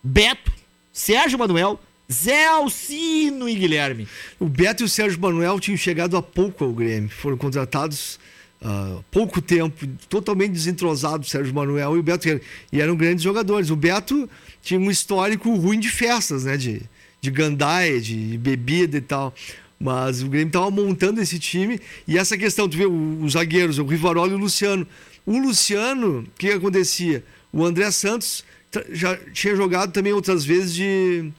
Beto, 0.03 0.53
Sérgio 0.93 1.39
Manuel, 1.39 1.81
Zé 2.11 2.47
Alcino 2.47 3.47
e 3.47 3.55
Guilherme. 3.55 4.09
O 4.41 4.47
Beto 4.47 4.83
e 4.83 4.87
o 4.87 4.89
Sérgio 4.89 5.21
Manuel 5.21 5.61
tinham 5.61 5.77
chegado 5.77 6.17
há 6.17 6.23
pouco 6.23 6.65
ao 6.65 6.73
Grêmio. 6.73 7.11
Foram 7.11 7.37
contratados 7.37 8.19
há 8.63 9.01
pouco 9.11 9.43
tempo, 9.43 9.87
totalmente 10.09 10.53
desentrosados, 10.53 11.29
o 11.29 11.31
Sérgio 11.31 11.55
Manuel 11.55 11.97
e 11.97 11.99
o 11.99 12.03
Beto. 12.03 12.29
E 12.73 12.81
eram 12.81 12.97
grandes 12.97 13.23
jogadores. 13.23 13.69
O 13.69 13.77
Beto 13.77 14.29
tinha 14.63 14.81
um 14.81 14.91
histórico 14.91 15.55
ruim 15.55 15.79
de 15.79 15.91
festas, 15.91 16.45
né? 16.45 16.57
De, 16.57 16.81
de 17.21 17.31
gandaia, 17.31 18.01
de 18.01 18.39
bebida 18.39 18.97
e 18.97 19.03
tal. 19.03 19.35
Mas 19.79 20.23
o 20.23 20.29
Grêmio 20.29 20.49
estava 20.49 20.71
montando 20.71 21.21
esse 21.21 21.39
time. 21.39 21.79
E 22.07 22.17
essa 22.17 22.39
questão, 22.39 22.67
tu 22.67 22.79
vê 22.79 22.87
os 22.87 23.35
zagueiros, 23.35 23.79
o 23.79 23.85
Rivarola 23.85 24.33
e 24.33 24.35
o 24.35 24.39
Luciano. 24.39 24.87
O 25.27 25.37
Luciano, 25.37 26.21
o 26.21 26.39
que, 26.39 26.53
acontecia? 26.53 27.23
O 27.53 27.67
André 27.67 27.91
Santos 27.91 28.45
já 28.93 29.15
tinha 29.33 29.55
jogado 29.55 29.93
também 29.93 30.13
outras 30.15 30.43
vezes 30.43 30.75
de, 30.75 31.31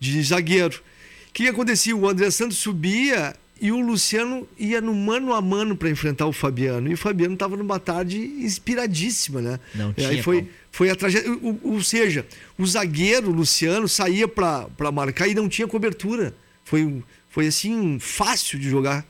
de 0.00 0.22
zagueiro. 0.22 0.78
O 1.28 1.32
que, 1.32 1.44
que 1.44 1.48
acontecia? 1.48 1.94
O 1.94 2.08
André 2.08 2.30
Santos 2.30 2.56
subia 2.56 3.36
e 3.60 3.70
o 3.70 3.78
Luciano 3.78 4.48
ia 4.58 4.80
no 4.80 4.94
mano 4.94 5.34
a 5.34 5.42
mano 5.42 5.76
para 5.76 5.90
enfrentar 5.90 6.26
o 6.26 6.32
Fabiano. 6.32 6.90
E 6.90 6.94
o 6.94 6.96
Fabiano 6.96 7.34
estava 7.34 7.56
numa 7.56 7.78
tarde 7.78 8.18
inspiradíssima, 8.18 9.42
né? 9.42 9.60
Não 9.74 9.90
e 9.90 9.94
tinha 9.94 10.08
aí 10.08 10.22
foi, 10.22 10.38
como. 10.38 10.48
foi 10.72 10.90
a 10.90 10.96
tragédia. 10.96 11.30
Ou, 11.62 11.82
seja, 11.82 12.26
o 12.56 12.66
zagueiro 12.66 13.30
Luciano 13.30 13.86
saía 13.86 14.26
para 14.26 14.90
marcar 14.90 15.28
e 15.28 15.34
não 15.34 15.46
tinha 15.46 15.68
cobertura. 15.68 16.34
Foi, 16.64 17.02
foi 17.28 17.48
assim, 17.48 17.98
fácil 18.00 18.58
de 18.58 18.68
jogar 18.70 19.04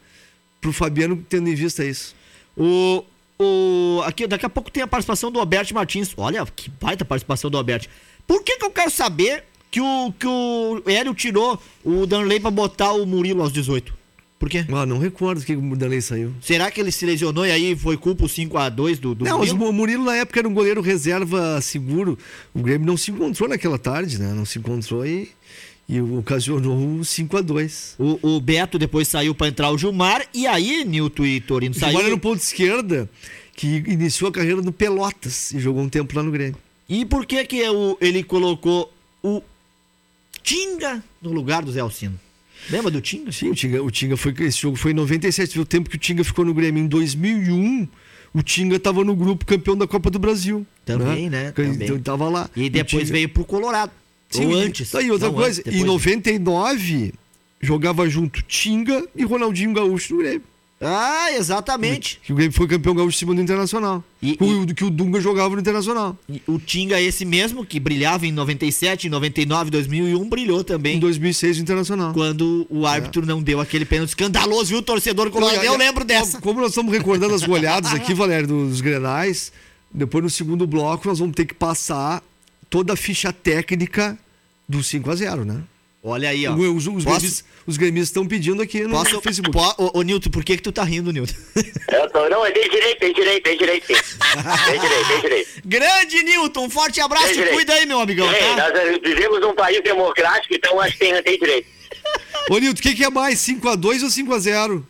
pro 0.60 0.72
Fabiano, 0.72 1.24
tendo 1.28 1.48
em 1.48 1.54
vista 1.54 1.84
isso. 1.84 2.16
O, 2.56 3.04
o, 3.38 4.02
aqui, 4.04 4.26
daqui 4.26 4.44
a 4.44 4.50
pouco 4.50 4.70
tem 4.70 4.82
a 4.82 4.86
participação 4.86 5.30
do 5.30 5.38
Alberto 5.38 5.72
Martins. 5.72 6.12
Olha, 6.16 6.44
que 6.44 6.68
baita 6.70 7.04
participação 7.04 7.48
do 7.48 7.56
Alberto. 7.56 7.88
Por 8.26 8.42
que, 8.42 8.58
que 8.58 8.64
eu 8.64 8.70
quero 8.70 8.90
saber 8.90 9.44
que 9.70 9.80
o, 9.80 10.12
que 10.18 10.26
o 10.26 10.82
Hélio 10.86 11.14
tirou 11.14 11.60
o 11.84 12.06
Danley 12.06 12.40
pra 12.40 12.50
botar 12.50 12.92
o 12.92 13.06
Murilo 13.06 13.42
aos 13.42 13.52
18? 13.52 14.00
Por 14.38 14.48
quê? 14.48 14.64
Ah, 14.72 14.86
não 14.86 14.98
recordo 14.98 15.44
que 15.44 15.54
o 15.54 15.76
Danley 15.76 16.00
saiu. 16.00 16.32
Será 16.40 16.70
que 16.70 16.80
ele 16.80 16.90
se 16.90 17.04
lesionou 17.04 17.44
e 17.46 17.50
aí 17.50 17.76
foi 17.76 17.96
culpa 17.98 18.24
o 18.24 18.28
5x2 18.28 18.98
do, 18.98 19.14
do 19.14 19.24
Não, 19.26 19.38
Murilo? 19.38 19.68
o 19.68 19.72
Murilo 19.72 20.04
na 20.04 20.16
época 20.16 20.40
era 20.40 20.48
um 20.48 20.54
goleiro 20.54 20.80
reserva 20.80 21.60
seguro. 21.60 22.18
O 22.54 22.62
Grêmio 22.62 22.86
não 22.86 22.96
se 22.96 23.10
encontrou 23.10 23.48
naquela 23.48 23.78
tarde, 23.78 24.18
né? 24.18 24.32
Não 24.34 24.46
se 24.46 24.58
encontrou 24.58 25.04
e, 25.04 25.28
e 25.86 26.00
ocasionou 26.00 26.98
o 27.00 27.04
5 27.04 27.36
a 27.36 27.40
2 27.42 27.96
O, 27.98 28.36
o 28.36 28.40
Beto 28.40 28.78
depois 28.78 29.06
saiu 29.08 29.34
pra 29.34 29.46
entrar 29.48 29.70
o 29.70 29.76
Gilmar 29.76 30.24
e 30.32 30.46
aí 30.46 30.86
Nilton 30.86 31.26
e 31.26 31.40
Torino 31.42 31.72
O 31.72 31.78
Gilmar 31.78 31.90
era 31.90 32.00
saíram. 32.00 32.16
no 32.16 32.20
ponto 32.22 32.40
esquerda, 32.40 33.10
que 33.54 33.66
iniciou 33.86 34.30
a 34.30 34.32
carreira 34.32 34.62
no 34.62 34.72
Pelotas 34.72 35.52
e 35.52 35.60
jogou 35.60 35.82
um 35.82 35.88
tempo 35.90 36.16
lá 36.16 36.22
no 36.22 36.30
Grêmio. 36.30 36.56
E 36.88 37.04
por 37.04 37.26
que 37.26 37.44
que 37.44 37.68
o, 37.68 37.98
ele 38.00 38.22
colocou 38.24 38.90
o 39.22 39.42
Tinga 40.42 41.02
no 41.20 41.32
lugar 41.32 41.62
do 41.64 41.72
Zé 41.72 41.80
Alcino? 41.80 42.18
Lembra 42.70 42.90
do 42.90 43.00
Tinga? 43.00 43.32
Sim, 43.32 43.50
o 43.50 43.54
Tinga, 43.54 43.82
o 43.82 43.90
Tinga 43.90 44.16
foi. 44.16 44.34
Esse 44.40 44.60
jogo 44.60 44.76
foi 44.76 44.90
em 44.92 44.94
97, 44.94 45.54
viu 45.54 45.62
o 45.62 45.66
tempo 45.66 45.88
que 45.88 45.96
o 45.96 45.98
Tinga 45.98 46.22
ficou 46.22 46.44
no 46.44 46.52
Grêmio. 46.52 46.82
Em 46.82 46.86
2001, 46.86 47.88
o 48.34 48.42
Tinga 48.42 48.76
estava 48.76 49.02
no 49.04 49.14
grupo 49.16 49.46
campeão 49.46 49.76
da 49.76 49.86
Copa 49.86 50.10
do 50.10 50.18
Brasil. 50.18 50.66
Também, 50.84 51.30
né? 51.30 51.48
Então 51.48 51.64
Também. 51.72 51.88
ele 51.88 51.98
tava 52.00 52.28
lá. 52.28 52.50
E 52.54 52.68
depois 52.68 53.08
veio 53.08 53.28
pro 53.28 53.44
Colorado. 53.44 53.92
Sim, 54.28 54.46
Ou 54.46 54.52
e- 54.52 54.62
antes. 54.62 54.90
Tá 54.90 54.98
aí, 54.98 55.10
outra 55.10 55.28
Não, 55.28 55.34
coisa. 55.34 55.60
antes, 55.60 55.72
em 55.72 55.78
depois. 55.84 55.86
99, 55.92 57.14
jogava 57.60 58.08
junto 58.08 58.42
Tinga 58.42 59.06
e 59.16 59.24
Ronaldinho 59.24 59.72
Gaúcho 59.72 60.14
no 60.14 60.20
Grêmio. 60.20 60.42
Ah, 60.82 61.30
exatamente. 61.32 62.18
Que 62.24 62.32
o 62.32 62.36
Grêmio 62.36 62.54
foi 62.56 62.66
campeão 62.66 62.94
gaúcho 62.94 63.14
em 63.14 63.18
cima 63.18 63.34
do 63.34 63.40
Internacional. 63.42 64.02
E- 64.22 64.34
Que 64.36 64.42
o- 64.44 64.66
que 64.74 64.84
o 64.84 64.90
Dunga 64.90 65.20
jogava 65.20 65.54
no 65.54 65.60
Internacional. 65.60 66.16
E 66.26 66.40
O 66.46 66.58
Tinga 66.58 66.98
esse 67.00 67.24
mesmo, 67.26 67.66
que 67.66 67.78
brilhava 67.78 68.26
em 68.26 68.32
97, 68.32 69.06
em 69.06 69.10
99, 69.10 69.70
2001, 69.70 70.26
brilhou 70.26 70.64
também. 70.64 70.96
Em 70.96 70.98
2006 71.00 71.58
no 71.58 71.62
Internacional. 71.64 72.14
Quando 72.14 72.66
o 72.70 72.86
árbitro 72.86 73.26
não 73.26 73.42
deu 73.42 73.60
aquele 73.60 73.84
pênalti 73.84 74.08
escandaloso, 74.10 74.70
viu, 74.70 74.82
torcedor 74.82 75.30
colorado? 75.30 75.62
Eu 75.62 75.76
lembro 75.76 76.02
dessa. 76.04 76.40
Como 76.40 76.60
nós 76.60 76.70
estamos 76.70 76.90
recordando 76.92 77.34
as 77.34 77.42
goleadas 77.42 77.92
aqui, 77.92 78.14
Valério, 78.14 78.46
dos 78.46 78.80
Grenais, 78.80 79.52
depois 79.92 80.24
no 80.24 80.30
segundo 80.30 80.66
bloco 80.66 81.06
nós 81.08 81.18
vamos 81.18 81.34
ter 81.34 81.44
que 81.44 81.54
passar 81.54 82.22
toda 82.70 82.94
a 82.94 82.96
ficha 82.96 83.32
técnica 83.34 84.18
do 84.66 84.82
5 84.82 85.10
a 85.10 85.14
0 85.14 85.44
né? 85.44 85.60
Olha 86.02 86.30
aí, 86.30 86.46
ó. 86.48 86.54
Os, 86.54 86.86
os, 86.86 87.04
Posso- 87.04 87.04
gremistas, 87.04 87.44
os 87.66 87.76
gremistas 87.76 88.08
estão 88.08 88.26
pedindo 88.26 88.62
aqui 88.62 88.80
no 88.84 88.90
Posso, 88.90 89.20
Facebook. 89.20 89.52
po- 89.52 89.74
ô, 89.84 89.98
ô, 89.98 90.02
Nilton, 90.02 90.30
por 90.30 90.42
que 90.42 90.56
que 90.56 90.62
tu 90.62 90.72
tá 90.72 90.82
rindo, 90.82 91.12
Nilton? 91.12 91.34
Eu 91.92 92.08
tô, 92.10 92.26
não, 92.30 92.40
mas 92.40 92.54
tem 92.54 92.70
direito, 92.70 92.98
tem 93.00 93.12
direito, 93.12 93.42
tem 93.44 93.58
direito 93.58 93.86
sim. 93.86 93.92
Tem 93.94 94.80
direito, 94.80 95.08
tem 95.08 95.20
direito. 95.20 95.50
Grande 95.64 96.22
Nilton, 96.22 96.64
um 96.64 96.70
forte 96.70 97.00
abraço, 97.02 97.28
te 97.28 97.34
direito. 97.34 97.54
cuida 97.54 97.74
aí, 97.74 97.84
meu 97.84 98.00
amigão, 98.00 98.32
Ei, 98.32 98.40
tá? 98.40 98.56
nós 98.70 98.74
eh, 98.80 98.98
vivemos 99.04 99.40
num 99.42 99.54
país 99.54 99.82
democrático, 99.82 100.54
então 100.54 100.80
acho 100.80 100.92
que 100.94 100.98
tem, 101.00 101.22
tem 101.22 101.38
direito. 101.38 101.68
Ô, 102.48 102.56
Nilton, 102.58 102.78
o 102.78 102.82
que, 102.82 102.94
que 102.94 103.04
é 103.04 103.10
mais? 103.10 103.38
5x2 103.40 104.02
ou 104.02 104.08
5x0? 104.08 104.82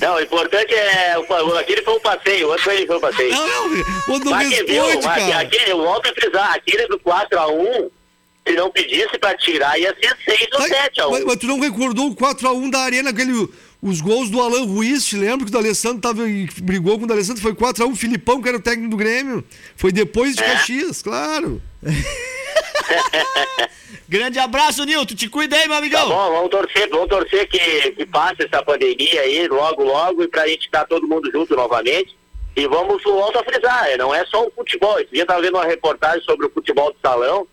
Não, 0.00 0.14
o 0.16 0.20
importante 0.22 0.74
é. 0.74 1.16
o- 1.18 1.56
Aquele 1.56 1.82
foi 1.82 1.94
um 1.94 2.00
passeio, 2.00 2.46
o 2.46 2.50
outro 2.50 2.64
foi, 2.64 2.84
foi 2.86 2.96
um 2.96 3.00
passeio. 3.00 3.30
Não, 3.30 3.68
não, 4.08 4.18
não 4.18 4.30
Mas 4.32 4.48
que 4.48 4.64
viu, 4.64 4.82
responde, 4.86 5.06
mas 5.06 5.22
cara. 5.22 5.38
aquele, 5.40 5.70
eu 5.70 5.76
volto 5.78 6.06
a 6.08 6.14
frisar, 6.14 6.54
aquele 6.54 6.88
do 6.88 6.98
4x1, 6.98 7.90
se 8.46 8.54
não 8.54 8.70
pedisse 8.70 9.16
pra 9.18 9.34
tirar, 9.36 9.78
ia 9.78 9.94
ser 10.00 10.16
6 10.24 10.48
ou 10.54 10.60
Mas, 10.60 10.70
7x1. 10.70 11.10
mas- 11.10 11.24
mas 11.24 11.36
tu 11.36 11.46
não 11.46 11.60
recordou 11.60 12.08
o 12.08 12.14
4x1 12.16 12.70
da 12.70 12.80
Arena, 12.80 13.10
aquele, 13.10 13.48
os 13.80 14.00
gols 14.00 14.28
do 14.30 14.40
Alan 14.40 14.64
Ruiz, 14.64 15.04
te 15.06 15.16
lembra 15.16 15.44
que 15.46 15.50
o 15.50 15.52
D'Alessandro 15.52 16.00
tava, 16.00 16.22
brigou 16.62 16.98
com 16.98 17.04
o 17.04 17.06
D'Alessandro, 17.08 17.40
foi 17.42 17.54
4x1, 17.54 17.92
o 17.92 17.96
Filipão, 17.96 18.42
que 18.42 18.48
era 18.48 18.58
o 18.58 18.62
técnico 18.62 18.90
do 18.90 18.96
Grêmio, 18.96 19.44
foi 19.76 19.92
depois 19.92 20.34
de 20.34 20.42
É. 20.42 20.46
Caxias, 20.46 21.02
claro. 21.02 21.62
Grande 24.08 24.38
abraço, 24.38 24.84
Nilton, 24.84 25.14
te 25.14 25.28
cuida 25.28 25.56
aí, 25.56 25.62
meu 25.62 25.70
Tá 25.72 25.78
amigão. 25.78 26.08
bom, 26.08 26.32
vamos 26.32 26.50
torcer, 26.50 26.88
vamos 26.90 27.08
torcer 27.08 27.48
que, 27.48 27.58
que 27.92 28.04
passe 28.06 28.42
essa 28.44 28.62
pandemia 28.62 29.22
aí 29.22 29.48
logo, 29.48 29.82
logo, 29.84 30.22
e 30.22 30.28
pra 30.28 30.46
gente 30.46 30.66
estar 30.66 30.84
todo 30.84 31.06
mundo 31.08 31.30
junto 31.32 31.54
novamente. 31.56 32.14
E 32.54 32.66
vamos, 32.66 33.02
volto 33.02 33.38
a 33.38 33.44
frisar, 33.44 33.86
não 33.96 34.14
é 34.14 34.26
só 34.26 34.46
o 34.46 34.50
futebol. 34.50 34.98
Esse 35.00 35.10
dia 35.12 35.22
eu 35.22 35.26
tava 35.26 35.40
vendo 35.40 35.54
uma 35.54 35.64
reportagem 35.64 36.22
sobre 36.24 36.46
o 36.46 36.50
futebol 36.50 36.92
de 36.92 36.98
salão. 37.00 37.46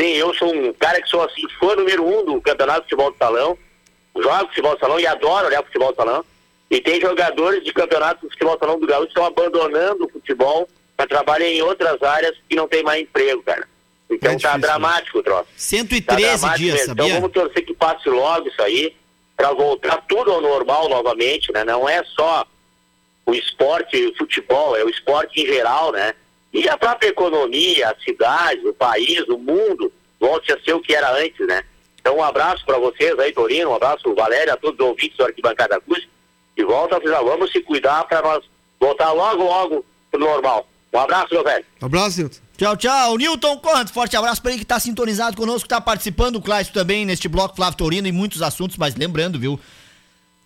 Tem, 0.00 0.16
eu 0.16 0.32
sou 0.32 0.50
um 0.50 0.72
cara 0.72 0.98
que 1.02 1.10
sou 1.10 1.22
assim, 1.22 1.42
fã 1.58 1.76
número 1.76 2.02
um 2.02 2.24
do 2.24 2.40
campeonato 2.40 2.80
de 2.80 2.84
futebol 2.84 3.12
de 3.12 3.18
salão. 3.18 3.58
Jogo 4.16 4.48
futebol 4.48 4.74
de 4.74 4.80
salão 4.80 4.98
e 4.98 5.06
adoro 5.06 5.46
olhar 5.46 5.62
futebol 5.62 5.90
de 5.90 5.96
salão. 5.96 6.24
E 6.70 6.80
tem 6.80 6.98
jogadores 6.98 7.62
de 7.62 7.70
campeonato 7.70 8.26
de 8.26 8.32
futebol 8.32 8.54
de 8.54 8.60
salão 8.60 8.80
do 8.80 8.86
Gaúcho 8.86 9.08
que 9.08 9.10
estão 9.10 9.26
abandonando 9.26 10.06
o 10.06 10.08
futebol 10.08 10.66
para 10.96 11.06
trabalhar 11.06 11.48
em 11.48 11.60
outras 11.60 12.02
áreas 12.02 12.34
que 12.48 12.56
não 12.56 12.66
tem 12.66 12.82
mais 12.82 13.02
emprego, 13.02 13.42
cara. 13.42 13.68
Então 14.08 14.32
É 14.32 14.38
tá 14.38 14.48
difícil, 14.48 14.60
dramático 14.60 15.18
o 15.18 15.22
troço. 15.22 15.44
Tá 15.44 15.50
113 15.58 16.22
dramático 16.22 16.58
dias, 16.58 16.74
mesmo. 16.78 16.92
Então 16.94 17.04
sabia? 17.04 17.20
vamos 17.20 17.32
torcer 17.32 17.66
que 17.66 17.74
passe 17.74 18.08
logo 18.08 18.48
isso 18.48 18.62
aí, 18.62 18.96
para 19.36 19.52
voltar 19.52 20.02
tudo 20.08 20.32
ao 20.32 20.40
normal 20.40 20.88
novamente, 20.88 21.52
né? 21.52 21.62
Não 21.62 21.86
é 21.86 22.02
só 22.04 22.46
o 23.26 23.34
esporte, 23.34 24.02
o 24.06 24.16
futebol, 24.16 24.74
é 24.78 24.82
o 24.82 24.88
esporte 24.88 25.42
em 25.42 25.46
geral, 25.46 25.92
né? 25.92 26.14
E 26.52 26.68
a 26.68 26.76
própria 26.76 27.08
economia, 27.08 27.90
a 27.90 27.96
cidade, 28.02 28.66
o 28.66 28.74
país, 28.74 29.20
o 29.28 29.38
mundo, 29.38 29.92
volte 30.18 30.52
a 30.52 30.60
ser 30.60 30.74
o 30.74 30.80
que 30.80 30.94
era 30.94 31.12
antes, 31.16 31.46
né? 31.46 31.62
Então 32.00 32.16
um 32.16 32.22
abraço 32.22 32.64
para 32.64 32.78
vocês 32.78 33.18
aí, 33.18 33.32
Torino, 33.32 33.70
um 33.70 33.74
abraço, 33.74 34.14
Valéria, 34.14 34.54
a 34.54 34.56
todos 34.56 34.78
os 34.80 34.86
ouvintes 34.86 35.16
do 35.16 35.24
Arquibancada 35.24 35.76
Acústica, 35.76 36.10
e 36.56 36.64
volta 36.64 36.96
a 36.96 37.00
frisar, 37.00 37.22
vamos 37.22 37.52
se 37.52 37.60
cuidar 37.60 38.04
para 38.04 38.22
nós 38.22 38.44
voltar 38.78 39.12
logo, 39.12 39.44
logo 39.44 39.84
pro 40.10 40.20
normal. 40.20 40.66
Um 40.92 40.98
abraço, 40.98 41.32
meu 41.32 41.44
velho. 41.44 41.64
Abraço, 41.80 42.18
Nilton. 42.18 42.38
Tchau, 42.56 42.76
tchau. 42.76 43.16
Nilton 43.16 43.58
Conrad, 43.58 43.88
forte 43.88 44.16
abraço 44.16 44.42
pra 44.42 44.50
ele 44.50 44.60
que 44.60 44.66
tá 44.66 44.80
sintonizado 44.80 45.36
conosco, 45.36 45.68
tá 45.68 45.80
participando, 45.80 46.36
o 46.36 46.42
Clássico 46.42 46.74
também, 46.74 47.06
neste 47.06 47.28
bloco 47.28 47.54
Flávio 47.54 47.78
Torino 47.78 48.08
e 48.08 48.12
muitos 48.12 48.42
assuntos, 48.42 48.76
mas 48.76 48.96
lembrando, 48.96 49.38
viu, 49.38 49.58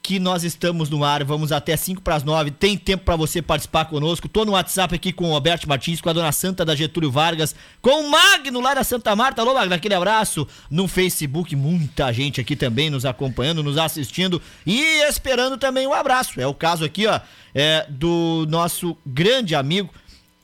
que 0.05 0.18
nós 0.18 0.44
estamos 0.44 0.90
no 0.90 1.02
ar, 1.02 1.24
vamos 1.24 1.51
até 1.51 1.74
5 1.74 2.02
para 2.02 2.16
as 2.16 2.22
9, 2.22 2.51
tem 2.51 2.76
tempo 2.76 3.06
pra 3.06 3.16
você 3.16 3.40
participar 3.40 3.86
conosco. 3.86 4.28
Tô 4.28 4.44
no 4.44 4.52
WhatsApp 4.52 4.94
aqui 4.94 5.14
com 5.14 5.31
o 5.31 5.32
Roberto 5.32 5.66
Martins, 5.66 5.98
com 6.02 6.10
a 6.10 6.12
dona 6.12 6.31
Santa 6.31 6.62
da 6.62 6.76
Getúlio 6.76 7.10
Vargas, 7.10 7.56
com 7.81 8.02
o 8.02 8.10
Magno 8.10 8.60
lá 8.60 8.74
da 8.74 8.85
Santa 8.85 9.16
Marta. 9.16 9.40
Alô, 9.40 9.55
Magno, 9.55 9.74
aquele 9.74 9.94
abraço. 9.94 10.47
No 10.70 10.86
Facebook, 10.86 11.56
muita 11.56 12.12
gente 12.12 12.39
aqui 12.39 12.55
também 12.55 12.90
nos 12.90 13.06
acompanhando, 13.06 13.62
nos 13.62 13.78
assistindo 13.78 14.43
e 14.66 14.78
esperando 15.09 15.56
também 15.56 15.86
um 15.86 15.94
abraço. 15.94 16.39
É 16.39 16.47
o 16.47 16.52
caso 16.52 16.85
aqui, 16.85 17.06
ó, 17.06 17.18
é, 17.55 17.86
do 17.89 18.44
nosso 18.47 18.98
grande 19.06 19.55
amigo, 19.55 19.89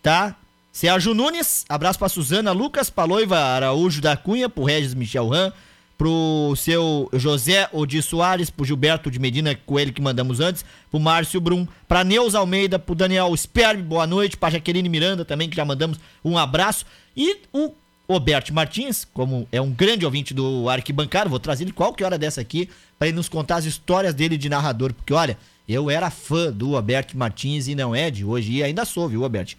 tá? 0.03 0.37
Sérgio 0.73 1.13
Nunes, 1.13 1.67
abraço 1.69 1.99
pra 1.99 2.09
Suzana, 2.09 2.53
Lucas 2.53 2.89
Paloiva 2.89 3.37
Araújo 3.37 4.01
da 4.01 4.17
Cunha, 4.17 4.49
pro 4.49 4.65
Regis 4.65 4.95
Michel 4.95 5.29
Ram, 5.29 5.53
pro 6.01 6.55
seu 6.57 7.11
José 7.13 7.69
Odi 7.75 8.01
Soares, 8.01 8.49
pro 8.49 8.65
Gilberto 8.65 9.11
de 9.11 9.19
Medina 9.19 9.55
Coelho 9.55 9.93
que 9.93 10.01
mandamos 10.01 10.41
antes, 10.41 10.65
pro 10.91 10.99
Márcio 10.99 11.39
Brum, 11.43 11.69
pra 11.87 12.03
Neuza 12.03 12.39
Almeida, 12.39 12.79
pro 12.79 12.95
Daniel 12.95 13.37
Sperbe, 13.37 13.83
boa 13.83 14.07
noite, 14.07 14.35
pra 14.35 14.49
Jaqueline 14.49 14.89
Miranda 14.89 15.27
também, 15.27 15.51
que 15.51 15.57
já 15.57 15.63
mandamos 15.63 16.01
um 16.25 16.39
abraço, 16.39 16.87
e 17.15 17.41
o 17.53 17.75
Roberto 18.09 18.55
Martins, 18.55 19.07
como 19.13 19.47
é 19.53 19.61
um 19.61 19.71
grande 19.71 20.07
ouvinte 20.07 20.33
do 20.33 20.71
Arquibancada, 20.71 21.29
vou 21.29 21.39
trazer 21.39 21.65
ele 21.65 21.73
qualquer 21.73 22.07
hora 22.07 22.17
dessa 22.17 22.41
aqui, 22.41 22.71
pra 22.99 23.07
ele 23.07 23.17
nos 23.19 23.29
contar 23.29 23.57
as 23.57 23.67
histórias 23.67 24.15
dele 24.15 24.39
de 24.39 24.49
narrador, 24.49 24.95
porque 24.95 25.13
olha, 25.13 25.37
eu 25.69 25.91
era 25.91 26.09
fã 26.09 26.51
do 26.51 26.71
Roberto 26.71 27.15
Martins 27.15 27.69
e 27.69 27.75
não 27.75 27.95
é 27.95 28.11
de 28.11 28.25
hoje, 28.25 28.53
e 28.53 28.63
ainda 28.63 28.87
sou, 28.87 29.07
viu, 29.07 29.21
Roberto? 29.21 29.55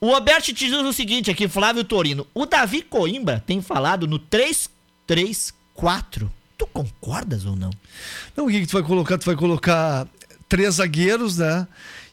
O 0.00 0.12
Roberto 0.12 0.44
te 0.44 0.52
diz 0.52 0.72
o 0.72 0.92
seguinte 0.92 1.28
aqui, 1.28 1.48
Flávio 1.48 1.82
Torino. 1.82 2.24
O 2.32 2.46
Davi 2.46 2.82
Coimbra 2.82 3.42
tem 3.44 3.60
falado 3.60 4.06
no 4.06 4.18
3-3-4. 5.14 6.28
Tu 6.58 6.66
concordas 6.66 7.44
ou 7.46 7.56
não? 7.56 7.70
Não, 8.36 8.46
o 8.46 8.50
que, 8.50 8.60
que 8.60 8.66
tu 8.66 8.72
vai 8.72 8.82
colocar? 8.82 9.18
Tu 9.18 9.24
vai 9.26 9.36
colocar 9.36 10.06
três 10.48 10.74
zagueiros, 10.76 11.38
né? 11.38 11.66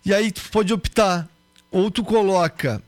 E 0.06 0.14
aí 0.14 0.32
tu 0.32 0.42
pode 0.52 0.74
optar. 0.74 1.28
Ou 1.72 1.92
tu 1.92 2.04
coloca 2.04 2.82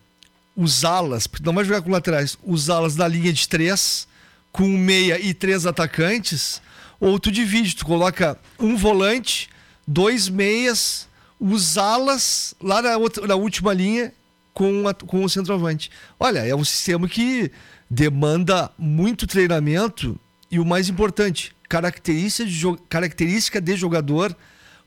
os 0.56 0.86
alas, 0.86 1.28
porque 1.28 1.46
não 1.46 1.54
vai 1.54 1.66
jogar 1.66 1.82
com 1.82 1.92
laterais, 1.92 2.38
os 2.44 2.70
alas 2.70 2.96
da 2.96 3.08
linha 3.08 3.32
de 3.32 3.48
três, 3.48 4.08
com 4.52 4.64
um 4.64 4.78
meia 4.78 5.20
e 5.20 5.34
três 5.34 5.66
atacantes, 5.66 6.62
ou 7.00 7.20
tu 7.20 7.32
divide, 7.32 7.76
tu 7.76 7.86
coloca 7.86 8.38
um 8.60 8.76
volante, 8.76 9.50
dois 9.88 10.28
meias, 10.28 11.08
os 11.40 11.78
alas 11.78 12.54
lá 12.62 12.82
na, 12.82 12.98
outra- 12.98 13.26
na 13.28 13.36
última 13.36 13.74
linha 13.74 14.14
com, 14.54 14.88
a- 14.88 14.94
com 14.94 15.24
o 15.24 15.30
centroavante. 15.30 15.92
Olha, 16.20 16.40
é 16.40 16.54
um 16.56 16.64
sistema 16.66 17.08
que 17.08 17.52
demanda 17.90 18.70
muito 18.78 19.26
treinamento 19.26 20.20
e 20.52 20.60
o 20.60 20.66
mais 20.66 20.90
importante, 20.90 21.56
característica 21.68 22.50
de, 22.50 22.78
característica 22.88 23.62
de 23.62 23.76
jogador 23.76 24.36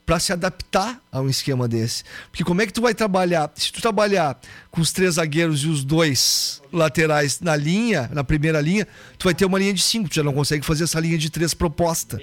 para 0.05 0.19
se 0.19 0.33
adaptar 0.33 1.01
a 1.09 1.21
um 1.21 1.29
esquema 1.29 1.65
desse. 1.67 2.03
Porque 2.29 2.43
como 2.43 2.61
é 2.61 2.65
que 2.65 2.73
tu 2.73 2.81
vai 2.81 2.93
trabalhar? 2.93 3.49
Se 3.55 3.71
tu 3.71 3.81
trabalhar 3.81 4.37
com 4.69 4.81
os 4.81 4.91
três 4.91 5.15
zagueiros 5.15 5.63
e 5.63 5.67
os 5.67 5.83
dois 5.83 6.61
laterais 6.73 7.39
na 7.39 7.55
linha, 7.55 8.09
na 8.11 8.23
primeira 8.23 8.59
linha, 8.59 8.85
tu 9.17 9.23
vai 9.23 9.33
ter 9.33 9.45
uma 9.45 9.57
linha 9.57 9.73
de 9.73 9.81
cinco, 9.81 10.09
tu 10.09 10.15
já 10.15 10.23
não 10.23 10.33
consegue 10.33 10.65
fazer 10.65 10.83
essa 10.83 10.99
linha 10.99 11.17
de 11.17 11.29
três 11.29 11.53
proposta. 11.53 12.21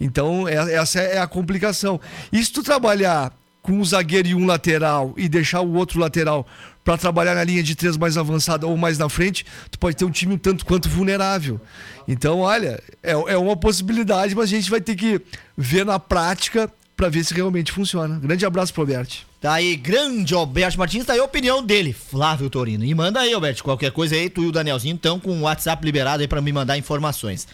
Então, 0.00 0.48
é- 0.48 0.74
essa 0.74 1.00
é 1.00 1.18
a 1.18 1.26
complicação. 1.28 2.00
E 2.32 2.44
se 2.44 2.50
tu 2.52 2.64
trabalhar 2.64 3.32
com 3.62 3.72
um 3.72 3.84
zagueiro 3.84 4.26
e 4.26 4.34
um 4.34 4.46
lateral 4.46 5.14
e 5.16 5.28
deixar 5.28 5.60
o 5.60 5.74
outro 5.74 6.00
lateral 6.00 6.46
para 6.84 6.96
trabalhar 6.96 7.34
na 7.34 7.44
linha 7.44 7.62
de 7.62 7.74
três 7.74 7.96
mais 7.96 8.16
avançada 8.16 8.66
ou 8.66 8.76
mais 8.76 8.98
na 8.98 9.08
frente, 9.08 9.44
tu 9.70 9.78
pode 9.78 9.96
ter 9.96 10.04
um 10.04 10.10
time 10.10 10.34
um 10.34 10.38
tanto 10.38 10.64
quanto 10.64 10.88
vulnerável. 10.88 11.60
Então, 12.08 12.40
olha, 12.40 12.82
é, 13.02 13.12
é 13.12 13.36
uma 13.36 13.56
possibilidade, 13.56 14.34
mas 14.34 14.44
a 14.44 14.56
gente 14.56 14.70
vai 14.70 14.80
ter 14.80 14.96
que 14.96 15.20
ver 15.56 15.84
na 15.84 15.98
prática 15.98 16.70
para 16.96 17.08
ver 17.08 17.24
se 17.24 17.32
realmente 17.32 17.72
funciona. 17.72 18.18
Grande 18.18 18.44
abraço 18.44 18.72
pro 18.72 18.82
Alberto. 18.82 19.30
Tá 19.40 19.54
aí, 19.54 19.74
grande 19.74 20.34
Alberto 20.34 20.78
Martins, 20.78 21.06
tá 21.06 21.14
aí 21.14 21.18
a 21.18 21.24
opinião 21.24 21.62
dele, 21.62 21.94
Flávio 21.94 22.50
Torino. 22.50 22.84
E 22.84 22.94
manda 22.94 23.20
aí, 23.20 23.32
Alberto, 23.32 23.64
qualquer 23.64 23.90
coisa 23.90 24.14
aí, 24.14 24.28
tu 24.28 24.42
e 24.42 24.46
o 24.46 24.52
Danielzinho 24.52 24.96
estão 24.96 25.18
com 25.18 25.30
o 25.30 25.42
WhatsApp 25.42 25.82
liberado 25.82 26.20
aí 26.20 26.28
pra 26.28 26.42
me 26.42 26.52
mandar 26.52 26.76
informações. 26.76 27.48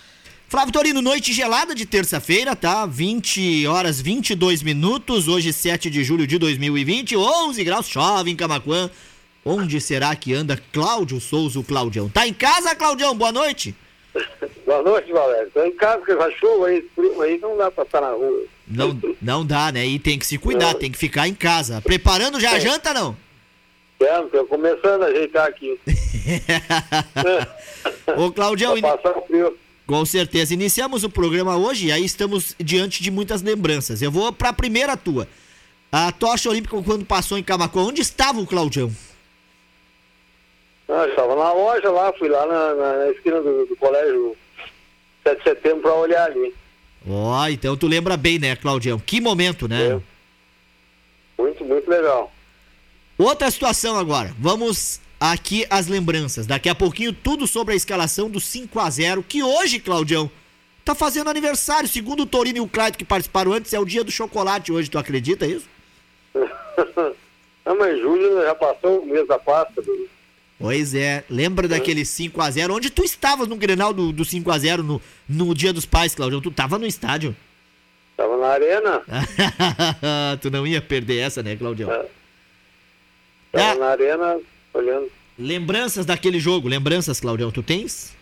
Flávio 0.48 0.73
Torino, 0.73 1.03
noite 1.03 1.32
gelada 1.32 1.74
de 1.74 1.85
terça-feira, 1.86 2.57
tá? 2.57 2.86
20 2.86 3.66
horas 3.66 4.01
22 4.01 4.62
minutos, 4.62 5.28
hoje 5.28 5.53
7 5.53 5.90
de 5.90 6.03
julho 6.03 6.27
de 6.27 6.39
2020, 6.39 7.16
11 7.16 7.65
graus, 7.65 7.89
chove 7.89 8.31
em 8.31 8.36
Camaquã. 8.36 8.90
Onde 9.48 9.81
será 9.81 10.12
que 10.16 10.35
anda 10.35 10.60
Cláudio 10.73 11.20
Souza, 11.20 11.60
o 11.60 11.62
Claudião? 11.62 12.09
Tá 12.09 12.27
em 12.27 12.35
casa, 12.35 12.74
Claudião? 12.74 13.16
Boa 13.16 13.31
noite. 13.31 13.77
Boa 14.66 14.82
noite, 14.82 15.12
Valério. 15.12 15.48
Tô 15.55 15.62
em 15.62 15.70
casa 15.70 16.05
com 16.05 16.12
essa 16.14 16.28
chuva 16.32 16.66
aí, 16.66 16.85
frio 16.97 17.23
aí, 17.23 17.39
não 17.39 17.56
dá 17.56 17.70
pra 17.70 17.85
estar 17.85 18.01
na 18.01 18.10
rua. 18.10 18.43
Não, 18.66 19.01
não 19.23 19.47
dá, 19.47 19.70
né? 19.70 19.86
E 19.86 20.01
tem 20.01 20.18
que 20.18 20.27
se 20.27 20.36
cuidar, 20.36 20.74
tem 20.74 20.90
que 20.90 20.98
ficar 20.98 21.28
em 21.28 21.35
casa. 21.35 21.81
Preparando 21.81 22.40
já 22.40 22.55
a 22.55 22.59
janta, 22.59 22.93
não? 22.93 23.16
Quero, 24.01 24.27
tô 24.31 24.44
começando 24.47 25.05
a 25.05 25.06
ajeitar 25.06 25.47
aqui. 25.47 25.78
Ô, 28.18 28.32
Claudião, 28.32 28.81
passar 28.81 29.16
o 29.16 29.23
frio. 29.28 29.56
com 29.86 30.05
certeza. 30.05 30.55
Iniciamos 30.55 31.05
o 31.05 31.09
programa 31.09 31.56
hoje 31.56 31.86
e 31.86 31.93
aí 31.93 32.05
estamos 32.05 32.56
diante 32.59 33.01
de 33.01 33.12
muitas 33.12 33.43
lembranças. 33.43 34.02
Eu 34.02 34.10
vou 34.10 34.32
pra 34.32 34.52
primeira 34.52 34.97
tua. 34.97 35.28
A 35.93 36.10
tocha 36.10 36.51
olímpica, 36.51 36.82
quando 36.82 37.05
passou 37.05 37.39
em 37.39 37.44
Camacuã, 37.44 37.85
onde 37.85 38.02
estava 38.02 38.40
o 38.40 38.47
Claudião? 38.47 38.90
Ah, 40.89 41.03
eu 41.05 41.09
estava 41.11 41.35
na 41.35 41.53
loja 41.53 41.91
lá, 41.91 42.13
fui 42.13 42.29
lá 42.29 42.47
na, 42.47 42.75
na- 42.75 42.97
na 42.99 43.11
esquina 43.11 43.41
do, 43.41 43.67
do 43.67 43.77
colégio 43.77 44.37
7 45.25 45.39
de 45.39 45.43
setembro 45.45 45.83
pra 45.83 45.95
olhar 45.95 46.25
ali. 46.31 46.55
Ó, 47.09 47.49
então 47.49 47.77
tu 47.77 47.87
lembra 47.87 48.17
bem, 48.17 48.39
né, 48.39 48.55
Claudião? 48.57 48.99
Que 48.99 49.21
momento, 49.21 49.67
né? 49.69 49.87
É. 49.97 50.01
Muito, 51.43 51.65
muito 51.65 51.89
legal. 51.91 52.33
Outra 53.19 53.51
situação 53.51 53.97
agora. 53.99 54.33
Vamos 54.39 55.01
aqui 55.19 55.67
às 55.71 55.87
lembranças. 55.87 56.47
Daqui 56.47 56.69
a 56.69 56.75
pouquinho 56.75 57.13
tudo 57.13 57.47
sobre 57.47 57.75
a 57.75 57.77
escalação 57.77 58.29
do 58.31 58.41
5 58.41 58.79
a 58.79 58.89
0 58.91 59.23
que 59.23 59.43
hoje, 59.43 59.79
Claudião, 59.81 60.31
tá 60.85 60.95
fazendo 60.95 61.31
aniversário. 61.31 61.89
Segundo 61.89 62.23
o 62.23 62.27
Torino 62.27 62.59
e 62.59 62.61
o 62.61 62.69
Clayton 62.69 62.99
que 62.99 63.05
participaram 63.05 63.53
antes, 63.53 63.73
é 63.73 63.79
o 63.81 63.85
dia 63.85 64.05
do 64.05 64.11
chocolate 64.11 64.71
hoje. 64.73 64.91
Tu 64.91 64.99
acredita 64.99 65.47
isso? 65.47 65.67
Não, 67.65 67.77
mas 67.77 67.99
julho 68.01 68.43
já 68.43 68.55
passou 68.55 69.01
o 69.01 69.07
mês 69.07 69.27
da 69.27 69.37
do- 69.39 70.09
Pois 70.59 70.95
é, 70.95 71.23
lembra 71.28 71.69
daquele 71.69 72.03
5x0? 72.03 72.70
Onde 72.74 72.89
tu 72.91 73.05
estavas 73.05 73.47
no 73.47 73.57
Grenal 73.57 73.93
do, 73.93 74.11
do 74.11 74.23
5x0 74.24 74.78
no, 74.78 75.03
no 75.28 75.55
Dia 75.55 75.73
dos 75.73 75.85
Pais, 75.85 76.15
Claudio? 76.15 76.41
Tu 76.41 76.51
tava 76.51 76.78
no 76.78 76.87
estádio. 76.87 77.37
Tava 78.16 78.39
na 78.39 78.47
arena. 78.47 79.03
tu 80.41 80.51
não 80.51 80.66
ia 80.66 80.81
perder 80.81 81.19
essa, 81.19 81.43
né, 81.43 81.57
Claudio? 81.57 81.91
É. 81.91 82.07
Tava 83.53 83.73
Ah. 83.73 83.74
na 83.74 83.87
arena 83.87 84.41
olhando. 84.73 85.11
Lembranças 85.39 86.07
daquele 86.07 86.41
jogo, 86.41 86.66
lembranças, 86.69 87.20
Claudião, 87.20 87.51
tu 87.51 87.62
tens? 87.62 88.16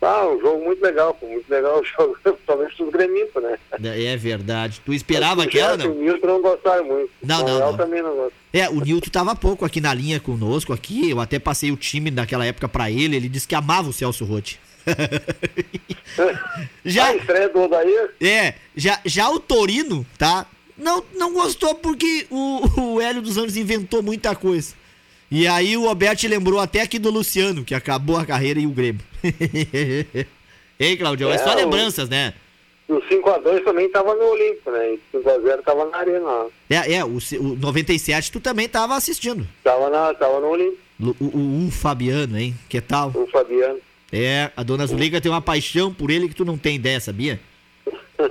Ah, 0.00 0.26
um 0.28 0.40
jogo 0.40 0.64
muito 0.64 0.82
legal, 0.82 1.16
muito 1.20 1.48
legal 1.50 1.80
o 1.80 1.84
jogo, 1.84 2.16
principalmente 2.22 2.76
dos 2.78 2.90
gremistas, 2.90 3.42
né? 3.42 3.58
É 3.82 4.16
verdade. 4.16 4.80
Tu 4.84 4.94
esperava 4.94 5.42
aquela, 5.42 5.76
não? 5.76 5.92
O 5.92 5.98
Milton 5.98 6.26
não 6.26 6.42
gostaram 6.42 6.84
muito. 6.84 7.10
Não, 7.22 7.44
não, 7.44 7.58
não. 7.58 7.76
também 7.76 8.02
não 8.02 8.14
gosta. 8.14 8.32
É, 8.56 8.70
o 8.70 8.80
Nilton 8.80 9.10
tava 9.10 9.36
pouco 9.36 9.66
aqui 9.66 9.82
na 9.82 9.92
linha 9.92 10.18
conosco 10.18 10.72
aqui. 10.72 11.10
Eu 11.10 11.20
até 11.20 11.38
passei 11.38 11.70
o 11.70 11.76
time 11.76 12.10
naquela 12.10 12.46
época 12.46 12.66
pra 12.66 12.90
ele. 12.90 13.14
Ele 13.16 13.28
disse 13.28 13.46
que 13.46 13.54
amava 13.54 13.90
o 13.90 13.92
Celso 13.92 14.24
Rotti. 14.24 14.58
já, 16.84 17.12
Odair, 17.54 18.10
é, 18.20 18.54
já, 18.74 18.98
já 19.04 19.28
o 19.28 19.38
Torino, 19.40 20.06
tá? 20.16 20.46
Não, 20.78 21.04
não 21.14 21.34
gostou 21.34 21.74
porque 21.74 22.26
o, 22.30 22.62
o 22.94 23.00
Hélio 23.00 23.20
dos 23.20 23.36
Anos 23.36 23.56
inventou 23.56 24.02
muita 24.02 24.34
coisa. 24.34 24.74
E 25.30 25.46
aí 25.46 25.76
o 25.76 25.88
Alberti 25.88 26.26
lembrou 26.26 26.58
até 26.60 26.80
aqui 26.80 26.98
do 26.98 27.10
Luciano, 27.10 27.64
que 27.64 27.74
acabou 27.74 28.16
a 28.16 28.24
carreira 28.24 28.60
e 28.60 28.66
o 28.66 28.70
Grêmio. 28.70 29.02
Ei, 30.78 30.96
Claudio, 30.96 31.28
é, 31.30 31.34
É, 31.34 31.38
só 31.38 31.52
o- 31.52 31.56
lembranças, 31.56 32.08
né? 32.08 32.32
O 32.88 33.00
5x2 33.00 33.64
também 33.64 33.88
tava 33.90 34.14
no 34.14 34.24
Olímpico, 34.24 34.70
né? 34.70 34.94
E 34.94 35.16
o 35.16 35.20
5x0 35.20 35.62
tava 35.62 35.86
na 35.86 35.96
arena, 35.96 36.26
ó. 36.26 36.48
É, 36.70 36.94
é 36.94 37.04
o, 37.04 37.18
o 37.40 37.56
97 37.56 38.30
tu 38.30 38.40
também 38.40 38.68
tava 38.68 38.94
assistindo. 38.94 39.46
Tava, 39.64 39.90
na, 39.90 40.14
tava 40.14 40.40
no 40.40 40.48
Olímpico, 40.48 40.82
O, 41.00 41.24
o, 41.24 41.66
o 41.66 41.70
Fabiano, 41.70 42.38
hein? 42.38 42.54
Que 42.68 42.80
tal? 42.80 43.12
o 43.14 43.26
Fabiano. 43.26 43.78
É, 44.12 44.50
a 44.56 44.62
dona 44.62 44.86
Zuliga 44.86 45.20
tem 45.20 45.30
uma 45.30 45.42
paixão 45.42 45.92
por 45.92 46.10
ele 46.10 46.28
que 46.28 46.34
tu 46.34 46.44
não 46.44 46.56
tem 46.56 46.76
ideia, 46.76 47.00
sabia? 47.00 47.40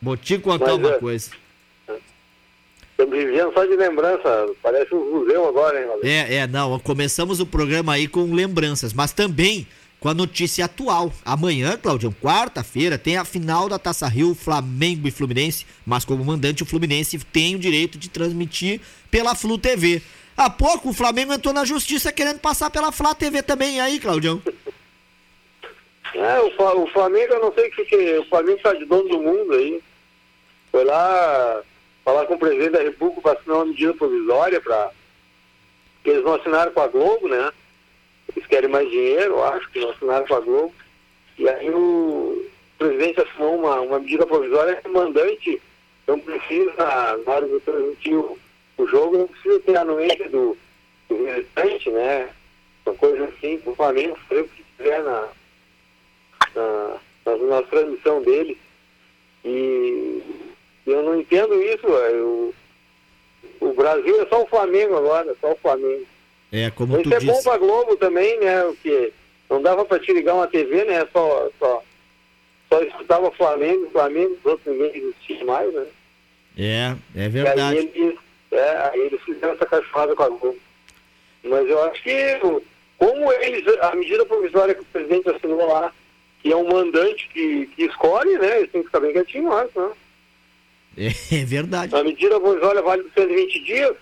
Vou 0.00 0.16
te 0.16 0.38
contar 0.38 0.66
Mas 0.66 0.78
uma 0.78 0.90
é. 0.90 0.98
coisa. 0.98 1.30
Estamos 2.90 3.16
vivendo 3.16 3.52
só 3.54 3.64
de 3.64 3.76
lembrança, 3.76 4.50
parece 4.62 4.94
um 4.94 5.20
museu 5.20 5.48
agora, 5.48 5.80
hein, 5.80 5.86
Valeu? 5.86 6.04
É, 6.04 6.34
é, 6.36 6.46
não, 6.46 6.78
começamos 6.78 7.40
o 7.40 7.46
programa 7.46 7.94
aí 7.94 8.06
com 8.06 8.30
lembranças, 8.34 8.92
mas 8.92 9.10
também 9.10 9.66
com 10.00 10.08
a 10.08 10.14
notícia 10.14 10.64
atual. 10.64 11.12
Amanhã, 11.24 11.76
Claudião, 11.76 12.10
quarta-feira, 12.10 12.96
tem 12.98 13.16
a 13.18 13.24
final 13.24 13.68
da 13.68 13.78
Taça 13.78 14.08
Rio, 14.08 14.34
Flamengo 14.34 15.06
e 15.06 15.10
Fluminense, 15.10 15.66
mas 15.84 16.04
como 16.04 16.24
mandante 16.24 16.62
o 16.62 16.66
Fluminense 16.66 17.18
tem 17.18 17.54
o 17.54 17.58
direito 17.58 17.98
de 17.98 18.08
transmitir 18.08 18.80
pela 19.10 19.34
Flu 19.34 19.58
TV. 19.58 20.02
Há 20.36 20.48
pouco 20.48 20.88
o 20.88 20.94
Flamengo 20.94 21.34
entrou 21.34 21.52
na 21.52 21.64
justiça 21.66 22.10
querendo 22.10 22.38
passar 22.38 22.70
pela 22.70 22.90
Flá 22.90 23.14
TV 23.14 23.42
também, 23.42 23.76
e 23.76 23.80
aí, 23.80 24.00
Claudião? 24.00 24.40
É, 26.14 26.40
o, 26.40 26.50
Fla- 26.56 26.74
o 26.76 26.86
Flamengo, 26.88 27.34
eu 27.34 27.40
não 27.42 27.52
sei 27.52 27.68
o 27.68 27.70
que, 27.72 27.84
que 27.84 28.18
o 28.18 28.24
Flamengo 28.24 28.58
tá 28.62 28.72
de 28.72 28.84
dono 28.86 29.08
do 29.08 29.20
mundo 29.20 29.52
aí. 29.52 29.80
Foi 30.72 30.84
lá 30.84 31.60
falar 32.04 32.24
com 32.26 32.34
o 32.34 32.38
presidente 32.38 32.70
da 32.70 32.82
República 32.82 33.20
para 33.20 33.32
assinar 33.38 33.56
uma 33.58 33.66
medida 33.66 33.92
provisória 33.94 34.60
para 34.60 34.90
que 36.02 36.10
eles 36.10 36.24
não 36.24 36.34
assinaram 36.34 36.72
com 36.72 36.80
a 36.80 36.88
Globo, 36.88 37.28
né? 37.28 37.52
Eles 38.34 38.46
querem 38.48 38.68
mais 38.68 38.88
dinheiro, 38.90 39.34
eu 39.34 39.44
acho, 39.44 39.70
que 39.70 39.80
não 39.80 39.90
assinaram 39.90 40.26
com 40.26 40.34
a 40.34 40.40
Globo. 40.40 40.74
E 41.38 41.48
aí 41.48 41.70
o 41.70 42.46
presidente 42.78 43.20
assinou 43.20 43.56
uma, 43.56 43.80
uma 43.80 43.98
medida 43.98 44.26
provisória 44.26 44.76
que 44.76 44.88
o 44.88 44.92
mandante 44.92 45.60
não 46.06 46.18
precisa, 46.18 46.72
na 47.24 47.32
hora 47.32 47.46
de 47.46 47.60
transmitir 47.60 48.14
o, 48.14 48.38
o 48.76 48.86
jogo, 48.86 49.18
não 49.18 49.26
precisa 49.28 49.60
ter 49.60 49.76
a 49.76 49.82
anuência 49.82 50.28
do, 50.28 50.56
do 51.08 51.16
visitante, 51.24 51.90
né? 51.90 52.30
Uma 52.86 52.94
coisa 52.94 53.24
assim, 53.24 53.60
o 53.64 53.74
Flamengo 53.74 54.18
fazer 54.28 54.40
o 54.40 54.48
que 54.48 54.64
quiser 54.76 55.02
na, 55.02 55.28
na, 56.54 56.96
na, 57.26 57.36
na 57.36 57.62
transmissão 57.62 58.22
dele. 58.22 58.58
E 59.44 60.22
eu 60.86 61.02
não 61.02 61.20
entendo 61.20 61.62
isso, 61.62 61.86
o, 61.86 62.54
o 63.60 63.72
Brasil 63.74 64.20
é 64.20 64.26
só 64.26 64.42
o 64.42 64.46
Flamengo 64.46 64.96
agora, 64.96 65.30
é 65.30 65.34
só 65.40 65.52
o 65.52 65.56
Flamengo. 65.56 66.06
É, 66.52 66.70
como 66.70 66.94
tu 67.02 67.08
Isso 67.08 67.14
é 67.14 67.20
bom 67.20 67.32
disse. 67.32 67.44
pra 67.44 67.58
Globo 67.58 67.96
também, 67.96 68.38
né? 68.40 68.62
Porque 68.64 69.12
não 69.48 69.62
dava 69.62 69.84
pra 69.84 69.98
te 69.98 70.12
ligar 70.12 70.34
uma 70.34 70.46
TV, 70.48 70.84
né? 70.84 71.06
Só, 71.12 71.48
só, 71.58 71.82
só 72.68 72.82
escutava 72.82 73.30
Flamengo, 73.32 73.88
Flamengo, 73.90 74.36
os 74.38 74.44
outros 74.44 74.66
ninguém 74.76 74.96
existia 74.96 75.44
mais, 75.44 75.72
né? 75.72 75.86
É, 76.58 76.62
é 76.62 77.20
E 77.20 77.22
aí 77.22 77.28
verdade. 77.28 77.76
eles, 77.78 78.18
é, 78.50 78.76
aí 78.92 79.00
eles 79.00 79.20
fizeram 79.22 79.54
essa 79.54 79.66
cachorrada 79.66 80.14
com 80.16 80.22
a 80.22 80.28
Globo. 80.28 80.56
Mas 81.44 81.68
eu 81.70 81.82
acho 81.84 82.02
que, 82.02 82.38
como 82.98 83.32
eles, 83.32 83.64
a 83.80 83.94
medida 83.94 84.26
provisória 84.26 84.74
que 84.74 84.82
o 84.82 84.86
presidente 84.86 85.30
assinou 85.30 85.66
lá, 85.66 85.92
que 86.42 86.52
é 86.52 86.56
um 86.56 86.68
mandante 86.68 87.28
que, 87.32 87.66
que 87.76 87.84
escolhe, 87.84 88.38
né? 88.38 88.58
Eles 88.58 88.70
têm 88.72 88.80
que 88.82 88.88
ficar 88.88 89.00
bem 89.00 89.12
quietinho, 89.12 89.52
acho, 89.52 89.80
né? 89.80 89.90
É, 90.98 91.06
é 91.40 91.44
verdade. 91.44 91.94
A 91.94 92.02
medida 92.02 92.40
provisória 92.40 92.82
vale 92.82 93.04
de 93.04 93.10
120 93.12 93.64
dias. 93.64 93.96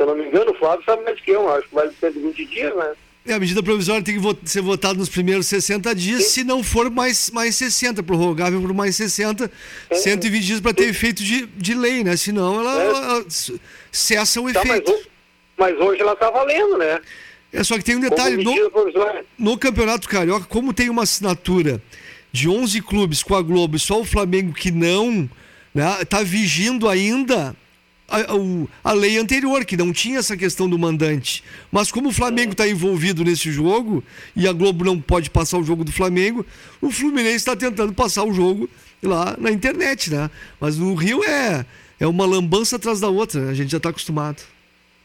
Se 0.00 0.04
eu 0.04 0.06
não 0.06 0.16
me 0.16 0.24
engano, 0.28 0.50
o 0.52 0.54
Flávio 0.54 0.82
sabe 0.86 1.02
mais 1.04 1.20
que 1.20 1.30
eu, 1.30 1.46
acho 1.52 1.68
que 1.68 1.74
vale 1.74 1.90
de 1.90 1.96
120 1.96 2.46
dias, 2.46 2.74
né? 2.74 2.92
É, 3.26 3.34
a 3.34 3.38
medida 3.38 3.62
provisória 3.62 4.02
tem 4.02 4.18
que 4.18 4.48
ser 4.48 4.62
votada 4.62 4.94
nos 4.98 5.10
primeiros 5.10 5.46
60 5.46 5.94
dias, 5.94 6.24
se 6.28 6.42
não 6.42 6.62
for 6.62 6.88
mais, 6.90 7.28
mais 7.28 7.54
60, 7.56 8.02
prorrogável 8.02 8.62
por 8.62 8.72
mais 8.72 8.96
60, 8.96 9.50
É. 9.90 9.94
120 9.94 10.42
dias 10.42 10.58
para 10.60 10.72
ter 10.72 10.84
efeito 10.88 11.22
de, 11.22 11.44
de 11.44 11.74
lei, 11.74 12.02
né? 12.02 12.16
Senão 12.16 12.60
ela, 12.60 12.82
É. 12.82 12.86
ela 12.88 13.24
cessa 13.92 14.40
o 14.40 14.50
Tá, 14.50 14.60
mas, 14.64 14.70
efeito. 14.70 14.90
ho- 14.90 15.02
mas 15.58 15.78
hoje 15.78 16.00
ela 16.00 16.16
tá 16.16 16.30
valendo, 16.30 16.78
né? 16.78 16.98
É 17.52 17.62
só 17.62 17.76
que 17.76 17.84
tem 17.84 17.96
um 17.96 18.00
detalhe, 18.00 18.42
no, 18.42 18.54
no 19.38 19.58
Campeonato 19.58 20.08
Carioca, 20.08 20.46
como 20.46 20.72
tem 20.72 20.88
uma 20.88 21.02
assinatura 21.02 21.82
de 22.32 22.48
11 22.48 22.80
clubes 22.80 23.22
com 23.22 23.34
a 23.34 23.42
Globo 23.42 23.76
e 23.76 23.78
só 23.78 24.00
o 24.00 24.04
Flamengo 24.06 24.54
que 24.54 24.70
não, 24.70 25.28
né, 25.74 26.02
tá 26.08 26.22
vigindo 26.22 26.88
ainda 26.88 27.54
a, 28.10 28.34
o- 28.34 28.68
a 28.82 28.92
lei 28.92 29.16
anterior, 29.18 29.64
que 29.64 29.76
não 29.76 29.92
tinha 29.92 30.18
essa 30.18 30.36
questão 30.36 30.68
do 30.68 30.78
mandante. 30.78 31.42
Mas 31.70 31.90
como 31.92 32.08
o 32.08 32.12
Flamengo 32.12 32.52
está 32.52 32.66
envolvido 32.68 33.24
nesse 33.24 33.50
jogo 33.52 34.02
e 34.34 34.46
a 34.48 34.52
Globo 34.52 34.84
não 34.84 35.00
pode 35.00 35.30
passar 35.30 35.58
o 35.58 35.64
jogo 35.64 35.84
do 35.84 35.92
Flamengo, 35.92 36.44
o 36.80 36.90
Fluminense 36.90 37.36
está 37.36 37.54
tentando 37.56 37.92
passar 37.92 38.24
o 38.24 38.32
jogo 38.32 38.68
lá 39.02 39.36
na 39.38 39.50
internet, 39.50 40.10
né? 40.10 40.30
Mas 40.60 40.76
no 40.76 40.94
Rio 40.94 41.22
é, 41.24 41.64
é 41.98 42.06
uma 42.06 42.26
lambança 42.26 42.76
atrás 42.76 43.00
da 43.00 43.08
outra, 43.08 43.48
a 43.48 43.54
gente 43.54 43.70
já 43.70 43.76
está 43.78 43.88
acostumado. 43.90 44.42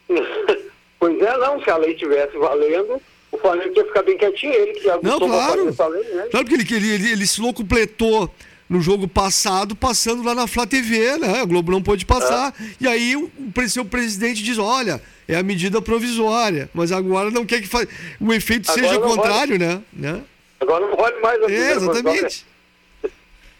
pois 0.99 1.21
é, 1.21 1.37
não, 1.37 1.61
se 1.63 1.69
a 1.69 1.77
lei 1.77 1.93
tivesse 1.95 2.37
valendo, 2.37 3.01
o 3.31 3.37
Flamengo 3.37 3.73
ia 3.75 3.85
ficar 3.85 4.03
bem 4.03 4.17
quietinho, 4.17 4.53
ele 4.53 4.73
que 4.73 4.87
Não, 5.03 5.19
claro. 5.19 5.65
lei, 5.91 6.03
né? 6.15 6.27
Claro 6.31 6.45
porque 6.47 6.73
ele, 6.73 6.87
ele, 6.87 6.93
ele, 7.05 7.11
ele 7.11 7.27
se 7.27 7.41
completou 7.41 8.33
no 8.69 8.81
jogo 8.81 9.07
passado, 9.07 9.75
passando 9.75 10.23
lá 10.23 10.33
na 10.33 10.47
Flá 10.47 10.65
TV, 10.65 11.17
né? 11.17 11.41
A 11.41 11.45
Globo 11.45 11.71
não 11.71 11.81
pôde 11.81 12.05
passar. 12.05 12.53
E 12.79 12.87
aí 12.87 13.15
o, 13.15 13.29
seu 13.67 13.85
presidente 13.85 14.43
diz: 14.43 14.57
olha, 14.57 15.01
é 15.27 15.35
a 15.35 15.43
medida 15.43 15.81
provisória, 15.81 16.69
mas 16.73 16.91
agora 16.91 17.29
não 17.29 17.45
quer 17.45 17.61
que 17.61 17.67
fa... 17.67 17.87
o 18.19 18.33
efeito 18.33 18.69
Agora 18.69 18.87
seja 18.87 18.99
o 18.99 19.03
contrário, 19.03 19.59
né? 19.59 19.81
né? 19.93 20.21
Agora 20.59 20.87
não 20.87 20.95
vale 20.95 21.19
mais 21.19 21.41
a 21.41 21.45
É, 21.45 21.47
medida 21.47 21.71
exatamente. 21.71 22.45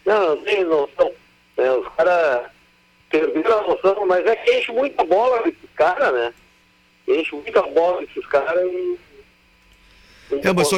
Não, 0.04 0.36
não 0.36 0.42
tem 0.42 0.64
noção. 0.64 1.12
É, 1.56 1.70
os 1.72 1.88
caras 1.94 2.50
perderam 3.10 3.58
a 3.58 3.68
noção, 3.68 4.06
mas 4.06 4.26
é 4.26 4.36
que 4.36 4.58
enche 4.58 4.72
muita 4.72 5.04
bola 5.04 5.42
desses 5.42 5.70
caras, 5.74 6.12
né? 6.12 6.34
Enche 7.08 7.34
muita 7.34 7.62
bola 7.62 8.04
desses 8.04 8.26
caras 8.26 8.64
e. 8.64 8.98
É, 10.42 10.52
mas 10.52 10.68
só, 10.68 10.76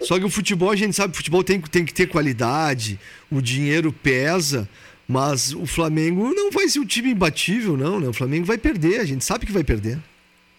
só 0.00 0.18
que 0.18 0.24
o 0.24 0.30
futebol, 0.30 0.70
a 0.70 0.76
gente 0.76 0.94
sabe, 0.94 1.14
o 1.14 1.16
futebol 1.16 1.42
tem, 1.42 1.60
tem 1.60 1.84
que 1.84 1.94
ter 1.94 2.06
qualidade, 2.06 2.98
o 3.30 3.40
dinheiro 3.40 3.92
pesa, 3.92 4.68
mas 5.08 5.54
o 5.54 5.66
Flamengo 5.66 6.32
não 6.34 6.50
vai 6.50 6.68
ser 6.68 6.78
um 6.78 6.86
time 6.86 7.10
imbatível, 7.10 7.76
não, 7.76 8.00
né? 8.00 8.08
O 8.08 8.12
Flamengo 8.12 8.44
vai 8.44 8.58
perder, 8.58 9.00
a 9.00 9.04
gente 9.04 9.24
sabe 9.24 9.46
que 9.46 9.52
vai 9.52 9.64
perder. 9.64 9.98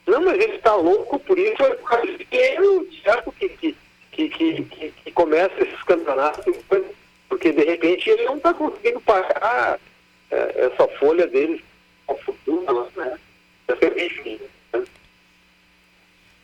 Não, 0.06 0.24
mas 0.24 0.40
ele 0.40 0.58
tá 0.58 0.76
louco 0.76 1.20
por 1.20 1.38
isso, 1.38 1.62
é 1.62 1.76
por 1.76 1.90
causa 1.90 2.06
do 2.06 2.26
dinheiro, 2.26 2.88
certo? 3.04 3.32
Que, 3.32 3.50
que, 3.50 3.76
que, 4.12 4.30
que, 4.30 4.94
que, 5.04 5.12
começa 5.12 5.54
esses 5.62 5.82
campeonatos, 5.84 6.56
porque 7.30 7.52
de 7.52 7.64
repente 7.64 8.10
ele 8.10 8.26
não 8.26 8.40
tá 8.40 8.54
conseguindo 8.54 9.00
pagar 9.02 9.80
é, 10.30 10.68
essa 10.68 10.88
folha 11.00 11.26
deles 11.28 11.62
ao 12.08 12.18
futuro, 12.20 12.92
né? 12.96 13.18
Enfim, 13.98 14.40
né? 14.74 14.84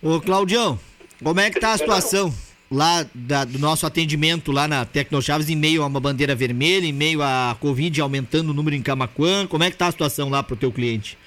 Ô, 0.01 0.21
Claudião, 0.21 0.79
como 1.23 1.39
é 1.39 1.49
que 1.49 1.59
tá 1.59 1.73
a 1.73 1.77
situação 1.77 2.33
lá 2.71 3.05
da- 3.13 3.45
do 3.45 3.57
nosso 3.59 3.85
atendimento 3.85 4.51
lá 4.51 4.67
na 4.67 4.85
Tecnochaves 4.85 5.49
em 5.49 5.55
meio 5.55 5.81
a 5.83 5.87
uma 5.87 5.99
bandeira 5.99 6.35
vermelha, 6.35 6.85
em 6.85 6.93
meio 6.93 7.21
à 7.21 7.55
Covid 7.59 7.99
aumentando 8.01 8.49
o 8.49 8.53
número 8.53 8.75
em 8.75 8.81
Camaquã? 8.81 9.47
Como 9.47 9.63
é 9.63 9.71
que 9.71 9.77
tá 9.77 9.87
a 9.87 9.91
situação 9.91 10.29
lá 10.29 10.43
pro 10.43 10.55
teu 10.55 10.71
cliente? 10.71 11.17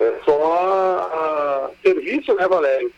É 0.00 0.12
só 0.24 1.08
a- 1.12 1.70
serviço, 1.82 2.34
né, 2.34 2.46
Valério? 2.48 2.92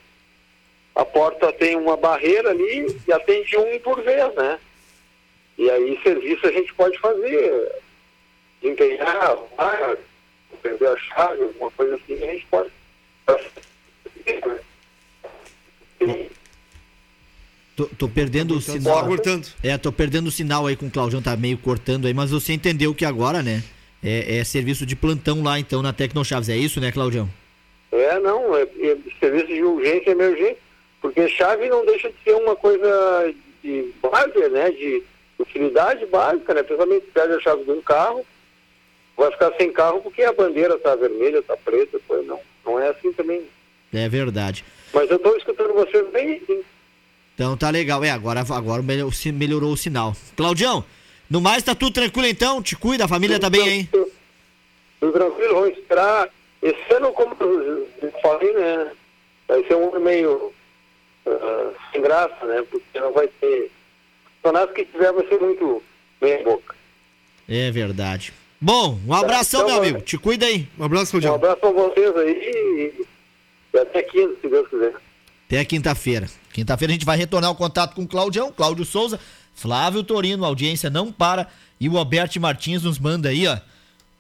A 0.95 1.05
porta 1.05 1.53
tem 1.53 1.77
uma 1.77 1.97
barreira 1.97 2.51
ali 2.51 2.97
e 3.07 3.12
atende 3.12 3.57
um 3.57 3.79
por 3.81 4.03
vez, 4.03 4.35
né? 4.35 4.59
E 5.59 5.70
aí 5.70 5.99
serviço 6.03 6.47
a 6.47 6.53
gente 6.53 6.73
pode 6.74 6.99
fazer, 6.99 7.73
desempenhar, 8.61 9.37
perder 10.62 10.89
a 10.89 10.97
chave, 10.99 11.43
alguma 11.43 11.70
coisa 11.73 11.95
assim, 11.97 12.15
a 12.15 12.33
gente 12.33 12.47
pode. 12.51 12.70
Tô, 17.77 17.87
tô 17.87 18.09
perdendo 18.09 18.57
o 18.57 18.61
sinal. 18.61 19.01
Tá 19.01 19.07
cortando. 19.07 19.49
É, 19.62 19.79
tô 19.79 19.91
perdendo 19.91 20.27
o 20.27 20.31
sinal 20.31 20.66
aí 20.66 20.77
com 20.77 20.87
o 20.87 20.91
Claudião, 20.91 21.23
tá 21.23 21.37
meio 21.37 21.57
cortando 21.57 22.07
aí, 22.07 22.15
mas 22.15 22.31
você 22.31 22.53
entendeu 22.53 22.95
que 22.95 23.05
agora, 23.05 23.43
né? 23.43 23.62
É, 24.05 24.39
é 24.39 24.45
serviço 24.45 24.85
de 24.85 24.97
plantão 24.97 25.43
lá, 25.43 25.59
então, 25.59 25.81
na 25.81 25.93
Tecnochaves. 25.93 26.49
É 26.49 26.57
isso, 26.57 26.81
né, 26.81 26.93
Claudião? 26.93 27.29
É, 27.91 28.19
não, 28.19 28.57
é, 28.57 28.62
é 28.62 28.97
serviço 29.20 29.47
de 29.47 29.62
urgência 29.62 30.11
e 30.11 30.12
emergência, 30.12 30.59
porque 31.01 31.29
chave 31.29 31.69
não 31.69 31.85
deixa 31.85 32.09
de 32.09 32.16
ser 32.24 32.35
uma 32.35 32.57
coisa 32.57 33.35
de 33.62 33.93
base, 34.03 34.49
né? 34.51 34.70
De 34.70 35.03
utilidade 35.39 36.05
básica, 36.07 36.55
né? 36.55 36.62
Principalmente 36.62 37.07
se 37.07 37.12
perde 37.12 37.35
a 37.35 37.41
chave 37.41 37.65
de 37.65 37.70
um 37.70 37.81
carro, 37.81 38.24
vai 39.16 39.31
ficar 39.31 39.53
sem 39.57 39.73
carro 39.73 40.01
porque 40.01 40.23
a 40.23 40.33
bandeira 40.33 40.79
tá 40.79 40.95
vermelha, 40.95 41.43
tá 41.43 41.57
preta, 41.57 41.99
pois 42.07 42.27
não. 42.27 42.41
Não 42.65 42.79
é 42.81 42.89
assim 42.89 43.12
também. 43.12 43.43
É 43.93 44.09
verdade. 44.09 44.65
Mas 44.93 45.10
eu 45.10 45.19
tô 45.19 45.35
escutando 45.36 45.73
vocês 45.74 46.09
bem. 46.10 46.43
Então 47.35 47.56
tá 47.56 47.70
legal. 47.70 48.02
É, 48.05 48.10
agora, 48.10 48.40
agora 48.40 48.82
melhor- 48.82 49.12
se 49.12 49.32
melhorou 49.32 49.73
o 49.73 49.77
sinal. 49.77 50.14
Claudião, 50.36 50.85
no 51.31 51.40
mais 51.40 51.62
tá 51.62 51.74
tudo 51.74 51.93
tranquilo 51.94 52.27
então? 52.28 52.62
Te 52.62 52.77
cuida, 52.77 53.05
a 53.05 53.09
família 53.09 53.39
tá 53.40 53.48
bem, 53.48 53.69
hein? 53.69 53.89
Tudo 55.01 55.12
tranquilo, 55.12 55.55
vamos 55.55 55.78
esperar. 55.78 56.28
Esse 56.62 56.94
ano, 56.94 57.10
como 57.12 57.35
eu 57.40 57.89
falei, 58.23 58.52
né? 58.52 58.93
Vai 59.48 59.64
ser 59.64 59.74
um 59.74 59.89
ano 59.90 60.01
meio 60.05 60.52
ah, 61.27 61.70
sem 61.90 62.01
graça, 62.02 62.44
né? 62.47 62.62
Porque 62.70 63.01
não 63.01 63.12
vai 63.12 63.27
ter. 63.40 63.64
O 63.64 64.43
campeonato 64.43 64.74
que 64.74 64.85
tiver 64.85 65.12
vai 65.12 65.27
ser 65.27 65.40
muito 65.40 65.82
meia 66.20 66.43
boca. 66.44 66.74
É 67.48 67.70
verdade. 67.70 68.32
Bom, 68.60 68.98
um 69.06 69.12
abração, 69.14 69.62
Então, 69.62 69.73
meu 69.74 69.82
amigo. 69.82 70.01
Te 70.02 70.16
cuida 70.16 70.47
aí. 70.47 70.69
Um 70.78 70.85
abraço, 70.85 71.16
Um 71.16 71.20
Claudião. 71.20 71.35
abraço 71.35 71.56
pra 71.60 71.70
vocês 71.70 72.16
aí 72.16 72.94
e, 73.73 73.77
e 73.77 73.81
até 73.81 74.03
quinta, 74.03 74.35
se 74.40 74.49
Deus 74.49 74.69
quiser. 74.69 74.94
Até 75.47 75.65
quinta-feira. 75.65 76.28
Quinta-feira 76.53 76.93
a 76.93 76.94
gente 76.94 77.07
vai 77.07 77.16
retornar 77.16 77.51
o 77.51 77.55
contato 77.55 77.94
com 77.94 78.03
o 78.03 78.09
Claudião, 78.09 78.53
Cláudio 78.53 78.85
Souza, 78.85 79.19
Flávio 79.55 80.03
Torino, 80.03 80.44
a 80.44 80.49
audiência 80.49 80.89
não 80.89 81.12
para. 81.12 81.49
E 81.81 81.89
o 81.89 81.99
Alberto 81.99 82.40
Martins 82.40 82.82
nos 82.82 82.99
manda 82.99 83.28
aí, 83.28 83.47
ó, 83.47 83.59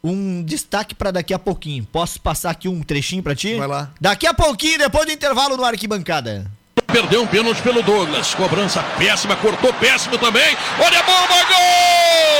um 0.02 0.42
destaque 0.42 0.94
pra 0.94 1.10
daqui 1.10 1.32
a 1.32 1.38
pouquinho. 1.38 1.86
Posso 1.90 2.20
passar 2.20 2.50
aqui 2.50 2.68
um 2.68 2.82
trechinho 2.82 3.22
pra 3.22 3.34
ti? 3.34 3.54
Vai 3.54 3.68
lá. 3.68 3.92
Daqui 4.00 4.26
a 4.26 4.34
pouquinho, 4.34 4.78
depois 4.78 5.06
do 5.06 5.12
intervalo 5.12 5.56
no 5.56 5.64
Arquibancada. 5.64 6.50
Perdeu 6.86 7.22
um 7.22 7.26
pênalti 7.26 7.62
pelo 7.62 7.82
Douglas. 7.82 8.34
Cobrança 8.34 8.82
péssima, 8.98 9.36
cortou 9.36 9.72
péssimo 9.74 10.18
também. 10.18 10.56
Olha 10.78 10.98
a 10.98 11.02
bomba, 11.02 11.44
gol! 11.44 12.31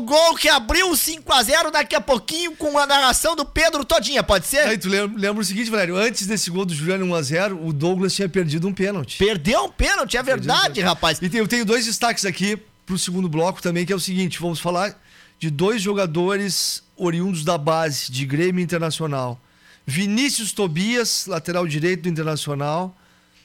Gol! 0.00 0.36
Que 0.36 0.48
abriu 0.48 0.90
o 0.90 0.94
5x0 0.94 1.70
daqui 1.70 1.94
a 1.94 2.00
pouquinho 2.00 2.54
com 2.56 2.78
a 2.78 2.86
narração 2.86 3.34
do 3.36 3.44
Pedro 3.44 3.84
Todinha, 3.84 4.22
pode 4.22 4.46
ser? 4.46 4.60
Aí 4.60 4.78
tu 4.78 4.88
lembra, 4.88 5.18
lembra 5.18 5.42
o 5.42 5.44
seguinte, 5.44 5.70
Valério, 5.70 5.96
antes 5.96 6.26
desse 6.26 6.50
gol 6.50 6.64
do 6.64 6.74
Juliano 6.74 7.06
1x0, 7.06 7.58
o 7.66 7.72
Douglas 7.72 8.14
tinha 8.14 8.28
perdido 8.28 8.68
um 8.68 8.72
pênalti. 8.72 9.18
Perdeu 9.18 9.64
um 9.64 9.70
pênalti, 9.70 10.16
é 10.16 10.22
verdade, 10.22 10.80
rapaz. 10.80 11.18
E 11.20 11.36
eu 11.36 11.48
tenho 11.48 11.64
dois 11.64 11.86
destaques 11.86 12.24
aqui 12.24 12.58
pro 12.86 12.98
segundo 12.98 13.28
bloco 13.28 13.60
também, 13.60 13.84
que 13.84 13.92
é 13.92 13.96
o 13.96 14.00
seguinte: 14.00 14.40
vamos 14.40 14.58
falar 14.58 14.98
de 15.38 15.50
dois 15.50 15.80
jogadores 15.80 16.82
oriundos 16.96 17.44
da 17.44 17.56
base 17.56 18.10
de 18.10 18.24
Grêmio 18.26 18.62
Internacional. 18.62 19.40
Vinícius 19.86 20.52
Tobias, 20.52 21.26
lateral 21.26 21.66
direito 21.66 22.02
do 22.02 22.08
Internacional, 22.08 22.96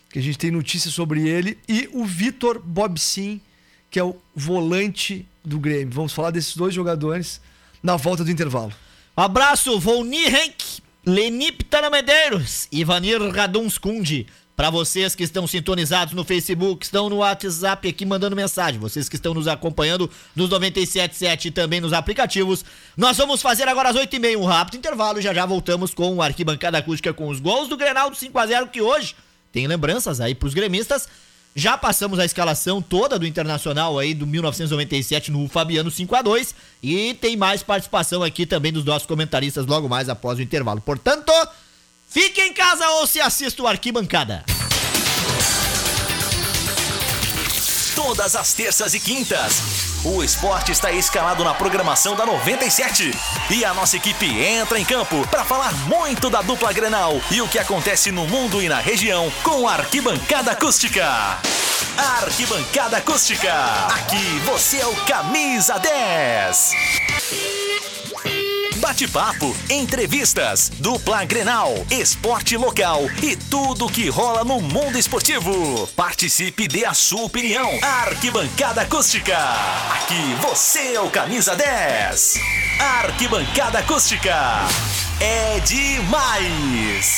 que 0.10 0.20
a 0.20 0.22
gente 0.22 0.38
tem 0.38 0.52
notícias 0.52 0.94
sobre 0.94 1.28
ele, 1.28 1.58
e 1.68 1.90
o 1.94 2.04
Vitor 2.04 2.60
Bobsin, 2.60 3.40
que 3.90 4.00
é 4.00 4.04
o 4.04 4.18
volante 4.36 5.26
do 5.44 5.60
Grêmio. 5.60 5.94
Vamos 5.94 6.14
falar 6.14 6.32
desses 6.32 6.56
dois 6.56 6.74
jogadores 6.74 7.42
na 7.82 7.96
volta 7.96 8.24
do 8.24 8.32
intervalo. 8.32 8.74
Um 9.18 9.22
abraço, 9.22 9.80
Volnir 9.80 10.34
Henk, 10.34 10.82
Lenip 11.06 11.66
Medeiros, 11.92 12.68
Ivanir 12.72 13.22
Radunskundi. 13.22 14.28
Pra 14.56 14.70
vocês 14.70 15.16
que 15.16 15.24
estão 15.24 15.48
sintonizados 15.48 16.14
no 16.14 16.24
Facebook, 16.24 16.86
estão 16.86 17.10
no 17.10 17.18
WhatsApp 17.18 17.88
aqui 17.90 18.06
mandando 18.06 18.36
mensagem, 18.36 18.80
vocês 18.80 19.10
que 19.10 19.16
estão 19.16 19.34
nos 19.34 19.48
acompanhando 19.48 20.10
nos 20.36 20.48
97.7 20.48 21.46
e 21.46 21.52
também 21.52 21.82
nos 21.82 21.92
aplicativos, 21.92 22.64
nós 22.96 23.18
vamos 23.18 23.42
fazer 23.42 23.68
agora 23.68 23.90
às 23.90 23.96
8h30 23.96 24.38
um 24.38 24.46
rápido 24.46 24.78
intervalo 24.78 25.18
e 25.18 25.24
já 25.24 25.34
já 25.34 25.44
voltamos 25.44 25.92
com 25.92 26.18
o 26.18 26.22
Arquibancada 26.22 26.78
Acústica 26.78 27.12
com 27.12 27.30
os 27.30 27.40
gols 27.40 27.68
do 27.68 27.76
Grenal 27.76 28.12
do 28.12 28.16
5x0 28.16 28.70
que 28.70 28.80
hoje 28.80 29.16
tem 29.52 29.66
lembranças 29.66 30.22
aí 30.22 30.36
pros 30.36 30.54
gremistas. 30.54 31.08
Já 31.56 31.78
passamos 31.78 32.18
a 32.18 32.26
escalação 32.26 32.82
toda 32.82 33.20
do 33.20 33.28
Internacional 33.28 34.00
aí 34.00 34.14
do 34.14 34.26
1997 34.26 35.32
no 35.32 35.48
Fabiano 35.48 35.92
5 35.92 36.16
a 36.16 36.22
2 36.22 36.56
e 36.82 37.14
tem 37.14 37.38
mais 37.38 37.62
participação 37.62 38.24
aqui 38.24 38.46
também 38.46 38.74
dos 38.74 38.84
nossos 38.84 39.08
comentaristas 39.08 39.68
logo 39.68 39.88
mais 39.88 40.10
após 40.10 40.40
o 40.40 40.42
intervalo. 40.42 40.82
Portanto, 40.82 41.32
fique 42.08 42.42
em 42.42 42.54
casa 42.54 42.88
ou 42.90 43.06
se 43.06 43.22
assista 43.22 43.62
o 43.62 43.68
Arquibancada. 43.68 44.44
Todas 47.96 48.36
as 48.36 48.54
terças 48.54 48.94
e 48.94 49.00
quintas. 49.00 49.62
O 50.04 50.24
esporte 50.24 50.72
está 50.72 50.92
escalado 50.92 51.44
na 51.44 51.54
programação 51.54 52.16
da 52.16 52.26
97. 52.26 53.12
E 53.52 53.64
a 53.64 53.74
nossa 53.74 53.98
equipe 53.98 54.26
entra 54.26 54.80
em 54.80 54.86
campo 54.86 55.28
para 55.28 55.46
falar 55.46 55.74
muito 55.88 56.30
da 56.30 56.42
dupla 56.42 56.74
Grenal 56.74 57.22
e 57.30 57.42
o 57.42 57.48
que 57.48 57.60
acontece 57.60 58.12
no 58.12 58.28
mundo 58.28 58.62
e 58.62 58.68
na 58.68 58.80
região 58.80 59.32
com 59.44 59.68
a 59.68 59.74
Arquibancada 59.74 60.52
Acústica. 60.52 61.40
Arquibancada 61.96 62.98
Acústica. 62.98 63.54
Aqui 63.96 64.40
você 64.46 64.78
é 64.78 64.88
o 64.88 64.96
camisa 65.06 65.78
10. 65.78 67.53
Bate-papo, 68.94 69.58
entrevistas, 69.72 70.70
dupla 70.78 71.26
Grenal, 71.26 71.74
esporte 71.90 72.56
local 72.56 73.02
e 73.24 73.36
tudo 73.36 73.90
que 73.90 74.08
rola 74.08 74.44
no 74.44 74.62
mundo 74.62 75.00
esportivo. 75.00 75.88
Participe 75.96 76.68
dê 76.68 76.86
a 76.86 76.94
sua 76.94 77.24
opinião. 77.24 77.72
Arquibancada 77.82 78.82
Acústica. 78.82 79.36
Aqui 79.96 80.36
você 80.48 80.94
é 80.94 81.02
o 81.02 81.10
camisa 81.10 81.56
10. 81.56 82.36
Arquibancada 82.80 83.80
Acústica. 83.80 84.36
É 85.20 85.60
demais. 85.62 87.18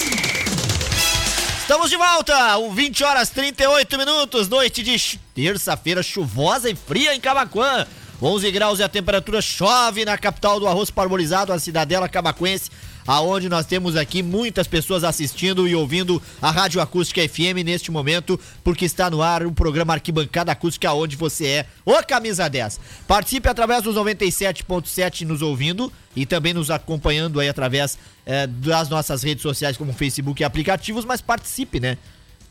Estamos 1.59 1.89
de 1.89 1.97
volta, 1.97 2.57
o 2.57 2.71
20 2.71 3.03
horas 3.03 3.29
38 3.31 3.97
minutos, 3.97 4.47
noite 4.47 4.81
de 4.81 5.19
terça-feira 5.33 6.01
chuvosa 6.01 6.69
e 6.69 6.75
fria 6.75 7.13
em 7.13 7.19
Camaquã. 7.19 7.85
11 8.25 8.49
graus 8.49 8.79
e 8.79 8.83
a 8.83 8.89
temperatura 8.89 9.39
chove 9.39 10.03
na 10.03 10.17
capital 10.17 10.59
do 10.59 10.67
arroz 10.67 10.89
parbolizado, 10.89 11.53
a 11.53 11.59
cidadela 11.59 12.09
camaquense, 12.09 12.71
aonde 13.05 13.47
nós 13.47 13.67
temos 13.67 13.95
aqui 13.95 14.23
muitas 14.23 14.65
pessoas 14.65 15.03
assistindo 15.03 15.67
e 15.67 15.75
ouvindo 15.75 16.19
a 16.41 16.49
Rádio 16.49 16.81
Acústica 16.81 17.21
FM 17.21 17.63
neste 17.63 17.91
momento, 17.91 18.39
porque 18.63 18.83
está 18.83 19.11
no 19.11 19.21
ar 19.21 19.45
o 19.45 19.51
programa 19.51 19.93
Arquibancada 19.93 20.51
Acústica, 20.51 20.91
onde 20.91 21.15
você 21.15 21.45
é 21.45 21.65
o 21.85 21.93
Camisa 22.01 22.49
10. 22.49 22.79
Participe 23.07 23.47
através 23.47 23.83
dos 23.83 23.95
97.7 23.95 25.21
nos 25.21 25.43
ouvindo 25.43 25.93
e 26.15 26.25
também 26.25 26.51
nos 26.51 26.71
acompanhando 26.71 27.39
aí 27.39 27.47
através 27.47 27.95
eh, 28.25 28.47
das 28.47 28.89
nossas 28.89 29.21
redes 29.21 29.43
sociais 29.43 29.77
como 29.77 29.93
Facebook 29.93 30.41
e 30.41 30.43
aplicativos, 30.43 31.05
mas 31.05 31.21
participe, 31.21 31.79
né? 31.79 31.95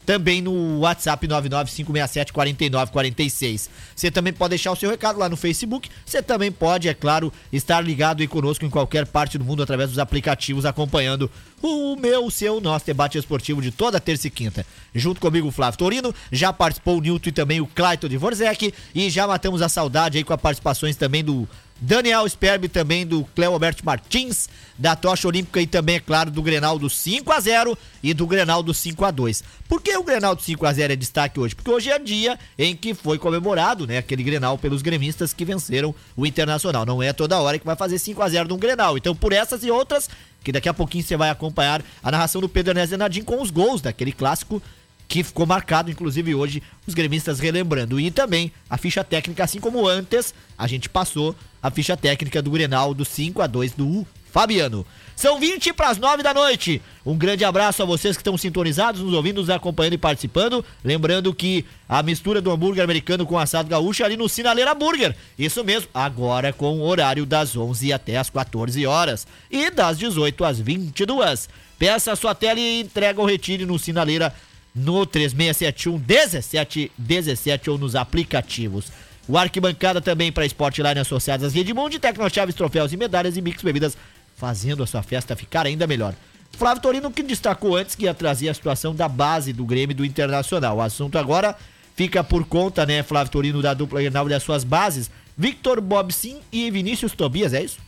Também 0.05 0.43
no 0.43 0.81
WhatsApp 0.81 1.27
995674946. 1.27 3.69
Você 3.95 4.11
também 4.11 4.33
pode 4.33 4.51
deixar 4.51 4.73
o 4.73 4.77
seu 4.77 4.91
recado 4.91 5.19
lá 5.19 5.29
no 5.29 5.37
Facebook. 5.37 5.89
Você 6.05 6.23
também 6.23 6.53
pode, 6.53 6.89
é 6.89 6.95
claro, 6.95 7.33
estar 7.53 7.81
ligado 7.81 8.21
aí 8.21 8.27
conosco 8.27 8.65
em 8.65 8.71
qualquer 8.71 9.07
parte 9.07 9.39
do 9.39 9.45
mundo 9.45 9.63
através 9.63 9.91
dos 9.91 9.99
aplicativos, 9.99 10.65
acompanhando 10.65 11.31
o 11.63 11.97
meu, 11.97 12.27
o 12.27 12.31
seu, 12.31 12.61
nosso 12.61 12.85
debate 12.85 13.17
esportivo 13.17 13.63
de 13.63 13.71
toda 13.71 13.99
terça 13.99 14.27
e 14.27 14.31
quinta. 14.31 14.67
Junto 14.95 15.21
comigo, 15.21 15.49
o 15.49 15.51
Flávio 15.51 15.79
Torino, 15.79 16.15
já 16.31 16.53
participou 16.53 16.99
o 16.99 17.01
Nilton 17.01 17.31
e 17.31 17.33
também 17.33 17.61
o 17.61 17.67
Clayton 17.67 18.09
de 18.09 18.19
Vorzec. 18.19 18.75
E 18.95 19.09
já 19.09 19.27
matamos 19.27 19.63
a 19.63 19.69
saudade 19.69 20.19
aí 20.19 20.25
com 20.25 20.35
as 20.35 20.41
participações 20.41 20.97
também 20.97 21.25
do 21.25 21.49
Daniel 21.81 22.29
Sperbi, 22.29 22.69
também 22.69 23.07
do 23.07 23.25
Cleo 23.35 23.53
Alberto 23.53 23.85
Martins, 23.85 24.49
da 24.79 24.95
Tocha 24.97 25.29
Olímpica 25.29 25.61
e 25.61 25.67
também, 25.67 25.97
é 25.97 26.01
claro, 26.01 26.31
do 26.31 26.43
Grenal 26.43 26.79
do 26.79 26.89
5 26.89 27.31
a 27.33 27.41
0 27.41 27.77
e 28.03 28.15
do 28.15 28.27
Grenal 28.27 28.63
do 28.63 28.73
5 28.73 29.05
a 29.05 29.11
2 29.11 29.45
Por 29.69 29.83
que 29.83 29.97
o 29.97 30.03
Grenal 30.03 30.35
do 30.35 30.43
5 30.43 30.65
a 30.67 30.73
0 30.73 30.93
é 30.93 30.97
destaque 30.97 31.39
hoje? 31.39 31.55
Porque 31.55 31.71
hoje 31.71 31.91
é 31.91 31.99
dia 31.99 32.39
em 32.59 32.75
que 32.75 32.95
foi 32.95 33.19
comemorado, 33.19 33.87
né, 33.87 33.99
aquele 33.99 34.23
Grenal 34.23 34.57
pelos 34.57 34.83
gremistas 34.83 35.33
que 35.33 35.45
venceram 35.45 35.95
o 36.17 36.25
Internacional. 36.25 36.87
Não 36.87 37.03
é 37.03 37.13
toda 37.13 37.39
hora 37.41 37.59
que 37.59 37.67
vai 37.67 37.77
fazer 37.77 37.99
5 37.99 38.23
a 38.23 38.29
0 38.29 38.49
num 38.49 38.59
Grenal. 38.59 38.97
Então, 38.97 39.15
por 39.15 39.33
essas 39.33 39.63
e 39.65 39.71
outras, 39.71 40.09
que 40.43 40.53
daqui 40.53 40.69
a 40.69 40.75
pouquinho 40.75 41.05
você 41.05 41.17
vai 41.17 41.31
acompanhar 41.31 41.83
a 42.03 42.11
narração 42.11 42.41
do 42.41 42.49
Pedro 42.49 42.73
Ernesto 42.73 42.97
Nadim 42.97 43.23
com 43.23 43.41
os 43.41 43.51
gols 43.51 43.81
daquele 43.81 44.13
clássico 44.13 44.63
que 45.09 45.23
ficou 45.23 45.47
marcado, 45.47 45.91
inclusive 45.91 46.35
hoje, 46.35 46.63
os 46.87 46.95
gremistas 46.95 47.39
relembrando. 47.39 48.01
E 48.01 48.11
também 48.11 48.53
a 48.69 48.77
ficha 48.77 49.05
técnica, 49.05 49.45
assim 49.45 49.61
como 49.61 49.87
antes, 49.87 50.35
a 50.57 50.67
gente 50.67 50.89
passou 50.89 51.35
a 51.63 51.71
ficha 51.71 51.97
técnica 51.97 52.43
do 52.43 52.51
Grenal 52.51 52.95
do 52.95 53.05
5 53.05 53.41
a 53.41 53.47
2 53.47 53.73
do 53.73 54.07
Fabiano. 54.35 54.85
São 55.15 55.39
20 55.39 55.73
para 55.73 55.91
as 55.91 55.99
9 55.99 56.23
da 56.23 56.35
noite. 56.35 56.83
Um 57.07 57.17
grande 57.17 57.45
abraço 57.45 57.81
a 57.83 57.87
vocês 57.87 58.17
que 58.17 58.21
estão 58.21 58.37
sintonizados, 58.37 59.01
nos 59.01 59.13
ouvindo, 59.13 59.41
nos 59.41 59.49
acompanhando 59.49 59.93
e 59.93 59.99
participando. 59.99 60.65
Lembrando 60.83 61.33
que 61.33 61.65
a 61.89 62.03
mistura 62.03 62.41
do 62.41 62.51
hambúrguer 62.51 62.83
americano 62.83 63.25
com 63.25 63.39
assado 63.39 63.69
gaúcho 63.69 64.03
é 64.03 64.07
ali 64.07 64.17
no 64.17 64.29
Sinaleira 64.29 64.75
Burger. 64.75 65.15
Isso 65.39 65.63
mesmo, 65.63 65.89
agora 65.95 66.53
com 66.53 66.81
o 66.81 66.83
horário 66.83 67.25
das 67.25 67.57
11 67.57 67.93
até 67.93 68.17
as 68.17 68.29
14 68.29 68.85
horas 68.85 69.25
e 69.49 69.71
das 69.71 69.99
18 69.99 70.45
às 70.45 70.59
22. 70.59 71.49
Peça 71.79 72.11
a 72.11 72.17
sua 72.17 72.35
tela 72.35 72.59
e 72.59 72.81
entrega 72.81 73.21
ou 73.21 73.27
retire 73.27 73.65
no 73.65 73.79
Sinaleira 73.79 74.35
no 74.75 75.07
3671 75.07 75.99
1717 75.99 77.71
ou 77.71 77.79
nos 77.79 77.95
aplicativos. 77.95 78.91
O 79.27 79.39
arquibancada 79.39 80.01
também 80.01 80.31
para 80.31 80.45
Sportline 80.45 80.99
associadas 80.99 81.47
às 81.47 81.55
Redmond, 81.55 81.99
Tecnochaves, 81.99 82.55
troféus 82.55 82.93
e 82.93 82.97
medalhas 82.97 83.37
e 83.37 83.43
mix 83.43 83.63
bebidas 83.63 83.97
fazendo 84.37 84.83
a 84.83 84.87
sua 84.87 85.03
festa 85.03 85.37
ficar 85.37 85.67
ainda 85.67 85.87
melhor. 85.87 86.15
Flávio 86.53 86.83
Torino 86.83 87.11
que 87.11 87.23
destacou 87.23 87.77
antes 87.77 87.95
que 87.95 88.05
ia 88.05 88.15
trazer 88.15 88.49
a 88.49 88.55
situação 88.55 88.95
da 88.95 89.09
base 89.09 89.53
do 89.53 89.65
Grêmio 89.65 89.97
do 89.97 90.05
Internacional. 90.05 90.77
O 90.77 90.83
assunto 90.83 91.19
agora 91.19 91.57
fica 91.97 92.23
por 92.23 92.45
conta, 92.45 92.85
né, 92.85 93.03
Flávio 93.03 93.33
Torino, 93.33 93.63
da 93.63 93.75
dupla 93.75 94.01
Grenal 94.01 94.27
e 94.27 94.31
das 94.31 94.43
suas 94.43 94.65
bases, 94.65 95.11
Victor 95.37 95.81
Bobsin 95.81 96.39
e 96.53 96.71
Vinícius 96.71 97.13
Tobias, 97.13 97.53
é 97.53 97.63
isso? 97.63 97.79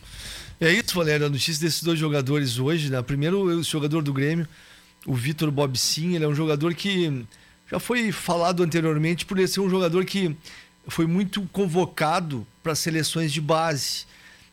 É 0.60 0.72
isso, 0.72 0.94
Valério, 0.94 1.26
a 1.26 1.28
notícia 1.28 1.64
desses 1.64 1.82
dois 1.82 1.98
jogadores 1.98 2.58
hoje, 2.58 2.90
né? 2.90 3.00
Primeiro, 3.02 3.42
o 3.42 3.62
jogador 3.62 4.02
do 4.02 4.12
Grêmio, 4.12 4.48
o 5.06 5.14
Vitor 5.14 5.50
Bobsin, 5.50 6.14
ele 6.14 6.24
é 6.24 6.28
um 6.28 6.34
jogador 6.34 6.74
que 6.74 7.24
já 7.70 7.78
foi 7.78 8.10
falado 8.12 8.62
anteriormente 8.62 9.24
por 9.24 9.38
ele 9.38 9.48
ser 9.48 9.60
um 9.60 9.70
jogador 9.70 10.04
que 10.04 10.36
foi 10.88 11.06
muito 11.06 11.42
convocado 11.52 12.46
para 12.62 12.74
seleções 12.74 13.32
de 13.32 13.40
base. 13.40 14.04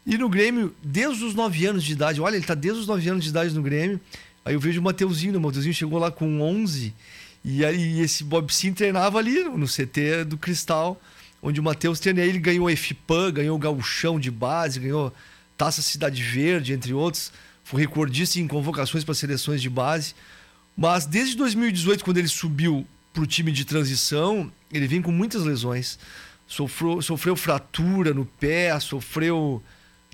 E 0.06 0.18
no 0.18 0.30
Grêmio, 0.30 0.76
desde 0.84 1.24
os 1.24 1.34
9 1.34 1.66
anos 1.66 1.84
de 1.84 1.94
idade, 1.94 2.22
olha, 2.22 2.36
ele 2.36 2.44
está 2.44 2.54
desde 2.54 2.82
os 2.82 2.88
9 2.88 3.10
anos 3.10 3.24
de 3.24 3.30
idade 3.30 3.54
no 3.54 3.62
Grêmio. 3.62 4.00
Aí 4.46 4.54
eu 4.54 4.60
vejo 4.60 4.80
o 4.80 4.84
Mateuzinho, 4.84 5.34
né? 5.34 5.38
o 5.38 5.42
Mateuzinho 5.42 5.74
chegou 5.74 6.00
lá 6.00 6.12
com 6.12 6.42
11. 6.42 6.94
E 7.46 7.64
aí 7.66 8.00
esse 8.02 8.24
Bob 8.24 8.54
Sim 8.54 8.74
treinava 8.74 9.18
ali 9.18 9.44
no 9.44 9.68
CT 9.68 10.26
do 10.26 10.38
Cristal, 10.38 11.02
onde 11.42 11.60
o 11.60 11.64
Matheus 11.64 12.00
treinava. 12.00 12.28
Ele 12.28 12.40
ganhou 12.40 12.68
a 12.68 12.76
FIPAN, 12.76 13.32
ganhou 13.32 13.56
o 13.56 13.60
Gauchão 13.60 14.20
de 14.20 14.30
base, 14.30 14.80
ganhou 14.80 15.14
Taça 15.58 15.82
Cidade 15.82 16.22
Verde, 16.22 16.74
entre 16.74 16.94
outros. 16.94 17.32
Foi 17.64 17.80
recordista 17.80 18.40
em 18.40 18.48
convocações 18.48 19.04
para 19.04 19.14
seleções 19.14 19.62
de 19.62 19.70
base. 19.70 20.14
Mas 20.76 21.06
desde 21.06 21.38
2018, 21.38 22.04
quando 22.04 22.18
ele 22.18 22.28
subiu 22.28 22.86
para 23.14 23.24
o 23.24 23.28
time 23.28 23.52
de 23.52 23.64
transição, 23.64 24.52
ele 24.72 24.88
vem 24.88 25.02
com 25.02 25.12
muitas 25.12 25.44
lesões. 25.44 26.00
Sofreu, 26.48 27.02
sofreu 27.02 27.36
fratura 27.36 28.14
no 28.14 28.26
pé, 28.26 28.78
sofreu 28.80 29.62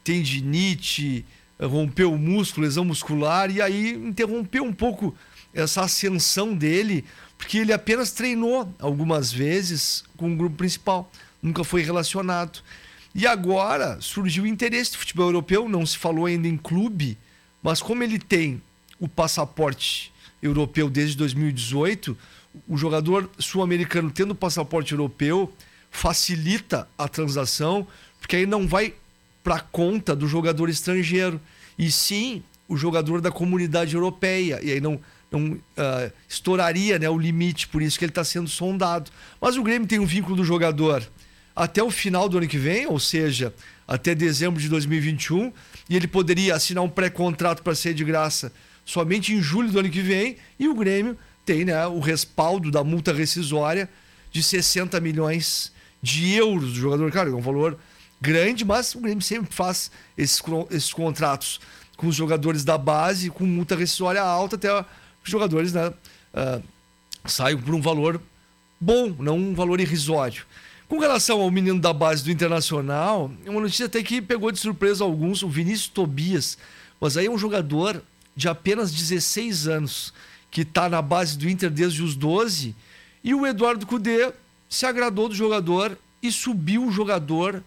tendinite, 0.04 1.26
rompeu 1.60 2.14
o 2.14 2.18
músculo, 2.18 2.66
lesão 2.66 2.86
muscular, 2.86 3.50
e 3.50 3.62
aí 3.62 3.94
interrompeu 3.94 4.64
um 4.64 4.74
pouco 4.74 5.16
essa 5.54 5.82
ascensão 5.82 6.54
dele, 6.54 7.04
porque 7.38 7.58
ele 7.58 7.74
apenas 7.74 8.12
treinou 8.12 8.74
algumas 8.80 9.32
vezes 9.32 10.04
com 10.18 10.32
o 10.34 10.36
grupo 10.36 10.58
principal, 10.58 11.12
nunca 11.42 11.64
foi 11.64 11.82
relacionado. 11.82 12.62
E 13.16 13.26
agora 13.26 14.00
surgiu 14.02 14.44
o 14.44 14.48
interesse 14.48 14.92
do 14.92 14.98
futebol 15.00 15.28
europeu, 15.28 15.68
não 15.68 15.86
se 15.86 15.98
falou 15.98 16.26
ainda 16.26 16.48
em 16.48 16.58
clube, 16.58 17.18
mas 17.62 17.82
como 17.82 18.04
ele 18.04 18.20
tem 18.20 18.62
o 19.00 19.08
passaporte 19.08 20.12
europeu 20.42 20.90
desde 20.90 21.18
2018, 21.18 22.18
o 22.68 22.78
jogador 22.78 23.30
sul-americano 23.38 24.12
tendo 24.12 24.34
passaporte 24.34 24.94
europeu 24.94 25.54
facilita 25.92 26.88
a 26.98 27.08
transação, 27.08 27.88
porque 28.20 28.36
aí 28.36 28.46
não 28.46 28.68
vai 28.68 28.94
para 29.44 29.60
conta 29.60 30.16
do 30.16 30.28
jogador 30.28 30.70
estrangeiro, 30.70 31.40
e 31.78 31.92
sim 31.92 32.44
o 32.68 32.78
jogador 32.78 33.22
da 33.22 33.32
comunidade 33.32 33.96
europeia. 33.96 34.60
E 34.62 34.72
aí 34.72 34.82
não, 34.82 35.00
não 35.32 35.54
uh, 35.54 36.12
estouraria 36.28 37.00
né, 37.00 37.10
o 37.10 37.18
limite, 37.18 37.68
por 37.68 37.82
isso 37.82 37.98
que 37.98 38.06
ele 38.06 38.12
está 38.12 38.24
sendo 38.24 38.48
sondado. 38.48 39.10
Mas 39.42 39.58
o 39.58 39.64
Grêmio 39.64 39.88
tem 39.88 40.00
um 40.00 40.06
vínculo 40.06 40.36
do 40.36 40.44
jogador 40.44 41.04
até 41.56 41.84
o 41.84 41.90
final 41.90 42.30
do 42.30 42.38
ano 42.38 42.48
que 42.48 42.58
vem, 42.58 42.86
ou 42.88 43.00
seja, 43.00 43.54
até 43.88 44.14
dezembro 44.14 44.62
de 44.62 44.70
2021, 44.70 45.52
e 45.90 45.96
ele 45.96 46.08
poderia 46.08 46.56
assinar 46.56 46.84
um 46.84 46.90
pré-contrato 46.90 47.64
para 47.64 47.76
ser 47.76 47.94
de 47.94 48.04
graça 48.04 48.52
somente 48.90 49.36
em 49.36 49.42
julho 49.42 49.72
do 49.72 49.80
ano 49.80 49.90
que 49.90 50.02
vem, 50.02 50.36
e 50.58 50.68
o 50.68 50.74
Grêmio 50.74 51.16
tem 51.46 51.64
né, 51.64 51.86
o 51.86 52.00
respaldo 52.00 52.72
da 52.72 52.84
multa 52.84 53.14
rescisória 53.14 53.88
de 54.32 54.42
60 54.42 55.00
milhões 55.00 55.72
de 56.02 56.34
euros 56.34 56.74
do 56.74 56.80
jogador. 56.80 57.12
Cara, 57.12 57.30
é 57.30 57.34
um 57.34 57.40
valor 57.40 57.78
grande, 58.20 58.66
mas 58.66 58.96
o 58.96 59.00
Grêmio 59.00 59.22
sempre 59.22 59.54
faz 59.54 59.92
esses, 60.18 60.42
esses 60.72 60.92
contratos 60.92 61.60
com 61.98 62.08
os 62.08 62.16
jogadores 62.16 62.64
da 62.64 62.80
base, 62.80 63.30
com 63.30 63.46
multa 63.46 63.76
rescisória 63.76 64.24
alta, 64.24 64.56
até 64.56 64.74
os 64.74 64.86
jogadores 65.30 65.72
né, 65.72 65.90
uh, 65.90 67.58
por 67.64 67.76
um 67.76 67.82
valor 67.82 68.20
bom, 68.82 69.16
não 69.20 69.38
um 69.38 69.54
valor 69.54 69.80
irrisório. 69.80 70.46
Com 70.88 70.98
relação 70.98 71.42
ao 71.42 71.52
menino 71.52 71.80
da 71.80 71.94
base 71.94 72.24
do 72.24 72.32
Internacional, 72.32 73.32
é 73.46 73.52
uma 73.52 73.62
notícia 73.62 73.86
até 73.86 74.02
que 74.02 74.20
pegou 74.20 74.52
de 74.52 74.58
surpresa 74.58 75.04
alguns, 75.04 75.44
o 75.44 75.48
Vinícius 75.48 75.90
Tobias, 75.90 76.58
mas 77.00 77.18
aí 77.18 77.28
é 77.28 77.30
um 77.30 77.38
jogador 77.38 78.02
de 78.40 78.48
apenas 78.48 78.90
16 78.90 79.68
anos, 79.68 80.14
que 80.50 80.62
está 80.62 80.88
na 80.88 81.02
base 81.02 81.38
do 81.38 81.50
Inter 81.50 81.70
desde 81.70 82.02
os 82.02 82.16
12, 82.16 82.74
e 83.22 83.34
o 83.34 83.46
Eduardo 83.46 83.86
Cudê 83.86 84.32
se 84.70 84.86
agradou 84.86 85.28
do 85.28 85.36
jogador 85.36 85.98
e 86.24 86.32
subiu 86.32 86.86
o 86.86 86.92
jogador 86.92 87.62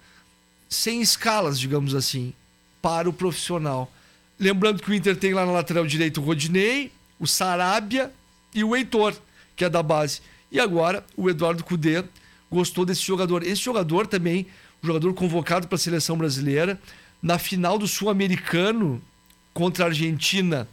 sem 0.71 1.03
escalas, 1.03 1.61
digamos 1.61 1.95
assim, 1.95 2.33
para 2.81 3.07
o 3.07 3.13
profissional. 3.13 3.93
Lembrando 4.41 4.83
que 4.83 4.91
o 4.91 4.95
Inter 4.95 5.15
tem 5.15 5.35
lá 5.35 5.45
na 5.45 5.53
lateral 5.53 5.87
direito 5.87 6.23
o 6.23 6.25
Rodinei, 6.25 6.91
o 7.21 7.27
Sarabia 7.27 8.11
e 8.55 8.65
o 8.65 8.75
Heitor, 8.75 9.15
que 9.55 9.67
é 9.67 9.69
da 9.69 9.83
base. 9.83 10.23
E 10.51 10.59
agora 10.59 11.05
o 11.15 11.29
Eduardo 11.29 11.63
Cudê 11.63 12.03
gostou 12.51 12.87
desse 12.87 13.03
jogador. 13.03 13.43
Esse 13.43 13.61
jogador 13.61 14.07
também, 14.07 14.47
um 14.83 14.87
jogador 14.87 15.13
convocado 15.13 15.69
para 15.69 15.77
a 15.77 15.79
seleção 15.79 16.17
brasileira, 16.17 16.81
na 17.23 17.39
final 17.39 17.79
do 17.79 17.87
Sul-Americano 17.87 19.03
contra 19.53 19.85
a 19.85 19.89
Argentina, 19.89 20.69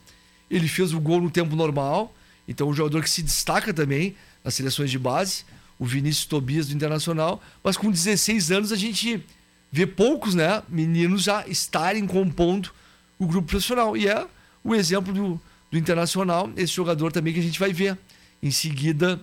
ele 0.49 0.67
fez 0.67 0.93
o 0.93 0.99
gol 0.99 1.21
no 1.21 1.29
tempo 1.29 1.55
normal. 1.55 2.13
Então, 2.47 2.69
um 2.69 2.73
jogador 2.73 3.03
que 3.03 3.09
se 3.09 3.21
destaca 3.21 3.73
também 3.73 4.15
nas 4.43 4.55
seleções 4.55 4.89
de 4.89 4.97
base, 4.97 5.43
o 5.77 5.85
Vinícius 5.85 6.25
Tobias 6.25 6.67
do 6.67 6.75
Internacional. 6.75 7.41
Mas 7.63 7.77
com 7.77 7.91
16 7.91 8.51
anos 8.51 8.71
a 8.71 8.75
gente 8.75 9.23
vê 9.71 9.85
poucos 9.85 10.35
né, 10.35 10.63
meninos 10.67 11.23
já 11.23 11.47
estarem 11.47 12.05
compondo 12.07 12.71
o 13.17 13.27
grupo 13.27 13.49
profissional. 13.49 13.95
E 13.95 14.07
é 14.07 14.25
o 14.63 14.73
exemplo 14.73 15.13
do, 15.13 15.41
do 15.71 15.77
Internacional, 15.77 16.49
esse 16.57 16.73
jogador 16.73 17.11
também 17.11 17.33
que 17.33 17.39
a 17.39 17.43
gente 17.43 17.59
vai 17.59 17.71
ver 17.71 17.97
em 18.41 18.51
seguida, 18.51 19.19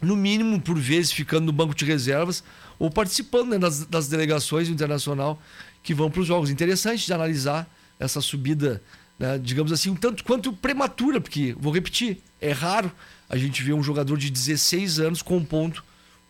no 0.00 0.16
mínimo 0.16 0.60
por 0.60 0.78
vezes 0.78 1.12
ficando 1.12 1.46
no 1.46 1.52
banco 1.52 1.74
de 1.74 1.84
reservas 1.84 2.42
ou 2.78 2.90
participando 2.90 3.50
né, 3.50 3.58
das, 3.58 3.84
das 3.86 4.08
delegações 4.08 4.68
do 4.68 4.74
Internacional 4.74 5.40
que 5.82 5.94
vão 5.94 6.10
para 6.10 6.20
os 6.20 6.26
jogos. 6.26 6.50
Interessante 6.50 7.06
de 7.06 7.12
analisar 7.12 7.68
essa 7.98 8.20
subida, 8.20 8.82
né, 9.18 9.38
digamos 9.38 9.72
assim, 9.72 9.90
um 9.90 9.96
tanto 9.96 10.24
quanto 10.24 10.52
prematura, 10.52 11.20
porque, 11.20 11.54
vou 11.58 11.72
repetir, 11.72 12.18
é 12.40 12.52
raro 12.52 12.90
a 13.28 13.36
gente 13.36 13.62
ver 13.62 13.72
um 13.72 13.82
jogador 13.82 14.16
de 14.16 14.30
16 14.30 15.00
anos 15.00 15.22
compondo 15.22 15.82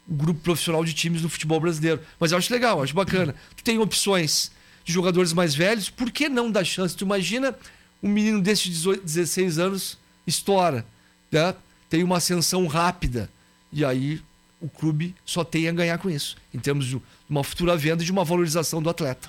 o 0.09 0.15
grupo 0.15 0.41
profissional 0.41 0.85
de 0.85 0.95
times 0.95 1.23
no 1.23 1.29
futebol 1.29 1.61
brasileiro. 1.61 2.01
Mas 2.19 2.33
eu 2.33 2.39
acho 2.39 2.53
legal, 2.53 2.79
eu 2.79 2.85
acho 2.85 2.95
bacana. 2.95 3.35
Tu 3.55 3.63
tem 3.63 3.79
opções 3.79 4.51
de 4.85 4.93
jogadores 4.93 5.35
mais 5.35 5.55
velhos, 5.55 5.91
por 5.91 6.11
que 6.11 6.29
não 6.29 6.51
dar 6.51 6.65
chance? 6.65 6.97
Tu 6.97 7.05
imagina 7.05 7.55
um 8.03 8.09
menino 8.09 8.41
desses 8.41 8.65
18, 8.65 9.05
16 9.05 9.59
anos 9.59 9.99
estoura, 10.27 10.87
né? 11.31 11.55
tem 11.91 12.03
uma 12.03 12.17
ascensão 12.17 12.67
rápida. 12.67 13.31
E 13.71 13.85
aí 13.85 14.21
o 14.61 14.69
clube 14.69 15.15
só 15.25 15.45
tem 15.45 15.69
a 15.69 15.73
ganhar 15.73 15.99
com 15.99 16.09
isso, 16.09 16.37
em 16.53 16.59
termos 16.59 16.87
de 16.87 17.01
uma 17.29 17.45
futura 17.45 17.77
venda 17.77 18.03
e 18.03 18.07
de 18.07 18.13
uma 18.13 18.25
valorização 18.25 18.83
do 18.83 18.89
atleta. 18.89 19.29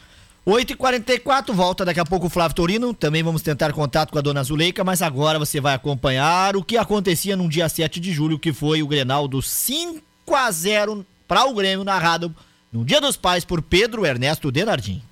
8h44, 0.49 1.53
volta 1.53 1.85
daqui 1.85 1.99
a 1.99 2.05
pouco 2.05 2.25
o 2.25 2.29
Flávio 2.29 2.55
Torino. 2.55 2.91
Também 2.91 3.21
vamos 3.21 3.43
tentar 3.43 3.71
contato 3.71 4.09
com 4.09 4.17
a 4.17 4.21
dona 4.21 4.41
Zuleika, 4.43 4.83
mas 4.83 4.99
agora 4.99 5.37
você 5.37 5.61
vai 5.61 5.75
acompanhar 5.75 6.55
o 6.55 6.63
que 6.63 6.75
acontecia 6.75 7.37
no 7.37 7.47
dia 7.47 7.69
7 7.69 7.99
de 7.99 8.11
julho, 8.11 8.39
que 8.39 8.51
foi 8.51 8.81
o 8.81 8.87
Grenal 8.87 9.27
dos 9.27 9.47
5 9.47 10.01
a 10.33 10.49
0 10.49 11.05
para 11.27 11.45
o 11.45 11.53
Grêmio, 11.53 11.85
narrado 11.85 12.35
no 12.73 12.83
Dia 12.83 12.99
dos 12.99 13.15
Pais 13.15 13.45
por 13.45 13.61
Pedro 13.61 14.07
Ernesto 14.07 14.51
Denardim. 14.51 15.03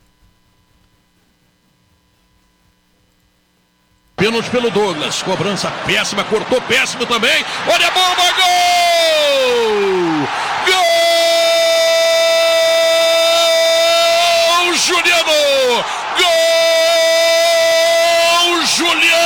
Pênalti 4.15 4.49
pelo 4.49 4.71
Douglas. 4.71 5.21
Cobrança 5.21 5.69
péssima, 5.85 6.23
cortou 6.23 6.59
péssimo 6.61 7.05
também. 7.05 7.45
Olha 7.71 7.87
a 7.87 7.91
bomba, 7.91 8.31
gol! 8.31 8.86
Juliano! 14.87 15.83
Gol! 16.15 16.47
Juliano 18.63 19.16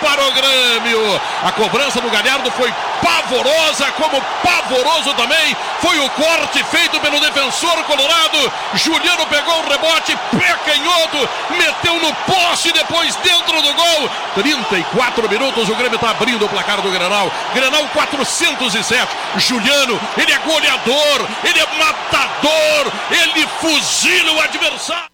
para 0.00 0.26
o 0.26 0.32
Grêmio. 0.32 1.20
A 1.44 1.52
cobrança 1.52 2.00
do 2.00 2.10
Galhardo 2.10 2.50
foi 2.52 2.72
pavorosa, 3.02 3.90
como 3.92 4.22
pavoroso 4.42 5.12
também 5.14 5.56
foi 5.80 5.98
o 5.98 6.10
corte 6.10 6.62
feito 6.64 7.00
pelo 7.00 7.20
defensor 7.20 7.76
colorado. 7.84 8.52
Juliano 8.74 9.26
pegou 9.26 9.58
o 9.58 9.68
rebote, 9.68 10.16
pé 10.38 10.56
canhoto 10.64 10.82
canhoto, 10.82 11.28
meteu 11.50 11.94
no 12.00 12.14
poste, 12.14 12.72
depois 12.72 13.14
dentro 13.16 13.62
do 13.62 13.74
gol. 13.74 14.10
34 14.34 15.28
minutos, 15.28 15.68
o 15.68 15.74
Grêmio 15.74 15.96
está 15.96 16.10
abrindo 16.10 16.44
o 16.44 16.48
placar 16.48 16.80
do 16.80 16.90
Granal. 16.90 17.30
Granal 17.54 17.86
407. 17.88 19.08
Juliano, 19.36 20.00
ele 20.16 20.32
é 20.32 20.38
goleador, 20.38 21.28
ele 21.44 21.60
é 21.60 21.66
matador, 21.78 22.92
ele 23.10 23.46
fuzila 23.60 24.32
o 24.32 24.40
adversário. 24.40 25.11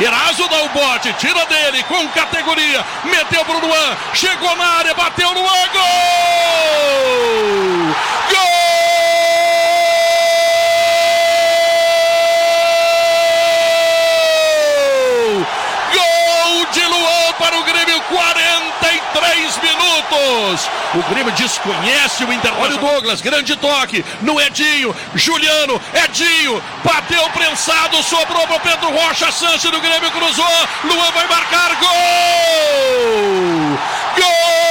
Eraso 0.00 0.48
dá 0.48 0.62
o 0.62 0.68
bote, 0.70 1.12
tira 1.18 1.44
dele 1.44 1.82
com 1.82 2.08
categoria, 2.08 2.82
meteu 3.04 3.44
pro 3.44 3.60
Luan, 3.60 3.96
chegou 4.14 4.56
na 4.56 4.64
área, 4.78 4.94
bateu 4.94 5.34
no 5.34 5.40
ângulo! 5.40 5.82
43 19.52 19.58
minutos. 19.60 20.70
O 20.94 21.02
Grêmio 21.10 21.32
desconhece 21.32 22.24
o 22.24 22.32
Inter. 22.32 22.52
Olha 22.58 22.76
o 22.76 22.78
Douglas, 22.78 23.20
grande 23.20 23.54
toque. 23.56 24.04
No 24.22 24.40
Edinho, 24.40 24.94
Juliano, 25.14 25.80
Edinho, 26.04 26.62
bateu 26.84 27.22
prensado, 27.30 28.02
sobrou 28.02 28.46
para 28.46 28.60
Pedro 28.60 28.90
Rocha, 28.90 29.30
Sanches 29.30 29.70
do 29.70 29.80
Grêmio 29.80 30.10
cruzou, 30.10 30.44
Luan 30.84 31.10
vai 31.12 31.26
marcar. 31.28 31.76
Gol! 31.76 31.88
Gol 34.16 34.61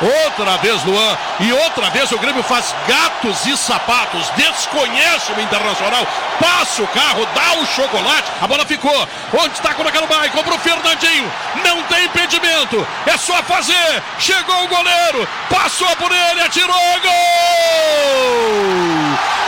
Outra 0.00 0.58
vez 0.58 0.84
Luan 0.84 1.16
e 1.40 1.52
outra 1.52 1.88
vez 1.90 2.12
o 2.12 2.18
Grêmio 2.18 2.42
faz 2.42 2.74
gatos 2.86 3.46
e 3.46 3.56
sapatos, 3.56 4.28
desconhece 4.36 5.32
o 5.32 5.40
Internacional, 5.40 6.06
passa 6.38 6.82
o 6.82 6.88
carro, 6.88 7.26
dá 7.34 7.60
o 7.60 7.66
chocolate, 7.66 8.30
a 8.40 8.46
bola 8.46 8.66
ficou. 8.66 9.08
Onde 9.32 9.54
está 9.54 9.72
colocando 9.72 10.04
o 10.04 10.08
Maicon 10.08 10.42
pro 10.42 10.58
Fernandinho? 10.58 11.32
Não 11.64 11.82
tem 11.84 12.04
impedimento, 12.04 12.86
é 13.06 13.16
só 13.16 13.42
fazer. 13.44 14.02
Chegou 14.18 14.64
o 14.64 14.68
goleiro, 14.68 15.26
passou 15.48 15.88
por 15.96 16.12
ele, 16.12 16.42
atirou, 16.42 17.00
gol! 17.00 17.12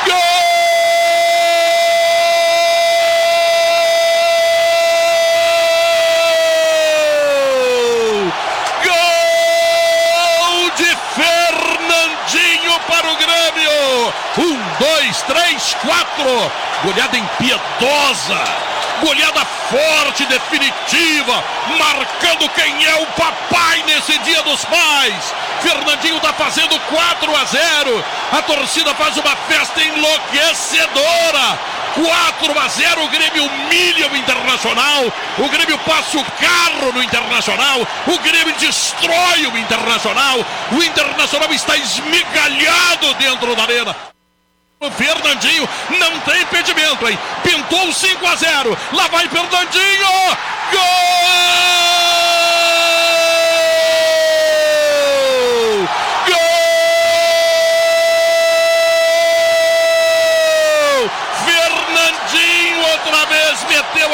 Gol! 0.07 0.48
Um, 14.39 14.61
dois, 14.79 15.23
três, 15.23 15.75
quatro. 15.81 16.53
Goleada 16.85 17.17
impiedosa. 17.17 18.41
Goleada 19.01 19.45
forte, 19.71 20.25
definitiva. 20.27 21.45
Marcando 21.79 22.49
quem 22.51 22.85
é 22.85 22.95
o 22.97 23.07
papai 23.07 23.83
nesse 23.87 24.19
dia 24.19 24.43
dos 24.43 24.65
pais. 24.65 25.35
Fernandinho 25.61 26.17
está 26.17 26.33
fazendo 26.33 26.79
4 26.79 27.37
a 27.37 27.45
0. 27.45 28.05
A 28.33 28.43
torcida 28.43 28.95
faz 28.95 29.17
uma 29.17 29.37
festa 29.49 29.81
enlouquecedora. 29.83 31.59
4 32.05 32.61
a 32.61 32.69
0, 32.69 33.05
o 33.05 33.09
Grêmio 33.09 33.45
humilha 33.45 34.09
o 34.09 34.17
Internacional, 34.17 35.13
o 35.39 35.49
Grêmio 35.49 35.77
passa 35.79 36.17
o 36.17 36.25
carro 36.25 36.93
no 36.93 37.03
Internacional, 37.03 37.81
o 38.07 38.19
Grêmio 38.19 38.55
destrói 38.55 39.47
o 39.47 39.59
Internacional, 39.59 40.39
o 40.73 40.83
Internacional 40.83 41.53
está 41.53 41.77
esmigalhado 41.77 43.15
dentro 43.15 43.57
da 43.57 43.63
arena. 43.63 43.97
O 44.81 44.91
Fernandinho 44.93 45.69
não 45.99 46.21
tem 46.21 46.41
impedimento, 46.41 47.09
hein? 47.09 47.19
Pintou 47.43 47.93
5 47.93 48.27
a 48.29 48.37
0. 48.37 48.79
Lá 48.93 49.09
vai 49.09 49.29
Fernandinho! 49.29 50.07
Gol! 50.71 52.48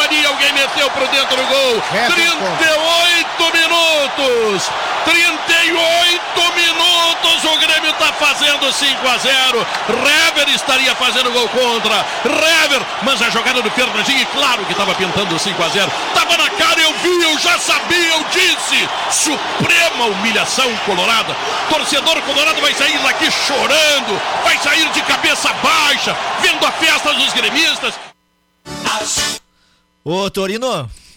Ali, 0.04 0.24
alguém 0.26 0.52
meteu 0.52 0.90
pro 0.90 1.06
dentro 1.08 1.36
do 1.36 1.46
gol. 1.46 1.82
38 1.90 3.52
minutos. 3.52 4.70
38 5.04 6.52
minutos, 6.54 7.44
o 7.44 7.58
Grêmio 7.58 7.90
está 7.90 8.12
fazendo 8.12 8.72
5 8.72 9.08
a 9.08 9.18
0. 9.18 9.66
Rever 9.88 10.54
estaria 10.54 10.94
fazendo 10.94 11.30
gol 11.32 11.48
contra. 11.48 12.04
Rever, 12.24 12.80
mas 13.02 13.20
a 13.20 13.30
jogada 13.30 13.60
do 13.60 13.70
Fernandinho, 13.70 14.20
e 14.20 14.26
claro 14.26 14.64
que 14.64 14.72
estava 14.72 14.94
pintando 14.94 15.38
5 15.38 15.62
a 15.62 15.68
0. 15.68 15.92
Tava 16.14 16.36
na 16.36 16.50
cara, 16.50 16.80
eu 16.80 16.92
vi, 16.94 17.22
eu 17.22 17.38
já 17.38 17.58
sabia, 17.58 18.14
eu 18.14 18.24
disse. 18.30 18.88
Suprema 19.10 20.06
humilhação 20.06 20.74
colorada. 20.86 21.36
Torcedor 21.68 22.20
colorado 22.22 22.60
vai 22.60 22.72
sair 22.74 22.98
daqui 22.98 23.30
chorando, 23.30 24.20
vai 24.42 24.56
sair 24.58 24.88
de 24.90 25.02
cabeça 25.02 25.52
baixa, 25.62 26.16
vendo 26.40 26.66
a 26.66 26.72
festa 26.72 27.12
dos 27.12 27.32
gremistas. 27.32 27.94
Ô, 30.06 30.30
Torino, 30.30 30.68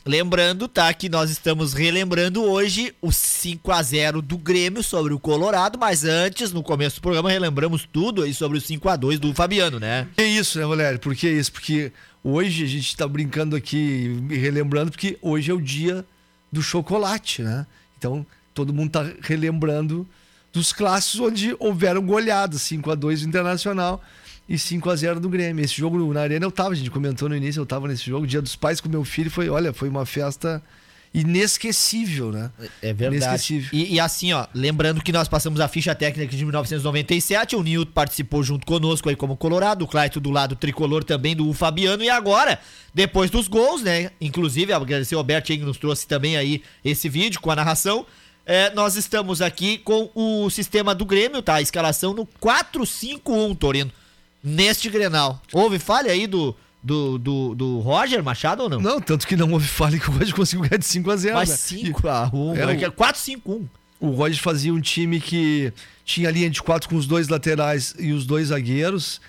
lembrando, 0.05 0.65
tá, 0.65 0.93
que 0.93 1.09
nós 1.09 1.30
estamos 1.30 1.73
relembrando 1.73 2.41
hoje 2.41 2.95
o 3.01 3.11
5 3.11 3.69
a 3.69 3.84
0 3.84 4.22
do 4.22 4.38
Grêmio 4.38 4.81
sobre 4.81 5.14
o 5.14 5.19
Colorado, 5.19 5.77
mas 5.77 6.05
antes, 6.05 6.53
no 6.53 6.64
começo 6.64 6.95
do 6.95 7.01
programa, 7.01 7.30
relembramos 7.30 7.85
tudo 7.91 8.23
aí 8.23 8.34
sobre 8.34 8.57
o 8.57 8.61
5 8.61 8.88
a 8.88 8.95
2 8.95 9.19
do 9.19 9.34
Fabiano, 9.34 9.77
né? 9.77 10.07
Que 10.15 10.23
isso, 10.23 10.57
né, 10.57 10.65
Valério? 10.65 10.99
Por 10.99 11.14
que 11.18 11.27
isso? 11.27 11.51
Porque 11.51 11.91
hoje 12.23 12.64
a 12.64 12.68
gente 12.68 12.95
tá 12.95 13.05
brincando 13.05 13.57
aqui 13.57 14.26
e 14.30 14.38
relembrando, 14.38 14.89
porque 14.89 15.18
hoje 15.22 15.51
é 15.51 15.53
o 15.53 15.59
dia 15.59 16.05
do 16.49 16.61
chocolate, 16.61 17.41
né? 17.41 17.68
Então, 17.97 18.26
todo 18.53 18.73
mundo 18.73 18.91
tá 18.91 19.05
relembrando 19.19 20.07
dos 20.53 20.72
clássicos 20.72 21.19
onde 21.19 21.53
houveram 21.59 22.01
goleadas, 22.01 22.61
5 22.61 22.89
a 22.89 22.95
2 22.95 23.23
do 23.23 23.27
Internacional 23.27 24.01
e 24.47 24.57
5 24.57 24.89
a 24.89 24.95
0 24.95 25.19
do 25.19 25.29
Grêmio. 25.29 25.63
Esse 25.63 25.75
jogo 25.75 26.13
na 26.13 26.21
Arena 26.21 26.45
eu 26.45 26.51
tava, 26.51 26.69
a 26.69 26.75
gente 26.75 26.89
comentou 26.89 27.27
no 27.27 27.35
início, 27.35 27.59
eu 27.59 27.65
tava 27.65 27.87
nesse 27.87 28.05
jogo, 28.05 28.25
Dia 28.25 28.41
dos 28.41 28.55
Pais 28.55 28.79
com 28.79 28.89
meu 28.89 29.03
filho, 29.03 29.29
foi, 29.29 29.49
olha, 29.49 29.73
foi 29.73 29.89
uma 29.89 30.05
festa 30.05 30.61
inesquecível, 31.13 32.31
né? 32.31 32.51
É 32.81 32.93
verdade. 32.93 33.67
E, 33.73 33.95
e 33.95 33.99
assim, 33.99 34.33
ó, 34.33 34.45
lembrando 34.53 35.01
que 35.01 35.11
nós 35.11 35.27
passamos 35.27 35.59
a 35.59 35.67
ficha 35.67 35.95
técnica 35.95 36.35
de 36.35 36.43
1997, 36.43 37.55
o 37.55 37.63
Nilton 37.63 37.91
participou 37.91 38.43
junto 38.43 38.65
conosco 38.65 39.09
aí 39.09 39.15
como 39.15 39.35
Colorado, 39.35 39.83
o 39.83 39.87
Claito 39.87 40.19
do 40.19 40.29
lado 40.29 40.55
tricolor 40.55 41.03
também 41.03 41.35
do 41.35 41.51
Fabiano, 41.53 42.03
e 42.03 42.09
agora, 42.09 42.59
depois 42.93 43.31
dos 43.31 43.47
gols, 43.47 43.81
né? 43.81 44.11
Inclusive, 44.21 44.73
agradecer 44.73 45.15
ao 45.15 45.19
Alberto 45.19 45.47
que 45.47 45.57
nos 45.57 45.77
trouxe 45.77 46.07
também 46.07 46.37
aí 46.37 46.61
esse 46.83 47.09
vídeo 47.09 47.41
com 47.41 47.49
a 47.49 47.55
narração. 47.55 48.05
É, 48.45 48.73
nós 48.73 48.95
estamos 48.95 49.41
aqui 49.41 49.77
com 49.79 50.09
o 50.15 50.49
sistema 50.49 50.93
do 50.93 51.05
Grêmio, 51.05 51.41
tá? 51.41 51.55
A 51.55 51.61
escalação 51.61 52.13
no 52.13 52.25
4-5-1, 52.25 53.57
Torino. 53.57 53.91
Neste 54.47 54.89
Grenal. 54.89 55.41
Houve 55.51 55.79
falha 55.79 56.11
aí 56.11 56.25
do, 56.27 56.55
do, 56.81 57.17
do, 57.17 57.55
do 57.55 57.79
Roger 57.79 58.23
Machado 58.23 58.63
ou 58.63 58.69
não? 58.69 58.79
Não, 58.79 59.01
tanto 59.01 59.27
que 59.27 59.35
não 59.35 59.51
houve 59.51 59.67
falha 59.67 59.99
que 59.99 60.09
o 60.09 60.13
Roger 60.13 60.33
conseguiu 60.33 60.67
ganhar 60.67 60.77
de 60.77 60.85
5 60.85 61.11
a 61.11 61.15
0 61.17 61.35
Mas 61.35 61.49
né? 61.49 61.55
5 61.55 62.07
a 62.07 62.29
1 62.33 62.55
Era 62.55 62.73
é, 62.73 62.87
um- 62.87 62.91
4-5-1. 62.91 63.65
O 63.99 64.09
Roger 64.11 64.41
fazia 64.41 64.73
um 64.73 64.79
time 64.79 65.19
que 65.19 65.73
tinha 66.05 66.29
linha 66.29 66.49
de 66.49 66.61
quatro 66.61 66.87
com 66.87 66.95
os 66.95 67.07
dois 67.07 67.27
laterais 67.27 67.95
e 67.97 68.11
os 68.11 68.25
dois 68.25 68.49
zagueiros. 68.49 69.19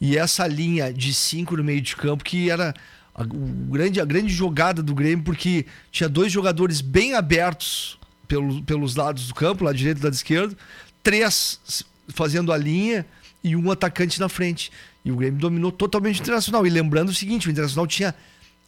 E 0.00 0.18
essa 0.18 0.46
linha 0.46 0.92
de 0.92 1.14
cinco 1.14 1.56
no 1.56 1.64
meio 1.64 1.80
de 1.80 1.96
campo, 1.96 2.22
que 2.24 2.50
era 2.50 2.74
a, 3.14 3.24
grande, 3.24 4.00
a 4.00 4.04
grande 4.04 4.32
jogada 4.32 4.82
do 4.82 4.94
Grêmio, 4.94 5.24
porque 5.24 5.64
tinha 5.90 6.08
dois 6.08 6.30
jogadores 6.30 6.80
bem 6.80 7.14
abertos 7.14 7.98
pelo, 8.28 8.62
pelos 8.62 8.96
lados 8.96 9.28
do 9.28 9.34
campo, 9.34 9.64
lado 9.64 9.76
direito 9.76 10.00
e 10.00 10.04
lado 10.04 10.12
esquerdo, 10.12 10.56
três 11.02 11.84
fazendo 12.08 12.52
a 12.52 12.58
linha 12.58 13.06
e 13.46 13.54
um 13.54 13.70
atacante 13.70 14.18
na 14.18 14.28
frente. 14.28 14.72
E 15.04 15.12
o 15.12 15.16
Grêmio 15.16 15.38
dominou 15.38 15.70
totalmente 15.70 16.20
o 16.20 16.22
Internacional. 16.22 16.66
E 16.66 16.70
lembrando 16.70 17.10
o 17.10 17.14
seguinte, 17.14 17.46
o 17.46 17.50
Internacional 17.50 17.86
tinha 17.86 18.12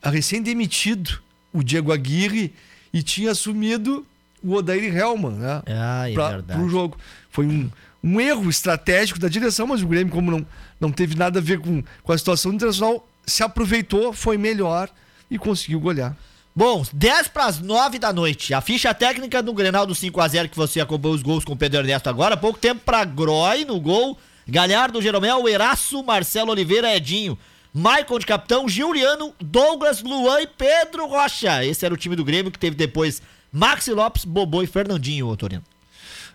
recém-demitido 0.00 1.18
o 1.52 1.64
Diego 1.64 1.92
Aguirre 1.92 2.54
e 2.92 3.02
tinha 3.02 3.32
assumido 3.32 4.06
o 4.40 4.54
Odair 4.54 4.96
Helman, 4.96 5.32
né? 5.32 5.62
Ah, 5.66 6.08
é 6.08 6.14
verdade. 6.14 6.60
pro 6.60 6.68
jogo. 6.68 6.96
Foi 7.28 7.44
um, 7.44 7.68
um 8.04 8.20
erro 8.20 8.48
estratégico 8.48 9.18
da 9.18 9.26
direção, 9.26 9.66
mas 9.66 9.82
o 9.82 9.88
Grêmio, 9.88 10.12
como 10.12 10.30
não, 10.30 10.46
não 10.80 10.92
teve 10.92 11.16
nada 11.16 11.40
a 11.40 11.42
ver 11.42 11.58
com, 11.58 11.82
com 12.04 12.12
a 12.12 12.18
situação 12.18 12.52
internacional, 12.52 13.04
se 13.26 13.42
aproveitou, 13.42 14.12
foi 14.12 14.38
melhor 14.38 14.88
e 15.28 15.36
conseguiu 15.38 15.80
golear. 15.80 16.16
Bom, 16.54 16.84
10 16.92 17.28
para 17.28 17.46
as 17.46 17.58
9 17.58 17.98
da 17.98 18.12
noite. 18.12 18.54
A 18.54 18.60
ficha 18.60 18.94
técnica 18.94 19.42
do 19.42 19.52
Grenal 19.52 19.86
do 19.86 19.94
5 19.94 20.20
a 20.20 20.28
0 20.28 20.48
que 20.48 20.56
você 20.56 20.80
acompanhou 20.80 21.16
os 21.16 21.22
gols 21.22 21.44
com 21.44 21.54
o 21.54 21.56
Pedro 21.56 21.80
Ernesto 21.80 22.08
agora. 22.08 22.36
Pouco 22.36 22.60
tempo 22.60 22.80
para 22.84 23.04
Groy 23.04 23.64
no 23.64 23.80
gol. 23.80 24.16
Galhardo, 24.48 25.02
Jeromel, 25.02 25.46
Eraço, 25.46 26.02
Marcelo 26.02 26.50
Oliveira, 26.50 26.96
Edinho. 26.96 27.38
Maicon 27.72 28.18
de 28.18 28.26
capitão, 28.26 28.68
Juliano, 28.68 29.34
Douglas, 29.38 30.02
Luan 30.02 30.40
e 30.40 30.46
Pedro 30.46 31.06
Rocha. 31.06 31.64
Esse 31.64 31.84
era 31.84 31.92
o 31.92 31.98
time 31.98 32.16
do 32.16 32.24
Grêmio 32.24 32.50
que 32.50 32.58
teve 32.58 32.74
depois 32.74 33.20
Maxi 33.52 33.92
Lopes, 33.92 34.24
Bobô 34.24 34.62
e 34.62 34.66
Fernandinho, 34.66 35.28
ô 35.28 35.36
Torino. 35.36 35.62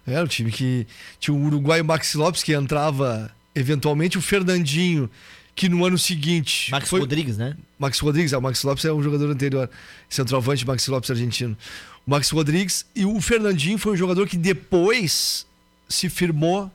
É, 0.05 0.21
o 0.21 0.27
time 0.27 0.51
que 0.51 0.85
tinha 1.19 1.33
o 1.33 1.43
uruguaio 1.43 1.83
Maxi 1.83 2.15
Lopes, 2.17 2.43
que 2.43 2.53
entrava 2.53 3.31
eventualmente, 3.55 4.17
o 4.17 4.21
Fernandinho, 4.21 5.09
que 5.55 5.67
no 5.67 5.83
ano 5.83 5.97
seguinte. 5.97 6.69
Max 6.71 6.89
foi... 6.89 6.99
Rodrigues, 6.99 7.37
né? 7.37 7.57
Max 7.79 7.99
Rodrigues, 7.99 8.31
é, 8.31 8.37
o 8.37 8.41
Max 8.41 8.63
Lopes 8.63 8.85
é 8.85 8.93
um 8.93 9.01
jogador 9.01 9.29
anterior, 9.31 9.69
centroavante 10.07 10.65
Max 10.67 10.87
Lopes 10.87 11.09
argentino. 11.09 11.57
O 12.05 12.11
Max 12.11 12.29
Rodrigues 12.29 12.85
e 12.95 13.05
o 13.05 13.19
Fernandinho 13.19 13.77
foi 13.77 13.93
um 13.93 13.97
jogador 13.97 14.27
que 14.27 14.37
depois 14.37 15.47
se 15.89 16.09
firmou 16.09 16.71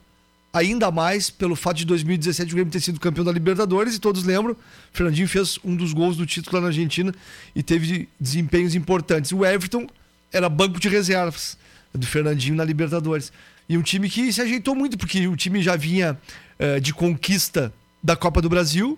ainda 0.51 0.91
mais 0.91 1.29
pelo 1.29 1.55
fato 1.55 1.77
de 1.77 1.85
2017 1.85 2.51
o 2.51 2.55
Grêmio 2.55 2.71
ter 2.71 2.79
sido 2.79 2.99
campeão 2.99 3.23
da 3.23 3.31
Libertadores 3.31 3.95
e 3.95 3.99
todos 3.99 4.23
lembram, 4.23 4.55
Fernandinho 4.91 5.27
fez 5.27 5.59
um 5.63 5.75
dos 5.75 5.93
gols 5.93 6.17
do 6.17 6.25
título 6.25 6.55
lá 6.55 6.61
na 6.61 6.67
Argentina 6.67 7.13
e 7.55 7.61
teve 7.61 8.09
desempenhos 8.19 8.75
importantes. 8.75 9.31
O 9.31 9.45
Everton 9.45 9.87
era 10.31 10.49
banco 10.49 10.79
de 10.79 10.89
reservas 10.89 11.57
do 11.93 12.05
Fernandinho 12.05 12.55
na 12.55 12.63
Libertadores. 12.63 13.31
E 13.67 13.77
um 13.77 13.81
time 13.81 14.09
que 14.09 14.33
se 14.33 14.41
ajeitou 14.41 14.73
muito, 14.75 14.97
porque 14.97 15.27
o 15.27 15.35
time 15.35 15.61
já 15.61 15.75
vinha 15.75 16.17
uh, 16.59 16.81
de 16.81 16.93
conquista 16.93 17.71
da 18.01 18.15
Copa 18.15 18.41
do 18.41 18.49
Brasil 18.49 18.97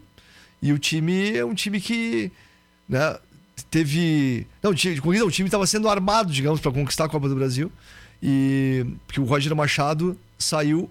e 0.62 0.72
o 0.72 0.80
time 0.80 1.36
é 1.36 1.44
um 1.44 1.54
time 1.54 1.82
que 1.82 2.32
né, 2.88 3.18
teve. 3.70 4.48
Não, 4.62 4.74
de 4.74 5.02
corrida, 5.02 5.26
o 5.26 5.32
time 5.32 5.48
estava 5.48 5.66
sendo 5.66 5.90
armado, 5.90 6.32
digamos, 6.32 6.60
para 6.60 6.72
conquistar 6.72 7.06
a 7.06 7.10
Copa 7.10 7.28
do 7.28 7.36
Brasil. 7.36 7.72
E 8.22 8.86
porque 9.08 9.20
o 9.20 9.24
Roger 9.24 9.56
Machado 9.56 10.18
saiu 10.38 10.90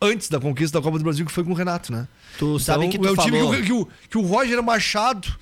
antes 0.00 0.28
da 0.28 0.40
conquista 0.40 0.78
da 0.78 0.82
Copa 0.82 0.98
do 0.98 1.04
Brasil, 1.04 1.26
que 1.26 1.32
foi 1.32 1.44
com 1.44 1.50
o 1.50 1.54
Renato, 1.54 1.92
né? 1.92 2.08
Tu 2.38 2.46
então, 2.46 2.58
sabe 2.58 2.88
que 2.88 2.98
tu 2.98 3.06
é 3.06 3.10
o 3.10 3.16
time 3.16 3.38
falou... 3.38 3.54
que, 3.54 3.62
que, 3.62 3.72
o, 3.72 3.88
que 4.10 4.18
o 4.18 4.22
Roger 4.22 4.62
Machado 4.62 5.36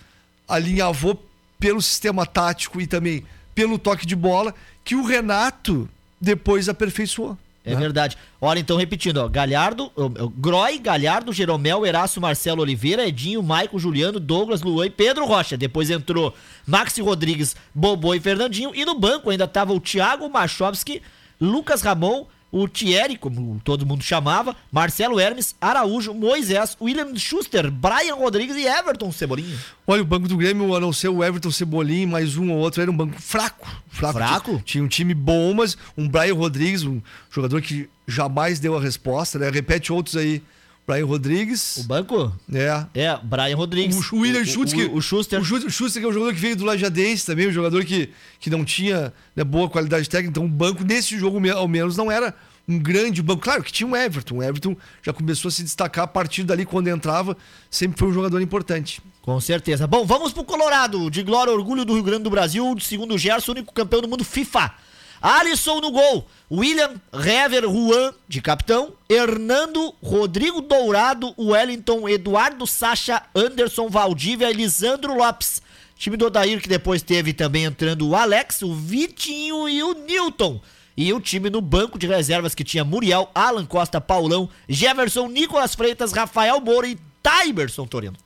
alinhavou 0.48 1.22
pelo 1.58 1.80
sistema 1.80 2.24
tático 2.24 2.80
e 2.80 2.86
também 2.86 3.24
pelo 3.54 3.78
toque 3.78 4.06
de 4.06 4.14
bola, 4.14 4.54
que 4.84 4.94
o 4.94 5.04
Renato 5.04 5.88
depois 6.20 6.68
aperfeiçoou. 6.68 7.36
É 7.64 7.74
né? 7.74 7.80
verdade. 7.80 8.16
Olha, 8.40 8.58
então, 8.60 8.76
repetindo, 8.76 9.18
ó, 9.18 9.28
Galhardo, 9.28 9.92
Groy, 10.36 10.78
Galhardo, 10.78 11.32
Jeromel, 11.32 11.84
Eraço, 11.84 12.20
Marcelo 12.20 12.62
Oliveira, 12.62 13.06
Edinho, 13.06 13.42
Maico, 13.42 13.78
Juliano, 13.78 14.18
Douglas, 14.18 14.62
Luan 14.62 14.86
e 14.86 14.90
Pedro 14.90 15.26
Rocha. 15.26 15.56
Depois 15.56 15.90
entrou 15.90 16.34
Maxi 16.66 17.02
Rodrigues, 17.02 17.54
Bobô 17.74 18.14
e 18.14 18.20
Fernandinho. 18.20 18.74
E 18.74 18.84
no 18.84 18.98
banco 18.98 19.28
ainda 19.28 19.46
tava 19.46 19.72
o 19.72 19.80
Thiago 19.80 20.28
Machovski, 20.30 21.02
Lucas 21.40 21.82
Ramon, 21.82 22.26
o 22.50 22.66
Thierry, 22.66 23.16
como 23.16 23.60
todo 23.62 23.84
mundo 23.84 24.02
chamava, 24.02 24.56
Marcelo 24.72 25.20
Hermes, 25.20 25.54
Araújo, 25.60 26.14
Moisés, 26.14 26.76
William 26.80 27.14
Schuster, 27.16 27.70
Brian 27.70 28.14
Rodrigues 28.14 28.56
e 28.56 28.66
Everton 28.66 29.12
Cebolinha. 29.12 29.58
Olha, 29.86 30.02
o 30.02 30.04
banco 30.04 30.28
do 30.28 30.36
Grêmio, 30.36 30.74
a 30.74 30.80
não 30.80 30.92
ser 30.92 31.08
o 31.08 31.22
Everton 31.22 31.50
Cebolinha, 31.50 32.06
mais 32.06 32.36
um 32.36 32.50
ou 32.50 32.58
outro, 32.58 32.80
era 32.80 32.90
um 32.90 32.96
banco 32.96 33.20
fraco. 33.20 33.68
Fraco? 33.88 34.18
fraco? 34.18 34.50
Tinha, 34.50 34.62
tinha, 34.62 34.84
um 34.84 34.88
time 34.88 35.14
bom, 35.14 35.54
mas 35.54 35.76
um 35.96 36.08
Brian 36.08 36.34
Rodrigues, 36.34 36.84
um 36.84 37.00
jogador 37.30 37.60
que 37.60 37.88
jamais 38.06 38.58
deu 38.58 38.76
a 38.76 38.80
resposta, 38.80 39.38
né? 39.38 39.50
Repete 39.50 39.92
outros 39.92 40.16
aí. 40.16 40.42
Brian 40.88 41.04
Rodrigues. 41.04 41.76
O 41.76 41.84
banco? 41.84 42.32
É. 42.50 42.86
É, 42.94 43.20
Brian 43.22 43.54
Rodrigues. 43.54 44.10
O 44.10 44.20
William 44.20 44.42
Schuster. 44.42 44.88
O, 44.88 44.94
o, 44.94 44.96
o, 44.96 45.02
Schuster. 45.02 45.38
O 45.38 45.44
Schuster, 45.44 46.00
que 46.00 46.06
é 46.06 46.08
um 46.08 46.12
jogador 46.14 46.32
que 46.32 46.40
veio 46.40 46.56
do 46.56 46.64
Lajadense 46.64 47.26
também, 47.26 47.46
um 47.46 47.52
jogador 47.52 47.84
que, 47.84 48.08
que 48.40 48.48
não 48.48 48.64
tinha 48.64 49.12
né, 49.36 49.44
boa 49.44 49.68
qualidade 49.68 50.08
técnica. 50.08 50.30
Então 50.30 50.46
o 50.46 50.48
banco, 50.48 50.82
nesse 50.82 51.18
jogo 51.18 51.38
ao 51.50 51.68
menos, 51.68 51.94
não 51.94 52.10
era 52.10 52.34
um 52.66 52.78
grande 52.78 53.20
banco. 53.20 53.42
Claro 53.42 53.62
que 53.62 53.70
tinha 53.70 53.86
um 53.86 53.94
Everton. 53.94 54.36
O 54.36 54.42
Everton 54.42 54.74
já 55.02 55.12
começou 55.12 55.50
a 55.50 55.52
se 55.52 55.62
destacar 55.62 56.04
a 56.04 56.08
partir 56.08 56.42
dali, 56.42 56.64
quando 56.64 56.88
entrava, 56.88 57.36
sempre 57.70 57.98
foi 57.98 58.08
um 58.08 58.12
jogador 58.14 58.40
importante. 58.40 59.02
Com 59.20 59.38
certeza. 59.42 59.86
Bom, 59.86 60.06
vamos 60.06 60.32
pro 60.32 60.42
Colorado. 60.42 61.10
De 61.10 61.22
glória, 61.22 61.52
orgulho 61.52 61.84
do 61.84 61.92
Rio 61.92 62.02
Grande 62.02 62.22
do 62.22 62.30
Brasil, 62.30 62.74
segundo 62.80 63.14
o 63.14 63.18
Gerson, 63.18 63.52
único 63.52 63.74
campeão 63.74 64.00
do 64.00 64.08
mundo 64.08 64.24
FIFA. 64.24 64.72
Alisson 65.20 65.80
no 65.80 65.90
gol. 65.90 66.26
William 66.50 67.00
Rever 67.12 67.64
Juan 67.64 68.14
de 68.26 68.40
capitão. 68.40 68.92
Hernando 69.08 69.94
Rodrigo 70.02 70.60
Dourado, 70.60 71.34
Wellington, 71.38 72.08
Eduardo 72.08 72.66
Sacha, 72.66 73.22
Anderson 73.34 73.88
Valdívia, 73.88 74.50
Elisandro 74.50 75.16
Lopes. 75.16 75.62
Time 75.96 76.16
do 76.16 76.26
Odair 76.26 76.60
que 76.60 76.68
depois 76.68 77.02
teve 77.02 77.32
também 77.32 77.64
entrando 77.64 78.08
o 78.08 78.14
Alex, 78.14 78.62
o 78.62 78.74
Vitinho 78.74 79.68
e 79.68 79.82
o 79.82 79.94
Newton. 79.94 80.60
E 80.96 81.12
o 81.12 81.20
time 81.20 81.50
no 81.50 81.60
banco 81.60 81.98
de 81.98 82.06
reservas 82.06 82.54
que 82.54 82.64
tinha 82.64 82.84
Muriel, 82.84 83.30
Alan 83.34 83.66
Costa, 83.66 84.00
Paulão, 84.00 84.48
Jefferson, 84.68 85.28
Nicolas 85.28 85.74
Freitas, 85.74 86.12
Rafael 86.12 86.60
Moura 86.60 86.88
e 86.88 86.98
Tyberson 87.22 87.86
Torino. 87.86 88.16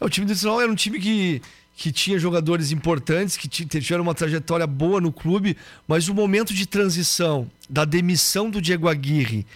É, 0.00 0.04
o 0.04 0.08
time 0.08 0.26
do 0.26 0.30
Nacional 0.30 0.60
era 0.60 0.70
um 0.70 0.74
time 0.74 0.98
que 1.00 1.42
que 1.78 1.92
tinha 1.92 2.18
jogadores 2.18 2.72
importantes, 2.72 3.36
que 3.36 3.46
tiveram 3.46 4.02
uma 4.02 4.12
trajetória 4.12 4.66
boa 4.66 5.00
no 5.00 5.12
clube, 5.12 5.56
mas 5.86 6.08
o 6.08 6.14
momento 6.14 6.52
de 6.52 6.66
transição 6.66 7.48
da 7.70 7.84
demissão 7.84 8.50
do 8.50 8.60
Diego 8.60 8.88
Aguirre 8.88 9.46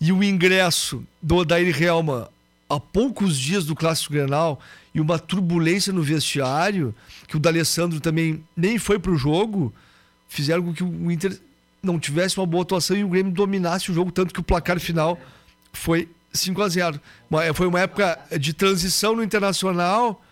e 0.00 0.12
o 0.12 0.22
ingresso 0.22 1.04
do 1.20 1.34
Odair 1.34 1.82
Helma 1.82 2.30
a 2.70 2.78
poucos 2.78 3.36
dias 3.36 3.66
do 3.66 3.74
Clássico 3.74 4.12
Grenal 4.12 4.60
e 4.94 5.00
uma 5.00 5.18
turbulência 5.18 5.92
no 5.92 6.00
vestiário, 6.00 6.94
que 7.26 7.36
o 7.36 7.40
D'Alessandro 7.40 7.98
também 7.98 8.44
nem 8.56 8.78
foi 8.78 9.00
para 9.00 9.10
o 9.10 9.16
jogo, 9.16 9.74
fizeram 10.28 10.62
com 10.62 10.72
que 10.72 10.84
o 10.84 11.10
Inter 11.10 11.36
não 11.82 11.98
tivesse 11.98 12.38
uma 12.38 12.46
boa 12.46 12.62
atuação 12.62 12.96
e 12.96 13.02
o 13.02 13.08
Grêmio 13.08 13.32
dominasse 13.32 13.90
o 13.90 13.94
jogo, 13.94 14.12
tanto 14.12 14.32
que 14.32 14.38
o 14.38 14.44
placar 14.44 14.78
final 14.78 15.18
foi 15.72 16.08
5 16.32 16.62
a 16.62 16.68
0 16.68 17.00
Foi 17.52 17.66
uma 17.66 17.80
época 17.80 18.16
de 18.38 18.52
transição 18.52 19.16
no 19.16 19.24
Internacional 19.24 20.22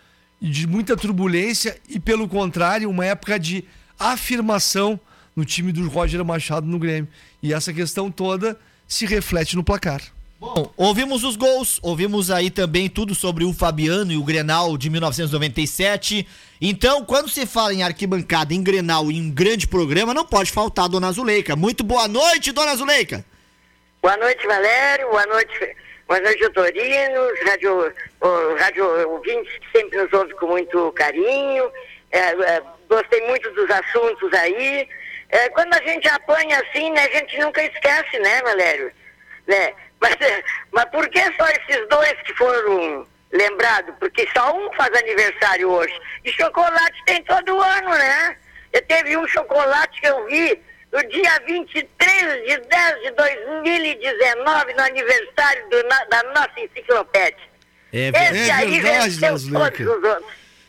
de 0.50 0.66
muita 0.66 0.96
turbulência 0.96 1.78
e, 1.88 2.00
pelo 2.00 2.28
contrário, 2.28 2.90
uma 2.90 3.06
época 3.06 3.38
de 3.38 3.64
afirmação 3.98 4.98
no 5.36 5.44
time 5.44 5.72
do 5.72 5.88
Roger 5.88 6.24
Machado 6.24 6.66
no 6.66 6.78
Grêmio. 6.78 7.08
E 7.40 7.54
essa 7.54 7.72
questão 7.72 8.10
toda 8.10 8.58
se 8.88 9.06
reflete 9.06 9.54
no 9.54 9.62
placar. 9.62 10.02
Bom, 10.40 10.72
ouvimos 10.76 11.22
os 11.22 11.36
gols, 11.36 11.78
ouvimos 11.80 12.28
aí 12.28 12.50
também 12.50 12.88
tudo 12.88 13.14
sobre 13.14 13.44
o 13.44 13.52
Fabiano 13.52 14.10
e 14.10 14.16
o 14.16 14.24
Grenal 14.24 14.76
de 14.76 14.90
1997. 14.90 16.26
Então, 16.60 17.04
quando 17.04 17.28
se 17.28 17.46
fala 17.46 17.72
em 17.72 17.84
arquibancada, 17.84 18.52
em 18.52 18.60
Grenal 18.60 19.12
e 19.12 19.16
em 19.16 19.30
grande 19.30 19.68
programa, 19.68 20.12
não 20.12 20.26
pode 20.26 20.50
faltar 20.50 20.86
a 20.86 20.88
Dona 20.88 21.12
Zuleika. 21.12 21.54
Muito 21.54 21.84
boa 21.84 22.08
noite, 22.08 22.50
Dona 22.50 22.74
Zuleika. 22.74 23.24
Boa 24.02 24.16
noite, 24.16 24.44
Valério. 24.44 25.08
Boa 25.10 25.26
noite, 25.26 25.76
Boa 26.12 26.20
noite, 26.20 26.46
Torino, 26.50 27.32
rádio, 27.46 27.94
rádio 28.58 29.10
ouvintes 29.12 29.50
que 29.60 29.78
sempre 29.78 29.96
nos 29.96 30.12
ouve 30.12 30.34
com 30.34 30.46
muito 30.46 30.92
carinho. 30.92 31.72
É, 32.10 32.18
é, 32.18 32.62
gostei 32.86 33.26
muito 33.26 33.50
dos 33.52 33.70
assuntos 33.70 34.30
aí. 34.34 34.86
É, 35.30 35.48
quando 35.48 35.72
a 35.72 35.82
gente 35.82 36.06
apanha 36.08 36.60
assim, 36.60 36.90
né, 36.90 37.06
a 37.06 37.16
gente 37.16 37.38
nunca 37.38 37.64
esquece, 37.64 38.18
né, 38.18 38.42
Valério? 38.42 38.92
Né? 39.46 39.72
Mas, 39.98 40.16
mas 40.72 40.84
por 40.86 41.08
que 41.08 41.20
só 41.20 41.46
esses 41.46 41.88
dois 41.88 42.14
que 42.26 42.34
foram 42.34 43.06
lembrados? 43.30 43.94
Porque 43.98 44.28
só 44.36 44.54
um 44.54 44.70
faz 44.74 44.92
aniversário 44.94 45.70
hoje. 45.70 45.98
E 46.24 46.32
chocolate 46.32 47.04
tem 47.06 47.22
todo 47.22 47.58
ano, 47.58 47.88
né? 47.88 48.36
Eu 48.72 48.82
teve 48.82 49.16
um 49.16 49.26
chocolate 49.28 50.00
que 50.00 50.08
eu 50.08 50.26
vi 50.26 50.60
no 50.92 51.08
dia 51.08 51.40
23 51.46 52.46
de 52.46 52.58
10 52.68 53.02
de 53.02 53.10
2019, 53.12 54.74
no 54.74 54.82
aniversário 54.82 55.70
do, 55.70 55.82
da 55.82 56.22
nossa 56.34 56.60
enciclopédia. 56.60 57.52
É, 57.92 58.08
Esse 58.08 58.50
é 58.50 58.52
aí 58.52 58.80
verdade, 58.80 59.20
todos 59.20 59.44
os 59.46 59.52
outros. 59.52 59.88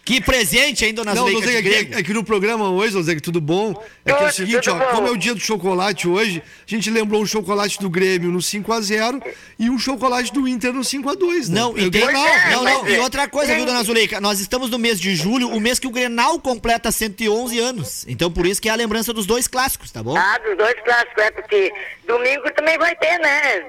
Que 0.06 0.20
presente, 0.20 0.84
hein, 0.84 0.94
dona 0.94 1.16
Não, 1.16 1.26
Zuleika, 1.26 1.50
Não, 1.50 1.98
é, 1.98 2.00
é 2.00 2.04
que 2.04 2.14
no 2.14 2.26
programa 2.26 2.70
hoje, 2.70 3.02
Zé, 3.04 3.16
tudo 3.22 3.40
bom? 3.40 3.74
É 4.04 4.12
que 4.12 4.24
é 4.24 4.28
o 4.28 4.32
seguinte, 4.32 4.70
ó, 4.70 4.78
como 4.92 5.08
é 5.08 5.12
o 5.12 5.18
dia 5.18 5.34
do 5.34 5.40
chocolate 5.40 6.10
hoje, 6.10 6.44
a 6.68 6.70
gente 6.70 6.90
lembrou 6.90 7.22
um 7.22 7.26
chocolate 7.26 7.80
do 7.80 7.90
Grêmio 7.90 8.30
no 8.30 8.40
5x0 8.40 9.24
e 9.58 9.70
um 9.70 9.80
chocolate 9.80 10.34
do 10.34 10.46
Inter 10.46 10.74
no 10.74 10.82
5x2, 10.82 11.48
né? 11.48 11.62
Não, 11.62 11.78
e 11.78 11.90
tem, 11.90 12.04
é, 12.04 12.50
não, 12.52 12.64
não, 12.66 12.90
e 12.90 13.00
outra 13.00 13.30
coisa, 13.30 13.56
viu, 13.56 13.66
dona 13.66 13.82
Zuleika? 13.82 14.20
Nós 14.20 14.42
estamos 14.42 14.70
no 14.70 14.78
mês 14.78 15.00
de 15.00 15.16
julho, 15.16 15.48
o 15.48 15.60
mês 15.62 15.80
que 15.80 15.88
o 15.88 15.92
Grenal 15.92 16.38
completa 16.38 16.92
111 16.92 17.58
anos. 17.60 18.06
Então, 18.06 18.30
por 18.30 18.46
isso 18.46 18.62
que 18.62 18.68
é 18.68 18.74
a 18.74 18.76
lembrança 18.76 19.14
dos 19.14 19.26
dois 19.26 19.48
clássicos, 19.48 19.90
tá 19.90 20.04
bom? 20.04 20.18
Ah, 20.18 20.38
dos 20.40 20.58
dois 20.58 20.76
clássicos, 20.84 21.24
é 21.24 21.32
porque 21.32 21.72
domingo 22.06 22.52
também 22.52 22.78
vai 22.78 22.94
ter, 22.98 23.18
né? 23.20 23.62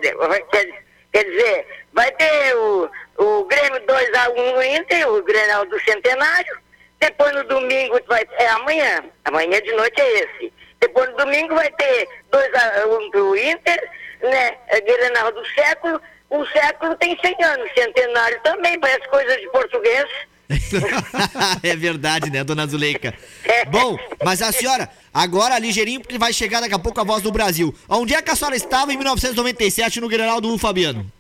Quer, 0.51 0.83
quer 1.13 1.25
dizer, 1.25 1.67
vai 1.93 2.11
ter 2.11 2.57
o 2.57 2.91
o 3.19 3.45
Grêmio 3.45 3.81
2x1 3.81 4.55
no 4.55 4.63
Inter, 4.63 5.09
o 5.09 5.23
Grenal 5.23 5.67
do 5.67 5.81
Centenário. 5.81 6.59
Depois 7.01 7.35
no 7.35 7.45
domingo 7.45 7.99
vai 8.09 8.27
é 8.39 8.49
amanhã, 8.49 9.05
amanhã 9.25 9.61
de 9.61 9.73
noite 9.73 10.01
é 10.01 10.21
esse. 10.21 10.53
Depois 10.81 11.11
no 11.11 11.17
domingo 11.17 11.55
vai 11.55 11.71
ter 11.73 12.09
2x1 12.33 13.11
do 13.13 13.37
Inter, 13.37 13.91
né? 14.23 14.57
É 14.69 14.81
Grenal 14.81 15.33
do 15.33 15.45
século. 15.49 16.01
O 16.31 16.45
século 16.47 16.97
tem 16.97 17.17
100 17.21 17.45
anos, 17.45 17.71
centenário 17.75 18.41
também, 18.43 18.79
parece 18.81 19.07
coisa 19.09 19.37
de 19.37 19.49
português. 19.51 20.09
é 21.63 21.77
verdade, 21.77 22.31
né, 22.31 22.45
dona 22.45 22.67
Zuleika? 22.67 23.15
É. 23.45 23.65
Bom, 23.65 23.97
mas 24.23 24.43
a 24.43 24.53
senhora, 24.53 24.89
agora 25.13 25.59
ligeirinho, 25.59 26.01
porque 26.01 26.19
vai 26.19 26.33
chegar 26.33 26.61
daqui 26.61 26.75
a 26.75 26.79
pouco 26.79 27.01
a 27.01 27.05
voz 27.05 27.23
do 27.23 27.33
Brasil. 27.33 27.75
Onde 27.89 28.15
é 28.15 28.23
que 28.23 28.31
a 28.31 28.37
senhora 28.37 28.57
estava 28.57 28.93
em 28.93 28.97
1997 28.97 30.01
no 30.01 30.09
Grenal 30.09 30.41
do 30.41 30.57
Fabiano? 30.59 31.11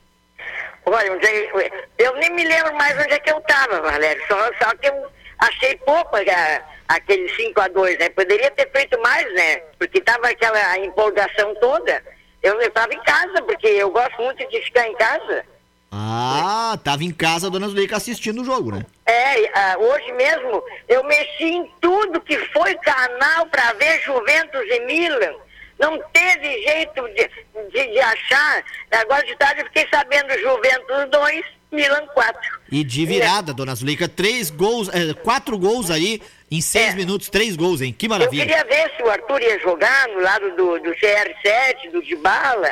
Olha, 0.86 1.08
é, 1.08 1.70
eu 1.98 2.14
nem 2.16 2.30
me 2.30 2.44
lembro 2.44 2.74
mais 2.74 2.98
onde 2.98 3.14
é 3.14 3.18
que 3.18 3.32
eu 3.32 3.38
estava, 3.38 3.80
Valério. 3.80 4.22
Só, 4.28 4.36
só 4.62 4.74
que 4.76 4.88
eu 4.88 5.06
achei 5.38 5.76
pouco 5.78 6.16
a, 6.16 6.62
aquele 6.88 7.28
5 7.34 7.60
a 7.60 7.68
2 7.68 7.98
né? 7.98 8.08
Poderia 8.10 8.50
ter 8.50 8.70
feito 8.70 9.00
mais, 9.00 9.32
né? 9.34 9.56
Porque 9.78 10.00
tava 10.00 10.28
aquela 10.28 10.78
empolgação 10.78 11.54
toda. 11.56 12.02
Eu 12.42 12.60
estava 12.60 12.92
em 12.92 13.02
casa, 13.02 13.42
porque 13.42 13.66
eu 13.66 13.90
gosto 13.90 14.20
muito 14.20 14.46
de 14.48 14.60
ficar 14.60 14.86
em 14.86 14.94
casa. 14.96 15.44
Ah, 15.90 16.76
tava 16.82 17.04
em 17.04 17.12
casa 17.12 17.46
a 17.46 17.50
dona 17.50 17.68
Zuleika 17.68 17.96
assistindo 17.96 18.42
o 18.42 18.44
jogo, 18.44 18.72
né? 18.72 18.84
É, 19.06 19.76
hoje 19.78 20.12
mesmo 20.12 20.62
eu 20.88 21.04
mexi 21.04 21.44
em 21.44 21.72
tudo 21.80 22.20
que 22.20 22.36
foi 22.48 22.74
canal 22.78 23.46
para 23.46 23.72
ver 23.74 24.00
Juventus 24.02 24.64
e 24.66 24.80
Milan. 24.80 25.34
Não 25.78 25.98
teve 26.12 26.62
jeito 26.62 27.02
de, 27.08 27.30
de, 27.70 27.92
de 27.92 27.98
achar. 28.00 28.64
Agora 28.92 29.24
de 29.26 29.36
tarde 29.36 29.60
eu 29.60 29.66
fiquei 29.66 29.86
sabendo 29.92 30.30
Juventus 30.38 31.10
2, 31.10 31.44
Milan 31.72 32.06
4. 32.14 32.40
E 32.70 32.84
de 32.84 33.04
virada, 33.04 33.52
dona 33.52 33.74
Zuleika, 33.74 34.08
três 34.08 34.50
gols, 34.50 34.88
é, 34.88 35.12
quatro 35.14 35.58
gols 35.58 35.90
aí 35.90 36.22
em 36.50 36.60
seis 36.60 36.92
É. 36.92 36.96
minutos, 36.96 37.28
três 37.28 37.56
gols, 37.56 37.80
hein? 37.80 37.92
Que 37.96 38.06
Eu 38.06 38.10
maravilha. 38.10 38.44
queria 38.46 38.64
ver 38.64 38.92
se 38.96 39.02
o 39.02 39.10
Arthur 39.10 39.42
ia 39.42 39.58
jogar 39.60 40.08
no 40.08 40.20
lado 40.20 40.50
do, 40.56 40.78
do 40.80 40.90
CR7, 40.92 41.90
do 41.92 42.02
Dibala, 42.02 42.68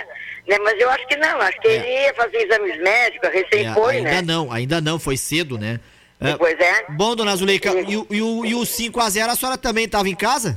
né? 0.46 0.58
Mas 0.62 0.78
eu 0.80 0.88
acho 0.90 1.06
que 1.08 1.16
não, 1.16 1.40
acho 1.40 1.60
que 1.60 1.68
ele 1.68 1.86
ia 2.04 2.14
fazer 2.14 2.36
exames 2.38 2.80
médicos, 2.80 3.30
recém 3.30 3.66
É, 3.68 3.74
foi, 3.74 3.96
ainda 3.96 4.10
né? 4.10 4.22
não, 4.22 4.52
ainda 4.52 4.80
não, 4.80 4.98
foi 4.98 5.16
cedo, 5.16 5.58
né? 5.58 5.80
É, 6.20 6.36
Pois 6.36 6.58
é. 6.60 6.84
Bom, 6.90 7.16
dona 7.16 7.34
Zuleika, 7.34 7.68
e, 7.80 7.96
o- 7.96 8.06
e 8.08 8.22
o, 8.22 8.46
e 8.46 8.54
o 8.54 8.60
5x0 8.60 9.28
a 9.28 9.34
senhora 9.34 9.58
também 9.58 9.86
estava 9.86 10.08
em 10.08 10.14
casa? 10.14 10.56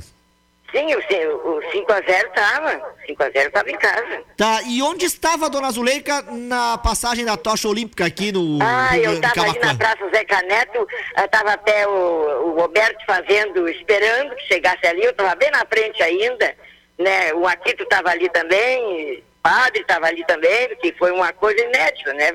Sim, 0.76 0.94
o, 0.94 1.56
o 1.56 1.60
5x0 1.72 2.32
tava. 2.34 2.94
5x0 3.08 3.50
tava 3.50 3.70
em 3.70 3.78
casa. 3.78 4.22
Tá, 4.36 4.60
e 4.66 4.82
onde 4.82 5.06
estava 5.06 5.46
a 5.46 5.48
dona 5.48 5.70
Zuleika 5.70 6.22
na 6.30 6.76
passagem 6.78 7.24
da 7.24 7.36
tocha 7.36 7.68
olímpica 7.68 8.04
aqui 8.04 8.30
no 8.32 8.58
Ah, 8.62 8.88
Rio 8.88 9.04
eu 9.04 9.12
estava 9.14 9.42
ali 9.48 9.58
na? 9.58 9.74
Praça 9.74 10.08
Zé 10.14 10.24
Caneto, 10.24 10.86
estava 11.16 11.52
até 11.52 11.86
o, 11.88 12.48
o 12.48 12.60
Roberto 12.60 13.04
fazendo, 13.06 13.68
esperando 13.68 14.34
que 14.36 14.42
chegasse 14.46 14.86
ali, 14.86 15.04
eu 15.04 15.10
estava 15.10 15.34
bem 15.34 15.50
na 15.50 15.64
frente 15.66 16.02
ainda, 16.02 16.54
né? 16.98 17.32
O 17.34 17.46
Aquito 17.46 17.82
estava 17.84 18.10
ali 18.10 18.28
também, 18.28 19.14
o 19.18 19.22
padre 19.42 19.80
estava 19.80 20.06
ali 20.06 20.24
também, 20.26 20.76
que 20.82 20.92
foi 20.98 21.10
uma 21.12 21.32
coisa 21.32 21.62
inédita, 21.62 22.12
né, 22.12 22.32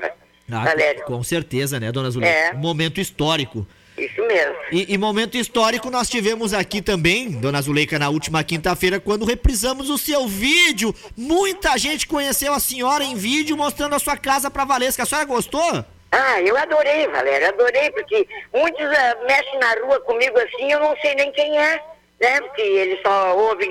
Ah, 0.50 0.64
Valério? 0.64 1.04
com 1.04 1.22
certeza, 1.22 1.78
né, 1.78 1.92
dona 1.92 2.10
Zuleika? 2.10 2.34
É. 2.34 2.52
Um 2.54 2.58
momento 2.58 3.00
histórico. 3.00 3.66
Isso 4.04 4.26
mesmo. 4.26 4.56
E, 4.72 4.92
e 4.92 4.98
momento 4.98 5.36
histórico 5.36 5.90
nós 5.90 6.08
tivemos 6.08 6.52
aqui 6.52 6.82
também, 6.82 7.30
dona 7.30 7.62
Zuleika, 7.62 7.98
na 7.98 8.08
última 8.08 8.42
quinta-feira, 8.42 8.98
quando 8.98 9.24
reprisamos 9.24 9.88
o 9.90 9.96
seu 9.96 10.26
vídeo. 10.26 10.94
Muita 11.16 11.78
gente 11.78 12.06
conheceu 12.06 12.52
a 12.52 12.58
senhora 12.58 13.04
em 13.04 13.14
vídeo 13.14 13.56
mostrando 13.56 13.94
a 13.94 13.98
sua 13.98 14.16
casa 14.16 14.50
pra 14.50 14.64
Valesca. 14.64 15.04
A 15.04 15.06
senhora 15.06 15.26
gostou? 15.26 15.84
Ah, 16.10 16.40
eu 16.42 16.56
adorei, 16.56 17.06
Valéria, 17.08 17.48
adorei, 17.48 17.90
porque 17.92 18.26
muitos 18.52 18.84
ah, 18.84 19.16
mexem 19.26 19.58
na 19.58 19.72
rua 19.82 20.00
comigo 20.00 20.38
assim, 20.38 20.70
eu 20.70 20.80
não 20.80 20.94
sei 20.98 21.14
nem 21.14 21.32
quem 21.32 21.58
é, 21.58 21.82
né? 22.20 22.40
Porque 22.40 22.60
eles 22.60 23.00
só 23.02 23.36
ouvem 23.36 23.70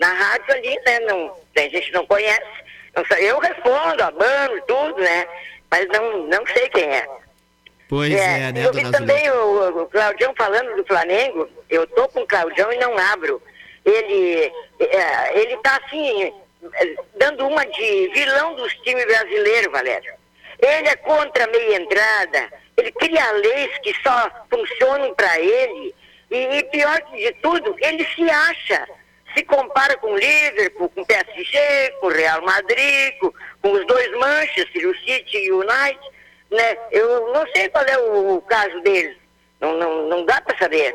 na 0.00 0.12
rádio 0.12 0.54
ali, 0.54 0.80
né? 0.84 1.00
Não, 1.00 1.36
tem 1.54 1.70
gente 1.70 1.86
que 1.86 1.92
não 1.92 2.06
conhece. 2.06 2.64
Não 2.96 3.04
sei, 3.04 3.30
eu 3.30 3.38
respondo, 3.38 4.02
abano, 4.02 4.60
tudo, 4.66 5.00
né? 5.00 5.26
Mas 5.70 5.86
não, 5.88 6.26
não 6.26 6.46
sei 6.46 6.68
quem 6.70 6.84
é. 6.84 7.06
Pois 7.88 8.12
é, 8.12 8.52
né, 8.52 8.66
eu 8.66 8.72
vi 8.72 8.90
também 8.90 9.30
o, 9.30 9.82
o 9.82 9.86
Claudião 9.86 10.34
falando 10.36 10.74
do 10.76 10.84
Flamengo. 10.84 11.48
Eu 11.70 11.86
tô 11.86 12.08
com 12.08 12.20
o 12.20 12.26
Claudião 12.26 12.72
e 12.72 12.78
não 12.78 12.98
abro. 12.98 13.40
Ele, 13.84 14.52
é, 14.80 15.38
ele 15.38 15.56
tá 15.58 15.80
assim, 15.84 16.32
é, 16.74 16.94
dando 17.16 17.46
uma 17.46 17.64
de 17.64 18.10
vilão 18.12 18.56
dos 18.56 18.74
times 18.78 19.04
brasileiros, 19.04 19.70
Valério. 19.70 20.14
Ele 20.58 20.88
é 20.88 20.96
contra 20.96 21.44
a 21.44 21.46
meia 21.46 21.76
entrada. 21.76 22.52
Ele 22.76 22.90
cria 22.92 23.30
leis 23.32 23.78
que 23.78 23.94
só 24.02 24.30
funcionam 24.50 25.14
para 25.14 25.38
ele. 25.38 25.94
E, 26.28 26.58
e 26.58 26.64
pior 26.64 27.00
de 27.12 27.32
tudo, 27.34 27.76
ele 27.78 28.04
se 28.16 28.28
acha. 28.28 28.88
Se 29.36 29.44
compara 29.44 29.96
com 29.98 30.08
o 30.08 30.18
Liverpool, 30.18 30.88
com 30.88 31.02
o 31.02 31.06
PSG, 31.06 31.58
com 32.00 32.06
o 32.06 32.10
Real 32.10 32.42
Madrid, 32.42 33.14
com, 33.20 33.32
com 33.62 33.72
os 33.72 33.86
dois 33.86 34.10
Manchester, 34.18 34.88
o 34.88 34.96
City 34.96 35.36
e 35.36 35.52
o 35.52 35.60
United 35.60 36.15
né? 36.50 36.76
Eu 36.90 37.32
não 37.32 37.44
sei 37.54 37.68
qual 37.68 37.84
é 37.84 37.98
o, 37.98 38.36
o 38.36 38.42
caso 38.42 38.80
deles. 38.80 39.16
Não, 39.60 39.76
não, 39.78 40.08
não 40.08 40.24
dá 40.24 40.40
pra 40.40 40.56
saber. 40.58 40.92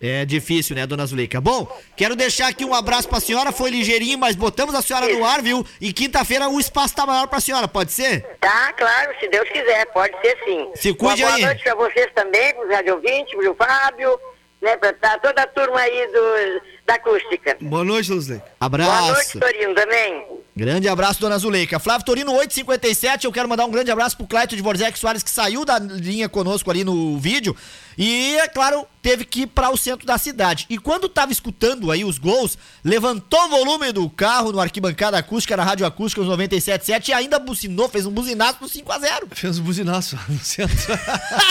É 0.00 0.24
difícil, 0.24 0.76
né, 0.76 0.86
dona 0.86 1.06
Zuleika? 1.06 1.40
Bom, 1.40 1.66
quero 1.96 2.14
deixar 2.14 2.48
aqui 2.48 2.62
um 2.62 2.74
abraço 2.74 3.08
pra 3.08 3.20
senhora. 3.20 3.52
Foi 3.52 3.70
ligeirinho, 3.70 4.18
mas 4.18 4.36
botamos 4.36 4.74
a 4.74 4.82
senhora 4.82 5.08
no 5.08 5.24
ar, 5.24 5.40
viu? 5.40 5.64
E 5.80 5.92
quinta-feira 5.94 6.48
o 6.48 6.60
espaço 6.60 6.94
tá 6.94 7.06
maior 7.06 7.26
pra 7.26 7.40
senhora, 7.40 7.66
pode 7.66 7.90
ser? 7.90 8.20
Tá, 8.38 8.72
claro, 8.74 9.14
se 9.18 9.28
Deus 9.28 9.48
quiser, 9.48 9.86
pode 9.86 10.14
ser 10.20 10.36
sim. 10.44 10.70
Se 10.74 10.92
cuide 10.92 11.22
boa 11.22 11.34
aí. 11.34 11.42
noite 11.42 11.62
pra 11.62 11.74
vocês 11.74 12.08
também, 12.14 12.52
pros 12.54 12.70
rádio 12.70 12.94
ouvintes, 12.94 13.34
pro 13.34 13.54
Fábio, 13.54 14.20
né? 14.60 14.76
Pra 14.76 15.18
toda 15.20 15.42
a 15.42 15.46
turma 15.46 15.80
aí 15.80 16.06
do, 16.08 16.60
da 16.86 16.94
acústica. 16.94 17.56
Boa 17.60 17.84
noite, 17.84 18.12
Luzileika. 18.12 18.46
Abraço. 18.60 19.02
Boa 19.02 19.12
noite, 19.12 19.38
Torino, 19.38 19.74
também. 19.74 20.26
Grande 20.56 20.86
abraço, 20.88 21.20
dona 21.20 21.36
Zuleika. 21.36 21.80
Flávio 21.80 22.06
Torino, 22.06 22.30
857. 22.30 23.24
Eu 23.24 23.32
quero 23.32 23.48
mandar 23.48 23.64
um 23.64 23.70
grande 23.72 23.90
abraço 23.90 24.16
pro 24.16 24.24
Cleito 24.24 24.54
de 24.54 24.62
Borzec 24.62 24.96
Soares, 24.96 25.22
que 25.22 25.30
saiu 25.30 25.64
da 25.64 25.80
linha 25.80 26.28
conosco 26.28 26.70
ali 26.70 26.84
no 26.84 27.18
vídeo. 27.18 27.56
E, 27.98 28.36
é 28.36 28.46
claro, 28.46 28.86
teve 29.02 29.24
que 29.24 29.42
ir 29.42 29.46
para 29.48 29.70
o 29.70 29.76
centro 29.76 30.06
da 30.06 30.16
cidade. 30.16 30.66
E 30.70 30.78
quando 30.78 31.08
tava 31.08 31.32
escutando 31.32 31.90
aí 31.90 32.04
os 32.04 32.18
gols, 32.18 32.56
levantou 32.84 33.40
o 33.46 33.48
volume 33.48 33.90
do 33.90 34.08
carro 34.08 34.52
no 34.52 34.60
arquibancada 34.60 35.18
acústica, 35.18 35.56
na 35.56 35.64
rádio 35.64 35.86
acústica, 35.86 36.22
os 36.22 36.28
97.7, 36.28 37.08
e 37.08 37.12
ainda 37.12 37.40
buzinou, 37.40 37.88
fez 37.88 38.06
um 38.06 38.12
buzinaço 38.12 38.58
no 38.60 38.68
5x0. 38.68 39.34
Fez 39.34 39.58
um 39.58 39.62
buzinaço 39.62 40.16
no 40.28 40.38
centro. 40.38 40.76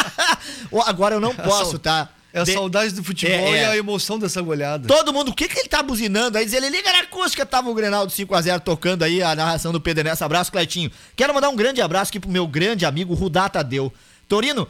Agora 0.85 1.15
eu 1.15 1.19
não 1.19 1.35
posso, 1.35 1.77
tá? 1.77 2.07
É 2.33 2.39
a 2.39 2.43
De- 2.43 2.51
saudade 2.53 2.93
do 2.95 3.03
futebol 3.03 3.35
É, 3.53 3.59
é. 3.59 3.61
e 3.61 3.65
a 3.65 3.77
emoção 3.77 4.17
dessa 4.17 4.41
goleada. 4.41 4.87
Todo 4.87 5.13
mundo, 5.13 5.29
o 5.29 5.33
que 5.35 5.47
que 5.47 5.59
ele 5.59 5.69
tá 5.69 5.83
buzinando? 5.83 6.35
Aí 6.35 6.43
diz 6.45 6.53
ele, 6.55 6.67
liga 6.69 6.91
na 6.91 7.01
acústica, 7.01 7.45
tava 7.45 7.69
o 7.69 7.73
Grenal 7.75 8.07
do 8.07 8.11
5x0 8.11 8.59
tocando 8.61 9.03
aí 9.03 9.21
a 9.21 9.35
narração 9.35 9.71
do 9.71 9.79
Pedro 9.79 10.03
Nessa. 10.03 10.25
Abraço, 10.25 10.51
Cleitinho. 10.51 10.89
Quero 11.15 11.31
mandar 11.33 11.49
um 11.49 11.55
grande 11.55 11.79
abraço 11.79 12.09
aqui 12.09 12.19
pro 12.19 12.31
meu 12.31 12.47
grande 12.47 12.85
amigo 12.85 13.13
Rudá 13.13 13.47
Tadeu. 13.47 13.93
Torino, 14.27 14.67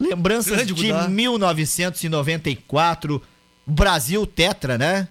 lembranças 0.00 0.52
Grande 0.56 0.72
de 0.74 0.90
Rudá. 0.90 1.06
1994, 2.20 3.22
Brasil 3.66 4.26
Tetra, 4.26 4.76
né? 4.78 5.08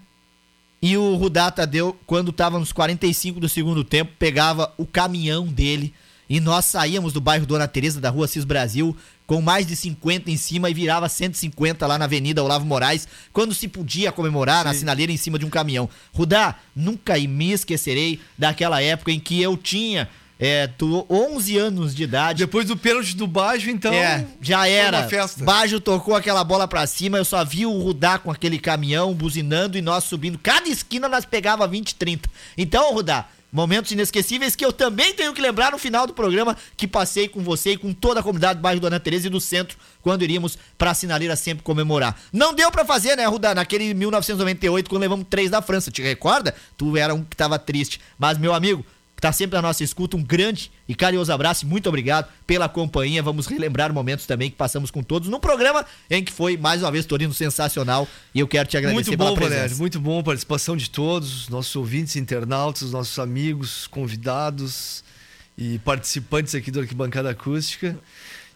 E 0.81 0.97
o 0.97 1.15
Rudá 1.15 1.51
Tadeu, 1.51 1.97
quando 2.05 2.31
tava 2.31 2.57
nos 2.59 2.71
45 2.71 3.39
do 3.39 3.49
segundo 3.49 3.83
tempo, 3.83 4.11
pegava 4.17 4.73
o 4.77 4.85
caminhão 4.85 5.45
dele 5.47 5.93
e 6.29 6.39
nós 6.39 6.65
saíamos 6.65 7.11
do 7.13 7.19
bairro 7.21 7.45
Dona 7.45 7.67
Teresa 7.67 7.99
da 7.99 8.09
rua 8.09 8.27
Cis 8.27 8.43
Brasil 8.45 8.95
com 9.29 9.43
mais 9.43 9.67
de 9.67 9.75
50 9.75 10.31
em 10.31 10.35
cima 10.37 10.71
e 10.71 10.73
virava 10.73 11.07
150 11.07 11.85
lá 11.85 11.99
na 11.99 12.05
Avenida 12.05 12.43
Olavo 12.43 12.65
Moraes, 12.65 13.07
quando 13.31 13.53
se 13.53 13.67
podia 13.67 14.11
comemorar 14.11 14.65
na 14.65 14.73
sinaleira 14.73 15.11
em 15.11 15.17
cima 15.17 15.37
de 15.37 15.45
um 15.45 15.51
caminhão. 15.51 15.87
Rudá, 16.11 16.55
nunca 16.75 17.15
me 17.15 17.51
esquecerei 17.51 18.19
daquela 18.35 18.81
época 18.81 19.11
em 19.11 19.19
que 19.19 19.39
eu 19.39 19.55
tinha 19.55 20.09
é, 20.39 20.65
tu- 20.65 21.05
11 21.07 21.55
anos 21.59 21.93
de 21.93 22.01
idade. 22.01 22.39
Depois 22.39 22.65
do 22.65 22.75
pênalti 22.75 23.15
do 23.15 23.27
Bajo, 23.27 23.69
então. 23.69 23.93
É, 23.93 24.25
já 24.41 24.67
era. 24.67 25.07
festa. 25.07 25.43
Bajo 25.43 25.79
tocou 25.79 26.15
aquela 26.15 26.43
bola 26.43 26.67
pra 26.67 26.87
cima, 26.87 27.19
eu 27.19 27.25
só 27.25 27.45
vi 27.45 27.67
o 27.67 27.77
Rudá 27.79 28.17
com 28.17 28.31
aquele 28.31 28.57
caminhão 28.57 29.13
buzinando 29.13 29.77
e 29.77 29.81
nós 29.81 30.05
subindo. 30.05 30.39
Cada 30.39 30.67
esquina 30.67 31.07
nós 31.07 31.23
pegava 31.23 31.67
20, 31.67 31.93
30. 31.93 32.27
Então, 32.57 32.91
Rudá, 32.95 33.27
momentos 33.51 33.91
inesquecíveis 33.91 34.55
que 34.55 34.65
eu 34.65 34.71
também 34.71 35.13
tenho 35.13 35.33
que 35.33 35.41
lembrar 35.41 35.71
no 35.71 35.77
final 35.77 36.05
do 36.05 36.13
programa 36.13 36.55
que 36.77 36.87
passei 36.87 37.27
com 37.27 37.41
você 37.41 37.71
e 37.71 37.77
com 37.77 37.93
toda 37.93 38.19
a 38.19 38.23
comunidade 38.23 38.59
do 38.59 38.61
bairro 38.61 38.79
Dona 38.79 38.99
Teresa 38.99 39.27
e 39.27 39.29
do 39.29 39.39
centro 39.39 39.77
quando 40.01 40.23
iríamos 40.23 40.57
pra 40.77 40.93
sinaleira 40.93 41.35
sempre 41.35 41.63
comemorar. 41.63 42.19
Não 42.31 42.53
deu 42.53 42.71
pra 42.71 42.85
fazer, 42.85 43.15
né, 43.15 43.25
Rudá, 43.25 43.53
naquele 43.53 43.93
1998 43.93 44.89
quando 44.89 45.01
levamos 45.01 45.25
três 45.29 45.49
da 45.49 45.61
França, 45.61 45.91
te 45.91 46.01
recorda? 46.01 46.55
Tu 46.77 46.95
era 46.97 47.13
um 47.13 47.23
que 47.23 47.35
tava 47.35 47.57
triste. 47.59 47.99
Mas, 48.17 48.37
meu 48.37 48.53
amigo, 48.53 48.85
que 49.19 49.21
tá 49.21 49.33
sempre 49.33 49.57
na 49.57 49.61
nossa 49.61 49.83
escuta. 49.83 50.15
Um 50.15 50.23
grande 50.23 50.71
e 50.87 50.95
carinhoso 50.95 51.33
abraço 51.33 51.65
e 51.65 51.67
muito 51.67 51.89
obrigado 51.89 52.31
pela 52.47 52.69
companhia. 52.69 53.21
Vamos 53.21 53.47
relembrar 53.47 53.93
momentos 53.93 54.25
também 54.25 54.49
que 54.49 54.55
passamos 54.55 54.89
com 54.89 55.03
todos 55.03 55.27
no 55.27 55.41
programa 55.41 55.85
em 56.09 56.23
que 56.23 56.31
foi, 56.31 56.55
mais 56.55 56.81
uma 56.81 56.89
vez, 56.89 57.05
Torino 57.05 57.33
sensacional. 57.33 58.07
E 58.33 58.39
eu 58.39 58.47
quero 58.47 58.69
te 58.69 58.77
agradecer 58.77 59.09
Muito 59.09 59.17
pela 59.17 59.31
bom, 59.31 59.35
presença. 59.35 59.55
Valério. 59.57 59.77
Muito 59.77 59.99
bom 59.99 60.19
a 60.19 60.23
participação 60.23 60.77
de 60.77 60.89
todos, 60.89 61.49
nossos 61.49 61.75
ouvintes, 61.75 62.15
internautas, 62.15 62.91
nossos 62.91 63.19
amigos, 63.19 63.87
convidados 63.87 65.03
e 65.57 65.79
participantes 65.79 66.55
aqui 66.55 66.71
do 66.71 66.79
Arquibancada 66.79 67.29
Acústica. 67.29 67.99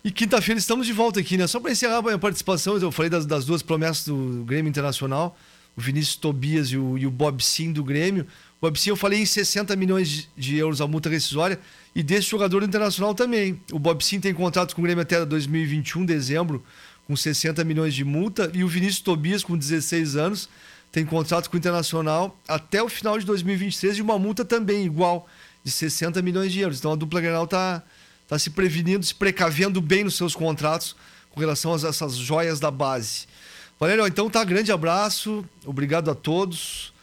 E 0.01 0.11
quinta-feira 0.11 0.57
estamos 0.57 0.87
de 0.87 0.93
volta 0.93 1.19
aqui, 1.19 1.35
né? 1.35 1.45
Só 1.45 1.59
para 1.59 1.73
encerrar 1.73 1.97
a 1.97 2.01
minha 2.01 2.17
participação, 2.17 2.77
eu 2.77 2.91
falei 2.91 3.09
das, 3.09 3.25
das 3.25 3.43
duas 3.43 3.61
promessas 3.61 4.05
do 4.05 4.45
Grêmio 4.45 4.69
Internacional, 4.69 5.37
o 5.75 5.81
Vinícius 5.81 6.15
Tobias 6.15 6.69
e 6.69 6.77
o, 6.77 6.97
e 6.97 7.05
o 7.05 7.11
Bob 7.11 7.43
Sim 7.43 7.73
do 7.73 7.83
Grêmio. 7.83 8.25
O 8.65 8.75
Sim 8.77 8.91
eu 8.91 8.95
falei 8.95 9.19
em 9.19 9.25
60 9.25 9.75
milhões 9.75 10.29
de, 10.37 10.55
euros 10.55 10.79
a 10.79 10.87
multa 10.87 11.09
rescisória 11.09 11.59
e 11.93 12.01
desse 12.01 12.29
jogador 12.29 12.63
internacional 12.63 13.13
também. 13.13 13.61
O 13.73 13.77
Bob 13.77 14.01
Sim 14.01 14.21
tem 14.21 14.33
contrato 14.33 14.73
com 14.73 14.79
o 14.81 14.85
Grêmio 14.85 15.01
até 15.01 15.25
2021, 15.25 16.05
dezembro, 16.05 16.63
com 17.05 17.13
60 17.13 17.61
milhões 17.65 17.93
de 17.93 18.05
multa 18.05 18.49
e 18.53 18.63
o 18.63 18.67
Vinícius 18.69 19.01
Tobias, 19.01 19.43
com 19.43 19.57
16 19.57 20.15
anos, 20.15 20.47
tem 20.93 21.05
contrato 21.05 21.49
com 21.49 21.57
o 21.57 21.59
Internacional 21.59 22.39
até 22.47 22.81
o 22.81 22.87
final 22.87 23.19
de 23.19 23.25
2023 23.25 23.97
e 23.97 24.01
uma 24.01 24.17
multa 24.17 24.45
também 24.45 24.85
igual, 24.85 25.27
de 25.61 25.69
60 25.69 26.21
milhões 26.21 26.53
de 26.53 26.61
euros. 26.61 26.79
Então 26.79 26.93
a 26.93 26.95
dupla 26.95 27.19
Grenal 27.19 27.43
está 27.43 27.83
tá 28.29 28.39
se 28.39 28.49
prevenindo, 28.49 29.05
se 29.05 29.13
precavendo 29.13 29.81
bem 29.81 30.05
nos 30.05 30.15
seus 30.15 30.33
contratos 30.33 30.95
com 31.31 31.39
relação 31.41 31.73
a 31.73 31.75
essas 31.75 32.15
joias 32.15 32.61
da 32.61 32.71
base. 32.71 33.25
Valério, 33.77 34.07
então 34.07 34.29
tá, 34.29 34.41
grande 34.45 34.71
abraço, 34.71 35.43
obrigado 35.65 36.09
a 36.09 36.15
todos 36.15 36.93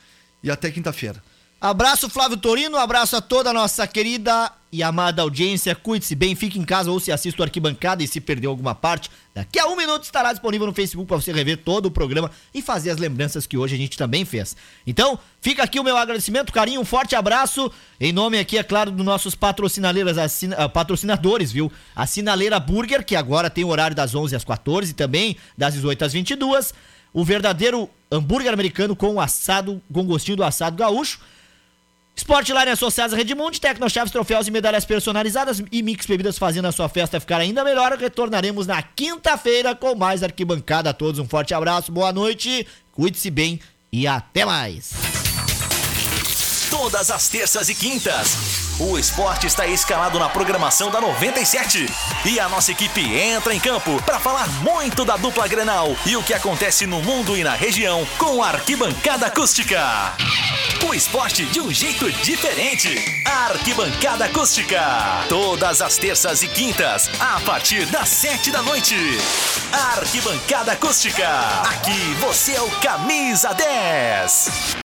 e 0.43 0.51
até 0.51 0.71
quinta-feira. 0.71 1.23
Abraço, 1.61 2.09
Flávio 2.09 2.39
Torino. 2.39 2.79
Abraço 2.79 3.17
a 3.17 3.21
toda 3.21 3.51
a 3.51 3.53
nossa 3.53 3.87
querida 3.87 4.51
e 4.73 4.83
amada 4.83 5.21
audiência. 5.21 5.75
Cuide-se 5.75 6.15
bem, 6.15 6.35
fique 6.35 6.59
em 6.59 6.65
casa 6.65 6.91
ou 6.91 6.99
se 6.99 7.13
assista 7.13 7.43
o 7.43 7.45
arquibancada 7.45 8.03
e 8.03 8.09
se 8.09 8.19
perdeu 8.19 8.51
alguma 8.51 8.75
parte, 8.75 9.11
daqui 9.35 9.59
a 9.59 9.67
um 9.67 9.77
minuto 9.77 10.05
estará 10.05 10.33
disponível 10.33 10.67
no 10.67 10.73
Facebook 10.73 11.07
para 11.07 11.19
você 11.19 11.31
rever 11.31 11.59
todo 11.59 11.85
o 11.85 11.91
programa 11.91 12.31
e 12.55 12.63
fazer 12.63 12.89
as 12.89 12.97
lembranças 12.97 13.47
que 13.47 13.59
hoje 13.59 13.75
a 13.75 13.79
gente 13.79 13.99
também 13.99 14.25
fez. 14.25 14.57
Então, 14.87 15.19
fica 15.43 15.63
aqui 15.63 15.79
o 15.79 15.85
meu 15.85 15.99
agradecimento, 15.99 16.51
carinho, 16.51 16.81
um 16.81 16.85
forte 16.85 17.15
abraço. 17.15 17.71
Em 18.01 18.11
nome 18.11 18.39
aqui, 18.39 18.57
é 18.57 18.63
claro, 18.63 18.91
dos 18.91 19.05
nossos 19.05 19.35
patrocinadores, 19.35 20.17
assina, 20.17 20.65
uh, 20.65 20.71
patrocinadores, 20.71 21.53
viu? 21.53 21.71
A 21.95 22.07
Sinaleira 22.07 22.59
Burger, 22.59 23.05
que 23.05 23.15
agora 23.15 23.51
tem 23.51 23.65
o 23.65 23.69
horário 23.69 23.95
das 23.95 24.15
11 24.15 24.35
às 24.35 24.45
14 24.45 24.93
e 24.93 24.95
também 24.95 25.37
das 25.59 25.75
18 25.75 26.07
às 26.07 26.15
22. 26.15 26.73
O 27.13 27.23
verdadeiro 27.23 27.91
hambúrguer 28.11 28.51
americano 28.51 28.97
com 28.97 29.21
assado, 29.21 29.83
com 29.93 30.07
gostinho 30.07 30.39
do 30.39 30.45
assado 30.45 30.75
gaúcho 30.75 31.21
Sportline 32.21 32.71
Associados 32.71 33.17
Redmond, 33.17 33.59
Tecnochaves, 33.59 34.13
troféus 34.13 34.47
e 34.47 34.51
medalhas 34.51 34.85
personalizadas 34.85 35.63
e 35.73 35.83
Mix 35.83 36.05
Bebidas 36.05 36.37
fazendo 36.37 36.69
a 36.69 36.73
sua 36.73 36.87
festa 36.87 37.19
ficar 37.19 37.41
ainda 37.41 37.65
melhor. 37.65 37.97
Retornaremos 37.97 38.67
na 38.67 38.83
quinta-feira 38.83 39.75
com 39.75 39.95
mais 39.95 40.23
arquibancada 40.23 40.91
a 40.91 40.93
todos. 40.93 41.19
Um 41.19 41.27
forte 41.27 41.55
abraço, 41.55 41.91
boa 41.91 42.13
noite, 42.13 42.67
cuide-se 42.93 43.31
bem 43.31 43.59
e 43.91 44.07
até 44.07 44.45
mais. 44.45 44.93
Todas 46.69 47.11
as 47.11 47.29
terças 47.29 47.71
e 47.71 47.75
quintas, 47.75 48.60
o 48.81 48.99
esporte 48.99 49.47
está 49.47 49.67
escalado 49.67 50.19
na 50.19 50.29
programação 50.29 50.91
da 50.91 51.01
97. 51.01 51.87
E 52.25 52.41
a 52.41 52.49
nossa 52.49 52.73
equipe 52.73 53.15
entra 53.15 53.55
em 53.55 53.61
campo 53.61 54.03
para 54.03 54.19
falar 54.19 54.49
muito 54.63 55.05
da 55.05 55.19
dupla 55.19 55.47
Grenal 55.47 55.95
e 56.07 56.17
o 56.17 56.23
que 56.23 56.33
acontece 56.33 56.87
no 56.87 57.03
mundo 57.03 57.37
e 57.37 57.45
na 57.45 57.53
região 57.53 58.07
com 58.17 58.43
a 58.43 58.49
arquibancada 58.49 59.27
acústica. 59.27 60.17
O 60.89 60.95
esporte 60.95 61.45
de 61.45 61.61
um 61.61 61.71
jeito 61.71 62.11
diferente. 62.11 63.23
Arquibancada 63.25 64.25
Acústica. 64.25 64.81
Todas 65.29 65.83
as 65.83 65.97
terças 65.97 66.43
e 66.43 66.49
quintas, 66.49 67.11
a 67.21 67.39
partir 67.41 67.85
das 67.87 68.09
sete 68.09 68.51
da 68.51 68.63
noite. 68.63 68.97
Arquibancada 69.95 70.73
Acústica. 70.73 71.29
Aqui 71.69 72.15
você 72.21 72.55
é 72.55 72.63
o 72.63 72.71
camisa 72.81 73.53
10. 73.53 74.77